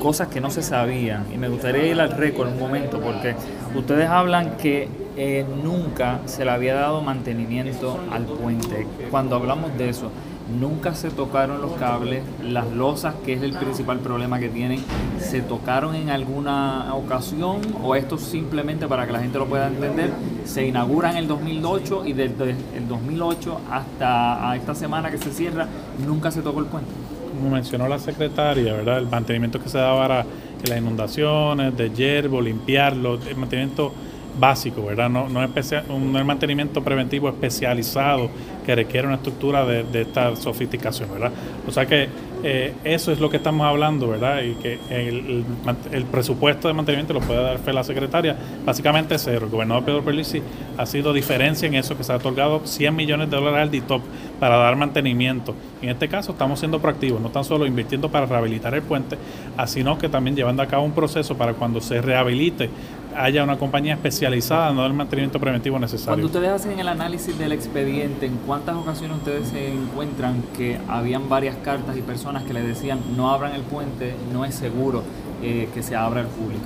cosas 0.02 0.28
que 0.28 0.40
no 0.40 0.50
se 0.50 0.62
sabían 0.62 1.26
y 1.32 1.36
me 1.36 1.48
gustaría 1.48 1.86
ir 1.86 2.00
al 2.00 2.10
récord 2.12 2.48
un 2.48 2.58
momento 2.58 3.00
porque 3.00 3.34
ustedes 3.74 4.08
hablan 4.08 4.56
que 4.56 4.88
eh, 5.16 5.44
nunca 5.62 6.20
se 6.26 6.44
le 6.44 6.50
había 6.50 6.74
dado 6.74 7.02
mantenimiento 7.02 7.98
al 8.10 8.24
puente. 8.24 8.86
Cuando 9.10 9.36
hablamos 9.36 9.76
de 9.76 9.88
eso, 9.88 10.10
nunca 10.58 10.94
se 10.94 11.10
tocaron 11.10 11.60
los 11.60 11.72
cables, 11.72 12.22
las 12.42 12.70
losas, 12.72 13.14
que 13.24 13.34
es 13.34 13.42
el 13.42 13.52
principal 13.52 13.98
problema 13.98 14.38
que 14.38 14.48
tienen, 14.48 14.82
se 15.18 15.42
tocaron 15.42 15.94
en 15.94 16.10
alguna 16.10 16.94
ocasión 16.94 17.60
o 17.82 17.94
esto 17.94 18.18
simplemente 18.18 18.86
para 18.86 19.06
que 19.06 19.12
la 19.12 19.20
gente 19.20 19.38
lo 19.38 19.46
pueda 19.46 19.68
entender, 19.68 20.10
se 20.44 20.66
inaugura 20.66 21.10
en 21.10 21.18
el 21.18 21.28
2008 21.28 22.06
y 22.06 22.12
desde 22.12 22.50
el 22.76 22.88
2008 22.88 23.60
hasta 23.70 24.56
esta 24.56 24.74
semana 24.74 25.10
que 25.10 25.18
se 25.18 25.32
cierra, 25.32 25.66
nunca 26.06 26.30
se 26.30 26.42
tocó 26.42 26.60
el 26.60 26.66
puente. 26.66 26.90
Como 27.36 27.50
mencionó 27.50 27.88
la 27.88 27.98
secretaria, 27.98 28.72
¿verdad? 28.74 28.98
El 28.98 29.06
mantenimiento 29.06 29.60
que 29.62 29.68
se 29.68 29.78
da 29.78 29.96
para 29.96 30.26
las 30.68 30.78
inundaciones, 30.78 31.76
de 31.76 31.90
yerbo, 31.90 32.40
limpiarlo, 32.40 33.14
el 33.14 33.36
mantenimiento 33.36 33.92
básico, 34.40 34.84
¿verdad? 34.84 35.08
No, 35.08 35.28
no, 35.28 35.42
es 35.42 35.50
especia- 35.50 35.84
un, 35.88 36.10
mantenimiento 36.24 36.82
preventivo 36.82 37.28
especializado 37.28 38.30
que 38.64 38.74
requiere 38.74 39.06
una 39.06 39.16
estructura 39.16 39.64
de, 39.64 40.00
esta 40.00 40.34
sofisticación, 40.34 41.12
¿verdad? 41.12 41.30
O 41.68 41.70
sea 41.70 41.86
que 41.86 42.08
eh, 42.42 42.72
eso 42.84 43.12
es 43.12 43.20
lo 43.20 43.28
que 43.28 43.36
estamos 43.36 43.66
hablando, 43.66 44.08
¿verdad? 44.08 44.42
Y 44.42 44.54
que 44.54 44.78
el, 44.90 46.04
presupuesto 46.10 46.68
de 46.68 46.74
mantenimiento 46.74 47.12
lo 47.12 47.20
puede 47.20 47.42
dar 47.42 47.58
fe 47.58 47.72
la 47.72 47.84
secretaria, 47.84 48.36
básicamente 48.64 49.18
cero. 49.18 49.46
El 49.46 49.50
gobernador 49.50 49.84
Pedro 49.84 50.02
Perlisi 50.02 50.42
ha 50.78 50.86
sido 50.86 51.12
diferencia 51.12 51.68
en 51.68 51.74
eso, 51.74 51.96
que 51.96 52.04
se 52.04 52.12
ha 52.12 52.16
otorgado 52.16 52.62
100 52.64 52.96
millones 52.96 53.30
de 53.30 53.36
dólares 53.36 53.60
al 53.60 53.70
DITOP 53.70 54.02
para 54.38 54.56
dar 54.56 54.74
mantenimiento. 54.76 55.54
En 55.82 55.90
este 55.90 56.08
caso 56.08 56.32
estamos 56.32 56.58
siendo 56.58 56.80
proactivos, 56.80 57.20
no 57.20 57.28
tan 57.28 57.44
solo 57.44 57.66
invirtiendo 57.66 58.10
para 58.10 58.26
rehabilitar 58.26 58.74
el 58.74 58.82
puente, 58.82 59.18
ah, 59.56 59.66
sino 59.66 59.98
que 59.98 60.08
también 60.08 60.34
llevando 60.34 60.62
a 60.62 60.66
cabo 60.66 60.84
un 60.84 60.92
proceso 60.92 61.36
para 61.36 61.52
cuando 61.52 61.80
se 61.80 62.00
rehabilite 62.00 62.70
haya 63.16 63.42
una 63.44 63.56
compañía 63.58 63.94
especializada 63.94 64.70
en 64.70 64.76
dar 64.76 64.86
el 64.86 64.92
mantenimiento 64.94 65.38
preventivo 65.40 65.74
Cuando 65.74 65.86
necesario. 65.86 66.26
ustedes 66.26 66.48
hacen 66.50 66.78
el 66.78 66.88
análisis 66.88 67.38
del 67.38 67.52
expediente, 67.52 68.26
¿en 68.26 68.36
cuántas 68.46 68.76
ocasiones 68.76 69.18
ustedes 69.18 69.48
se 69.48 69.72
encuentran 69.72 70.42
que 70.56 70.78
habían 70.88 71.28
varias 71.28 71.56
cartas 71.56 71.96
y 71.96 72.02
personas 72.02 72.44
que 72.44 72.52
le 72.52 72.62
decían 72.62 73.00
no 73.16 73.30
abran 73.30 73.54
el 73.54 73.62
puente, 73.62 74.14
no 74.32 74.44
es 74.44 74.54
seguro 74.54 75.02
eh, 75.42 75.68
que 75.74 75.82
se 75.82 75.96
abra 75.96 76.20
al 76.20 76.26
público? 76.28 76.64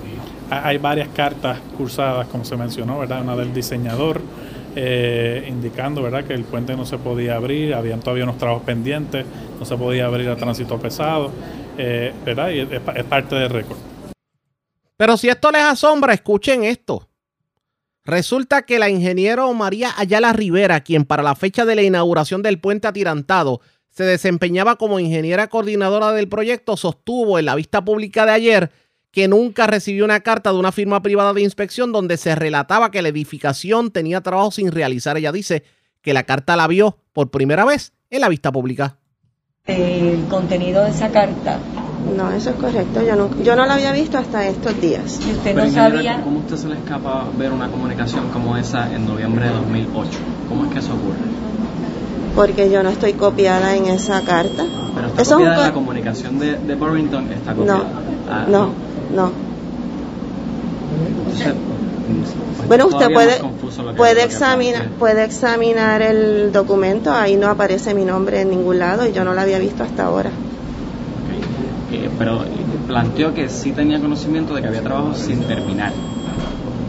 Ha- 0.50 0.68
Hay 0.68 0.78
varias 0.78 1.08
cartas 1.08 1.58
cursadas, 1.76 2.26
como 2.28 2.44
se 2.44 2.56
mencionó, 2.56 2.98
¿verdad? 2.98 3.22
Una 3.22 3.36
del 3.36 3.52
diseñador 3.54 4.20
eh, 4.76 5.46
indicando, 5.48 6.02
¿verdad?, 6.02 6.24
que 6.24 6.34
el 6.34 6.42
puente 6.44 6.76
no 6.76 6.84
se 6.84 6.98
podía 6.98 7.36
abrir, 7.36 7.74
habían 7.74 8.00
todavía 8.00 8.24
unos 8.24 8.38
trabajos 8.38 8.64
pendientes, 8.64 9.24
no 9.58 9.64
se 9.64 9.76
podía 9.76 10.06
abrir 10.06 10.28
a 10.28 10.36
tránsito 10.36 10.78
pesado. 10.78 11.30
eh, 11.78 12.12
¿verdad? 12.24 12.50
Y 12.50 12.60
es, 12.60 12.68
es 12.72 13.04
parte 13.04 13.34
del 13.36 13.50
récord. 13.50 13.76
Pero 14.96 15.16
si 15.16 15.28
esto 15.28 15.50
les 15.50 15.62
asombra, 15.62 16.14
escuchen 16.14 16.64
esto. 16.64 17.08
Resulta 18.04 18.62
que 18.62 18.78
la 18.78 18.90
ingeniero 18.90 19.52
María 19.54 19.92
Ayala 19.96 20.32
Rivera, 20.32 20.80
quien 20.80 21.04
para 21.04 21.22
la 21.22 21.34
fecha 21.34 21.64
de 21.64 21.74
la 21.74 21.82
inauguración 21.82 22.42
del 22.42 22.60
puente 22.60 22.86
atirantado 22.86 23.60
se 23.88 24.04
desempeñaba 24.04 24.76
como 24.76 25.00
ingeniera 25.00 25.48
coordinadora 25.48 26.12
del 26.12 26.28
proyecto, 26.28 26.76
sostuvo 26.76 27.38
en 27.38 27.46
la 27.46 27.54
vista 27.54 27.84
pública 27.84 28.26
de 28.26 28.32
ayer 28.32 28.70
que 29.10 29.28
nunca 29.28 29.68
recibió 29.68 30.04
una 30.04 30.20
carta 30.20 30.52
de 30.52 30.58
una 30.58 30.72
firma 30.72 31.00
privada 31.00 31.32
de 31.32 31.42
inspección 31.42 31.92
donde 31.92 32.16
se 32.16 32.34
relataba 32.34 32.90
que 32.90 33.00
la 33.00 33.08
edificación 33.08 33.92
tenía 33.92 34.20
trabajo 34.20 34.50
sin 34.50 34.72
realizar. 34.72 35.16
Ella 35.16 35.30
dice 35.30 35.62
que 36.02 36.12
la 36.12 36.24
carta 36.24 36.56
la 36.56 36.66
vio 36.66 36.98
por 37.12 37.30
primera 37.30 37.64
vez 37.64 37.92
en 38.10 38.20
la 38.20 38.28
vista 38.28 38.50
pública. 38.50 38.98
El 39.66 40.26
contenido 40.28 40.84
de 40.84 40.90
esa 40.90 41.10
carta. 41.10 41.60
No, 42.12 42.30
eso 42.32 42.50
es 42.50 42.56
correcto. 42.56 43.02
Yo 43.02 43.16
no, 43.16 43.30
yo 43.42 43.56
no 43.56 43.66
la 43.66 43.74
había 43.74 43.92
visto 43.92 44.18
hasta 44.18 44.46
estos 44.46 44.80
días. 44.80 45.20
¿Y 45.26 45.32
usted 45.32 45.54
no 45.54 45.62
sabía? 45.70 46.20
¿Cómo 46.22 46.40
usted 46.40 46.56
se 46.56 46.68
le 46.68 46.76
escapa 46.76 47.28
ver 47.36 47.52
una 47.52 47.68
comunicación 47.70 48.28
como 48.30 48.56
esa 48.56 48.92
en 48.92 49.06
noviembre 49.06 49.46
de 49.46 49.52
2008? 49.54 50.10
¿Cómo 50.48 50.64
es 50.66 50.70
que 50.72 50.78
eso 50.80 50.94
ocurre? 50.94 51.18
Porque 52.34 52.70
yo 52.70 52.82
no 52.82 52.90
estoy 52.90 53.14
copiada 53.14 53.74
en 53.76 53.86
esa 53.86 54.20
carta. 54.22 54.64
Pero 54.94 55.08
está 55.08 55.22
Eso 55.22 55.34
es 55.34 55.40
un 55.40 55.44
copiada 55.46 55.56
co- 55.56 55.62
la 55.62 55.72
comunicación 55.72 56.38
de, 56.38 56.56
de 56.58 56.74
Burlington, 56.74 57.32
está 57.32 57.54
copiada. 57.54 57.88
Ah, 58.28 58.46
No, 58.48 58.74
no. 59.12 59.32
Entonces, 61.08 61.54
pues, 62.56 62.68
Bueno, 62.68 62.86
usted 62.86 63.06
puede, 63.12 63.38
lo 63.40 63.94
puede, 63.94 64.14
lo 64.20 64.26
examinar, 64.26 64.88
puede 64.98 65.24
examinar 65.24 66.02
el 66.02 66.52
documento, 66.52 67.12
ahí 67.12 67.36
no 67.36 67.48
aparece 67.48 67.94
mi 67.94 68.04
nombre 68.04 68.40
en 68.40 68.50
ningún 68.50 68.78
lado 68.78 69.06
y 69.06 69.12
yo 69.12 69.24
no 69.24 69.34
la 69.34 69.42
había 69.42 69.58
visto 69.58 69.82
hasta 69.82 70.04
ahora. 70.04 70.30
Eh, 71.94 72.10
pero 72.18 72.44
planteó 72.88 73.32
que 73.32 73.48
sí 73.48 73.72
tenía 73.72 74.00
conocimiento 74.00 74.54
de 74.54 74.62
que 74.62 74.68
había 74.68 74.82
trabajos 74.82 75.18
sin 75.18 75.42
terminar. 75.46 75.92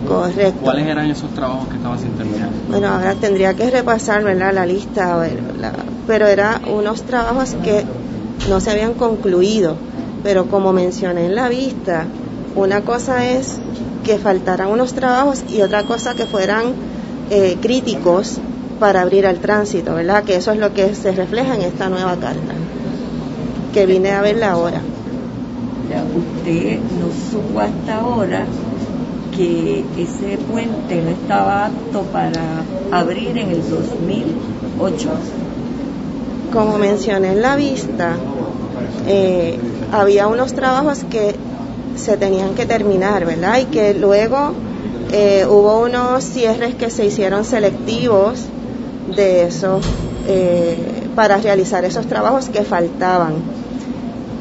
Correcto. 0.08 0.60
¿Cuáles 0.62 0.88
eran 0.88 1.10
esos 1.10 1.32
trabajos 1.32 1.68
que 1.70 1.78
estaban 1.78 2.00
sin 2.00 2.12
terminar? 2.12 2.50
Bueno, 2.70 2.88
ahora 2.90 3.16
tendría 3.16 3.54
que 3.54 3.70
repasar, 3.70 4.24
¿verdad? 4.24 4.54
La 4.54 4.66
lista, 4.66 5.18
la- 5.60 5.74
pero 6.08 6.28
eran 6.28 6.62
unos 6.72 7.04
trabajos 7.04 7.56
que 7.64 7.86
no 8.50 8.60
se 8.60 8.72
habían 8.72 8.94
concluido. 8.94 9.78
Pero 10.24 10.48
como 10.48 10.74
mencioné 10.74 11.26
en 11.26 11.36
la 11.36 11.50
vista, 11.50 12.08
una 12.56 12.82
cosa 12.82 13.26
es 13.26 13.60
que 14.04 14.18
faltaran 14.18 14.70
unos 14.70 14.94
trabajos 14.94 15.44
y 15.50 15.62
otra 15.62 15.84
cosa 15.84 16.16
que 16.16 16.26
fueran 16.26 16.74
eh, 17.30 17.58
críticos 17.62 18.40
para 18.80 19.02
abrir 19.02 19.26
al 19.26 19.40
tránsito, 19.40 19.94
¿verdad? 19.96 20.24
Que 20.24 20.36
eso 20.36 20.52
es 20.52 20.60
lo 20.60 20.74
que 20.74 20.94
se 20.96 21.12
refleja 21.12 21.56
en 21.56 21.62
esta 21.62 21.90
nueva 21.90 22.16
carta, 22.18 22.54
que 23.74 23.86
vine 23.88 24.12
a 24.12 24.22
verla 24.22 24.52
ahora. 24.52 24.82
Usted 25.94 26.80
no 27.00 27.08
supo 27.32 27.60
hasta 27.60 28.00
ahora 28.00 28.46
que 29.36 29.84
ese 29.98 30.38
puente 30.38 31.02
no 31.02 31.12
estaba 31.12 31.68
apto 31.68 32.04
para 32.04 32.64
abrir 32.92 33.38
en 33.38 33.52
el 33.52 33.70
2008. 33.70 35.10
como 36.54 36.78
mencioné 36.78 37.34
en 37.34 37.42
la 37.42 37.56
vista, 37.58 38.16
eh, 39.08 39.60
había 39.92 40.28
unos 40.28 40.54
trabajos 40.54 41.04
que 41.10 41.36
se 41.98 42.18
tenían 42.18 42.56
que 42.56 42.66
terminar, 42.66 43.26
¿verdad? 43.26 43.60
Y 43.60 43.66
que 43.66 43.94
luego 43.94 44.54
eh, 45.12 45.46
hubo 45.48 45.82
unos 45.82 46.24
cierres 46.24 46.76
que 46.76 46.90
se 46.90 47.06
hicieron 47.06 47.44
selectivos 47.44 48.46
de 49.16 49.44
eso 49.44 49.80
eh, 50.28 51.08
para 51.16 51.38
realizar 51.38 51.86
esos 51.86 52.08
trabajos 52.08 52.50
que 52.50 52.64
faltaban. 52.64 53.65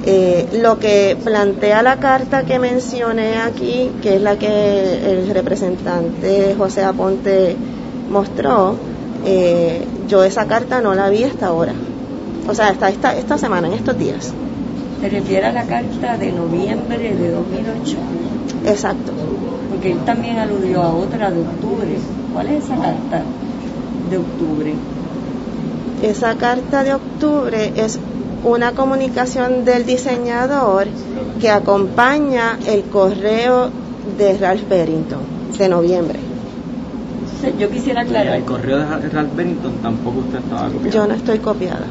Eh, 0.07 0.61
lo 0.61 0.79
que 0.79 1.17
plantea 1.25 1.83
la 1.83 1.99
carta 1.99 2.45
que 2.45 2.59
mencioné 2.59 3.39
aquí, 3.39 3.91
que 4.03 4.17
es 4.17 4.23
la 4.23 4.39
que 4.39 5.13
el 5.13 5.31
representante 5.31 6.55
José 6.59 6.85
Aponte 6.85 7.57
mostró, 8.11 8.77
eh, 9.25 9.83
yo 10.07 10.23
esa 10.23 10.47
carta 10.47 10.83
no 10.83 10.95
la 10.95 11.09
vi 11.09 11.25
hasta 11.25 11.47
ahora. 11.47 11.73
O 12.47 12.55
sea, 12.55 12.69
hasta 12.69 12.91
esta, 12.91 13.17
esta 13.17 13.39
semana, 13.39 13.69
en 13.69 13.73
estos 13.73 13.99
días. 13.99 14.35
Se 15.01 15.09
refiere 15.09 15.47
a 15.47 15.53
la 15.53 15.65
carta 15.65 16.19
de 16.19 16.33
noviembre 16.33 17.15
de 17.15 17.31
2008. 17.31 17.97
Exacto. 18.67 19.13
Porque 19.71 19.93
él 19.93 19.99
también 20.05 20.39
aludió 20.39 20.83
a 20.83 20.95
otra 20.95 21.31
de 21.31 21.41
octubre. 21.41 21.97
¿Cuál 22.35 22.49
es 22.49 22.65
esa 22.65 22.77
carta 22.77 23.23
de 24.11 24.19
octubre? 24.19 24.75
Esa 26.03 26.35
carta 26.35 26.85
de 26.85 26.93
octubre 26.93 27.73
es 27.77 27.99
una 28.45 28.73
comunicación 28.73 29.65
del 29.65 29.87
diseñador 29.87 30.87
que 31.41 31.51
acompaña 31.51 32.59
el 32.67 32.85
correo 32.85 33.71
de 34.19 34.39
Ralph 34.39 34.69
Barrington 34.69 35.21
de 35.59 35.69
noviembre. 35.69 36.19
Yo 37.59 37.71
quisiera 37.71 38.03
aclarar. 38.03 38.37
El 38.37 38.45
correo 38.45 38.79
de 38.79 39.09
Ralph 39.09 39.35
Bennington 39.35 39.75
tampoco 39.83 40.21
usted 40.21 40.39
estaba 40.39 40.69
copiado. 40.69 40.91
Yo 40.91 41.07
no 41.07 41.15
estoy 41.15 41.39
copiada. 41.39 41.87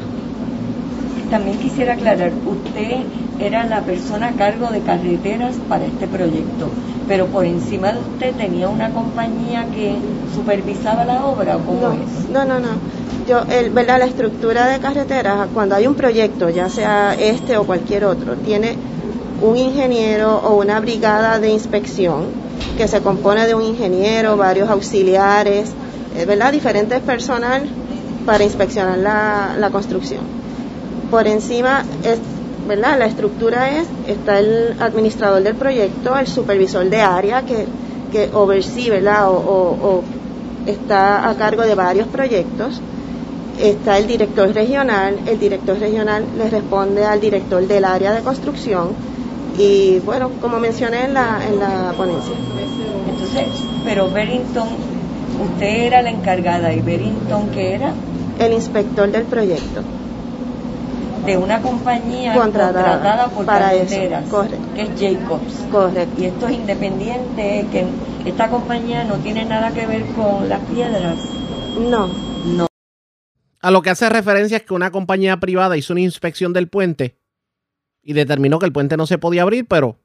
También 1.30 1.58
quisiera 1.58 1.94
aclarar, 1.94 2.32
usted 2.44 3.02
era 3.40 3.64
la 3.64 3.82
persona 3.82 4.28
a 4.28 4.32
cargo 4.32 4.70
de 4.70 4.80
carreteras 4.80 5.54
para 5.68 5.84
este 5.84 6.06
proyecto, 6.06 6.68
pero 7.08 7.26
por 7.26 7.44
encima 7.44 7.92
de 7.92 7.98
usted 8.00 8.34
tenía 8.36 8.68
una 8.68 8.90
compañía 8.90 9.66
que 9.74 9.96
supervisaba 10.34 11.04
la 11.04 11.24
obra, 11.26 11.56
¿o 11.56 11.60
cómo 11.60 11.80
No, 11.80 11.92
es? 11.92 12.28
no, 12.30 12.44
no, 12.44 12.60
no. 12.60 12.68
Yo, 13.28 13.40
el, 13.50 13.70
¿verdad? 13.70 13.98
La 13.98 14.04
estructura 14.06 14.66
de 14.68 14.78
carreteras, 14.80 15.48
cuando 15.54 15.74
hay 15.74 15.86
un 15.86 15.94
proyecto, 15.94 16.50
ya 16.50 16.68
sea 16.68 17.14
este 17.18 17.56
o 17.56 17.64
cualquier 17.64 18.04
otro, 18.04 18.34
tiene 18.36 18.76
un 19.42 19.56
ingeniero 19.56 20.36
o 20.38 20.56
una 20.60 20.78
brigada 20.80 21.38
de 21.38 21.50
inspección 21.50 22.26
que 22.76 22.86
se 22.86 23.00
compone 23.00 23.46
de 23.46 23.54
un 23.54 23.62
ingeniero, 23.62 24.36
varios 24.36 24.68
auxiliares, 24.68 25.70
eh, 26.16 26.24
¿verdad? 26.26 26.52
Diferentes 26.52 27.00
personal 27.00 27.62
para 28.26 28.44
inspeccionar 28.44 28.98
la, 28.98 29.54
la 29.58 29.70
construcción. 29.70 30.20
Por 31.10 31.26
encima, 31.26 31.84
es, 32.02 32.18
¿verdad? 32.66 32.98
La 32.98 33.06
estructura 33.06 33.78
es, 33.80 33.88
está 34.08 34.38
el 34.38 34.74
administrador 34.80 35.42
del 35.42 35.54
proyecto, 35.54 36.16
el 36.16 36.26
supervisor 36.26 36.88
de 36.88 37.00
área 37.00 37.42
que, 37.44 37.66
que 38.10 38.30
oversee, 38.32 38.90
¿verdad? 38.90 39.30
O, 39.30 39.34
o- 39.36 39.88
o 39.98 40.04
está 40.66 41.28
a 41.28 41.36
cargo 41.36 41.62
de 41.62 41.74
varios 41.74 42.08
proyectos. 42.08 42.80
Está 43.60 43.98
el 43.98 44.06
director 44.08 44.52
regional, 44.52 45.20
el 45.26 45.38
director 45.38 45.78
regional 45.78 46.24
le 46.36 46.50
responde 46.50 47.04
al 47.04 47.20
director 47.20 47.64
del 47.66 47.84
área 47.84 48.12
de 48.12 48.20
construcción 48.22 48.94
y 49.56 50.00
bueno, 50.00 50.30
como 50.40 50.58
mencioné 50.58 51.04
en 51.04 51.14
la, 51.14 51.38
en 51.48 51.60
la 51.60 51.92
ponencia. 51.96 52.34
Entonces, 53.08 53.44
pero 53.84 54.10
Barrington, 54.10 54.66
usted 55.52 55.66
era 55.86 56.02
la 56.02 56.10
encargada 56.10 56.72
y 56.72 56.80
Barrington, 56.80 57.50
¿qué 57.50 57.74
era? 57.74 57.92
El 58.40 58.52
inspector 58.54 59.08
del 59.12 59.24
proyecto. 59.26 59.82
De 61.26 61.36
una 61.38 61.62
compañía 61.62 62.34
Contratada 62.34 62.82
contratada, 62.82 63.28
por 63.28 63.46
para 63.46 63.74
eso, 63.74 63.96
correcto. 64.30 64.58
que 64.74 64.82
es 64.82 64.90
Jacobs. 65.00 65.66
Correcto. 65.70 66.22
Y 66.22 66.24
esto 66.26 66.48
es 66.48 66.52
independiente, 66.54 67.66
que 67.72 67.86
esta 68.26 68.48
compañía 68.48 69.04
no 69.04 69.16
tiene 69.16 69.44
nada 69.44 69.72
que 69.72 69.86
ver 69.86 70.04
con 70.14 70.48
las 70.48 70.60
piedras. 70.60 71.16
No. 71.78 72.08
No. 72.44 72.66
A 73.60 73.70
lo 73.70 73.80
que 73.80 73.90
hace 73.90 74.08
referencia 74.10 74.58
es 74.58 74.62
que 74.64 74.74
una 74.74 74.90
compañía 74.90 75.38
privada 75.38 75.76
hizo 75.76 75.94
una 75.94 76.02
inspección 76.02 76.52
del 76.52 76.68
puente 76.68 77.16
y 78.02 78.12
determinó 78.12 78.58
que 78.58 78.66
el 78.66 78.72
puente 78.72 78.98
no 78.98 79.06
se 79.06 79.16
podía 79.16 79.42
abrir, 79.42 79.66
pero 79.66 79.98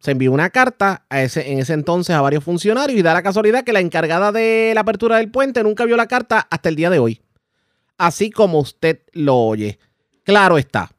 se 0.00 0.10
envió 0.10 0.32
una 0.32 0.50
carta 0.50 1.06
a 1.08 1.22
ese, 1.22 1.52
en 1.52 1.60
ese 1.60 1.72
entonces 1.72 2.14
a 2.14 2.20
varios 2.20 2.44
funcionarios 2.44 2.98
y 2.98 3.02
da 3.02 3.14
la 3.14 3.22
casualidad 3.22 3.64
que 3.64 3.72
la 3.72 3.80
encargada 3.80 4.32
de 4.32 4.72
la 4.74 4.80
apertura 4.80 5.18
del 5.18 5.30
puente 5.30 5.62
nunca 5.62 5.84
vio 5.84 5.96
la 5.96 6.08
carta 6.08 6.46
hasta 6.50 6.68
el 6.68 6.76
día 6.76 6.90
de 6.90 6.98
hoy. 6.98 7.22
Así 7.96 8.30
como 8.30 8.58
usted 8.58 9.02
lo 9.12 9.36
oye. 9.36 9.78
Claro 10.24 10.58
está. 10.58 10.90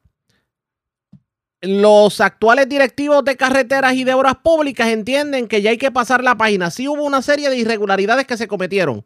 Los 1.62 2.22
actuales 2.22 2.70
directivos 2.70 3.26
de 3.26 3.38
carreteras 3.38 3.94
y 3.96 4.04
de 4.04 4.14
obras 4.14 4.36
públicas 4.38 4.88
entienden 4.90 5.48
que 5.48 5.62
ya 5.62 5.72
hay 5.72 5.78
que 5.78 5.92
pasar 5.92 6.24
la 6.24 6.36
página. 6.36 6.70
Sí 6.70 6.88
hubo 6.88 7.04
una 7.04 7.24
serie 7.24 7.50
de 7.50 7.58
irregularidades 7.58 8.28
que 8.28 8.38
se 8.38 8.48
cometieron, 8.48 9.04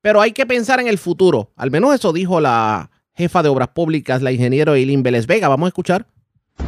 pero 0.00 0.20
hay 0.20 0.32
que 0.32 0.44
pensar 0.46 0.80
en 0.80 0.88
el 0.88 0.98
futuro. 0.98 1.52
Al 1.54 1.70
menos 1.70 1.94
eso 1.94 2.12
dijo 2.12 2.40
la 2.40 2.90
jefa 3.14 3.42
de 3.42 3.48
obras 3.50 3.68
públicas, 3.68 4.20
la 4.20 4.32
ingeniero 4.32 4.74
Eileen 4.74 5.04
Vélez 5.04 5.26
Vega. 5.26 5.48
Vamos 5.48 5.66
a 5.66 5.68
escuchar. 5.68 6.06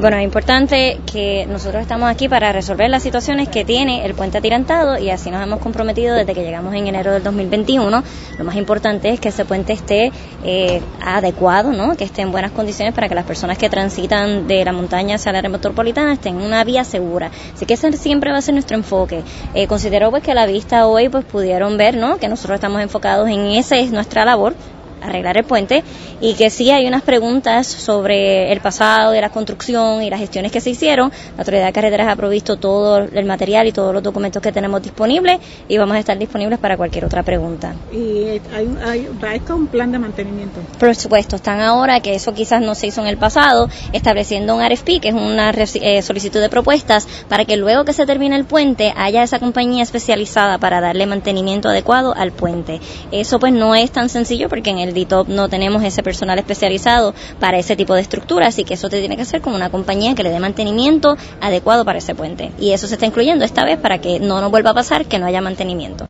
Bueno, 0.04 0.16
es 0.18 0.24
importante 0.24 1.00
que 1.10 1.46
nosotros 1.46 1.80
estamos 1.80 2.10
aquí 2.10 2.28
para 2.28 2.52
resolver 2.52 2.90
las 2.90 3.02
situaciones 3.02 3.48
que 3.48 3.64
tiene 3.64 4.04
el 4.04 4.12
puente 4.14 4.38
atirantado 4.38 4.98
y 4.98 5.08
así 5.08 5.30
nos 5.30 5.40
hemos 5.40 5.60
comprometido 5.60 6.16
desde 6.16 6.34
que 6.34 6.42
llegamos 6.42 6.74
en 6.74 6.88
enero 6.88 7.12
del 7.12 7.22
2021. 7.22 8.02
Lo 8.36 8.44
más 8.44 8.56
importante 8.56 9.08
es 9.10 9.20
que 9.20 9.28
ese 9.28 9.44
puente 9.44 9.72
esté 9.72 10.10
eh, 10.44 10.82
adecuado, 11.00 11.72
¿no? 11.72 11.96
que 11.96 12.04
esté 12.04 12.22
en 12.22 12.32
buenas 12.32 12.50
condiciones 12.50 12.92
para 12.92 13.08
que 13.08 13.14
las 13.14 13.24
personas 13.24 13.56
que 13.56 13.70
transitan 13.70 14.48
de 14.48 14.64
la 14.64 14.72
montaña 14.72 15.14
hacia 15.14 15.30
la 15.30 15.38
área 15.38 15.48
metropolitana 15.48 16.12
estén 16.12 16.40
en 16.40 16.46
una 16.46 16.64
vía 16.64 16.84
segura. 16.84 17.30
Así 17.54 17.64
que 17.64 17.74
ese 17.74 17.90
siempre 17.92 18.32
va 18.32 18.38
a 18.38 18.42
ser 18.42 18.54
nuestro 18.54 18.76
enfoque. 18.76 19.22
Eh, 19.54 19.68
considero 19.68 20.10
pues 20.10 20.24
que 20.24 20.32
a 20.32 20.34
la 20.34 20.44
vista 20.44 20.88
hoy 20.88 21.08
pues 21.08 21.24
pudieron 21.24 21.78
ver 21.78 21.96
¿no? 21.96 22.18
que 22.18 22.26
nosotros 22.28 22.56
estamos 22.56 22.82
enfocados 22.82 23.28
en 23.28 23.46
esa 23.52 23.76
es 23.76 23.92
nuestra 23.92 24.24
labor 24.24 24.54
arreglar 25.02 25.36
el 25.36 25.44
puente 25.44 25.82
y 26.20 26.34
que 26.34 26.50
sí 26.50 26.70
hay 26.70 26.86
unas 26.86 27.02
preguntas 27.02 27.66
sobre 27.66 28.52
el 28.52 28.60
pasado 28.60 29.10
de 29.10 29.20
la 29.20 29.30
construcción 29.30 30.02
y 30.02 30.10
las 30.10 30.20
gestiones 30.20 30.52
que 30.52 30.60
se 30.60 30.70
hicieron. 30.70 31.10
La 31.36 31.42
Autoridad 31.42 31.66
de 31.66 31.72
Carreteras 31.72 32.08
ha 32.08 32.16
provisto 32.16 32.56
todo 32.56 32.98
el 32.98 33.24
material 33.24 33.66
y 33.66 33.72
todos 33.72 33.92
los 33.92 34.02
documentos 34.02 34.42
que 34.42 34.52
tenemos 34.52 34.82
disponibles 34.82 35.38
y 35.68 35.76
vamos 35.78 35.96
a 35.96 36.00
estar 36.00 36.18
disponibles 36.18 36.58
para 36.58 36.76
cualquier 36.76 37.04
otra 37.04 37.22
pregunta. 37.22 37.74
¿Y 37.92 38.40
hay, 38.54 38.76
hay, 38.84 39.08
va 39.22 39.38
con 39.46 39.62
un 39.62 39.66
plan 39.66 39.92
de 39.92 39.98
mantenimiento? 39.98 40.60
Por 40.78 40.94
supuesto, 40.94 41.36
están 41.36 41.60
ahora, 41.60 42.00
que 42.00 42.14
eso 42.14 42.32
quizás 42.32 42.62
no 42.62 42.74
se 42.74 42.86
hizo 42.86 43.00
en 43.00 43.08
el 43.08 43.18
pasado, 43.18 43.68
estableciendo 43.92 44.56
un 44.56 44.66
RFP, 44.66 45.00
que 45.00 45.08
es 45.08 45.14
una 45.14 45.50
eh, 45.50 46.02
solicitud 46.02 46.40
de 46.40 46.48
propuestas, 46.48 47.06
para 47.28 47.44
que 47.44 47.56
luego 47.56 47.84
que 47.84 47.92
se 47.92 48.06
termine 48.06 48.36
el 48.36 48.44
puente 48.44 48.94
haya 48.96 49.22
esa 49.22 49.38
compañía 49.38 49.82
especializada 49.82 50.58
para 50.58 50.80
darle 50.80 51.06
mantenimiento 51.06 51.68
adecuado 51.68 52.14
al 52.16 52.32
puente. 52.32 52.80
Eso 53.12 53.38
pues 53.38 53.52
no 53.52 53.74
es 53.74 53.90
tan 53.90 54.08
sencillo 54.08 54.48
porque 54.48 54.70
en 54.70 54.78
el 54.78 54.93
DITOP 54.94 55.28
no 55.28 55.48
tenemos 55.48 55.82
ese 55.84 56.02
personal 56.02 56.38
especializado 56.38 57.14
para 57.40 57.58
ese 57.58 57.76
tipo 57.76 57.94
de 57.94 58.00
estructura, 58.00 58.46
así 58.46 58.64
que 58.64 58.74
eso 58.74 58.88
te 58.88 59.00
tiene 59.00 59.16
que 59.16 59.22
hacer 59.22 59.40
con 59.40 59.54
una 59.54 59.70
compañía 59.70 60.14
que 60.14 60.22
le 60.22 60.30
dé 60.30 60.40
mantenimiento 60.40 61.16
adecuado 61.40 61.84
para 61.84 61.98
ese 61.98 62.14
puente. 62.14 62.52
Y 62.58 62.72
eso 62.72 62.86
se 62.86 62.94
está 62.94 63.06
incluyendo 63.06 63.44
esta 63.44 63.64
vez 63.64 63.78
para 63.78 64.00
que 64.00 64.20
no 64.20 64.40
nos 64.40 64.50
vuelva 64.50 64.70
a 64.70 64.74
pasar 64.74 65.06
que 65.06 65.18
no 65.18 65.26
haya 65.26 65.40
mantenimiento. 65.40 66.08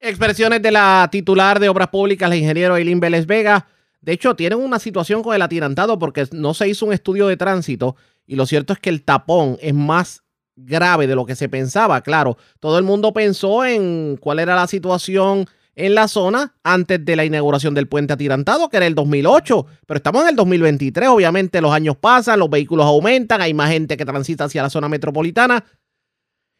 Expresiones 0.00 0.60
de 0.60 0.72
la 0.72 1.08
titular 1.12 1.60
de 1.60 1.68
Obras 1.68 1.88
Públicas, 1.88 2.28
la 2.28 2.36
ingeniero 2.36 2.76
Eileen 2.76 2.98
Vélez 3.00 3.24
Vega. 3.24 3.68
De 4.00 4.12
hecho, 4.12 4.34
tienen 4.34 4.58
una 4.58 4.80
situación 4.80 5.22
con 5.22 5.34
el 5.34 5.42
atirantado 5.42 5.96
porque 5.98 6.26
no 6.32 6.54
se 6.54 6.68
hizo 6.68 6.86
un 6.86 6.92
estudio 6.92 7.28
de 7.28 7.36
tránsito 7.36 7.94
y 8.26 8.34
lo 8.34 8.46
cierto 8.46 8.72
es 8.72 8.80
que 8.80 8.90
el 8.90 9.04
tapón 9.04 9.58
es 9.60 9.74
más 9.74 10.22
grave 10.56 11.06
de 11.06 11.14
lo 11.14 11.24
que 11.24 11.36
se 11.36 11.48
pensaba. 11.48 12.00
Claro, 12.02 12.36
todo 12.60 12.78
el 12.78 12.84
mundo 12.84 13.12
pensó 13.12 13.64
en 13.64 14.16
cuál 14.16 14.38
era 14.38 14.56
la 14.56 14.66
situación 14.66 15.46
en 15.74 15.94
la 15.94 16.08
zona 16.08 16.54
antes 16.62 17.04
de 17.04 17.16
la 17.16 17.24
inauguración 17.24 17.74
del 17.74 17.88
puente 17.88 18.12
atirantado, 18.12 18.68
que 18.68 18.76
era 18.76 18.86
el 18.86 18.94
2008, 18.94 19.66
pero 19.86 19.98
estamos 19.98 20.22
en 20.22 20.28
el 20.28 20.36
2023, 20.36 21.08
obviamente 21.08 21.60
los 21.60 21.72
años 21.72 21.96
pasan, 21.96 22.38
los 22.38 22.50
vehículos 22.50 22.86
aumentan, 22.86 23.40
hay 23.40 23.54
más 23.54 23.70
gente 23.70 23.96
que 23.96 24.04
transita 24.04 24.44
hacia 24.44 24.62
la 24.62 24.70
zona 24.70 24.88
metropolitana. 24.88 25.64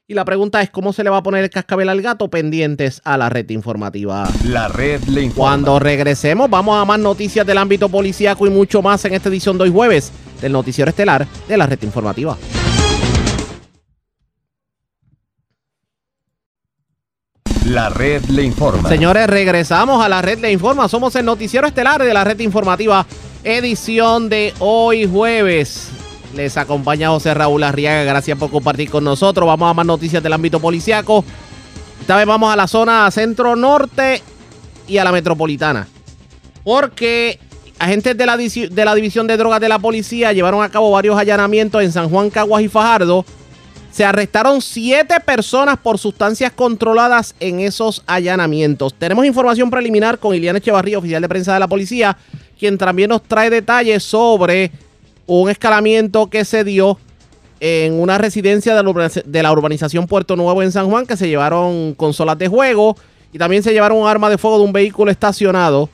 Y 0.08 0.14
la 0.14 0.24
pregunta 0.24 0.60
es 0.60 0.68
cómo 0.68 0.92
se 0.92 1.04
le 1.04 1.10
va 1.10 1.18
a 1.18 1.22
poner 1.22 1.44
el 1.44 1.50
cascabel 1.50 1.88
al 1.88 2.02
gato 2.02 2.28
pendientes 2.28 3.00
a 3.04 3.16
la 3.16 3.28
red 3.28 3.48
informativa. 3.50 4.28
La 4.44 4.68
red 4.68 5.02
le 5.04 5.22
informa. 5.22 5.50
Cuando 5.50 5.78
regresemos 5.78 6.50
vamos 6.50 6.80
a 6.80 6.84
más 6.84 6.98
noticias 6.98 7.46
del 7.46 7.58
ámbito 7.58 7.88
policíaco 7.88 8.46
y 8.46 8.50
mucho 8.50 8.82
más 8.82 9.04
en 9.04 9.14
esta 9.14 9.28
edición 9.28 9.56
de 9.58 9.64
hoy 9.64 9.70
jueves 9.70 10.12
del 10.40 10.52
noticiero 10.52 10.90
estelar 10.90 11.26
de 11.48 11.56
la 11.56 11.66
red 11.66 11.80
informativa. 11.82 12.36
La 17.72 17.88
red 17.88 18.22
le 18.26 18.42
informa. 18.42 18.86
Señores, 18.90 19.26
regresamos 19.26 20.04
a 20.04 20.08
la 20.10 20.20
red 20.20 20.38
le 20.40 20.52
informa. 20.52 20.88
Somos 20.88 21.16
el 21.16 21.24
noticiero 21.24 21.66
estelar 21.66 22.04
de 22.04 22.12
la 22.12 22.22
red 22.22 22.38
informativa, 22.40 23.06
edición 23.44 24.28
de 24.28 24.52
hoy 24.58 25.08
jueves. 25.10 25.88
Les 26.36 26.58
acompaña 26.58 27.08
José 27.08 27.32
Raúl 27.32 27.62
Arriaga. 27.62 28.04
Gracias 28.04 28.36
por 28.36 28.50
compartir 28.50 28.90
con 28.90 29.04
nosotros. 29.04 29.46
Vamos 29.46 29.70
a 29.70 29.72
más 29.72 29.86
noticias 29.86 30.22
del 30.22 30.34
ámbito 30.34 30.60
policiaco. 30.60 31.24
Esta 31.98 32.16
vez 32.16 32.26
vamos 32.26 32.52
a 32.52 32.56
la 32.56 32.66
zona 32.66 33.10
centro-norte 33.10 34.20
y 34.86 34.98
a 34.98 35.04
la 35.04 35.12
metropolitana. 35.12 35.88
Porque 36.64 37.38
agentes 37.78 38.18
de 38.18 38.26
la, 38.26 38.36
de 38.36 38.84
la 38.84 38.94
División 38.94 39.26
de 39.26 39.38
Drogas 39.38 39.62
de 39.62 39.70
la 39.70 39.78
Policía 39.78 40.34
llevaron 40.34 40.62
a 40.62 40.68
cabo 40.68 40.90
varios 40.90 41.18
allanamientos 41.18 41.82
en 41.82 41.90
San 41.90 42.10
Juan, 42.10 42.28
Caguas 42.28 42.62
y 42.64 42.68
Fajardo 42.68 43.24
se 43.92 44.06
arrestaron 44.06 44.62
siete 44.62 45.20
personas 45.20 45.76
por 45.76 45.98
sustancias 45.98 46.50
controladas 46.50 47.34
en 47.40 47.60
esos 47.60 48.02
allanamientos. 48.06 48.94
Tenemos 48.94 49.26
información 49.26 49.70
preliminar 49.70 50.18
con 50.18 50.34
Iliana 50.34 50.58
Echevarría, 50.58 50.98
oficial 50.98 51.20
de 51.20 51.28
prensa 51.28 51.52
de 51.52 51.60
la 51.60 51.68
policía, 51.68 52.16
quien 52.58 52.78
también 52.78 53.10
nos 53.10 53.22
trae 53.22 53.50
detalles 53.50 54.02
sobre 54.02 54.72
un 55.26 55.50
escalamiento 55.50 56.30
que 56.30 56.46
se 56.46 56.64
dio 56.64 56.98
en 57.60 57.92
una 57.92 58.16
residencia 58.16 58.74
de 58.74 59.42
la 59.42 59.52
urbanización 59.52 60.06
Puerto 60.06 60.36
Nuevo 60.36 60.62
en 60.62 60.72
San 60.72 60.88
Juan, 60.88 61.06
que 61.06 61.18
se 61.18 61.28
llevaron 61.28 61.94
consolas 61.94 62.38
de 62.38 62.48
juego 62.48 62.96
y 63.30 63.36
también 63.36 63.62
se 63.62 63.72
llevaron 63.72 63.98
un 63.98 64.08
arma 64.08 64.30
de 64.30 64.38
fuego 64.38 64.58
de 64.58 64.64
un 64.64 64.72
vehículo 64.72 65.10
estacionado 65.10 65.90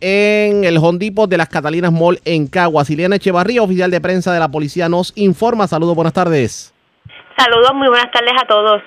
en 0.00 0.62
el 0.62 0.78
Hondipo 0.78 1.26
de 1.26 1.36
las 1.36 1.48
Catalinas 1.48 1.90
Mall 1.90 2.20
en 2.24 2.46
Caguas. 2.46 2.88
Iliana 2.90 3.16
Echevarría, 3.16 3.60
oficial 3.60 3.90
de 3.90 4.00
prensa 4.00 4.32
de 4.32 4.38
la 4.38 4.48
policía, 4.48 4.88
nos 4.88 5.12
informa. 5.16 5.66
Saludos, 5.66 5.96
buenas 5.96 6.12
tardes. 6.12 6.72
Saludos, 7.38 7.72
muy 7.72 7.86
buenas 7.86 8.10
tardes 8.10 8.34
a 8.36 8.46
todos. 8.46 8.82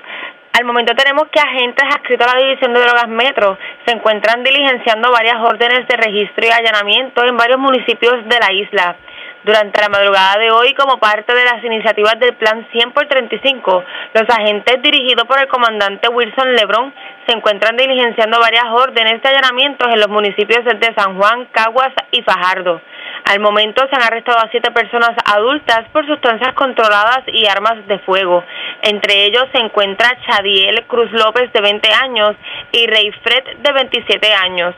Al 0.59 0.65
momento 0.65 0.93
tenemos 0.93 1.29
que 1.31 1.39
agentes 1.39 1.85
adscritos 1.85 2.27
a 2.27 2.35
la 2.35 2.43
División 2.43 2.73
de 2.73 2.81
Drogas 2.81 3.07
Metro 3.07 3.57
se 3.85 3.95
encuentran 3.95 4.43
diligenciando 4.43 5.09
varias 5.09 5.37
órdenes 5.37 5.87
de 5.87 5.95
registro 5.95 6.45
y 6.45 6.51
allanamiento 6.51 7.23
en 7.23 7.37
varios 7.37 7.59
municipios 7.59 8.27
de 8.27 8.39
la 8.41 8.51
isla. 8.51 8.97
Durante 9.45 9.79
la 9.79 9.87
madrugada 9.87 10.37
de 10.37 10.51
hoy, 10.51 10.73
como 10.73 10.99
parte 10.99 11.33
de 11.33 11.45
las 11.45 11.63
iniciativas 11.63 12.19
del 12.19 12.33
Plan 12.35 12.67
100 12.73 12.91
por 12.91 13.07
35, 13.07 13.85
los 14.15 14.29
agentes 14.29 14.81
dirigidos 14.81 15.25
por 15.25 15.39
el 15.39 15.47
comandante 15.47 16.09
Wilson 16.09 16.53
Lebrón 16.53 16.93
se 17.25 17.37
encuentran 17.37 17.77
diligenciando 17.77 18.37
varias 18.41 18.65
órdenes 18.65 19.21
de 19.21 19.29
allanamientos 19.29 19.87
en 19.93 19.99
los 20.01 20.09
municipios 20.09 20.65
de 20.65 20.93
San 20.93 21.17
Juan, 21.17 21.47
Caguas 21.53 21.93
y 22.11 22.21
Fajardo. 22.21 22.81
Al 23.25 23.39
momento 23.39 23.87
se 23.87 23.95
han 23.95 24.03
arrestado 24.03 24.39
a 24.39 24.49
siete 24.51 24.71
personas 24.71 25.11
adultas 25.25 25.87
por 25.91 26.05
sustancias 26.05 26.53
controladas 26.53 27.23
y 27.27 27.47
armas 27.47 27.87
de 27.87 27.99
fuego. 27.99 28.43
Entre 28.81 29.25
ellos 29.25 29.45
se 29.53 29.59
encuentra 29.59 30.17
Chadiel 30.25 30.83
Cruz 30.87 31.11
López 31.11 31.51
de 31.53 31.61
20 31.61 31.93
años 31.93 32.35
y 32.71 32.87
Rey 32.87 33.11
Fred 33.23 33.57
de 33.59 33.71
27 33.71 34.33
años. 34.33 34.75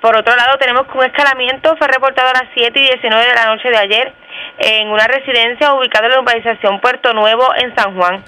Por 0.00 0.16
otro 0.16 0.34
lado, 0.34 0.56
tenemos 0.58 0.86
que 0.86 0.96
un 0.96 1.04
escalamiento 1.04 1.76
fue 1.76 1.86
reportado 1.88 2.30
a 2.30 2.44
las 2.44 2.48
7 2.54 2.78
y 2.78 2.82
19 2.84 3.26
de 3.26 3.34
la 3.34 3.46
noche 3.46 3.68
de 3.68 3.76
ayer 3.76 4.12
en 4.58 4.88
una 4.88 5.06
residencia 5.06 5.74
ubicada 5.74 6.06
en 6.06 6.12
la 6.12 6.20
urbanización 6.20 6.80
Puerto 6.80 7.12
Nuevo 7.12 7.46
en 7.56 7.74
San 7.76 7.94
Juan. 7.96 8.24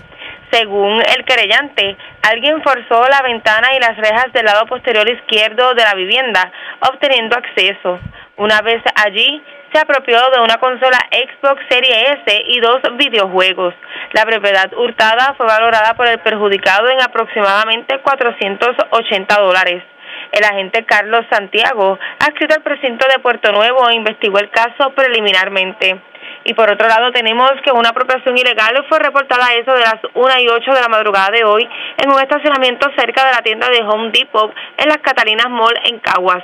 Según 0.51 1.01
el 1.01 1.25
querellante, 1.25 1.97
alguien 2.29 2.63
forzó 2.63 3.09
la 3.09 3.23
ventana 3.23 3.69
y 3.75 3.81
las 3.81 3.97
rejas 3.97 4.31
del 4.35 4.45
lado 4.45 4.67
posterior 4.67 5.09
izquierdo 5.09 5.73
de 5.73 5.83
la 5.83 5.95
vivienda, 5.95 6.53
obteniendo 6.81 7.37
acceso. 7.37 7.99
Una 8.43 8.61
vez 8.61 8.83
allí, 8.97 9.41
se 9.73 9.79
apropió 9.79 10.19
de 10.35 10.41
una 10.41 10.57
consola 10.57 10.99
Xbox 11.13 11.63
Series 11.71 12.19
S 12.27 12.43
y 12.49 12.59
dos 12.59 12.81
videojuegos. 12.97 13.73
La 14.15 14.25
propiedad 14.25 14.69
hurtada 14.77 15.35
fue 15.37 15.47
valorada 15.47 15.95
por 15.95 16.09
el 16.09 16.19
perjudicado 16.19 16.89
en 16.89 17.01
aproximadamente 17.01 18.01
480 18.01 19.41
dólares. 19.41 19.85
El 20.33 20.43
agente 20.43 20.85
Carlos 20.85 21.25
Santiago, 21.31 22.01
adscrito 22.19 22.57
al 22.57 22.65
precinto 22.65 23.07
de 23.07 23.21
Puerto 23.21 23.53
Nuevo, 23.53 23.89
investigó 23.93 24.41
el 24.41 24.51
caso 24.51 24.91
preliminarmente. 24.91 26.01
Y 26.43 26.55
por 26.55 26.69
otro 26.69 26.89
lado 26.89 27.13
tenemos 27.13 27.53
que 27.65 27.71
una 27.71 27.91
apropiación 27.91 28.37
ilegal 28.37 28.85
fue 28.89 28.99
reportada 28.99 29.47
a 29.47 29.55
eso 29.55 29.73
de 29.73 29.83
las 29.83 30.01
1 30.15 30.29
y 30.41 30.49
8 30.49 30.75
de 30.75 30.81
la 30.81 30.89
madrugada 30.89 31.31
de 31.31 31.45
hoy 31.45 31.69
en 31.97 32.11
un 32.11 32.21
estacionamiento 32.21 32.91
cerca 32.97 33.25
de 33.25 33.35
la 33.35 33.43
tienda 33.43 33.69
de 33.69 33.85
Home 33.85 34.11
Depot 34.11 34.53
en 34.79 34.89
las 34.89 34.99
Catalinas 34.99 35.49
Mall 35.49 35.79
en 35.85 36.01
Caguas 36.01 36.43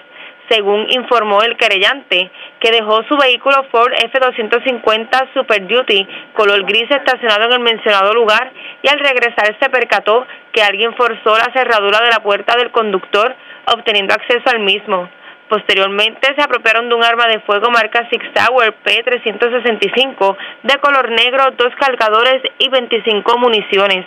según 0.48 0.86
informó 0.90 1.42
el 1.42 1.56
querellante, 1.56 2.30
que 2.60 2.70
dejó 2.70 3.02
su 3.04 3.16
vehículo 3.16 3.64
Ford 3.70 3.92
F-250 3.92 5.32
Super 5.34 5.66
Duty 5.66 6.06
color 6.34 6.64
gris 6.64 6.90
estacionado 6.90 7.44
en 7.44 7.52
el 7.52 7.60
mencionado 7.60 8.12
lugar 8.14 8.50
y 8.82 8.88
al 8.88 8.98
regresar 8.98 9.56
se 9.60 9.68
percató 9.70 10.26
que 10.52 10.62
alguien 10.62 10.94
forzó 10.94 11.36
la 11.36 11.52
cerradura 11.52 12.00
de 12.00 12.10
la 12.10 12.22
puerta 12.22 12.56
del 12.56 12.70
conductor 12.70 13.34
obteniendo 13.66 14.14
acceso 14.14 14.44
al 14.46 14.60
mismo. 14.60 15.08
Posteriormente 15.48 16.34
se 16.36 16.42
apropiaron 16.42 16.88
de 16.88 16.94
un 16.94 17.04
arma 17.04 17.26
de 17.26 17.40
fuego 17.40 17.70
marca 17.70 18.06
Six 18.10 18.32
Tower 18.34 18.74
P365 18.84 20.36
de 20.62 20.78
color 20.78 21.10
negro, 21.10 21.50
dos 21.56 21.74
cargadores 21.78 22.42
y 22.58 22.68
25 22.68 23.38
municiones. 23.38 24.04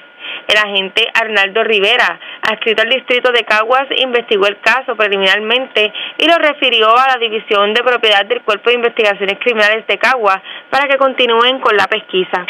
El 0.48 0.58
agente 0.58 1.08
Arnaldo 1.14 1.64
Rivera, 1.64 2.20
adscrito 2.42 2.82
al 2.82 2.90
distrito 2.90 3.32
de 3.32 3.44
Caguas, 3.44 3.88
investigó 3.98 4.48
el 4.48 4.60
caso 4.60 4.96
preliminarmente 4.96 5.92
y 6.18 6.28
lo 6.28 6.38
refirió 6.38 6.90
a 6.98 7.08
la 7.08 7.18
División 7.18 7.74
de 7.74 7.84
Propiedad 7.84 8.26
del 8.26 8.42
Cuerpo 8.42 8.70
de 8.70 8.76
Investigaciones 8.76 9.40
Criminales 9.40 9.86
de 9.88 9.98
Caguas 9.98 10.42
para 10.70 10.88
que 10.88 10.98
continúen 10.98 11.60
con 11.60 11.76
la 11.76 11.88
pesquisa. 11.88 12.46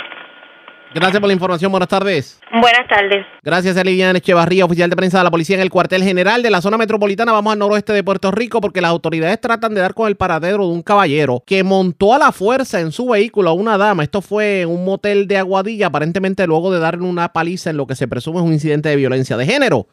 Gracias 0.94 1.20
por 1.20 1.28
la 1.28 1.34
información. 1.34 1.72
Buenas 1.72 1.90
tardes. 1.90 2.40
Buenas 2.52 2.88
tardes. 2.88 3.26
Gracias 3.44 3.78
a 3.78 3.84
Liliana 3.84 4.18
Echevarría, 4.18 4.66
oficial 4.66 4.90
de 4.90 4.96
prensa 4.96 5.20
de 5.20 5.24
la 5.24 5.32
policía 5.32 5.56
en 5.56 5.62
el 5.62 5.70
cuartel 5.70 6.04
general 6.04 6.44
de 6.44 6.50
la 6.50 6.62
zona 6.62 6.78
metropolitana. 6.78 7.32
Vamos 7.32 7.54
al 7.54 7.60
noroeste 7.60 7.94
de 7.94 8.04
Puerto 8.04 8.32
Rico 8.32 8.60
porque 8.60 8.82
las 8.82 8.92
autoridades 8.92 9.40
tratan 9.40 9.74
de 9.74 9.82
dar 9.82 9.94
con 9.94 10.08
el 10.08 10.18
paradero 10.18 10.68
de 10.68 10.74
un 10.74 10.84
caballero 10.84 11.44
que 11.46 11.64
montó 11.64 12.14
a 12.14 12.20
la 12.20 12.32
fuerza 12.32 12.82
en 12.82 12.92
su 12.92 13.08
vehículo 13.08 13.52
a 13.52 13.54
una 13.54 13.78
dama. 13.78 14.04
Esto 14.04 14.22
fue 14.22 14.62
en 14.62 14.70
un 14.70 14.84
motel 14.84 15.28
de 15.28 15.38
Aguadilla, 15.38 15.88
aparentemente 15.88 16.46
luego 16.46 16.72
de 16.72 16.80
darle 16.80 17.06
una 17.06 17.32
paliza 17.32 17.70
en 17.70 17.78
lo 17.78 17.88
que 17.88 17.96
se 17.96 18.08
presume 18.08 18.40
es 18.40 18.46
un 18.46 18.54
incidente 18.54 18.90
de 18.90 18.98
violencia 18.98 19.38
de 19.38 19.46
género. 19.46 19.88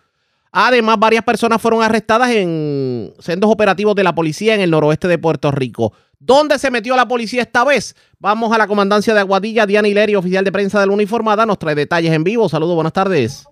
Además, 0.52 0.98
varias 0.98 1.24
personas 1.24 1.60
fueron 1.60 1.82
arrestadas 1.82 2.30
en 2.30 3.12
sendos 3.18 3.50
operativos 3.50 3.94
de 3.94 4.04
la 4.04 4.14
policía 4.14 4.54
en 4.54 4.60
el 4.60 4.70
noroeste 4.70 5.08
de 5.08 5.18
Puerto 5.18 5.50
Rico. 5.50 5.92
¿Dónde 6.18 6.58
se 6.58 6.70
metió 6.70 6.96
la 6.96 7.06
policía 7.06 7.42
esta 7.42 7.64
vez? 7.64 7.94
Vamos 8.18 8.52
a 8.52 8.58
la 8.58 8.66
comandancia 8.66 9.14
de 9.14 9.20
Aguadilla. 9.20 9.66
Diana 9.66 9.88
Hilerio, 9.88 10.18
oficial 10.18 10.44
de 10.44 10.50
prensa 10.50 10.80
de 10.80 10.86
la 10.86 10.92
uniformada, 10.92 11.46
nos 11.46 11.58
trae 11.58 11.74
detalles 11.74 12.12
en 12.12 12.24
vivo. 12.24 12.48
Saludos, 12.48 12.74
buenas 12.74 12.92
tardes. 12.92 13.46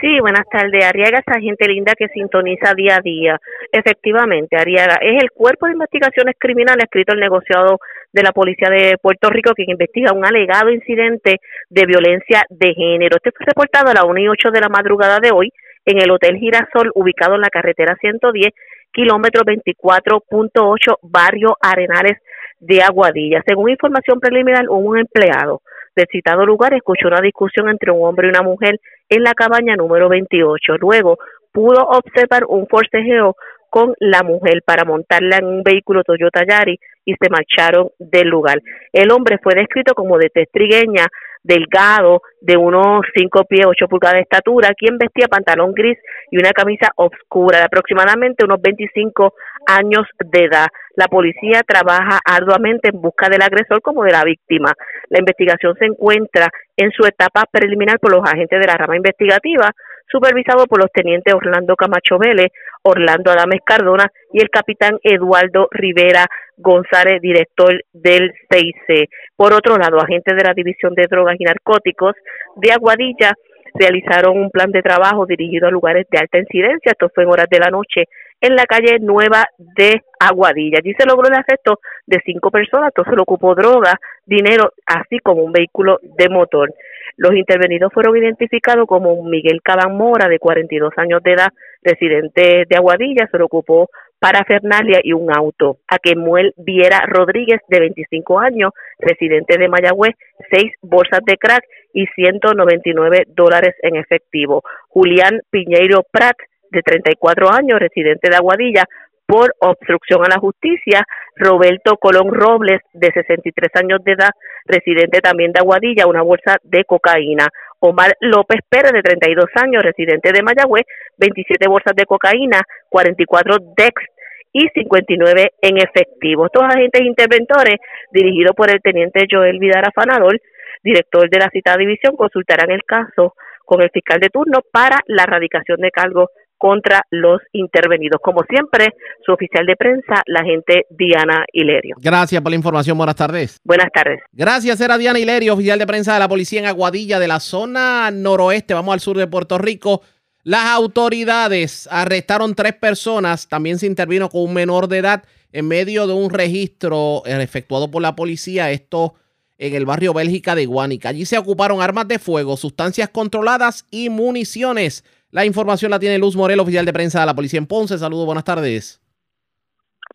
Sí, 0.00 0.20
buenas 0.20 0.44
tardes. 0.50 0.84
Arriaga, 0.84 1.18
esa 1.18 1.40
gente 1.40 1.66
linda 1.68 1.92
que 1.96 2.08
sintoniza 2.08 2.74
día 2.74 2.96
a 2.96 3.00
día. 3.00 3.40
Efectivamente, 3.72 4.56
Arriaga 4.56 4.98
es 5.00 5.22
el 5.22 5.30
Cuerpo 5.30 5.66
de 5.66 5.72
Investigaciones 5.72 6.34
Criminales 6.38 6.84
escrito 6.84 7.14
el 7.14 7.20
negociado 7.20 7.78
de 8.12 8.22
la 8.22 8.32
Policía 8.32 8.68
de 8.70 8.96
Puerto 9.00 9.30
Rico 9.30 9.52
que 9.54 9.64
investiga 9.66 10.12
un 10.12 10.24
alegado 10.24 10.70
incidente 10.70 11.40
de 11.68 11.86
violencia 11.86 12.44
de 12.48 12.74
género. 12.74 13.16
Este 13.16 13.30
fue 13.36 13.46
reportado 13.46 13.90
a 13.90 13.94
las 13.94 14.04
1 14.04 14.20
y 14.20 14.28
8 14.28 14.50
de 14.50 14.60
la 14.60 14.68
madrugada 14.68 15.18
de 15.20 15.30
hoy 15.30 15.52
en 15.88 16.02
el 16.02 16.10
Hotel 16.10 16.36
Girasol, 16.36 16.90
ubicado 16.94 17.36
en 17.36 17.40
la 17.40 17.48
carretera 17.48 17.96
110, 17.98 18.52
kilómetro 18.92 19.42
24.8, 19.42 20.98
barrio 21.00 21.56
Arenales 21.62 22.18
de 22.60 22.82
Aguadilla. 22.82 23.42
Según 23.46 23.70
información 23.70 24.20
preliminar, 24.20 24.68
un 24.68 24.98
empleado 24.98 25.62
del 25.96 26.06
citado 26.12 26.44
lugar 26.44 26.74
escuchó 26.74 27.08
una 27.08 27.22
discusión 27.22 27.70
entre 27.70 27.90
un 27.90 28.06
hombre 28.06 28.26
y 28.26 28.30
una 28.30 28.42
mujer 28.42 28.78
en 29.08 29.22
la 29.22 29.32
cabaña 29.32 29.76
número 29.76 30.10
28. 30.10 30.76
Luego 30.78 31.16
pudo 31.52 31.82
observar 31.88 32.44
un 32.46 32.66
forcejeo 32.66 33.36
con 33.70 33.94
la 33.98 34.22
mujer 34.22 34.62
para 34.66 34.84
montarla 34.84 35.38
en 35.38 35.46
un 35.46 35.62
vehículo 35.62 36.04
Toyota 36.04 36.44
Yari 36.46 36.78
y 37.08 37.14
se 37.14 37.30
marcharon 37.30 37.88
del 37.98 38.28
lugar. 38.28 38.60
El 38.92 39.10
hombre 39.10 39.38
fue 39.42 39.54
descrito 39.54 39.94
como 39.94 40.18
de 40.18 40.28
testrigueña, 40.28 41.06
delgado, 41.42 42.20
de 42.42 42.58
unos 42.58 43.00
5 43.16 43.44
pies, 43.44 43.64
8 43.66 43.88
pulgadas 43.88 44.16
de 44.16 44.20
estatura, 44.20 44.74
quien 44.76 44.98
vestía 44.98 45.26
pantalón 45.26 45.72
gris 45.72 45.96
y 46.30 46.36
una 46.36 46.50
camisa 46.50 46.88
oscura 46.96 47.60
de 47.60 47.64
aproximadamente 47.64 48.44
unos 48.44 48.60
25 48.60 49.32
años 49.66 50.06
de 50.22 50.44
edad. 50.44 50.66
La 50.96 51.06
policía 51.06 51.62
trabaja 51.66 52.20
arduamente 52.22 52.90
en 52.92 53.00
busca 53.00 53.30
del 53.30 53.40
agresor 53.40 53.80
como 53.80 54.04
de 54.04 54.12
la 54.12 54.24
víctima. 54.24 54.74
La 55.08 55.20
investigación 55.20 55.74
se 55.78 55.86
encuentra 55.86 56.48
en 56.76 56.90
su 56.90 57.06
etapa 57.06 57.44
preliminar 57.50 57.98
por 58.00 58.12
los 58.12 58.22
agentes 58.22 58.60
de 58.60 58.66
la 58.66 58.76
rama 58.76 58.96
investigativa, 58.96 59.70
supervisado 60.10 60.66
por 60.66 60.80
los 60.80 60.90
tenientes 60.92 61.34
Orlando 61.34 61.76
Camacho 61.76 62.18
Vélez, 62.18 62.48
Orlando 62.82 63.30
Adames 63.30 63.60
Cardona 63.64 64.10
y 64.32 64.40
el 64.40 64.50
capitán 64.50 64.98
Eduardo 65.02 65.68
Rivera 65.70 66.26
González, 66.56 67.20
director 67.20 67.80
del 67.92 68.32
CIC. 68.50 69.08
Por 69.36 69.52
otro 69.52 69.76
lado, 69.76 69.98
agentes 70.00 70.36
de 70.36 70.44
la 70.44 70.54
División 70.54 70.94
de 70.94 71.06
Drogas 71.08 71.36
y 71.38 71.44
Narcóticos 71.44 72.14
de 72.56 72.72
Aguadilla 72.72 73.32
realizaron 73.74 74.38
un 74.38 74.50
plan 74.50 74.70
de 74.70 74.82
trabajo 74.82 75.26
dirigido 75.26 75.68
a 75.68 75.70
lugares 75.70 76.06
de 76.10 76.18
alta 76.18 76.38
incidencia. 76.38 76.92
Esto 76.92 77.10
fue 77.14 77.24
en 77.24 77.30
horas 77.30 77.46
de 77.50 77.60
la 77.60 77.70
noche 77.70 78.04
en 78.40 78.54
la 78.54 78.64
calle 78.64 78.98
Nueva 79.00 79.44
de 79.58 80.02
Aguadilla. 80.18 80.78
Allí 80.78 80.94
se 80.98 81.06
logró 81.06 81.28
el 81.28 81.34
arresto 81.34 81.80
de 82.06 82.20
cinco 82.24 82.50
personas, 82.50 82.88
entonces 82.88 83.14
lo 83.16 83.22
ocupó 83.22 83.54
droga, 83.54 83.94
dinero, 84.24 84.72
así 84.86 85.18
como 85.18 85.42
un 85.42 85.52
vehículo 85.52 85.98
de 86.02 86.28
motor. 86.28 86.72
Los 87.18 87.34
intervenidos 87.34 87.92
fueron 87.92 88.16
identificados 88.16 88.86
como 88.86 89.24
Miguel 89.24 89.60
Cabán 89.60 89.96
Mora, 89.96 90.28
de 90.28 90.38
42 90.38 90.92
años 90.96 91.20
de 91.24 91.32
edad, 91.32 91.48
residente 91.82 92.64
de 92.68 92.76
Aguadilla, 92.76 93.28
se 93.30 93.38
lo 93.38 93.46
ocupó 93.46 93.90
para 94.20 94.44
Fernalia 94.44 95.00
y 95.02 95.12
un 95.12 95.28
auto. 95.36 95.78
A 95.88 95.98
Quemuel 95.98 96.54
Viera 96.56 97.00
Rodríguez, 97.08 97.60
de 97.68 97.80
25 97.80 98.38
años, 98.38 98.70
residente 99.00 99.58
de 99.58 99.68
Mayagüez, 99.68 100.14
seis 100.48 100.72
bolsas 100.80 101.20
de 101.26 101.36
crack 101.36 101.64
y 101.92 102.06
199 102.06 103.24
dólares 103.26 103.74
en 103.82 103.96
efectivo. 103.96 104.62
Julián 104.88 105.40
Piñeiro 105.50 106.04
Prat, 106.12 106.36
de 106.70 106.82
34 106.82 107.50
años, 107.50 107.80
residente 107.80 108.30
de 108.30 108.36
Aguadilla, 108.36 108.84
por 109.28 109.54
obstrucción 109.60 110.24
a 110.24 110.28
la 110.30 110.40
justicia, 110.40 111.04
Roberto 111.36 111.98
Colón 111.98 112.32
Robles, 112.32 112.80
de 112.94 113.12
63 113.12 113.68
años 113.74 114.02
de 114.02 114.12
edad, 114.12 114.30
residente 114.64 115.20
también 115.20 115.52
de 115.52 115.60
Aguadilla, 115.60 116.06
una 116.06 116.22
bolsa 116.22 116.56
de 116.62 116.82
cocaína. 116.84 117.46
Omar 117.78 118.16
López 118.20 118.60
Pérez, 118.68 118.92
de 118.92 119.02
32 119.02 119.44
años, 119.62 119.82
residente 119.82 120.32
de 120.32 120.42
Mayagüez, 120.42 120.84
27 121.18 121.68
bolsas 121.68 121.94
de 121.94 122.06
cocaína, 122.06 122.62
44 122.88 123.56
DEX 123.76 124.02
y 124.50 124.66
59 124.74 125.52
en 125.60 125.76
efectivo. 125.76 126.46
Estos 126.46 126.62
agentes 126.62 127.02
interventores, 127.02 127.76
dirigidos 128.10 128.56
por 128.56 128.70
el 128.70 128.80
teniente 128.80 129.26
Joel 129.30 129.58
Vidal 129.58 129.84
Afanador, 129.84 130.40
director 130.82 131.28
de 131.28 131.38
la 131.38 131.50
citada 131.50 131.76
división, 131.76 132.16
consultarán 132.16 132.70
el 132.70 132.82
caso 132.84 133.34
con 133.66 133.82
el 133.82 133.90
fiscal 133.90 134.20
de 134.20 134.30
turno 134.30 134.60
para 134.72 135.00
la 135.06 135.24
erradicación 135.24 135.82
de 135.82 135.90
cargos 135.90 136.30
contra 136.58 137.02
los 137.10 137.40
intervenidos. 137.52 138.20
Como 138.22 138.42
siempre, 138.48 138.94
su 139.24 139.32
oficial 139.32 139.64
de 139.66 139.76
prensa, 139.76 140.22
la 140.26 140.40
agente 140.40 140.86
Diana 140.90 141.44
Hilerio. 141.52 141.96
Gracias 142.00 142.42
por 142.42 142.50
la 142.50 142.56
información. 142.56 142.98
Buenas 142.98 143.16
tardes. 143.16 143.58
Buenas 143.64 143.90
tardes. 143.92 144.20
Gracias, 144.32 144.80
era 144.80 144.98
Diana 144.98 145.18
Hilerio, 145.18 145.54
oficial 145.54 145.78
de 145.78 145.86
prensa 145.86 146.14
de 146.14 146.20
la 146.20 146.28
policía 146.28 146.60
en 146.60 146.66
Aguadilla, 146.66 147.18
de 147.18 147.28
la 147.28 147.40
zona 147.40 148.10
noroeste. 148.10 148.74
Vamos 148.74 148.92
al 148.92 149.00
sur 149.00 149.16
de 149.16 149.26
Puerto 149.26 149.56
Rico. 149.58 150.02
Las 150.42 150.66
autoridades 150.66 151.88
arrestaron 151.90 152.54
tres 152.54 152.74
personas. 152.74 153.48
También 153.48 153.78
se 153.78 153.86
intervino 153.86 154.28
con 154.28 154.42
un 154.42 154.54
menor 154.54 154.88
de 154.88 154.98
edad 154.98 155.24
en 155.52 155.68
medio 155.68 156.06
de 156.06 156.12
un 156.12 156.30
registro 156.30 157.22
eh, 157.26 157.42
efectuado 157.42 157.90
por 157.90 158.02
la 158.02 158.16
policía. 158.16 158.70
Esto 158.70 159.14
en 159.58 159.74
el 159.74 159.84
barrio 159.84 160.14
Bélgica 160.14 160.54
de 160.54 160.66
Guánica. 160.66 161.10
Allí 161.10 161.26
se 161.26 161.36
ocuparon 161.36 161.82
armas 161.82 162.08
de 162.08 162.18
fuego, 162.18 162.56
sustancias 162.56 163.08
controladas 163.10 163.84
y 163.90 164.08
municiones. 164.08 165.04
La 165.30 165.44
información 165.44 165.90
la 165.90 165.98
tiene 165.98 166.18
Luz 166.18 166.36
Morel, 166.36 166.58
oficial 166.58 166.86
de 166.86 166.92
prensa 166.92 167.20
de 167.20 167.26
la 167.26 167.34
policía 167.34 167.58
en 167.58 167.66
Ponce. 167.66 167.98
Saludos, 167.98 168.24
buenas 168.24 168.44
tardes. 168.44 168.98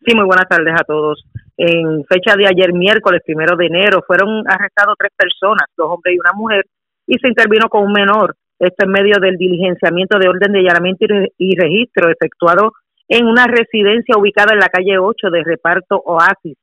Sí, 0.04 0.14
muy 0.14 0.24
buenas 0.24 0.48
tardes 0.48 0.74
a 0.74 0.82
todos. 0.82 1.24
En 1.56 2.04
fecha 2.04 2.34
de 2.36 2.48
ayer, 2.48 2.72
miércoles 2.72 3.22
primero 3.24 3.56
de 3.56 3.66
enero, 3.66 4.02
fueron 4.04 4.42
arrestados 4.48 4.96
tres 4.98 5.12
personas, 5.16 5.68
dos 5.76 5.86
hombres 5.88 6.16
y 6.16 6.18
una 6.18 6.32
mujer, 6.34 6.66
y 7.06 7.16
se 7.18 7.28
intervino 7.28 7.68
con 7.68 7.84
un 7.84 7.92
menor. 7.92 8.34
Esto 8.58 8.86
en 8.86 8.90
medio 8.90 9.20
del 9.20 9.36
diligenciamiento 9.36 10.18
de 10.18 10.28
orden 10.28 10.52
de 10.52 10.60
allanamiento 10.60 11.06
y 11.38 11.56
registro 11.56 12.10
efectuado 12.10 12.72
en 13.06 13.26
una 13.26 13.46
residencia 13.46 14.16
ubicada 14.18 14.52
en 14.52 14.58
la 14.58 14.68
calle 14.68 14.98
8 14.98 15.30
de 15.30 15.44
reparto 15.44 16.02
Oasis, 16.04 16.56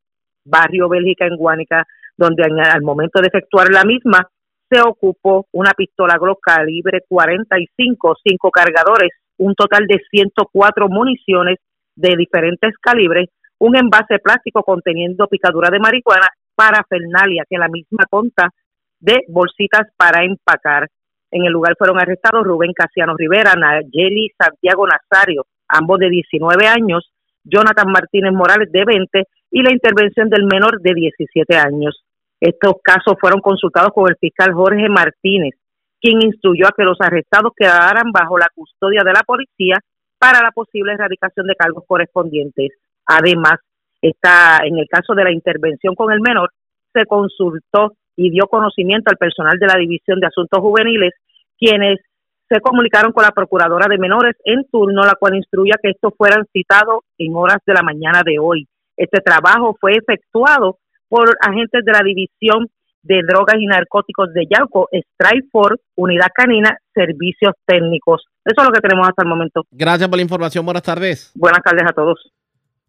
barrio 0.43 0.89
Bélgica 0.89 1.25
en 1.25 1.37
Guánica, 1.37 1.85
donde 2.17 2.43
al 2.43 2.81
momento 2.81 3.21
de 3.21 3.27
efectuar 3.27 3.69
la 3.71 3.85
misma 3.85 4.27
se 4.71 4.81
ocupó 4.81 5.47
una 5.51 5.71
pistola 5.71 6.17
Glock 6.17 6.39
calibre 6.41 7.01
45, 7.07 8.15
cinco 8.23 8.51
cargadores, 8.51 9.09
un 9.37 9.53
total 9.53 9.85
de 9.87 9.99
104 10.09 10.87
municiones 10.87 11.57
de 11.95 12.15
diferentes 12.15 12.75
calibres, 12.79 13.29
un 13.59 13.75
envase 13.75 14.19
plástico 14.19 14.63
conteniendo 14.63 15.27
picadura 15.27 15.69
de 15.69 15.79
marihuana, 15.79 16.27
para 16.55 16.83
Fernalia, 16.87 17.43
que 17.49 17.57
la 17.57 17.67
misma 17.67 18.05
conta 18.09 18.49
de 18.99 19.21
bolsitas 19.29 19.87
para 19.97 20.23
empacar. 20.23 20.87
En 21.31 21.45
el 21.45 21.51
lugar 21.51 21.75
fueron 21.77 21.99
arrestados 21.99 22.43
Rubén 22.45 22.73
Casiano 22.73 23.15
Rivera, 23.17 23.53
Nayeli 23.55 24.29
Santiago 24.37 24.85
Nazario, 24.85 25.45
ambos 25.67 25.99
de 25.99 26.09
19 26.09 26.67
años, 26.67 27.11
Jonathan 27.43 27.91
Martínez 27.91 28.33
Morales 28.33 28.71
de 28.71 28.83
20 28.85 29.23
y 29.51 29.63
la 29.63 29.71
intervención 29.71 30.29
del 30.29 30.43
menor 30.43 30.81
de 30.81 30.93
17 30.93 31.55
años. 31.57 32.03
Estos 32.41 32.73
casos 32.83 33.15
fueron 33.21 33.39
consultados 33.39 33.91
con 33.93 34.09
el 34.09 34.17
fiscal 34.17 34.51
Jorge 34.53 34.89
Martínez, 34.89 35.53
quien 36.01 36.23
instruyó 36.23 36.65
a 36.67 36.73
que 36.75 36.83
los 36.83 36.97
arrestados 36.99 37.53
quedaran 37.55 38.11
bajo 38.11 38.39
la 38.39 38.47
custodia 38.55 39.03
de 39.05 39.13
la 39.13 39.21
policía 39.21 39.77
para 40.17 40.41
la 40.41 40.51
posible 40.51 40.93
erradicación 40.93 41.45
de 41.45 41.55
cargos 41.55 41.83
correspondientes. 41.87 42.71
Además, 43.05 43.59
está 44.01 44.65
en 44.65 44.79
el 44.79 44.87
caso 44.89 45.13
de 45.13 45.23
la 45.23 45.31
intervención 45.31 45.93
con 45.93 46.11
el 46.11 46.19
menor, 46.19 46.49
se 46.91 47.05
consultó 47.05 47.93
y 48.15 48.31
dio 48.31 48.47
conocimiento 48.47 49.11
al 49.11 49.17
personal 49.17 49.59
de 49.59 49.67
la 49.67 49.77
División 49.77 50.19
de 50.19 50.27
Asuntos 50.27 50.59
Juveniles, 50.59 51.13
quienes 51.59 51.99
se 52.49 52.59
comunicaron 52.59 53.13
con 53.13 53.23
la 53.23 53.31
Procuradora 53.31 53.85
de 53.87 53.99
Menores 53.99 54.35
en 54.43 54.65
turno, 54.69 55.03
la 55.03 55.13
cual 55.13 55.35
instruía 55.35 55.75
que 55.81 55.91
estos 55.91 56.13
fueran 56.17 56.45
citados 56.51 57.03
en 57.19 57.35
horas 57.35 57.59
de 57.65 57.73
la 57.73 57.83
mañana 57.83 58.23
de 58.25 58.39
hoy. 58.39 58.67
Este 58.97 59.21
trabajo 59.21 59.77
fue 59.79 59.93
efectuado 59.93 60.79
por 61.11 61.35
agentes 61.41 61.83
de 61.83 61.91
la 61.91 62.03
División 62.05 62.69
de 63.03 63.21
Drogas 63.27 63.57
y 63.59 63.65
Narcóticos 63.65 64.33
de 64.33 64.47
Yauco, 64.49 64.87
Strike 64.93 65.49
Unidad 65.95 66.27
Canina, 66.33 66.77
Servicios 66.93 67.53
Técnicos. 67.65 68.23
Eso 68.45 68.61
es 68.61 68.65
lo 68.65 68.71
que 68.71 68.79
tenemos 68.79 69.09
hasta 69.09 69.23
el 69.23 69.27
momento. 69.27 69.65
Gracias 69.71 70.07
por 70.07 70.17
la 70.17 70.23
información. 70.23 70.63
Buenas 70.63 70.83
tardes. 70.83 71.31
Buenas 71.35 71.61
tardes 71.63 71.83
a 71.85 71.91
todos. 71.91 72.31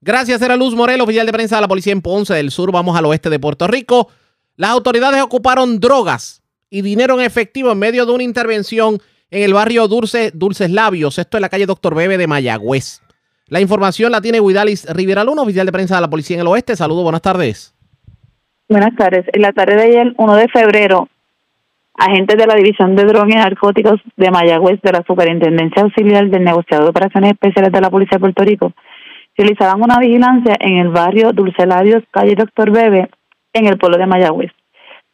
Gracias, 0.01 0.41
era 0.41 0.57
Luz 0.57 0.77
Morel, 0.77 1.01
oficial 1.01 1.27
de 1.27 1.33
prensa 1.33 1.57
de 1.57 1.63
la 1.63 1.69
policía 1.69 1.93
en 1.93 2.01
Ponce 2.01 2.35
del 2.35 2.53
Sur. 2.53 2.71
Vamos 2.71 2.97
al 2.97 3.07
oeste 3.07 3.29
de 3.29 3.41
Puerto 3.41 3.67
Rico. 3.67 4.09
Las 4.55 4.71
autoridades 4.71 5.21
ocuparon 5.21 5.81
drogas 5.81 6.45
y 6.71 6.83
dinero 6.83 7.19
en 7.19 7.27
efectivo 7.27 7.73
en 7.73 7.81
medio 7.81 8.07
de 8.07 8.13
una 8.13 8.23
intervención 8.23 9.01
en 9.33 9.43
el 9.43 9.53
barrio 9.53 9.89
Dulce, 9.89 10.31
Dulces 10.33 10.71
Labios. 10.71 11.19
Esto 11.19 11.39
es 11.39 11.41
la 11.41 11.49
calle 11.49 11.67
Doctor 11.67 11.97
Bebe 11.97 12.19
de 12.19 12.29
Mayagüez. 12.29 13.01
La 13.49 13.61
información 13.61 14.13
la 14.13 14.21
tiene 14.21 14.39
Guidalis 14.39 14.89
Rivera 14.95 15.25
Luna, 15.25 15.43
oficial 15.43 15.67
de 15.67 15.73
prensa 15.73 15.97
de 15.97 16.03
la 16.03 16.11
policía 16.11 16.37
en 16.37 16.43
el 16.43 16.47
oeste. 16.47 16.77
Saludos, 16.77 17.03
buenas 17.03 17.23
tardes. 17.23 17.75
Buenas 18.73 18.97
tardes. 18.97 19.27
En 19.35 19.43
la 19.43 19.53
tarde 19.53 19.77
de 19.77 19.83
ayer, 19.83 20.15
1 20.17 20.35
de 20.35 20.49
febrero, 20.49 21.07
agentes 21.95 22.39
de 22.39 22.47
la 22.47 22.55
División 22.55 22.97
de 22.97 23.05
Drogas 23.05 23.29
y 23.29 23.35
Narcóticos 23.35 24.01
de 24.17 24.31
Mayagüez 24.31 24.81
de 24.81 24.93
la 24.93 25.05
Superintendencia 25.07 25.83
Auxiliar 25.83 26.31
del 26.31 26.43
Negociado 26.43 26.85
de 26.85 26.89
Operaciones 26.89 27.33
Especiales 27.33 27.71
de 27.71 27.81
la 27.83 27.91
Policía 27.91 28.17
de 28.17 28.21
Puerto 28.21 28.43
Rico 28.43 28.73
realizaban 29.37 29.83
una 29.83 29.99
vigilancia 29.99 30.57
en 30.59 30.79
el 30.79 30.89
barrio 30.89 31.33
Dulcelarios, 31.35 32.03
calle 32.11 32.35
Doctor 32.35 32.71
Bebe, 32.71 33.11
en 33.53 33.67
el 33.67 33.77
pueblo 33.77 33.99
de 33.99 34.07
Mayagüez. 34.07 34.53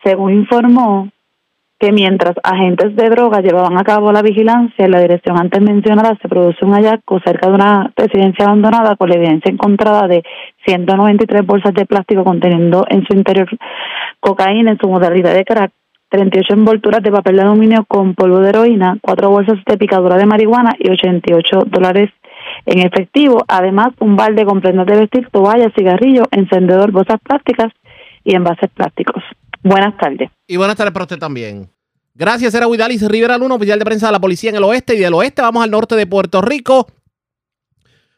Según 0.05 0.35
informó 0.35 1.11
que 1.79 1.93
mientras 1.93 2.35
agentes 2.43 2.97
de 2.97 3.09
droga 3.09 3.41
llevaban 3.41 3.79
a 3.79 3.85
cabo 3.85 4.11
la 4.11 4.23
vigilancia 4.23 4.85
en 4.85 4.91
la 4.91 5.01
dirección 5.01 5.39
antes 5.39 5.61
mencionada, 5.61 6.19
se 6.21 6.29
produce 6.29 6.65
un 6.65 6.73
hallazgo 6.73 7.21
cerca 7.25 7.49
de 7.49 7.55
una 7.55 7.93
residencia 7.97 8.47
abandonada 8.47 8.97
con 8.97 9.09
la 9.09 9.15
evidencia 9.15 9.51
encontrada 9.51 10.09
de 10.09 10.25
193 10.67 11.47
bolsas 11.47 11.73
de 11.75 11.87
plástico 11.87 12.25
conteniendo 12.25 12.85
en 12.89 13.07
su 13.07 13.15
interior 13.15 13.49
cocaína 14.19 14.73
en 14.73 14.79
su 14.79 14.89
modalidad 14.89 15.35
de 15.35 15.45
crack, 15.45 15.71
38 16.09 16.55
envolturas 16.55 17.03
de 17.03 17.13
papel 17.13 17.37
de 17.37 17.43
aluminio 17.43 17.85
con 17.87 18.15
polvo 18.15 18.41
de 18.41 18.49
heroína, 18.49 18.99
cuatro 19.01 19.31
bolsas 19.31 19.59
de 19.65 19.77
picadura 19.77 20.17
de 20.17 20.27
marihuana 20.27 20.73
y 20.79 20.91
88 20.91 21.65
dólares 21.67 22.11
en 22.67 22.81
efectivo. 22.81 23.45
Además, 23.47 23.91
un 24.01 24.17
balde 24.17 24.45
con 24.45 24.61
prendas 24.61 24.87
de 24.87 24.97
vestir, 24.97 25.29
toallas, 25.31 25.73
cigarrillo, 25.77 26.25
encendedor, 26.31 26.91
bolsas 26.91 27.21
plásticas 27.21 27.73
y 28.25 28.35
envases 28.35 28.71
plásticos. 28.71 29.23
Buenas 29.63 29.97
tardes. 29.99 30.31
Y 30.47 30.57
buenas 30.57 30.77
tardes 30.77 30.93
para 30.93 31.05
usted 31.05 31.19
también. 31.19 31.71
Gracias, 32.15 32.53
era 32.55 32.67
Widalis 32.67 33.07
Rivera 33.07 33.39
Luna, 33.39 33.55
oficial 33.55 33.79
de 33.79 33.85
prensa 33.85 34.07
de 34.07 34.13
la 34.13 34.21
policía 34.21 34.51
en 34.51 34.57
el 34.57 34.65
oeste. 34.65 34.95
Y 34.95 34.99
del 34.99 35.15
oeste 35.15 35.41
vamos 35.41 35.63
al 35.63 35.71
norte 35.71 35.95
de 35.95 36.07
Puerto 36.07 36.41
Rico. 36.41 36.89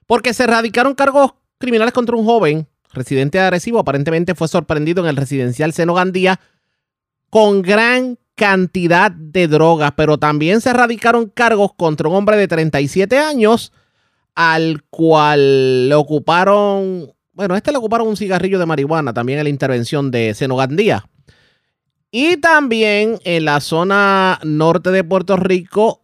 Porque 0.07 0.33
se 0.33 0.45
erradicaron 0.45 0.95
cargos 0.95 1.35
criminales 1.59 1.93
contra 1.93 2.17
un 2.17 2.25
joven 2.25 2.67
residente 2.93 3.39
de 3.39 3.45
Arecibo. 3.45 3.79
Aparentemente 3.79 4.35
fue 4.35 4.49
sorprendido 4.49 5.03
en 5.03 5.11
el 5.11 5.17
residencial 5.17 5.73
Seno 5.73 5.95
Gandía 5.95 6.41
con 7.29 7.63
gran 7.63 8.19
cantidad 8.35 9.11
de 9.11 9.49
drogas. 9.49 9.93
Pero 9.97 10.19
también 10.19 10.63
se 10.63 10.71
erradicaron 10.71 11.29
cargos 11.29 11.75
contra 11.75 12.09
un 12.09 12.17
hombre 12.17 12.37
de 12.39 12.49
37 12.49 13.19
años 13.19 13.73
al 14.35 14.83
cual 14.89 15.91
le 15.91 15.95
ocuparon. 15.95 17.13
Bueno, 17.33 17.55
este 17.55 17.71
le 17.71 17.79
ocuparon 17.79 18.09
un 18.09 18.17
cigarrillo 18.17 18.59
de 18.59 18.65
marihuana 18.65 19.13
también 19.13 19.39
en 19.39 19.45
la 19.45 19.51
intervención 19.51 20.11
de 20.11 20.33
Seno 20.33 20.57
Gandía. 20.57 21.05
Y 22.13 22.39
también 22.39 23.19
en 23.25 23.45
la 23.45 23.61
zona 23.61 24.39
norte 24.43 24.91
de 24.91 25.05
Puerto 25.05 25.37
Rico 25.37 26.01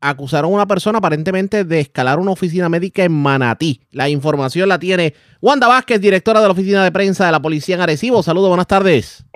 acusaron 0.00 0.50
a 0.50 0.54
una 0.54 0.66
persona 0.66 0.98
aparentemente 0.98 1.64
de 1.64 1.80
escalar 1.80 2.18
una 2.18 2.30
oficina 2.30 2.68
médica 2.68 3.02
en 3.02 3.12
Manatí. 3.12 3.80
La 3.92 4.08
información 4.08 4.68
la 4.68 4.78
tiene 4.78 5.14
Wanda 5.42 5.68
Vázquez, 5.68 6.00
directora 6.00 6.40
de 6.40 6.46
la 6.46 6.52
oficina 6.52 6.84
de 6.84 6.92
prensa 6.92 7.26
de 7.26 7.32
la 7.32 7.40
policía 7.40 7.74
en 7.74 7.82
Arecibo. 7.82 8.22
Saludos, 8.22 8.48
buenas 8.48 8.66
tardes. 8.66 9.26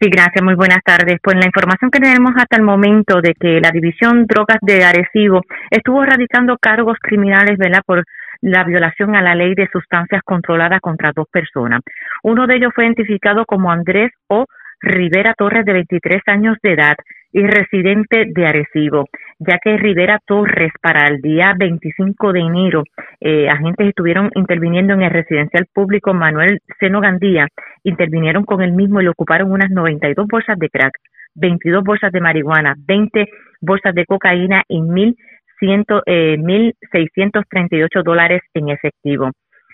Sí, 0.00 0.10
gracias, 0.10 0.42
muy 0.42 0.54
buenas 0.54 0.80
tardes. 0.84 1.18
Pues 1.22 1.36
la 1.36 1.46
información 1.46 1.90
que 1.90 2.00
tenemos 2.00 2.32
hasta 2.36 2.56
el 2.56 2.62
momento 2.62 3.20
de 3.22 3.34
que 3.38 3.60
la 3.60 3.70
División 3.70 4.26
Drogas 4.26 4.58
de 4.60 4.84
Arecibo 4.84 5.42
estuvo 5.70 6.04
radicando 6.04 6.58
cargos 6.60 6.96
criminales, 7.00 7.56
¿verdad? 7.56 7.82
Por 7.86 8.04
la 8.40 8.64
violación 8.64 9.14
a 9.14 9.22
la 9.22 9.34
ley 9.34 9.54
de 9.54 9.68
sustancias 9.72 10.20
controladas 10.24 10.80
contra 10.80 11.12
dos 11.14 11.26
personas. 11.30 11.80
Uno 12.24 12.46
de 12.48 12.56
ellos 12.56 12.72
fue 12.74 12.84
identificado 12.84 13.44
como 13.46 13.70
Andrés 13.70 14.10
O. 14.26 14.44
Rivera 14.82 15.34
Torres, 15.38 15.64
de 15.64 15.72
23 15.72 16.22
años 16.26 16.56
de 16.60 16.72
edad 16.72 16.96
y 17.32 17.46
residente 17.46 18.24
de 18.26 18.46
Arecibo, 18.46 19.06
ya 19.38 19.58
que 19.62 19.76
Rivera 19.76 20.18
Torres 20.26 20.72
para 20.82 21.06
el 21.06 21.22
día 21.22 21.54
25 21.56 22.32
de 22.32 22.40
enero, 22.40 22.82
eh, 23.20 23.48
agentes 23.48 23.88
estuvieron 23.88 24.30
interviniendo 24.34 24.92
en 24.94 25.02
el 25.02 25.10
residencial 25.10 25.66
público 25.72 26.12
Manuel 26.12 26.58
Seno 26.80 27.00
Gandía, 27.00 27.46
intervinieron 27.84 28.44
con 28.44 28.60
el 28.60 28.72
mismo 28.72 29.00
y 29.00 29.04
le 29.04 29.10
ocuparon 29.10 29.52
unas 29.52 29.70
92 29.70 30.26
bolsas 30.26 30.58
de 30.58 30.68
crack, 30.68 30.92
22 31.36 31.84
bolsas 31.84 32.12
de 32.12 32.20
marihuana, 32.20 32.74
20 32.76 33.28
bolsas 33.60 33.94
de 33.94 34.04
cocaína 34.04 34.64
y 34.68 34.80
1.100, 34.80 36.02
eh, 36.06 36.36
1.638 36.38 38.02
dólares 38.02 38.42
en 38.52 38.68
efectivo. 38.68 39.30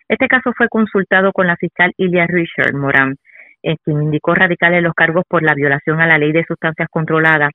Este 0.07 0.29
caso 0.29 0.53
fue 0.57 0.69
consultado 0.69 1.33
con 1.33 1.47
la 1.47 1.57
fiscal 1.57 1.93
Ilia 1.97 2.27
Richard 2.27 2.75
Morán 2.75 3.17
eh, 3.63 3.77
quien 3.85 4.03
indicó 4.03 4.35
radicales 4.35 4.83
los 4.83 4.95
cargos 4.95 5.25
por 5.29 5.43
la 5.43 5.55
violación 5.55 6.01
a 6.01 6.07
la 6.07 6.19
ley 6.19 6.33
de 6.33 6.45
sustancias 6.45 6.89
controladas 6.91 7.51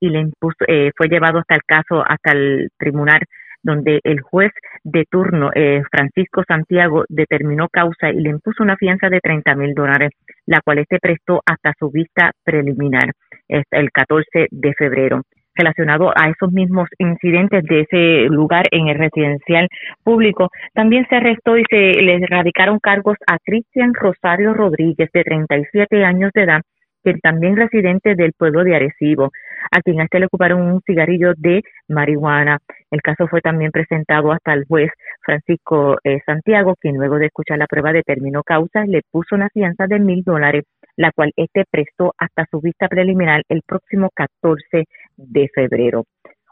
y 0.00 0.10
le 0.10 0.20
impuso, 0.20 0.64
eh, 0.66 0.90
fue 0.96 1.08
llevado 1.08 1.38
hasta 1.38 1.54
el 1.54 1.62
caso, 1.66 2.04
hasta 2.06 2.32
el 2.32 2.68
tribunal, 2.78 3.20
donde 3.62 4.00
el 4.04 4.20
juez 4.20 4.52
de 4.84 5.04
turno, 5.10 5.50
eh, 5.54 5.82
Francisco 5.90 6.44
Santiago, 6.46 7.04
determinó 7.08 7.68
causa 7.68 8.10
y 8.10 8.20
le 8.20 8.30
impuso 8.30 8.62
una 8.62 8.76
fianza 8.76 9.08
de 9.08 9.20
30 9.20 9.54
mil 9.56 9.74
dólares, 9.74 10.10
la 10.46 10.60
cual 10.64 10.78
este 10.78 10.98
prestó 11.00 11.40
hasta 11.44 11.72
su 11.78 11.90
vista 11.90 12.30
preliminar, 12.44 13.12
el 13.48 13.90
14 13.90 14.46
de 14.50 14.74
febrero 14.74 15.22
relacionado 15.58 16.10
a 16.16 16.30
esos 16.30 16.52
mismos 16.52 16.88
incidentes 16.98 17.64
de 17.64 17.80
ese 17.80 18.28
lugar 18.30 18.66
en 18.70 18.88
el 18.88 18.98
residencial 18.98 19.68
público. 20.02 20.48
También 20.72 21.06
se 21.08 21.16
arrestó 21.16 21.58
y 21.58 21.64
se 21.68 21.76
le 21.76 22.18
radicaron 22.26 22.78
cargos 22.78 23.16
a 23.26 23.38
Cristian 23.44 23.92
Rosario 23.92 24.54
Rodríguez, 24.54 25.10
de 25.12 25.24
37 25.24 26.04
años 26.04 26.30
de 26.34 26.42
edad, 26.42 26.62
que 27.04 27.14
también 27.22 27.56
residente 27.56 28.14
del 28.14 28.32
pueblo 28.32 28.64
de 28.64 28.76
Arecibo, 28.76 29.30
a 29.70 29.80
quien 29.82 30.00
a 30.00 30.04
este 30.04 30.20
le 30.20 30.26
ocuparon 30.26 30.62
un 30.62 30.80
cigarrillo 30.82 31.32
de 31.36 31.62
marihuana. 31.88 32.58
El 32.90 33.02
caso 33.02 33.26
fue 33.28 33.40
también 33.40 33.70
presentado 33.70 34.32
hasta 34.32 34.52
el 34.52 34.64
juez 34.66 34.90
Francisco 35.22 35.98
eh, 36.04 36.20
Santiago, 36.24 36.74
quien 36.80 36.96
luego 36.96 37.18
de 37.18 37.26
escuchar 37.26 37.58
la 37.58 37.66
prueba 37.66 37.92
determinó 37.92 38.42
causas, 38.42 38.88
le 38.88 39.02
puso 39.10 39.34
una 39.34 39.48
fianza 39.50 39.86
de 39.86 39.98
mil 39.98 40.22
dólares, 40.22 40.64
la 40.96 41.12
cual 41.12 41.32
este 41.36 41.64
prestó 41.70 42.14
hasta 42.18 42.46
su 42.50 42.60
vista 42.60 42.88
preliminar 42.88 43.42
el 43.48 43.62
próximo 43.66 44.10
14 44.14 44.84
de 45.18 45.48
febrero. 45.54 46.04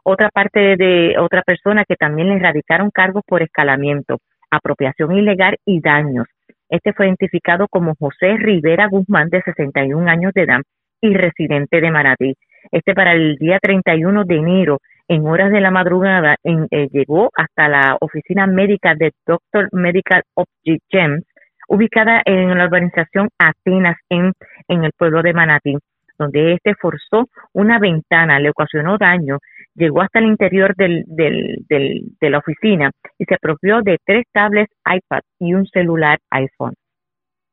Otra 0.05 0.29
parte 0.29 0.77
de 0.77 1.17
otra 1.19 1.43
persona 1.43 1.85
que 1.85 1.97
también 1.97 2.29
le 2.29 2.39
radicaron 2.39 2.91
cargos 2.91 3.23
por 3.27 3.43
escalamiento, 3.43 4.19
apropiación 4.51 5.17
ilegal 5.17 5.57
y 5.65 5.81
daños. 5.81 6.27
Este 6.69 6.93
fue 6.93 7.07
identificado 7.07 7.67
como 7.69 7.95
José 7.99 8.37
Rivera 8.37 8.89
Guzmán, 8.89 9.31
de 9.31 9.43
61 9.43 10.09
años 10.09 10.33
de 10.35 10.43
edad 10.43 10.61
y 11.01 11.15
residente 11.15 11.81
de 11.81 11.91
Manatí. 11.91 12.35
Este 12.71 12.95
para 12.95 13.13
el 13.13 13.37
día 13.37 13.59
31 13.61 14.25
de 14.25 14.37
enero, 14.37 14.79
en 15.09 15.27
horas 15.27 15.53
de 15.53 15.61
la 15.61 15.71
madrugada, 15.71 16.37
eh, 16.43 16.89
llegó 16.93 17.31
hasta 17.37 17.69
la 17.69 17.97
oficina 18.01 18.47
médica 18.47 18.95
de 18.97 19.13
Doctor 19.25 19.69
Medical 19.73 20.23
of 20.35 20.47
Gems, 20.89 21.25
ubicada 21.69 22.23
en 22.25 22.57
la 22.57 22.65
organización 22.65 23.29
Atenas 23.39 23.97
en, 24.09 24.33
en 24.69 24.85
el 24.85 24.93
pueblo 24.97 25.23
de 25.23 25.33
Manatí 25.33 25.77
donde 26.19 26.55
este 26.55 26.75
forzó 26.75 27.29
una 27.53 27.79
ventana, 27.79 28.39
le 28.41 28.51
ocasionó 28.51 28.99
daño, 28.99 29.39
llegó 29.75 30.03
hasta 30.03 30.19
el 30.19 30.27
interior 30.27 30.75
del, 30.77 31.05
del, 31.07 31.65
del, 31.69 32.03
de 32.21 32.31
la 32.31 32.39
oficina 32.39 32.91
y 33.19 33.25
se 33.25 33.35
apropió 33.35 33.83
de 33.83 33.99
tres 34.05 34.25
tablets 34.33 34.73
iPad 34.85 35.21
y 35.39 35.55
un 35.55 35.67
celular 35.67 36.19
iPhone. 36.31 36.75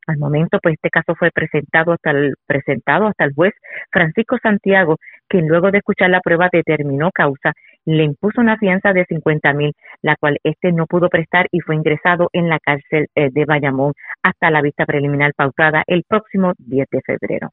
Al 0.06 0.18
momento, 0.18 0.60
pues 0.62 0.76
este 0.76 0.90
caso 0.90 1.16
fue 1.16 1.32
presentado 1.32 1.94
hasta 1.94 2.12
el, 2.12 2.36
presentado 2.46 3.08
hasta 3.08 3.24
el 3.24 3.34
juez 3.34 3.54
Francisco 3.90 4.38
Santiago, 4.42 4.98
quien 5.30 5.48
luego 5.48 5.72
de 5.72 5.78
escuchar 5.78 6.10
la 6.10 6.20
prueba 6.20 6.50
determinó 6.52 7.10
causa, 7.12 7.54
le 7.86 8.04
impuso 8.04 8.42
una 8.42 8.58
fianza 8.58 8.92
de 8.92 9.06
50 9.06 9.54
mil, 9.54 9.74
la 10.02 10.16
cual 10.18 10.40
este 10.44 10.72
no 10.72 10.88
pudo 10.88 11.10
prestar 11.10 11.48
y 11.52 11.62
fue 11.62 11.76
ingresado 11.76 12.30
en 12.34 12.50
la 12.50 12.60
cárcel 12.60 13.08
eh, 13.16 13.30
de 13.32 13.46
Bayamón 13.46 13.94
hasta 14.22 14.52
la 14.52 14.62
vista 14.62 14.86
preliminar 14.86 15.34
pautada 15.36 15.84
el 15.88 16.04
próximo 16.08 16.54
10 16.58 16.88
de 16.92 17.02
febrero. 17.02 17.50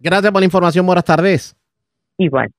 Gracias 0.00 0.32
por 0.32 0.40
la 0.40 0.44
información. 0.44 0.86
Buenas 0.86 1.04
tardes. 1.04 1.56
Igual. 2.18 2.50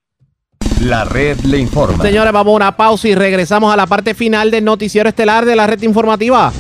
La 0.82 1.04
red 1.04 1.38
le 1.42 1.58
informa. 1.58 2.04
Señores, 2.04 2.32
vamos 2.32 2.54
a 2.54 2.56
una 2.56 2.78
pausa 2.78 3.08
y 3.08 3.16
regresamos 3.16 3.74
a 3.74 3.76
la 3.76 3.86
parte 3.86 4.14
final 4.14 4.50
del 4.50 4.64
noticiero 4.64 5.10
estelar 5.10 5.46
de 5.46 5.56
la 5.56 5.68
red 5.68 5.82
informativa. 5.82 6.54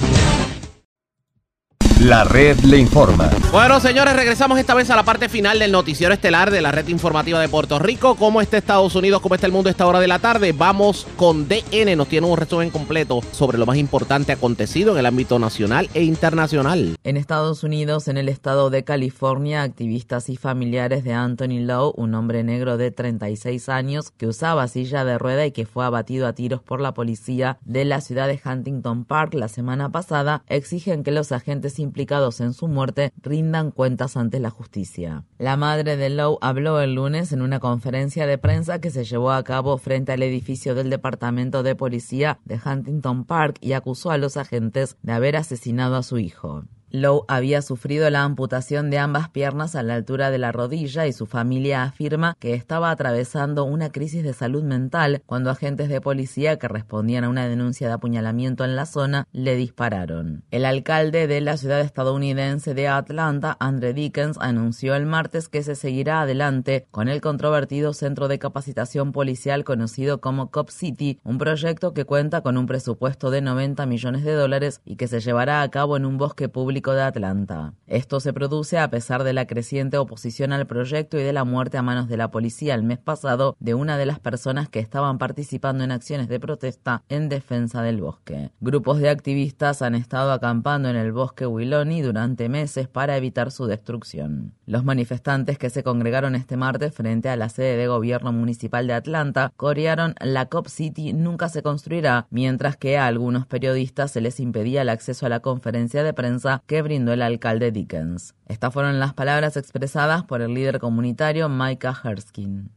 La 1.99 2.23
red 2.23 2.57
le 2.61 2.77
informa. 2.77 3.29
Bueno, 3.51 3.81
señores, 3.81 4.15
regresamos 4.15 4.57
esta 4.57 4.73
vez 4.73 4.89
a 4.89 4.95
la 4.95 5.03
parte 5.03 5.27
final 5.27 5.59
del 5.59 5.73
noticiero 5.73 6.13
estelar 6.13 6.49
de 6.49 6.61
la 6.61 6.71
red 6.71 6.87
informativa 6.87 7.41
de 7.41 7.49
Puerto 7.49 7.77
Rico. 7.77 8.15
¿Cómo 8.15 8.39
está 8.39 8.57
Estados 8.57 8.95
Unidos? 8.95 9.19
¿Cómo 9.19 9.35
está 9.35 9.47
el 9.47 9.51
mundo 9.51 9.67
a 9.67 9.71
esta 9.71 9.85
hora 9.85 9.99
de 9.99 10.07
la 10.07 10.19
tarde? 10.19 10.53
Vamos 10.53 11.05
con 11.17 11.49
DN. 11.49 11.97
Nos 11.97 12.07
tiene 12.07 12.25
un 12.25 12.37
resumen 12.37 12.69
completo 12.69 13.19
sobre 13.33 13.57
lo 13.57 13.65
más 13.65 13.75
importante 13.75 14.31
acontecido 14.31 14.93
en 14.93 14.99
el 14.99 15.07
ámbito 15.07 15.39
nacional 15.39 15.89
e 15.93 16.03
internacional. 16.03 16.95
En 17.03 17.17
Estados 17.17 17.65
Unidos, 17.65 18.07
en 18.07 18.15
el 18.15 18.29
estado 18.29 18.69
de 18.69 18.85
California, 18.85 19.63
activistas 19.63 20.29
y 20.29 20.37
familiares 20.37 21.03
de 21.03 21.11
Anthony 21.11 21.59
Lowe, 21.59 21.95
un 21.97 22.15
hombre 22.15 22.45
negro 22.45 22.77
de 22.77 22.91
36 22.91 23.67
años 23.67 24.11
que 24.11 24.27
usaba 24.27 24.69
silla 24.69 25.03
de 25.03 25.17
rueda 25.17 25.45
y 25.45 25.51
que 25.51 25.65
fue 25.65 25.83
abatido 25.83 26.27
a 26.27 26.33
tiros 26.33 26.61
por 26.61 26.79
la 26.79 26.93
policía 26.93 27.57
de 27.65 27.83
la 27.83 27.99
ciudad 27.99 28.29
de 28.29 28.39
Huntington 28.41 29.03
Park 29.03 29.33
la 29.33 29.49
semana 29.49 29.91
pasada, 29.91 30.43
exigen 30.47 31.03
que 31.03 31.11
los 31.11 31.33
agentes 31.33 31.77
implicados 31.89 32.39
en 32.39 32.53
su 32.53 32.67
muerte 32.67 33.11
rindan 33.21 33.71
cuentas 33.71 34.15
ante 34.15 34.39
la 34.39 34.51
justicia. 34.51 35.25
La 35.39 35.57
madre 35.57 35.97
de 35.97 36.11
Lowe 36.11 36.37
habló 36.41 36.79
el 36.81 36.93
lunes 36.93 37.31
en 37.31 37.41
una 37.41 37.59
conferencia 37.59 38.27
de 38.27 38.37
prensa 38.37 38.79
que 38.79 38.91
se 38.91 39.05
llevó 39.05 39.31
a 39.31 39.43
cabo 39.43 39.77
frente 39.79 40.11
al 40.11 40.21
edificio 40.21 40.75
del 40.75 40.91
Departamento 40.91 41.63
de 41.63 41.75
Policía 41.75 42.39
de 42.45 42.59
Huntington 42.63 43.25
Park 43.25 43.57
y 43.59 43.73
acusó 43.73 44.11
a 44.11 44.19
los 44.19 44.37
agentes 44.37 44.97
de 45.01 45.13
haber 45.13 45.35
asesinado 45.35 45.95
a 45.95 46.03
su 46.03 46.19
hijo. 46.19 46.63
Lowe 46.91 47.25
había 47.27 47.61
sufrido 47.61 48.09
la 48.09 48.23
amputación 48.23 48.89
de 48.89 48.97
ambas 48.97 49.29
piernas 49.29 49.75
a 49.75 49.83
la 49.83 49.95
altura 49.95 50.31
de 50.31 50.39
la 50.39 50.51
rodilla 50.51 51.05
y 51.05 51.13
su 51.13 51.27
familia 51.27 51.83
afirma 51.83 52.35
que 52.39 52.53
estaba 52.53 52.89
atravesando 52.89 53.63
una 53.63 53.91
crisis 53.91 54.23
de 54.23 54.33
salud 54.33 54.63
mental 54.63 55.21
cuando 55.25 55.51
agentes 55.51 55.89
de 55.89 56.01
policía 56.01 56.57
que 56.57 56.67
respondían 56.67 57.23
a 57.23 57.29
una 57.29 57.47
denuncia 57.47 57.87
de 57.87 57.93
apuñalamiento 57.93 58.65
en 58.65 58.75
la 58.75 58.85
zona 58.85 59.27
le 59.31 59.55
dispararon. 59.55 60.43
El 60.49 60.65
alcalde 60.65 61.27
de 61.27 61.41
la 61.41 61.57
ciudad 61.57 61.81
estadounidense 61.81 62.73
de 62.73 62.87
Atlanta, 62.87 63.55
Andre 63.59 63.93
Dickens, 63.93 64.37
anunció 64.39 64.95
el 64.95 65.05
martes 65.05 65.47
que 65.47 65.61
se 65.61 65.75
seguirá 65.75 66.21
adelante 66.21 66.87
con 66.89 67.07
el 67.07 67.21
controvertido 67.21 67.93
centro 67.93 68.27
de 68.27 68.39
capacitación 68.39 69.11
policial 69.11 69.63
conocido 69.63 70.21
como 70.21 70.49
Cop 70.49 70.69
City, 70.69 71.19
un 71.23 71.37
proyecto 71.37 71.93
que 71.93 72.05
cuenta 72.05 72.41
con 72.41 72.57
un 72.57 72.65
presupuesto 72.65 73.29
de 73.29 73.41
90 73.41 73.85
millones 73.85 74.23
de 74.23 74.33
dólares 74.33 74.81
y 74.85 74.95
que 74.95 75.07
se 75.07 75.19
llevará 75.19 75.61
a 75.61 75.69
cabo 75.69 75.95
en 75.95 76.05
un 76.05 76.17
bosque 76.17 76.49
público 76.49 76.78
de 76.79 77.01
Atlanta. 77.01 77.73
Esto 77.87 78.21
se 78.21 78.31
produce 78.31 78.79
a 78.79 78.89
pesar 78.89 79.23
de 79.23 79.33
la 79.33 79.45
creciente 79.45 79.97
oposición 79.97 80.53
al 80.53 80.65
proyecto 80.65 81.19
y 81.19 81.23
de 81.23 81.33
la 81.33 81.43
muerte 81.43 81.77
a 81.77 81.81
manos 81.81 82.07
de 82.07 82.15
la 82.15 82.31
policía 82.31 82.73
el 82.73 82.83
mes 82.83 82.99
pasado 82.99 83.57
de 83.59 83.73
una 83.73 83.97
de 83.97 84.05
las 84.05 84.19
personas 84.19 84.69
que 84.69 84.79
estaban 84.79 85.17
participando 85.17 85.83
en 85.83 85.91
acciones 85.91 86.29
de 86.29 86.39
protesta 86.39 87.03
en 87.09 87.27
defensa 87.27 87.81
del 87.81 88.01
bosque. 88.01 88.51
Grupos 88.61 88.99
de 88.99 89.09
activistas 89.09 89.81
han 89.81 89.93
estado 89.93 90.31
acampando 90.31 90.89
en 90.89 90.95
el 90.95 91.11
bosque 91.11 91.45
Wiloni 91.45 92.01
durante 92.01 92.47
meses 92.47 92.87
para 92.87 93.17
evitar 93.17 93.51
su 93.51 93.65
destrucción. 93.65 94.53
Los 94.65 94.85
manifestantes 94.85 95.57
que 95.57 95.69
se 95.69 95.83
congregaron 95.83 96.35
este 96.35 96.55
martes 96.55 96.93
frente 96.93 97.27
a 97.27 97.35
la 97.35 97.49
sede 97.49 97.75
de 97.75 97.87
gobierno 97.87 98.31
municipal 98.31 98.87
de 98.87 98.93
Atlanta 98.93 99.51
corearon 99.57 100.15
la 100.21 100.45
Cop 100.45 100.67
City 100.67 101.11
nunca 101.11 101.49
se 101.49 101.61
construirá, 101.61 102.27
mientras 102.29 102.77
que 102.77 102.97
a 102.97 103.07
algunos 103.07 103.45
periodistas 103.45 104.11
se 104.11 104.21
les 104.21 104.39
impedía 104.39 104.83
el 104.83 104.89
acceso 104.89 105.25
a 105.25 105.29
la 105.29 105.41
conferencia 105.41 106.03
de 106.03 106.13
prensa 106.13 106.63
que 106.69 106.83
brindó 106.83 107.13
el 107.13 107.23
alcalde 107.23 107.71
Dickens. 107.71 108.35
Estas 108.47 108.71
fueron 108.71 108.99
las 108.99 109.15
palabras 109.15 109.57
expresadas 109.57 110.23
por 110.23 110.43
el 110.43 110.53
líder 110.53 110.77
comunitario 110.77 111.49
Micah 111.49 111.99
Herskin. 112.03 112.69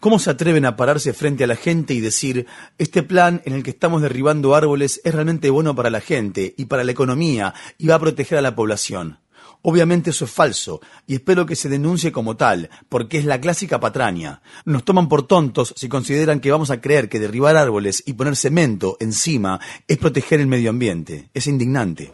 ¿Cómo 0.00 0.18
se 0.18 0.30
atreven 0.30 0.64
a 0.64 0.76
pararse 0.76 1.12
frente 1.12 1.44
a 1.44 1.46
la 1.46 1.56
gente 1.56 1.92
y 1.92 2.00
decir, 2.00 2.46
este 2.78 3.02
plan 3.02 3.42
en 3.44 3.52
el 3.52 3.62
que 3.62 3.68
estamos 3.68 4.00
derribando 4.00 4.54
árboles 4.54 5.02
es 5.04 5.14
realmente 5.14 5.50
bueno 5.50 5.76
para 5.76 5.90
la 5.90 6.00
gente 6.00 6.54
y 6.56 6.64
para 6.64 6.82
la 6.82 6.92
economía 6.92 7.52
y 7.76 7.88
va 7.88 7.96
a 7.96 8.00
proteger 8.00 8.38
a 8.38 8.42
la 8.42 8.54
población? 8.54 9.18
Obviamente 9.62 10.10
eso 10.10 10.24
es 10.24 10.30
falso, 10.30 10.80
y 11.06 11.14
espero 11.14 11.44
que 11.44 11.56
se 11.56 11.68
denuncie 11.68 12.12
como 12.12 12.36
tal, 12.36 12.70
porque 12.88 13.18
es 13.18 13.24
la 13.24 13.40
clásica 13.40 13.78
patraña. 13.78 14.40
Nos 14.64 14.84
toman 14.84 15.08
por 15.08 15.26
tontos 15.26 15.74
si 15.76 15.88
consideran 15.88 16.40
que 16.40 16.50
vamos 16.50 16.70
a 16.70 16.80
creer 16.80 17.08
que 17.08 17.20
derribar 17.20 17.56
árboles 17.56 18.02
y 18.06 18.14
poner 18.14 18.36
cemento 18.36 18.96
encima 19.00 19.60
es 19.86 19.98
proteger 19.98 20.40
el 20.40 20.46
medio 20.46 20.70
ambiente. 20.70 21.28
Es 21.34 21.46
indignante. 21.46 22.12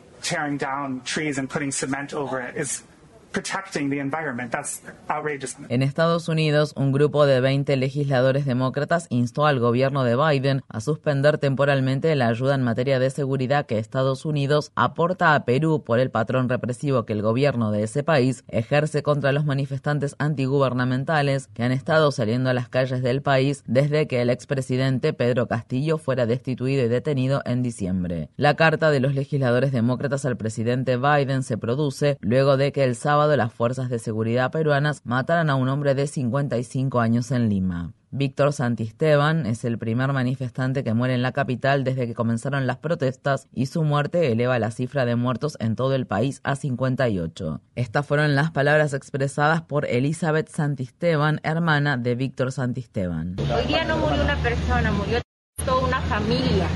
En 5.68 5.82
Estados 5.82 6.28
Unidos, 6.28 6.72
un 6.76 6.92
grupo 6.92 7.26
de 7.26 7.40
20 7.40 7.76
legisladores 7.76 8.46
demócratas 8.46 9.06
instó 9.10 9.46
al 9.46 9.60
gobierno 9.60 10.04
de 10.04 10.16
Biden 10.16 10.62
a 10.68 10.80
suspender 10.80 11.38
temporalmente 11.38 12.14
la 12.16 12.28
ayuda 12.28 12.54
en 12.54 12.62
materia 12.62 12.98
de 12.98 13.10
seguridad 13.10 13.66
que 13.66 13.78
Estados 13.78 14.24
Unidos 14.24 14.72
aporta 14.74 15.34
a 15.34 15.44
Perú 15.44 15.82
por 15.84 15.98
el 15.98 16.10
patrón 16.10 16.48
represivo 16.48 17.04
que 17.04 17.12
el 17.12 17.22
gobierno 17.22 17.70
de 17.72 17.82
ese 17.82 18.02
país 18.02 18.44
ejerce 18.48 19.02
contra 19.02 19.32
los 19.32 19.44
manifestantes 19.44 20.16
antigubernamentales 20.18 21.48
que 21.48 21.62
han 21.62 21.72
estado 21.72 22.12
saliendo 22.12 22.50
a 22.50 22.54
las 22.54 22.68
calles 22.68 23.02
del 23.02 23.22
país 23.22 23.62
desde 23.66 24.06
que 24.06 24.22
el 24.22 24.30
expresidente 24.30 25.12
Pedro 25.12 25.46
Castillo 25.46 25.98
fuera 25.98 26.24
destituido 26.26 26.84
y 26.84 26.88
detenido 26.88 27.42
en 27.44 27.62
diciembre. 27.62 28.30
La 28.36 28.56
carta 28.56 28.90
de 28.90 29.00
los 29.00 29.14
legisladores 29.14 29.72
demócratas 29.72 30.24
al 30.24 30.36
presidente 30.36 30.96
Biden 30.96 31.42
se 31.42 31.58
produce 31.58 32.16
luego 32.20 32.56
de 32.56 32.72
que 32.72 32.84
el 32.84 32.96
sábado 32.96 33.25
las 33.34 33.52
fuerzas 33.52 33.88
de 33.88 33.98
seguridad 33.98 34.50
peruanas 34.50 35.00
mataron 35.04 35.50
a 35.50 35.54
un 35.54 35.68
hombre 35.68 35.94
de 35.94 36.06
55 36.06 37.00
años 37.00 37.30
en 37.30 37.48
Lima. 37.48 37.92
Víctor 38.10 38.52
Santisteban 38.52 39.46
es 39.46 39.64
el 39.64 39.78
primer 39.78 40.12
manifestante 40.12 40.84
que 40.84 40.94
muere 40.94 41.14
en 41.14 41.22
la 41.22 41.32
capital 41.32 41.82
desde 41.82 42.06
que 42.06 42.14
comenzaron 42.14 42.66
las 42.66 42.76
protestas 42.76 43.48
y 43.52 43.66
su 43.66 43.82
muerte 43.82 44.30
eleva 44.30 44.58
la 44.58 44.70
cifra 44.70 45.04
de 45.04 45.16
muertos 45.16 45.56
en 45.60 45.76
todo 45.76 45.94
el 45.94 46.06
país 46.06 46.40
a 46.44 46.56
58. 46.56 47.60
Estas 47.74 48.06
fueron 48.06 48.34
las 48.34 48.50
palabras 48.52 48.94
expresadas 48.94 49.62
por 49.62 49.86
Elizabeth 49.86 50.48
Santisteban, 50.48 51.40
hermana 51.42 51.96
de 51.96 52.14
Víctor 52.14 52.52
Santisteban. 52.52 53.36
Hoy 53.54 53.66
día 53.66 53.84
no 53.84 53.96
murió 53.98 54.22
una 54.22 54.36
persona, 54.36 54.92
murió 54.92 55.20
toda 55.64 55.86
una 55.86 56.00
familia 56.02 56.68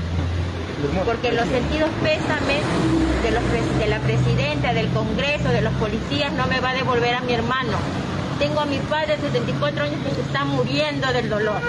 porque 1.05 1.31
los 1.31 1.47
sentidos 1.47 1.89
pésames 2.03 2.61
de, 3.23 3.31
los, 3.31 3.43
de 3.79 3.87
la 3.87 3.99
presidenta, 3.99 4.73
del 4.73 4.89
Congreso, 4.89 5.49
de 5.49 5.61
los 5.61 5.73
policías 5.73 6.31
no 6.33 6.47
me 6.47 6.59
va 6.59 6.71
a 6.71 6.73
devolver 6.73 7.15
a 7.15 7.21
mi 7.21 7.33
hermano. 7.33 7.77
Tengo 8.39 8.59
a 8.59 8.65
mi 8.65 8.79
padre 8.79 9.17
de 9.17 9.21
74 9.21 9.83
años 9.83 9.97
que 10.03 10.15
se 10.15 10.21
está 10.21 10.45
muriendo 10.45 11.11
del 11.13 11.29
dolor. 11.29 11.61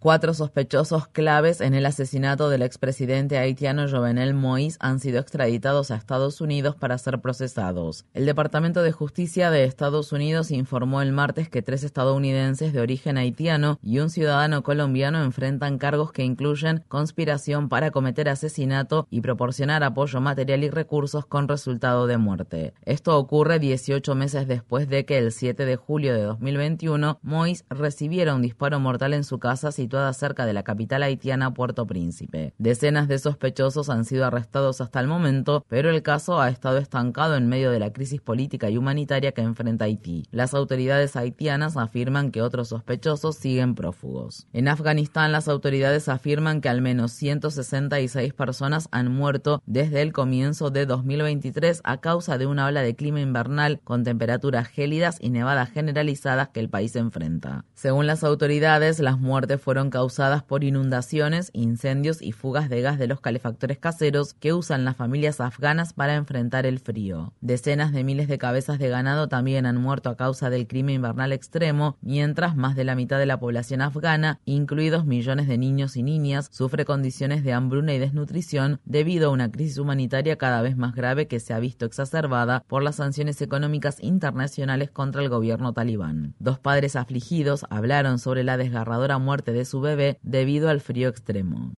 Cuatro 0.00 0.32
sospechosos 0.32 1.08
claves 1.08 1.60
en 1.60 1.74
el 1.74 1.84
asesinato 1.84 2.48
del 2.50 2.62
expresidente 2.62 3.36
haitiano 3.36 3.88
Jovenel 3.88 4.32
Moïse 4.32 4.76
han 4.78 5.00
sido 5.00 5.18
extraditados 5.18 5.90
a 5.90 5.96
Estados 5.96 6.40
Unidos 6.40 6.76
para 6.76 6.96
ser 6.98 7.18
procesados. 7.20 8.06
El 8.14 8.24
Departamento 8.24 8.82
de 8.82 8.92
Justicia 8.92 9.50
de 9.50 9.64
Estados 9.64 10.12
Unidos 10.12 10.52
informó 10.52 11.02
el 11.02 11.10
martes 11.10 11.48
que 11.48 11.62
tres 11.62 11.82
estadounidenses 11.82 12.72
de 12.72 12.80
origen 12.80 13.18
haitiano 13.18 13.80
y 13.82 13.98
un 13.98 14.08
ciudadano 14.08 14.62
colombiano 14.62 15.20
enfrentan 15.24 15.78
cargos 15.78 16.12
que 16.12 16.22
incluyen 16.22 16.84
conspiración 16.86 17.68
para 17.68 17.90
cometer 17.90 18.28
asesinato 18.28 19.08
y 19.10 19.20
proporcionar 19.20 19.82
apoyo 19.82 20.20
material 20.20 20.62
y 20.62 20.70
recursos 20.70 21.26
con 21.26 21.48
resultado 21.48 22.06
de 22.06 22.18
muerte. 22.18 22.72
Esto 22.84 23.18
ocurre 23.18 23.58
18 23.58 24.14
meses 24.14 24.46
después 24.46 24.88
de 24.88 25.04
que 25.04 25.18
el 25.18 25.32
7 25.32 25.64
de 25.64 25.74
julio 25.74 26.14
de 26.14 26.22
2021 26.22 27.18
Moïse 27.24 27.64
recibiera 27.68 28.36
un 28.36 28.42
disparo 28.42 28.78
mortal 28.78 29.12
en 29.12 29.24
su 29.24 29.40
casa 29.40 29.72
situada 29.88 30.12
cerca 30.12 30.44
de 30.44 30.52
la 30.52 30.64
capital 30.64 31.02
haitiana 31.02 31.54
Puerto 31.54 31.86
Príncipe. 31.86 32.52
Decenas 32.58 33.08
de 33.08 33.18
sospechosos 33.18 33.88
han 33.88 34.04
sido 34.04 34.26
arrestados 34.26 34.82
hasta 34.82 35.00
el 35.00 35.06
momento, 35.06 35.64
pero 35.66 35.88
el 35.88 36.02
caso 36.02 36.42
ha 36.42 36.50
estado 36.50 36.76
estancado 36.76 37.36
en 37.36 37.48
medio 37.48 37.70
de 37.70 37.78
la 37.78 37.90
crisis 37.90 38.20
política 38.20 38.68
y 38.68 38.76
humanitaria 38.76 39.32
que 39.32 39.40
enfrenta 39.40 39.86
Haití. 39.86 40.24
Las 40.30 40.52
autoridades 40.52 41.16
haitianas 41.16 41.78
afirman 41.78 42.32
que 42.32 42.42
otros 42.42 42.68
sospechosos 42.68 43.36
siguen 43.36 43.74
prófugos. 43.74 44.46
En 44.52 44.68
Afganistán, 44.68 45.32
las 45.32 45.48
autoridades 45.48 46.10
afirman 46.10 46.60
que 46.60 46.68
al 46.68 46.82
menos 46.82 47.12
166 47.12 48.34
personas 48.34 48.88
han 48.90 49.10
muerto 49.10 49.62
desde 49.64 50.02
el 50.02 50.12
comienzo 50.12 50.68
de 50.68 50.84
2023 50.84 51.80
a 51.82 51.96
causa 52.02 52.36
de 52.36 52.46
una 52.46 52.66
ola 52.66 52.82
de 52.82 52.94
clima 52.94 53.22
invernal 53.22 53.80
con 53.84 54.04
temperaturas 54.04 54.68
gélidas 54.68 55.16
y 55.18 55.30
nevadas 55.30 55.70
generalizadas 55.70 56.50
que 56.50 56.60
el 56.60 56.68
país 56.68 56.94
enfrenta. 56.94 57.64
Según 57.72 58.06
las 58.06 58.22
autoridades, 58.22 58.98
las 58.98 59.18
muertes 59.18 59.62
fueron 59.62 59.77
causadas 59.90 60.42
por 60.42 60.64
inundaciones, 60.64 61.50
incendios 61.54 62.20
y 62.20 62.32
fugas 62.32 62.68
de 62.68 62.82
gas 62.82 62.98
de 62.98 63.06
los 63.06 63.20
calefactores 63.20 63.78
caseros 63.78 64.34
que 64.34 64.52
usan 64.52 64.84
las 64.84 64.96
familias 64.96 65.40
afganas 65.40 65.92
para 65.92 66.16
enfrentar 66.16 66.66
el 66.66 66.80
frío. 66.80 67.32
Decenas 67.40 67.92
de 67.92 68.02
miles 68.04 68.26
de 68.26 68.38
cabezas 68.38 68.78
de 68.78 68.88
ganado 68.88 69.28
también 69.28 69.64
han 69.64 69.80
muerto 69.80 70.10
a 70.10 70.16
causa 70.16 70.50
del 70.50 70.66
clima 70.66 70.92
invernal 70.92 71.32
extremo, 71.32 71.96
mientras 72.00 72.56
más 72.56 72.74
de 72.74 72.84
la 72.84 72.96
mitad 72.96 73.18
de 73.18 73.26
la 73.26 73.38
población 73.38 73.80
afgana, 73.80 74.40
incluidos 74.44 75.06
millones 75.06 75.46
de 75.46 75.56
niños 75.56 75.96
y 75.96 76.02
niñas, 76.02 76.48
sufre 76.52 76.84
condiciones 76.84 77.44
de 77.44 77.52
hambruna 77.52 77.94
y 77.94 77.98
desnutrición 77.98 78.80
debido 78.84 79.28
a 79.28 79.32
una 79.32 79.50
crisis 79.50 79.78
humanitaria 79.78 80.36
cada 80.36 80.60
vez 80.62 80.76
más 80.76 80.94
grave 80.94 81.28
que 81.28 81.40
se 81.40 81.54
ha 81.54 81.60
visto 81.60 81.86
exacerbada 81.86 82.64
por 82.66 82.82
las 82.82 82.96
sanciones 82.96 83.40
económicas 83.40 84.02
internacionales 84.02 84.90
contra 84.90 85.22
el 85.22 85.28
gobierno 85.28 85.72
talibán. 85.72 86.34
Dos 86.38 86.58
padres 86.58 86.96
afligidos 86.96 87.66
hablaron 87.70 88.18
sobre 88.18 88.44
la 88.44 88.56
desgarradora 88.56 89.18
muerte 89.18 89.52
de 89.52 89.64
su 89.68 89.80
bebé 89.80 90.18
debido 90.22 90.68
al 90.68 90.80
frío 90.80 91.08
extremo. 91.08 91.72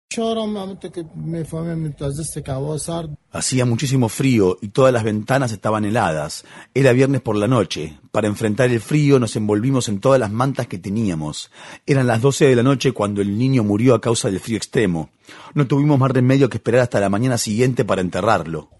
Hacía 3.30 3.66
muchísimo 3.66 4.08
frío 4.08 4.56
y 4.62 4.68
todas 4.68 4.92
las 4.92 5.04
ventanas 5.04 5.52
estaban 5.52 5.84
heladas. 5.84 6.44
Era 6.74 6.92
viernes 6.92 7.20
por 7.20 7.36
la 7.36 7.46
noche. 7.46 7.98
Para 8.10 8.26
enfrentar 8.26 8.70
el 8.70 8.80
frío 8.80 9.18
nos 9.18 9.36
envolvimos 9.36 9.88
en 9.88 10.00
todas 10.00 10.18
las 10.18 10.32
mantas 10.32 10.66
que 10.66 10.78
teníamos. 10.78 11.50
Eran 11.86 12.06
las 12.06 12.22
12 12.22 12.46
de 12.46 12.56
la 12.56 12.62
noche 12.62 12.92
cuando 12.92 13.20
el 13.20 13.36
niño 13.36 13.64
murió 13.64 13.94
a 13.94 14.00
causa 14.00 14.30
del 14.30 14.40
frío 14.40 14.56
extremo. 14.56 15.10
No 15.54 15.66
tuvimos 15.66 15.98
más 15.98 16.10
remedio 16.10 16.48
que 16.48 16.56
esperar 16.56 16.80
hasta 16.82 17.00
la 17.00 17.10
mañana 17.10 17.36
siguiente 17.36 17.84
para 17.84 18.00
enterrarlo. 18.00 18.70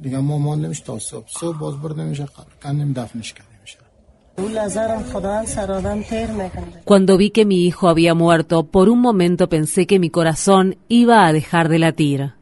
Cuando 6.84 7.16
vi 7.16 7.30
que 7.30 7.44
mi 7.44 7.64
hijo 7.66 7.88
había 7.88 8.14
muerto, 8.14 8.64
por 8.64 8.88
un 8.88 9.00
momento 9.00 9.48
pensé 9.48 9.86
que 9.86 9.98
mi 9.98 10.10
corazón 10.10 10.76
iba 10.88 11.26
a 11.26 11.32
dejar 11.32 11.68
de 11.68 11.78
latir. 11.78 12.32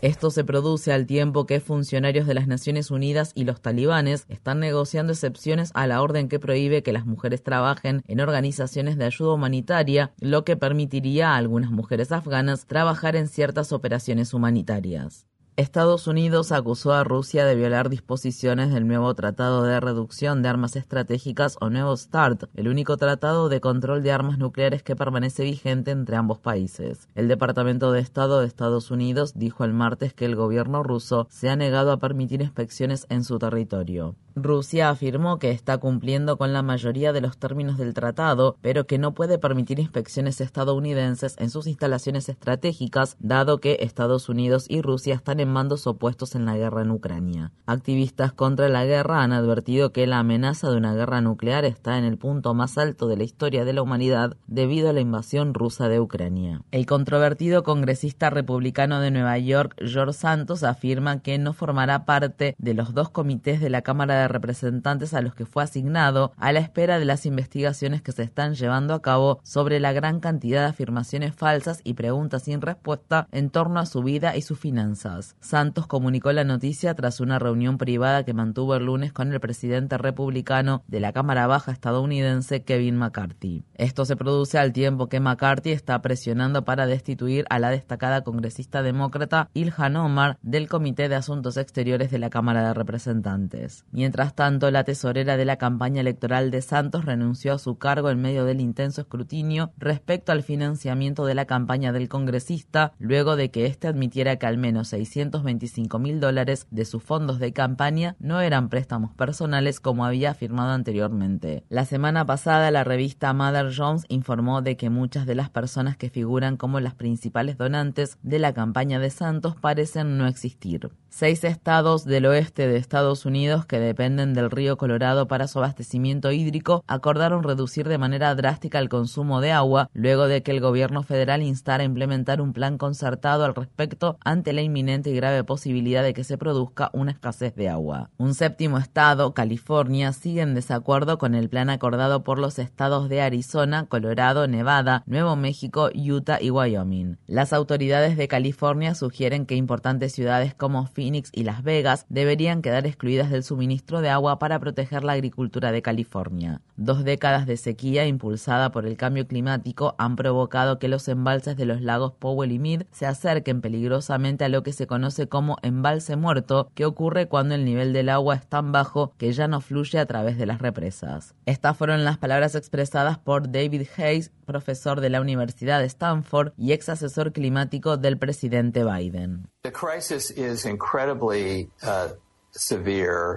Esto 0.00 0.30
se 0.30 0.44
produce 0.44 0.92
al 0.92 1.06
tiempo 1.06 1.44
que 1.44 1.60
funcionarios 1.60 2.26
de 2.26 2.34
las 2.34 2.46
Naciones 2.46 2.90
Unidas 2.90 3.32
y 3.34 3.44
los 3.44 3.60
talibanes 3.60 4.24
están 4.28 4.60
negociando 4.60 5.12
excepciones 5.12 5.72
a 5.74 5.86
la 5.86 6.00
orden 6.00 6.28
que 6.28 6.38
prohíbe 6.38 6.82
que 6.82 6.92
las 6.92 7.04
mujeres 7.04 7.42
trabajen 7.42 8.02
en 8.06 8.20
organizaciones 8.20 8.96
de 8.96 9.04
ayuda 9.04 9.34
humanitaria, 9.34 10.12
lo 10.20 10.44
que 10.44 10.56
permitiría 10.56 11.30
a 11.30 11.36
algunas 11.36 11.70
mujeres 11.70 12.12
afganas 12.12 12.66
trabajar 12.66 13.16
en 13.16 13.28
ciertas 13.28 13.72
operaciones 13.72 14.32
humanitarias. 14.34 15.26
Estados 15.56 16.06
Unidos 16.06 16.50
acusó 16.50 16.94
a 16.94 17.04
Rusia 17.04 17.44
de 17.44 17.54
violar 17.54 17.90
disposiciones 17.90 18.72
del 18.72 18.86
nuevo 18.86 19.14
Tratado 19.14 19.64
de 19.64 19.80
Reducción 19.80 20.40
de 20.40 20.48
Armas 20.48 20.76
Estratégicas 20.76 21.58
o 21.60 21.68
Nuevo 21.68 21.94
START, 21.94 22.44
el 22.54 22.68
único 22.68 22.96
tratado 22.96 23.50
de 23.50 23.60
control 23.60 24.02
de 24.02 24.12
armas 24.12 24.38
nucleares 24.38 24.82
que 24.82 24.96
permanece 24.96 25.44
vigente 25.44 25.90
entre 25.90 26.16
ambos 26.16 26.38
países. 26.38 27.06
El 27.14 27.28
Departamento 27.28 27.92
de 27.92 28.00
Estado 28.00 28.40
de 28.40 28.46
Estados 28.46 28.90
Unidos 28.90 29.34
dijo 29.34 29.64
el 29.64 29.74
martes 29.74 30.14
que 30.14 30.24
el 30.24 30.36
gobierno 30.36 30.82
ruso 30.82 31.26
se 31.28 31.50
ha 31.50 31.56
negado 31.56 31.92
a 31.92 31.98
permitir 31.98 32.40
inspecciones 32.40 33.04
en 33.10 33.22
su 33.22 33.38
territorio. 33.38 34.16
Rusia 34.34 34.90
afirmó 34.90 35.38
que 35.38 35.50
está 35.50 35.78
cumpliendo 35.78 36.36
con 36.36 36.52
la 36.52 36.62
mayoría 36.62 37.12
de 37.12 37.20
los 37.20 37.38
términos 37.38 37.78
del 37.78 37.94
tratado, 37.94 38.56
pero 38.60 38.86
que 38.86 38.98
no 38.98 39.12
puede 39.12 39.38
permitir 39.38 39.78
inspecciones 39.78 40.40
estadounidenses 40.40 41.36
en 41.38 41.50
sus 41.50 41.66
instalaciones 41.66 42.28
estratégicas, 42.28 43.16
dado 43.20 43.58
que 43.58 43.78
Estados 43.80 44.28
Unidos 44.28 44.66
y 44.68 44.82
Rusia 44.82 45.14
están 45.14 45.40
en 45.40 45.48
mandos 45.48 45.86
opuestos 45.86 46.34
en 46.34 46.44
la 46.44 46.56
guerra 46.56 46.82
en 46.82 46.90
Ucrania. 46.90 47.52
Activistas 47.66 48.32
contra 48.32 48.68
la 48.68 48.84
guerra 48.84 49.22
han 49.22 49.32
advertido 49.32 49.92
que 49.92 50.06
la 50.06 50.18
amenaza 50.18 50.70
de 50.70 50.76
una 50.76 50.94
guerra 50.94 51.20
nuclear 51.20 51.64
está 51.64 51.98
en 51.98 52.04
el 52.04 52.18
punto 52.18 52.54
más 52.54 52.78
alto 52.78 53.08
de 53.08 53.16
la 53.16 53.24
historia 53.24 53.64
de 53.64 53.72
la 53.72 53.82
humanidad 53.82 54.36
debido 54.46 54.90
a 54.90 54.92
la 54.92 55.00
invasión 55.00 55.54
rusa 55.54 55.88
de 55.88 56.00
Ucrania. 56.00 56.62
El 56.70 56.86
controvertido 56.86 57.62
congresista 57.62 58.30
republicano 58.30 59.00
de 59.00 59.10
Nueva 59.10 59.38
York, 59.38 59.74
George 59.78 60.12
Santos, 60.12 60.62
afirma 60.62 61.20
que 61.20 61.38
no 61.38 61.52
formará 61.52 62.04
parte 62.04 62.54
de 62.58 62.74
los 62.74 62.94
dos 62.94 63.10
comités 63.10 63.60
de 63.60 63.70
la 63.70 63.82
Cámara 63.82 64.20
de 64.20 64.21
Representantes 64.28 65.14
a 65.14 65.20
los 65.20 65.34
que 65.34 65.46
fue 65.46 65.62
asignado 65.62 66.32
a 66.36 66.52
la 66.52 66.60
espera 66.60 66.98
de 66.98 67.04
las 67.04 67.26
investigaciones 67.26 68.02
que 68.02 68.12
se 68.12 68.22
están 68.22 68.54
llevando 68.54 68.94
a 68.94 69.02
cabo 69.02 69.40
sobre 69.42 69.80
la 69.80 69.92
gran 69.92 70.20
cantidad 70.20 70.62
de 70.62 70.68
afirmaciones 70.68 71.34
falsas 71.34 71.80
y 71.84 71.94
preguntas 71.94 72.44
sin 72.44 72.60
respuesta 72.60 73.28
en 73.32 73.50
torno 73.50 73.80
a 73.80 73.86
su 73.86 74.02
vida 74.02 74.36
y 74.36 74.42
sus 74.42 74.58
finanzas. 74.58 75.36
Santos 75.40 75.86
comunicó 75.86 76.32
la 76.32 76.44
noticia 76.44 76.94
tras 76.94 77.20
una 77.20 77.38
reunión 77.38 77.78
privada 77.78 78.24
que 78.24 78.34
mantuvo 78.34 78.74
el 78.74 78.86
lunes 78.86 79.12
con 79.12 79.32
el 79.32 79.40
presidente 79.40 79.98
republicano 79.98 80.82
de 80.86 81.00
la 81.00 81.12
Cámara 81.12 81.46
Baja 81.46 81.72
estadounidense, 81.72 82.62
Kevin 82.62 82.96
McCarthy. 82.96 83.64
Esto 83.74 84.04
se 84.04 84.16
produce 84.16 84.58
al 84.58 84.72
tiempo 84.72 85.08
que 85.08 85.20
McCarthy 85.20 85.70
está 85.70 86.00
presionando 86.02 86.64
para 86.64 86.86
destituir 86.86 87.44
a 87.50 87.58
la 87.58 87.70
destacada 87.70 88.22
congresista 88.22 88.82
demócrata 88.82 89.48
Ilhan 89.54 89.96
Omar 89.96 90.38
del 90.42 90.68
Comité 90.68 91.08
de 91.08 91.14
Asuntos 91.14 91.56
Exteriores 91.56 92.10
de 92.10 92.18
la 92.18 92.30
Cámara 92.30 92.66
de 92.66 92.74
Representantes. 92.74 93.84
Mientras 93.90 94.11
tanto, 94.12 94.70
la 94.70 94.84
tesorera 94.84 95.36
de 95.36 95.44
la 95.44 95.56
campaña 95.56 96.00
electoral 96.02 96.50
de 96.50 96.60
Santos 96.60 97.04
renunció 97.04 97.54
a 97.54 97.58
su 97.58 97.78
cargo 97.78 98.10
en 98.10 98.20
medio 98.20 98.44
del 98.44 98.60
intenso 98.60 99.00
escrutinio 99.00 99.72
respecto 99.78 100.32
al 100.32 100.42
financiamiento 100.42 101.24
de 101.24 101.34
la 101.34 101.46
campaña 101.46 101.92
del 101.92 102.08
congresista, 102.08 102.92
luego 102.98 103.36
de 103.36 103.50
que 103.50 103.66
éste 103.66 103.88
admitiera 103.88 104.36
que 104.36 104.46
al 104.46 104.58
menos 104.58 104.88
625 104.88 105.98
mil 105.98 106.20
dólares 106.20 106.66
de 106.70 106.84
sus 106.84 107.02
fondos 107.02 107.38
de 107.38 107.52
campaña 107.52 108.14
no 108.18 108.40
eran 108.40 108.68
préstamos 108.68 109.14
personales 109.14 109.80
como 109.80 110.04
había 110.04 110.32
afirmado 110.32 110.72
anteriormente. 110.72 111.64
La 111.70 111.86
semana 111.86 112.26
pasada, 112.26 112.70
la 112.70 112.84
revista 112.84 113.32
Mother 113.32 113.72
Jones 113.74 114.04
informó 114.08 114.60
de 114.60 114.76
que 114.76 114.90
muchas 114.90 115.24
de 115.24 115.34
las 115.34 115.48
personas 115.48 115.96
que 115.96 116.10
figuran 116.10 116.56
como 116.56 116.80
las 116.80 116.94
principales 116.94 117.56
donantes 117.56 118.18
de 118.22 118.38
la 118.38 118.52
campaña 118.52 118.98
de 118.98 119.10
Santos 119.10 119.56
parecen 119.56 120.18
no 120.18 120.26
existir. 120.26 120.90
Seis 121.08 121.44
estados 121.44 122.04
del 122.04 122.26
oeste 122.26 122.66
de 122.68 122.76
Estados 122.76 123.26
Unidos 123.26 123.66
que 123.66 123.78
dependen 123.78 124.01
del 124.02 124.50
río 124.50 124.76
Colorado 124.76 125.28
para 125.28 125.46
su 125.46 125.60
abastecimiento 125.60 126.32
hídrico 126.32 126.82
acordaron 126.88 127.44
reducir 127.44 127.86
de 127.86 127.98
manera 127.98 128.34
drástica 128.34 128.80
el 128.80 128.88
consumo 128.88 129.40
de 129.40 129.52
agua 129.52 129.90
luego 129.92 130.26
de 130.26 130.42
que 130.42 130.50
el 130.50 130.60
gobierno 130.60 131.04
federal 131.04 131.40
instara 131.40 131.84
a 131.84 131.86
implementar 131.86 132.40
un 132.40 132.52
plan 132.52 132.78
concertado 132.78 133.44
al 133.44 133.54
respecto 133.54 134.18
ante 134.24 134.52
la 134.52 134.60
inminente 134.60 135.10
y 135.10 135.14
grave 135.14 135.44
posibilidad 135.44 136.02
de 136.02 136.14
que 136.14 136.24
se 136.24 136.36
produzca 136.36 136.90
una 136.92 137.12
escasez 137.12 137.54
de 137.54 137.68
agua. 137.68 138.10
Un 138.18 138.34
séptimo 138.34 138.78
estado, 138.78 139.34
California, 139.34 140.12
sigue 140.12 140.40
en 140.40 140.54
desacuerdo 140.54 141.16
con 141.18 141.36
el 141.36 141.48
plan 141.48 141.70
acordado 141.70 142.24
por 142.24 142.40
los 142.40 142.58
estados 142.58 143.08
de 143.08 143.20
Arizona, 143.20 143.86
Colorado, 143.86 144.48
Nevada, 144.48 145.04
Nuevo 145.06 145.36
México, 145.36 145.90
Utah 145.94 146.42
y 146.42 146.50
Wyoming. 146.50 147.18
Las 147.28 147.52
autoridades 147.52 148.16
de 148.16 148.26
California 148.26 148.96
sugieren 148.96 149.46
que 149.46 149.54
importantes 149.54 150.12
ciudades 150.12 150.54
como 150.54 150.86
Phoenix 150.86 151.30
y 151.32 151.44
Las 151.44 151.62
Vegas 151.62 152.04
deberían 152.08 152.62
quedar 152.62 152.84
excluidas 152.84 153.30
del 153.30 153.44
suministro 153.44 153.91
de 154.00 154.08
agua 154.08 154.38
para 154.38 154.58
proteger 154.58 155.04
la 155.04 155.12
agricultura 155.12 155.72
de 155.72 155.82
California. 155.82 156.60
Dos 156.76 157.04
décadas 157.04 157.46
de 157.46 157.56
sequía 157.56 158.06
impulsada 158.06 158.70
por 158.72 158.86
el 158.86 158.96
cambio 158.96 159.26
climático 159.26 159.94
han 159.98 160.16
provocado 160.16 160.78
que 160.78 160.88
los 160.88 161.08
embalses 161.08 161.56
de 161.56 161.66
los 161.66 161.80
lagos 161.80 162.12
Powell 162.18 162.52
y 162.52 162.58
Mead 162.58 162.86
se 162.92 163.06
acerquen 163.06 163.60
peligrosamente 163.60 164.44
a 164.44 164.48
lo 164.48 164.62
que 164.62 164.72
se 164.72 164.86
conoce 164.86 165.28
como 165.28 165.58
embalse 165.62 166.16
muerto, 166.16 166.70
que 166.74 166.84
ocurre 166.84 167.28
cuando 167.28 167.54
el 167.54 167.64
nivel 167.64 167.92
del 167.92 168.08
agua 168.08 168.36
es 168.36 168.46
tan 168.46 168.72
bajo 168.72 169.12
que 169.18 169.32
ya 169.32 169.48
no 169.48 169.60
fluye 169.60 169.98
a 169.98 170.06
través 170.06 170.38
de 170.38 170.46
las 170.46 170.60
represas. 170.60 171.34
Estas 171.46 171.76
fueron 171.76 172.04
las 172.04 172.18
palabras 172.18 172.54
expresadas 172.54 173.18
por 173.18 173.50
David 173.50 173.86
Hayes, 173.96 174.30
profesor 174.46 175.00
de 175.00 175.10
la 175.10 175.20
Universidad 175.20 175.80
de 175.80 175.86
Stanford 175.86 176.52
y 176.56 176.72
ex 176.72 176.88
asesor 176.88 177.32
climático 177.32 177.96
del 177.96 178.18
presidente 178.18 178.84
Biden. 178.84 179.48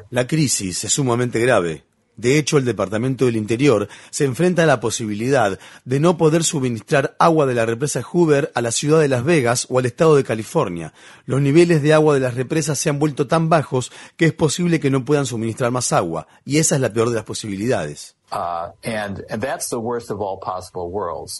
La 0.09 0.27
crisis 0.27 0.83
es 0.83 0.93
sumamente 0.93 1.39
grave. 1.39 1.85
De 2.17 2.37
hecho, 2.37 2.57
el 2.57 2.65
Departamento 2.65 3.25
del 3.25 3.35
Interior 3.35 3.89
se 4.09 4.23
enfrenta 4.23 4.63
a 4.63 4.65
la 4.65 4.79
posibilidad 4.79 5.59
de 5.83 5.99
no 5.99 6.17
poder 6.17 6.43
suministrar 6.43 7.15
agua 7.19 7.45
de 7.45 7.55
la 7.55 7.65
represa 7.65 8.01
Hoover 8.01 8.51
a 8.55 8.61
la 8.61 8.71
ciudad 8.71 9.01
de 9.01 9.09
Las 9.09 9.25
Vegas 9.25 9.67
o 9.69 9.79
al 9.79 9.85
estado 9.85 10.15
de 10.15 10.23
California. 10.23 10.93
Los 11.25 11.41
niveles 11.41 11.81
de 11.81 11.93
agua 11.93 12.13
de 12.13 12.21
las 12.21 12.35
represas 12.35 12.79
se 12.79 12.89
han 12.89 12.99
vuelto 12.99 13.27
tan 13.27 13.49
bajos 13.49 13.91
que 14.15 14.25
es 14.25 14.33
posible 14.33 14.79
que 14.79 14.89
no 14.89 15.03
puedan 15.03 15.25
suministrar 15.25 15.71
más 15.71 15.91
agua, 15.91 16.27
y 16.45 16.57
esa 16.57 16.75
es 16.75 16.81
la 16.81 16.93
peor 16.93 17.09
de 17.09 17.15
las 17.15 17.25
posibilidades. 17.25 18.15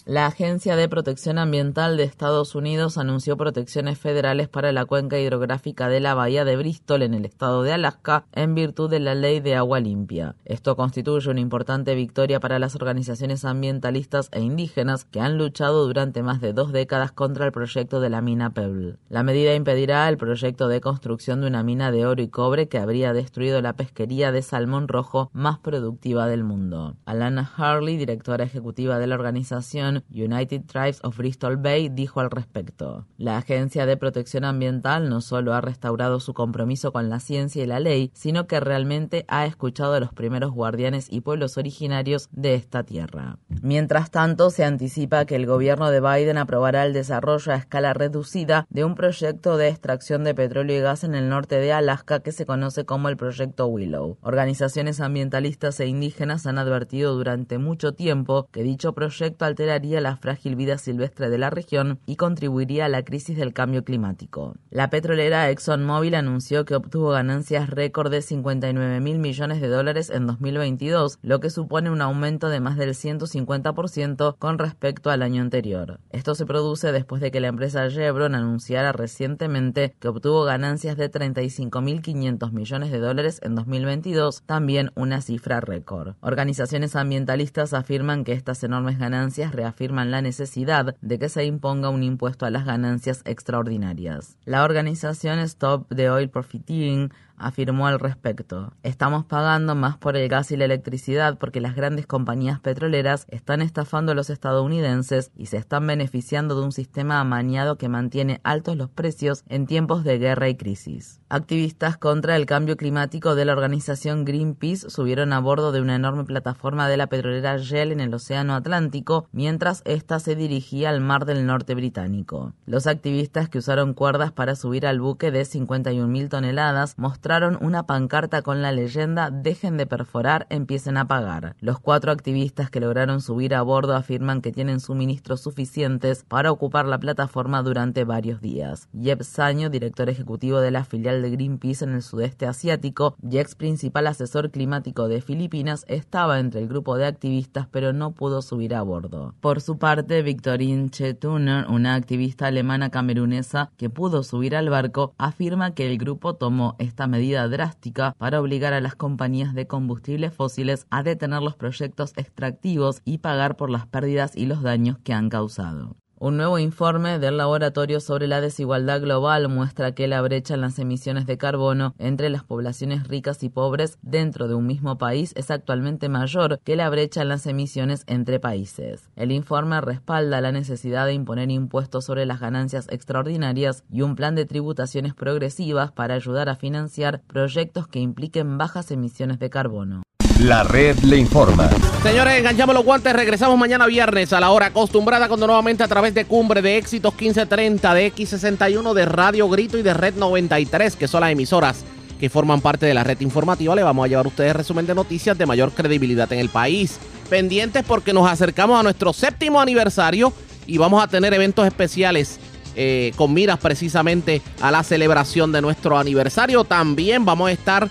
La 0.06 0.26
Agencia 0.26 0.76
de 0.76 0.88
Protección 0.88 1.38
Ambiental 1.38 1.98
de 1.98 2.04
Estados 2.04 2.54
Unidos 2.54 2.96
anunció 2.96 3.36
protecciones 3.36 3.98
federales 3.98 4.48
para 4.48 4.72
la 4.72 4.86
cuenca 4.86 5.18
hidrográfica 5.18 5.88
de 5.88 6.00
la 6.00 6.14
bahía 6.14 6.46
de 6.46 6.56
Bristol 6.56 7.02
en 7.02 7.12
el 7.12 7.26
estado 7.26 7.62
de 7.62 7.74
Alaska 7.74 8.24
en 8.32 8.54
virtud 8.54 8.88
de 8.88 9.00
la 9.00 9.14
ley 9.14 9.40
de 9.40 9.56
agua 9.56 9.78
limpia. 9.80 10.36
Esto 10.46 10.74
constituye 10.74 11.30
una 11.30 11.40
importante 11.40 11.94
victoria 11.94 12.40
para 12.40 12.58
las 12.58 12.74
organizaciones 12.74 13.44
ambientalistas 13.44 14.30
e 14.32 14.40
indígenas 14.40 15.04
que 15.04 15.20
han 15.20 15.36
luchado 15.36 15.86
durante 15.86 16.22
más 16.22 16.40
de 16.40 16.54
dos 16.54 16.72
décadas 16.72 17.12
contra 17.12 17.44
el 17.44 17.52
proyecto 17.52 18.00
de 18.00 18.08
la 18.08 18.22
mina 18.22 18.50
Pebble. 18.50 18.96
La 19.10 19.22
medida 19.22 19.54
impedirá 19.54 20.08
el 20.08 20.16
proyecto 20.16 20.66
de 20.68 20.80
construcción 20.80 21.42
de 21.42 21.48
una 21.48 21.62
mina 21.62 21.90
de 21.90 22.06
oro 22.06 22.22
y 22.22 22.28
cobre 22.28 22.68
que 22.68 22.78
habría 22.78 23.12
destruido 23.12 23.60
la 23.60 23.74
pesquería 23.74 24.32
de 24.32 24.40
salmón 24.40 24.88
rojo 24.88 25.28
más 25.34 25.58
productiva 25.58 26.26
del 26.26 26.42
mundo. 26.42 26.85
Alana 27.04 27.50
Harley, 27.56 27.96
directora 27.96 28.44
ejecutiva 28.44 28.98
de 28.98 29.06
la 29.06 29.14
organización 29.14 30.04
United 30.10 30.62
Tribes 30.66 31.00
of 31.02 31.16
Bristol 31.16 31.56
Bay, 31.56 31.88
dijo 31.88 32.20
al 32.20 32.30
respecto. 32.30 33.06
La 33.16 33.38
Agencia 33.38 33.86
de 33.86 33.96
Protección 33.96 34.44
Ambiental 34.44 35.08
no 35.08 35.20
solo 35.20 35.54
ha 35.54 35.60
restaurado 35.60 36.20
su 36.20 36.34
compromiso 36.34 36.92
con 36.92 37.08
la 37.08 37.20
ciencia 37.20 37.62
y 37.62 37.66
la 37.66 37.80
ley, 37.80 38.10
sino 38.14 38.46
que 38.46 38.60
realmente 38.60 39.24
ha 39.28 39.46
escuchado 39.46 39.94
a 39.94 40.00
los 40.00 40.12
primeros 40.12 40.52
guardianes 40.52 41.08
y 41.10 41.20
pueblos 41.20 41.56
originarios 41.58 42.28
de 42.32 42.54
esta 42.54 42.82
tierra. 42.82 43.38
Mientras 43.62 44.10
tanto, 44.10 44.50
se 44.50 44.64
anticipa 44.64 45.24
que 45.24 45.36
el 45.36 45.46
gobierno 45.46 45.90
de 45.90 46.00
Biden 46.00 46.38
aprobará 46.38 46.84
el 46.84 46.92
desarrollo 46.92 47.52
a 47.52 47.56
escala 47.56 47.94
reducida 47.94 48.66
de 48.70 48.84
un 48.84 48.94
proyecto 48.94 49.56
de 49.56 49.68
extracción 49.68 50.24
de 50.24 50.34
petróleo 50.34 50.78
y 50.78 50.80
gas 50.80 51.04
en 51.04 51.14
el 51.14 51.28
norte 51.28 51.58
de 51.58 51.72
Alaska 51.72 52.20
que 52.20 52.32
se 52.32 52.46
conoce 52.46 52.84
como 52.84 53.08
el 53.08 53.16
Proyecto 53.16 53.66
Willow. 53.66 54.18
Organizaciones 54.22 55.00
ambientalistas 55.00 55.80
e 55.80 55.86
indígenas 55.86 56.46
han 56.46 56.58
advertido 56.66 57.14
durante 57.14 57.58
mucho 57.58 57.92
tiempo 57.94 58.48
que 58.52 58.62
dicho 58.62 58.92
proyecto 58.92 59.44
alteraría 59.44 60.00
la 60.00 60.16
frágil 60.16 60.56
vida 60.56 60.78
silvestre 60.78 61.30
de 61.30 61.38
la 61.38 61.50
región 61.50 62.00
y 62.06 62.16
contribuiría 62.16 62.86
a 62.86 62.88
la 62.88 63.04
crisis 63.04 63.36
del 63.36 63.52
cambio 63.52 63.84
climático. 63.84 64.54
La 64.70 64.90
petrolera 64.90 65.50
ExxonMobil 65.50 66.14
anunció 66.14 66.64
que 66.64 66.74
obtuvo 66.74 67.10
ganancias 67.10 67.70
récord 67.70 68.10
de 68.10 68.22
59 68.22 69.00
mil 69.00 69.18
millones 69.18 69.60
de 69.60 69.68
dólares 69.68 70.10
en 70.10 70.26
2022, 70.26 71.18
lo 71.22 71.40
que 71.40 71.50
supone 71.50 71.90
un 71.90 72.02
aumento 72.02 72.48
de 72.48 72.60
más 72.60 72.76
del 72.76 72.90
150% 72.90 74.36
con 74.38 74.58
respecto 74.58 75.10
al 75.10 75.22
año 75.22 75.42
anterior. 75.42 76.00
Esto 76.10 76.34
se 76.34 76.46
produce 76.46 76.92
después 76.92 77.20
de 77.20 77.30
que 77.30 77.40
la 77.40 77.48
empresa 77.48 77.88
Chevron 77.88 78.34
anunciara 78.34 78.92
recientemente 78.92 79.94
que 80.00 80.08
obtuvo 80.08 80.44
ganancias 80.44 80.96
de 80.96 81.10
35.500 81.10 82.52
millones 82.52 82.90
de 82.90 82.98
dólares 82.98 83.40
en 83.42 83.54
2022, 83.54 84.42
también 84.46 84.90
una 84.94 85.20
cifra 85.20 85.60
récord 85.60 86.14
organizaciones 86.56 86.96
ambientalistas 86.96 87.74
afirman 87.74 88.24
que 88.24 88.32
estas 88.32 88.64
enormes 88.64 88.98
ganancias 88.98 89.52
reafirman 89.52 90.10
la 90.10 90.22
necesidad 90.22 90.96
de 91.02 91.18
que 91.18 91.28
se 91.28 91.44
imponga 91.44 91.90
un 91.90 92.02
impuesto 92.02 92.46
a 92.46 92.50
las 92.50 92.64
ganancias 92.64 93.20
extraordinarias. 93.26 94.38
La 94.46 94.64
organización 94.64 95.38
Stop 95.40 95.94
the 95.94 96.08
Oil 96.08 96.30
Profiteering 96.30 97.12
afirmó 97.38 97.86
al 97.86 98.00
respecto. 98.00 98.72
Estamos 98.82 99.24
pagando 99.24 99.74
más 99.74 99.96
por 99.96 100.16
el 100.16 100.28
gas 100.28 100.50
y 100.50 100.56
la 100.56 100.64
electricidad 100.64 101.38
porque 101.38 101.60
las 101.60 101.74
grandes 101.74 102.06
compañías 102.06 102.60
petroleras 102.60 103.26
están 103.28 103.62
estafando 103.62 104.12
a 104.12 104.14
los 104.14 104.30
estadounidenses 104.30 105.30
y 105.36 105.46
se 105.46 105.56
están 105.56 105.86
beneficiando 105.86 106.58
de 106.58 106.64
un 106.64 106.72
sistema 106.72 107.20
amañado 107.20 107.76
que 107.76 107.88
mantiene 107.88 108.40
altos 108.44 108.76
los 108.76 108.90
precios 108.90 109.44
en 109.48 109.66
tiempos 109.66 110.04
de 110.04 110.18
guerra 110.18 110.48
y 110.48 110.56
crisis. 110.56 111.20
Activistas 111.28 111.96
contra 111.96 112.36
el 112.36 112.46
cambio 112.46 112.76
climático 112.76 113.34
de 113.34 113.44
la 113.44 113.52
organización 113.52 114.24
Greenpeace 114.24 114.90
subieron 114.90 115.32
a 115.32 115.40
bordo 115.40 115.72
de 115.72 115.80
una 115.80 115.96
enorme 115.96 116.24
plataforma 116.24 116.88
de 116.88 116.96
la 116.96 117.08
petrolera 117.08 117.58
Shell 117.58 117.92
en 117.92 118.00
el 118.00 118.14
Océano 118.14 118.54
Atlántico 118.54 119.26
mientras 119.32 119.82
ésta 119.84 120.20
se 120.20 120.36
dirigía 120.36 120.90
al 120.90 121.00
mar 121.00 121.24
del 121.24 121.46
norte 121.46 121.74
británico. 121.74 122.52
Los 122.64 122.86
activistas 122.86 123.48
que 123.48 123.58
usaron 123.58 123.94
cuerdas 123.94 124.32
para 124.32 124.56
subir 124.56 124.86
al 124.86 125.00
buque 125.00 125.30
de 125.30 125.42
51.000 125.42 126.28
toneladas 126.28 126.98
mostraron 126.98 127.25
una 127.60 127.86
pancarta 127.86 128.42
con 128.42 128.62
la 128.62 128.70
leyenda 128.70 129.30
Dejen 129.30 129.76
de 129.76 129.86
perforar, 129.86 130.46
empiecen 130.48 130.96
a 130.96 131.08
pagar. 131.08 131.56
Los 131.60 131.80
cuatro 131.80 132.12
activistas 132.12 132.70
que 132.70 132.78
lograron 132.78 133.20
subir 133.20 133.52
a 133.54 133.62
bordo 133.62 133.96
afirman 133.96 134.40
que 134.40 134.52
tienen 134.52 134.78
suministros 134.78 135.40
suficientes 135.40 136.24
para 136.28 136.52
ocupar 136.52 136.86
la 136.86 137.00
plataforma 137.00 137.64
durante 137.64 138.04
varios 138.04 138.40
días. 138.40 138.88
Jeb 138.92 139.24
Saño, 139.24 139.70
director 139.70 140.08
ejecutivo 140.08 140.60
de 140.60 140.70
la 140.70 140.84
filial 140.84 141.20
de 141.20 141.30
Greenpeace 141.30 141.84
en 141.84 141.94
el 141.94 142.02
sudeste 142.02 142.46
asiático 142.46 143.16
y 143.28 143.38
ex 143.38 143.56
principal 143.56 144.06
asesor 144.06 144.52
climático 144.52 145.08
de 145.08 145.20
Filipinas, 145.20 145.84
estaba 145.88 146.38
entre 146.38 146.60
el 146.60 146.68
grupo 146.68 146.96
de 146.96 147.06
activistas 147.06 147.66
pero 147.72 147.92
no 147.92 148.12
pudo 148.12 148.40
subir 148.40 148.72
a 148.72 148.82
bordo. 148.82 149.34
Por 149.40 149.60
su 149.60 149.78
parte, 149.78 150.22
Victorine 150.22 150.90
Chetuner, 150.90 151.66
una 151.68 151.96
activista 151.96 152.46
alemana 152.46 152.90
camerunesa 152.90 153.70
que 153.76 153.90
pudo 153.90 154.22
subir 154.22 154.54
al 154.54 154.70
barco, 154.70 155.12
afirma 155.18 155.74
que 155.74 155.90
el 155.90 155.98
grupo 155.98 156.34
tomó 156.34 156.76
esta 156.78 157.08
medida 157.16 157.48
drástica 157.48 158.14
para 158.18 158.40
obligar 158.40 158.72
a 158.72 158.80
las 158.80 158.94
compañías 158.94 159.54
de 159.54 159.66
combustibles 159.66 160.34
fósiles 160.34 160.86
a 160.90 161.02
detener 161.02 161.42
los 161.42 161.56
proyectos 161.56 162.12
extractivos 162.16 163.00
y 163.04 163.18
pagar 163.18 163.56
por 163.56 163.70
las 163.70 163.86
pérdidas 163.86 164.36
y 164.36 164.46
los 164.46 164.62
daños 164.62 164.98
que 164.98 165.14
han 165.14 165.30
causado. 165.30 165.96
Un 166.18 166.38
nuevo 166.38 166.58
informe 166.58 167.18
del 167.18 167.36
Laboratorio 167.36 168.00
sobre 168.00 168.26
la 168.26 168.40
Desigualdad 168.40 169.02
Global 169.02 169.50
muestra 169.50 169.92
que 169.92 170.08
la 170.08 170.22
brecha 170.22 170.54
en 170.54 170.62
las 170.62 170.78
emisiones 170.78 171.26
de 171.26 171.36
carbono 171.36 171.94
entre 171.98 172.30
las 172.30 172.42
poblaciones 172.42 173.06
ricas 173.06 173.42
y 173.42 173.50
pobres 173.50 173.98
dentro 174.00 174.48
de 174.48 174.54
un 174.54 174.66
mismo 174.66 174.96
país 174.96 175.34
es 175.36 175.50
actualmente 175.50 176.08
mayor 176.08 176.58
que 176.64 176.74
la 176.74 176.88
brecha 176.88 177.20
en 177.20 177.28
las 177.28 177.46
emisiones 177.46 178.02
entre 178.06 178.40
países. 178.40 179.10
El 179.14 179.30
informe 179.30 179.78
respalda 179.82 180.40
la 180.40 180.52
necesidad 180.52 181.04
de 181.04 181.12
imponer 181.12 181.50
impuestos 181.50 182.06
sobre 182.06 182.24
las 182.24 182.40
ganancias 182.40 182.86
extraordinarias 182.90 183.84
y 183.92 184.00
un 184.00 184.16
plan 184.16 184.34
de 184.34 184.46
tributaciones 184.46 185.12
progresivas 185.12 185.92
para 185.92 186.14
ayudar 186.14 186.48
a 186.48 186.56
financiar 186.56 187.20
proyectos 187.26 187.88
que 187.88 188.00
impliquen 188.00 188.56
bajas 188.56 188.90
emisiones 188.90 189.38
de 189.38 189.50
carbono. 189.50 190.02
La 190.40 190.64
red 190.64 190.98
le 190.98 191.16
informa. 191.16 191.70
Señores, 192.02 192.38
enganchamos 192.38 192.74
los 192.74 192.84
guantes. 192.84 193.10
Regresamos 193.14 193.58
mañana 193.58 193.86
viernes 193.86 194.34
a 194.34 194.40
la 194.40 194.50
hora 194.50 194.66
acostumbrada, 194.66 195.28
cuando 195.28 195.46
nuevamente 195.46 195.82
a 195.82 195.88
través 195.88 196.12
de 196.12 196.26
Cumbre 196.26 196.60
de 196.60 196.76
Éxitos 196.76 197.14
1530, 197.14 197.94
de 197.94 198.12
X61, 198.14 198.92
de 198.92 199.06
Radio 199.06 199.48
Grito 199.48 199.78
y 199.78 199.82
de 199.82 199.94
Red 199.94 200.16
93, 200.16 200.94
que 200.94 201.08
son 201.08 201.22
las 201.22 201.32
emisoras 201.32 201.84
que 202.20 202.28
forman 202.28 202.60
parte 202.60 202.84
de 202.84 202.92
la 202.92 203.02
red 203.02 203.20
informativa, 203.20 203.74
le 203.74 203.82
vamos 203.82 204.04
a 204.04 204.08
llevar 204.08 204.26
a 204.26 204.28
ustedes 204.28 204.54
resumen 204.54 204.86
de 204.86 204.94
noticias 204.94 205.36
de 205.36 205.46
mayor 205.46 205.72
credibilidad 205.72 206.30
en 206.32 206.38
el 206.38 206.50
país. 206.50 206.98
Pendientes 207.30 207.82
porque 207.86 208.12
nos 208.12 208.30
acercamos 208.30 208.78
a 208.78 208.82
nuestro 208.82 209.14
séptimo 209.14 209.60
aniversario 209.60 210.32
y 210.66 210.76
vamos 210.76 211.02
a 211.02 211.08
tener 211.08 211.32
eventos 211.32 211.66
especiales 211.66 212.38
eh, 212.74 213.12
con 213.16 213.32
miras 213.32 213.58
precisamente 213.58 214.42
a 214.60 214.70
la 214.70 214.82
celebración 214.82 215.50
de 215.50 215.62
nuestro 215.62 215.96
aniversario. 215.96 216.62
También 216.64 217.24
vamos 217.24 217.48
a 217.48 217.52
estar 217.52 217.88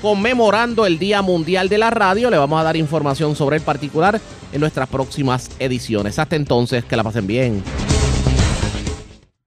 conmemorando 0.00 0.86
el 0.86 0.98
Día 0.98 1.22
Mundial 1.22 1.68
de 1.68 1.78
la 1.78 1.90
Radio. 1.90 2.30
Le 2.30 2.38
vamos 2.38 2.60
a 2.60 2.64
dar 2.64 2.76
información 2.76 3.36
sobre 3.36 3.56
el 3.56 3.62
particular 3.62 4.20
en 4.52 4.60
nuestras 4.60 4.88
próximas 4.88 5.50
ediciones. 5.58 6.18
Hasta 6.18 6.36
entonces, 6.36 6.84
que 6.84 6.96
la 6.96 7.04
pasen 7.04 7.26
bien. 7.26 7.62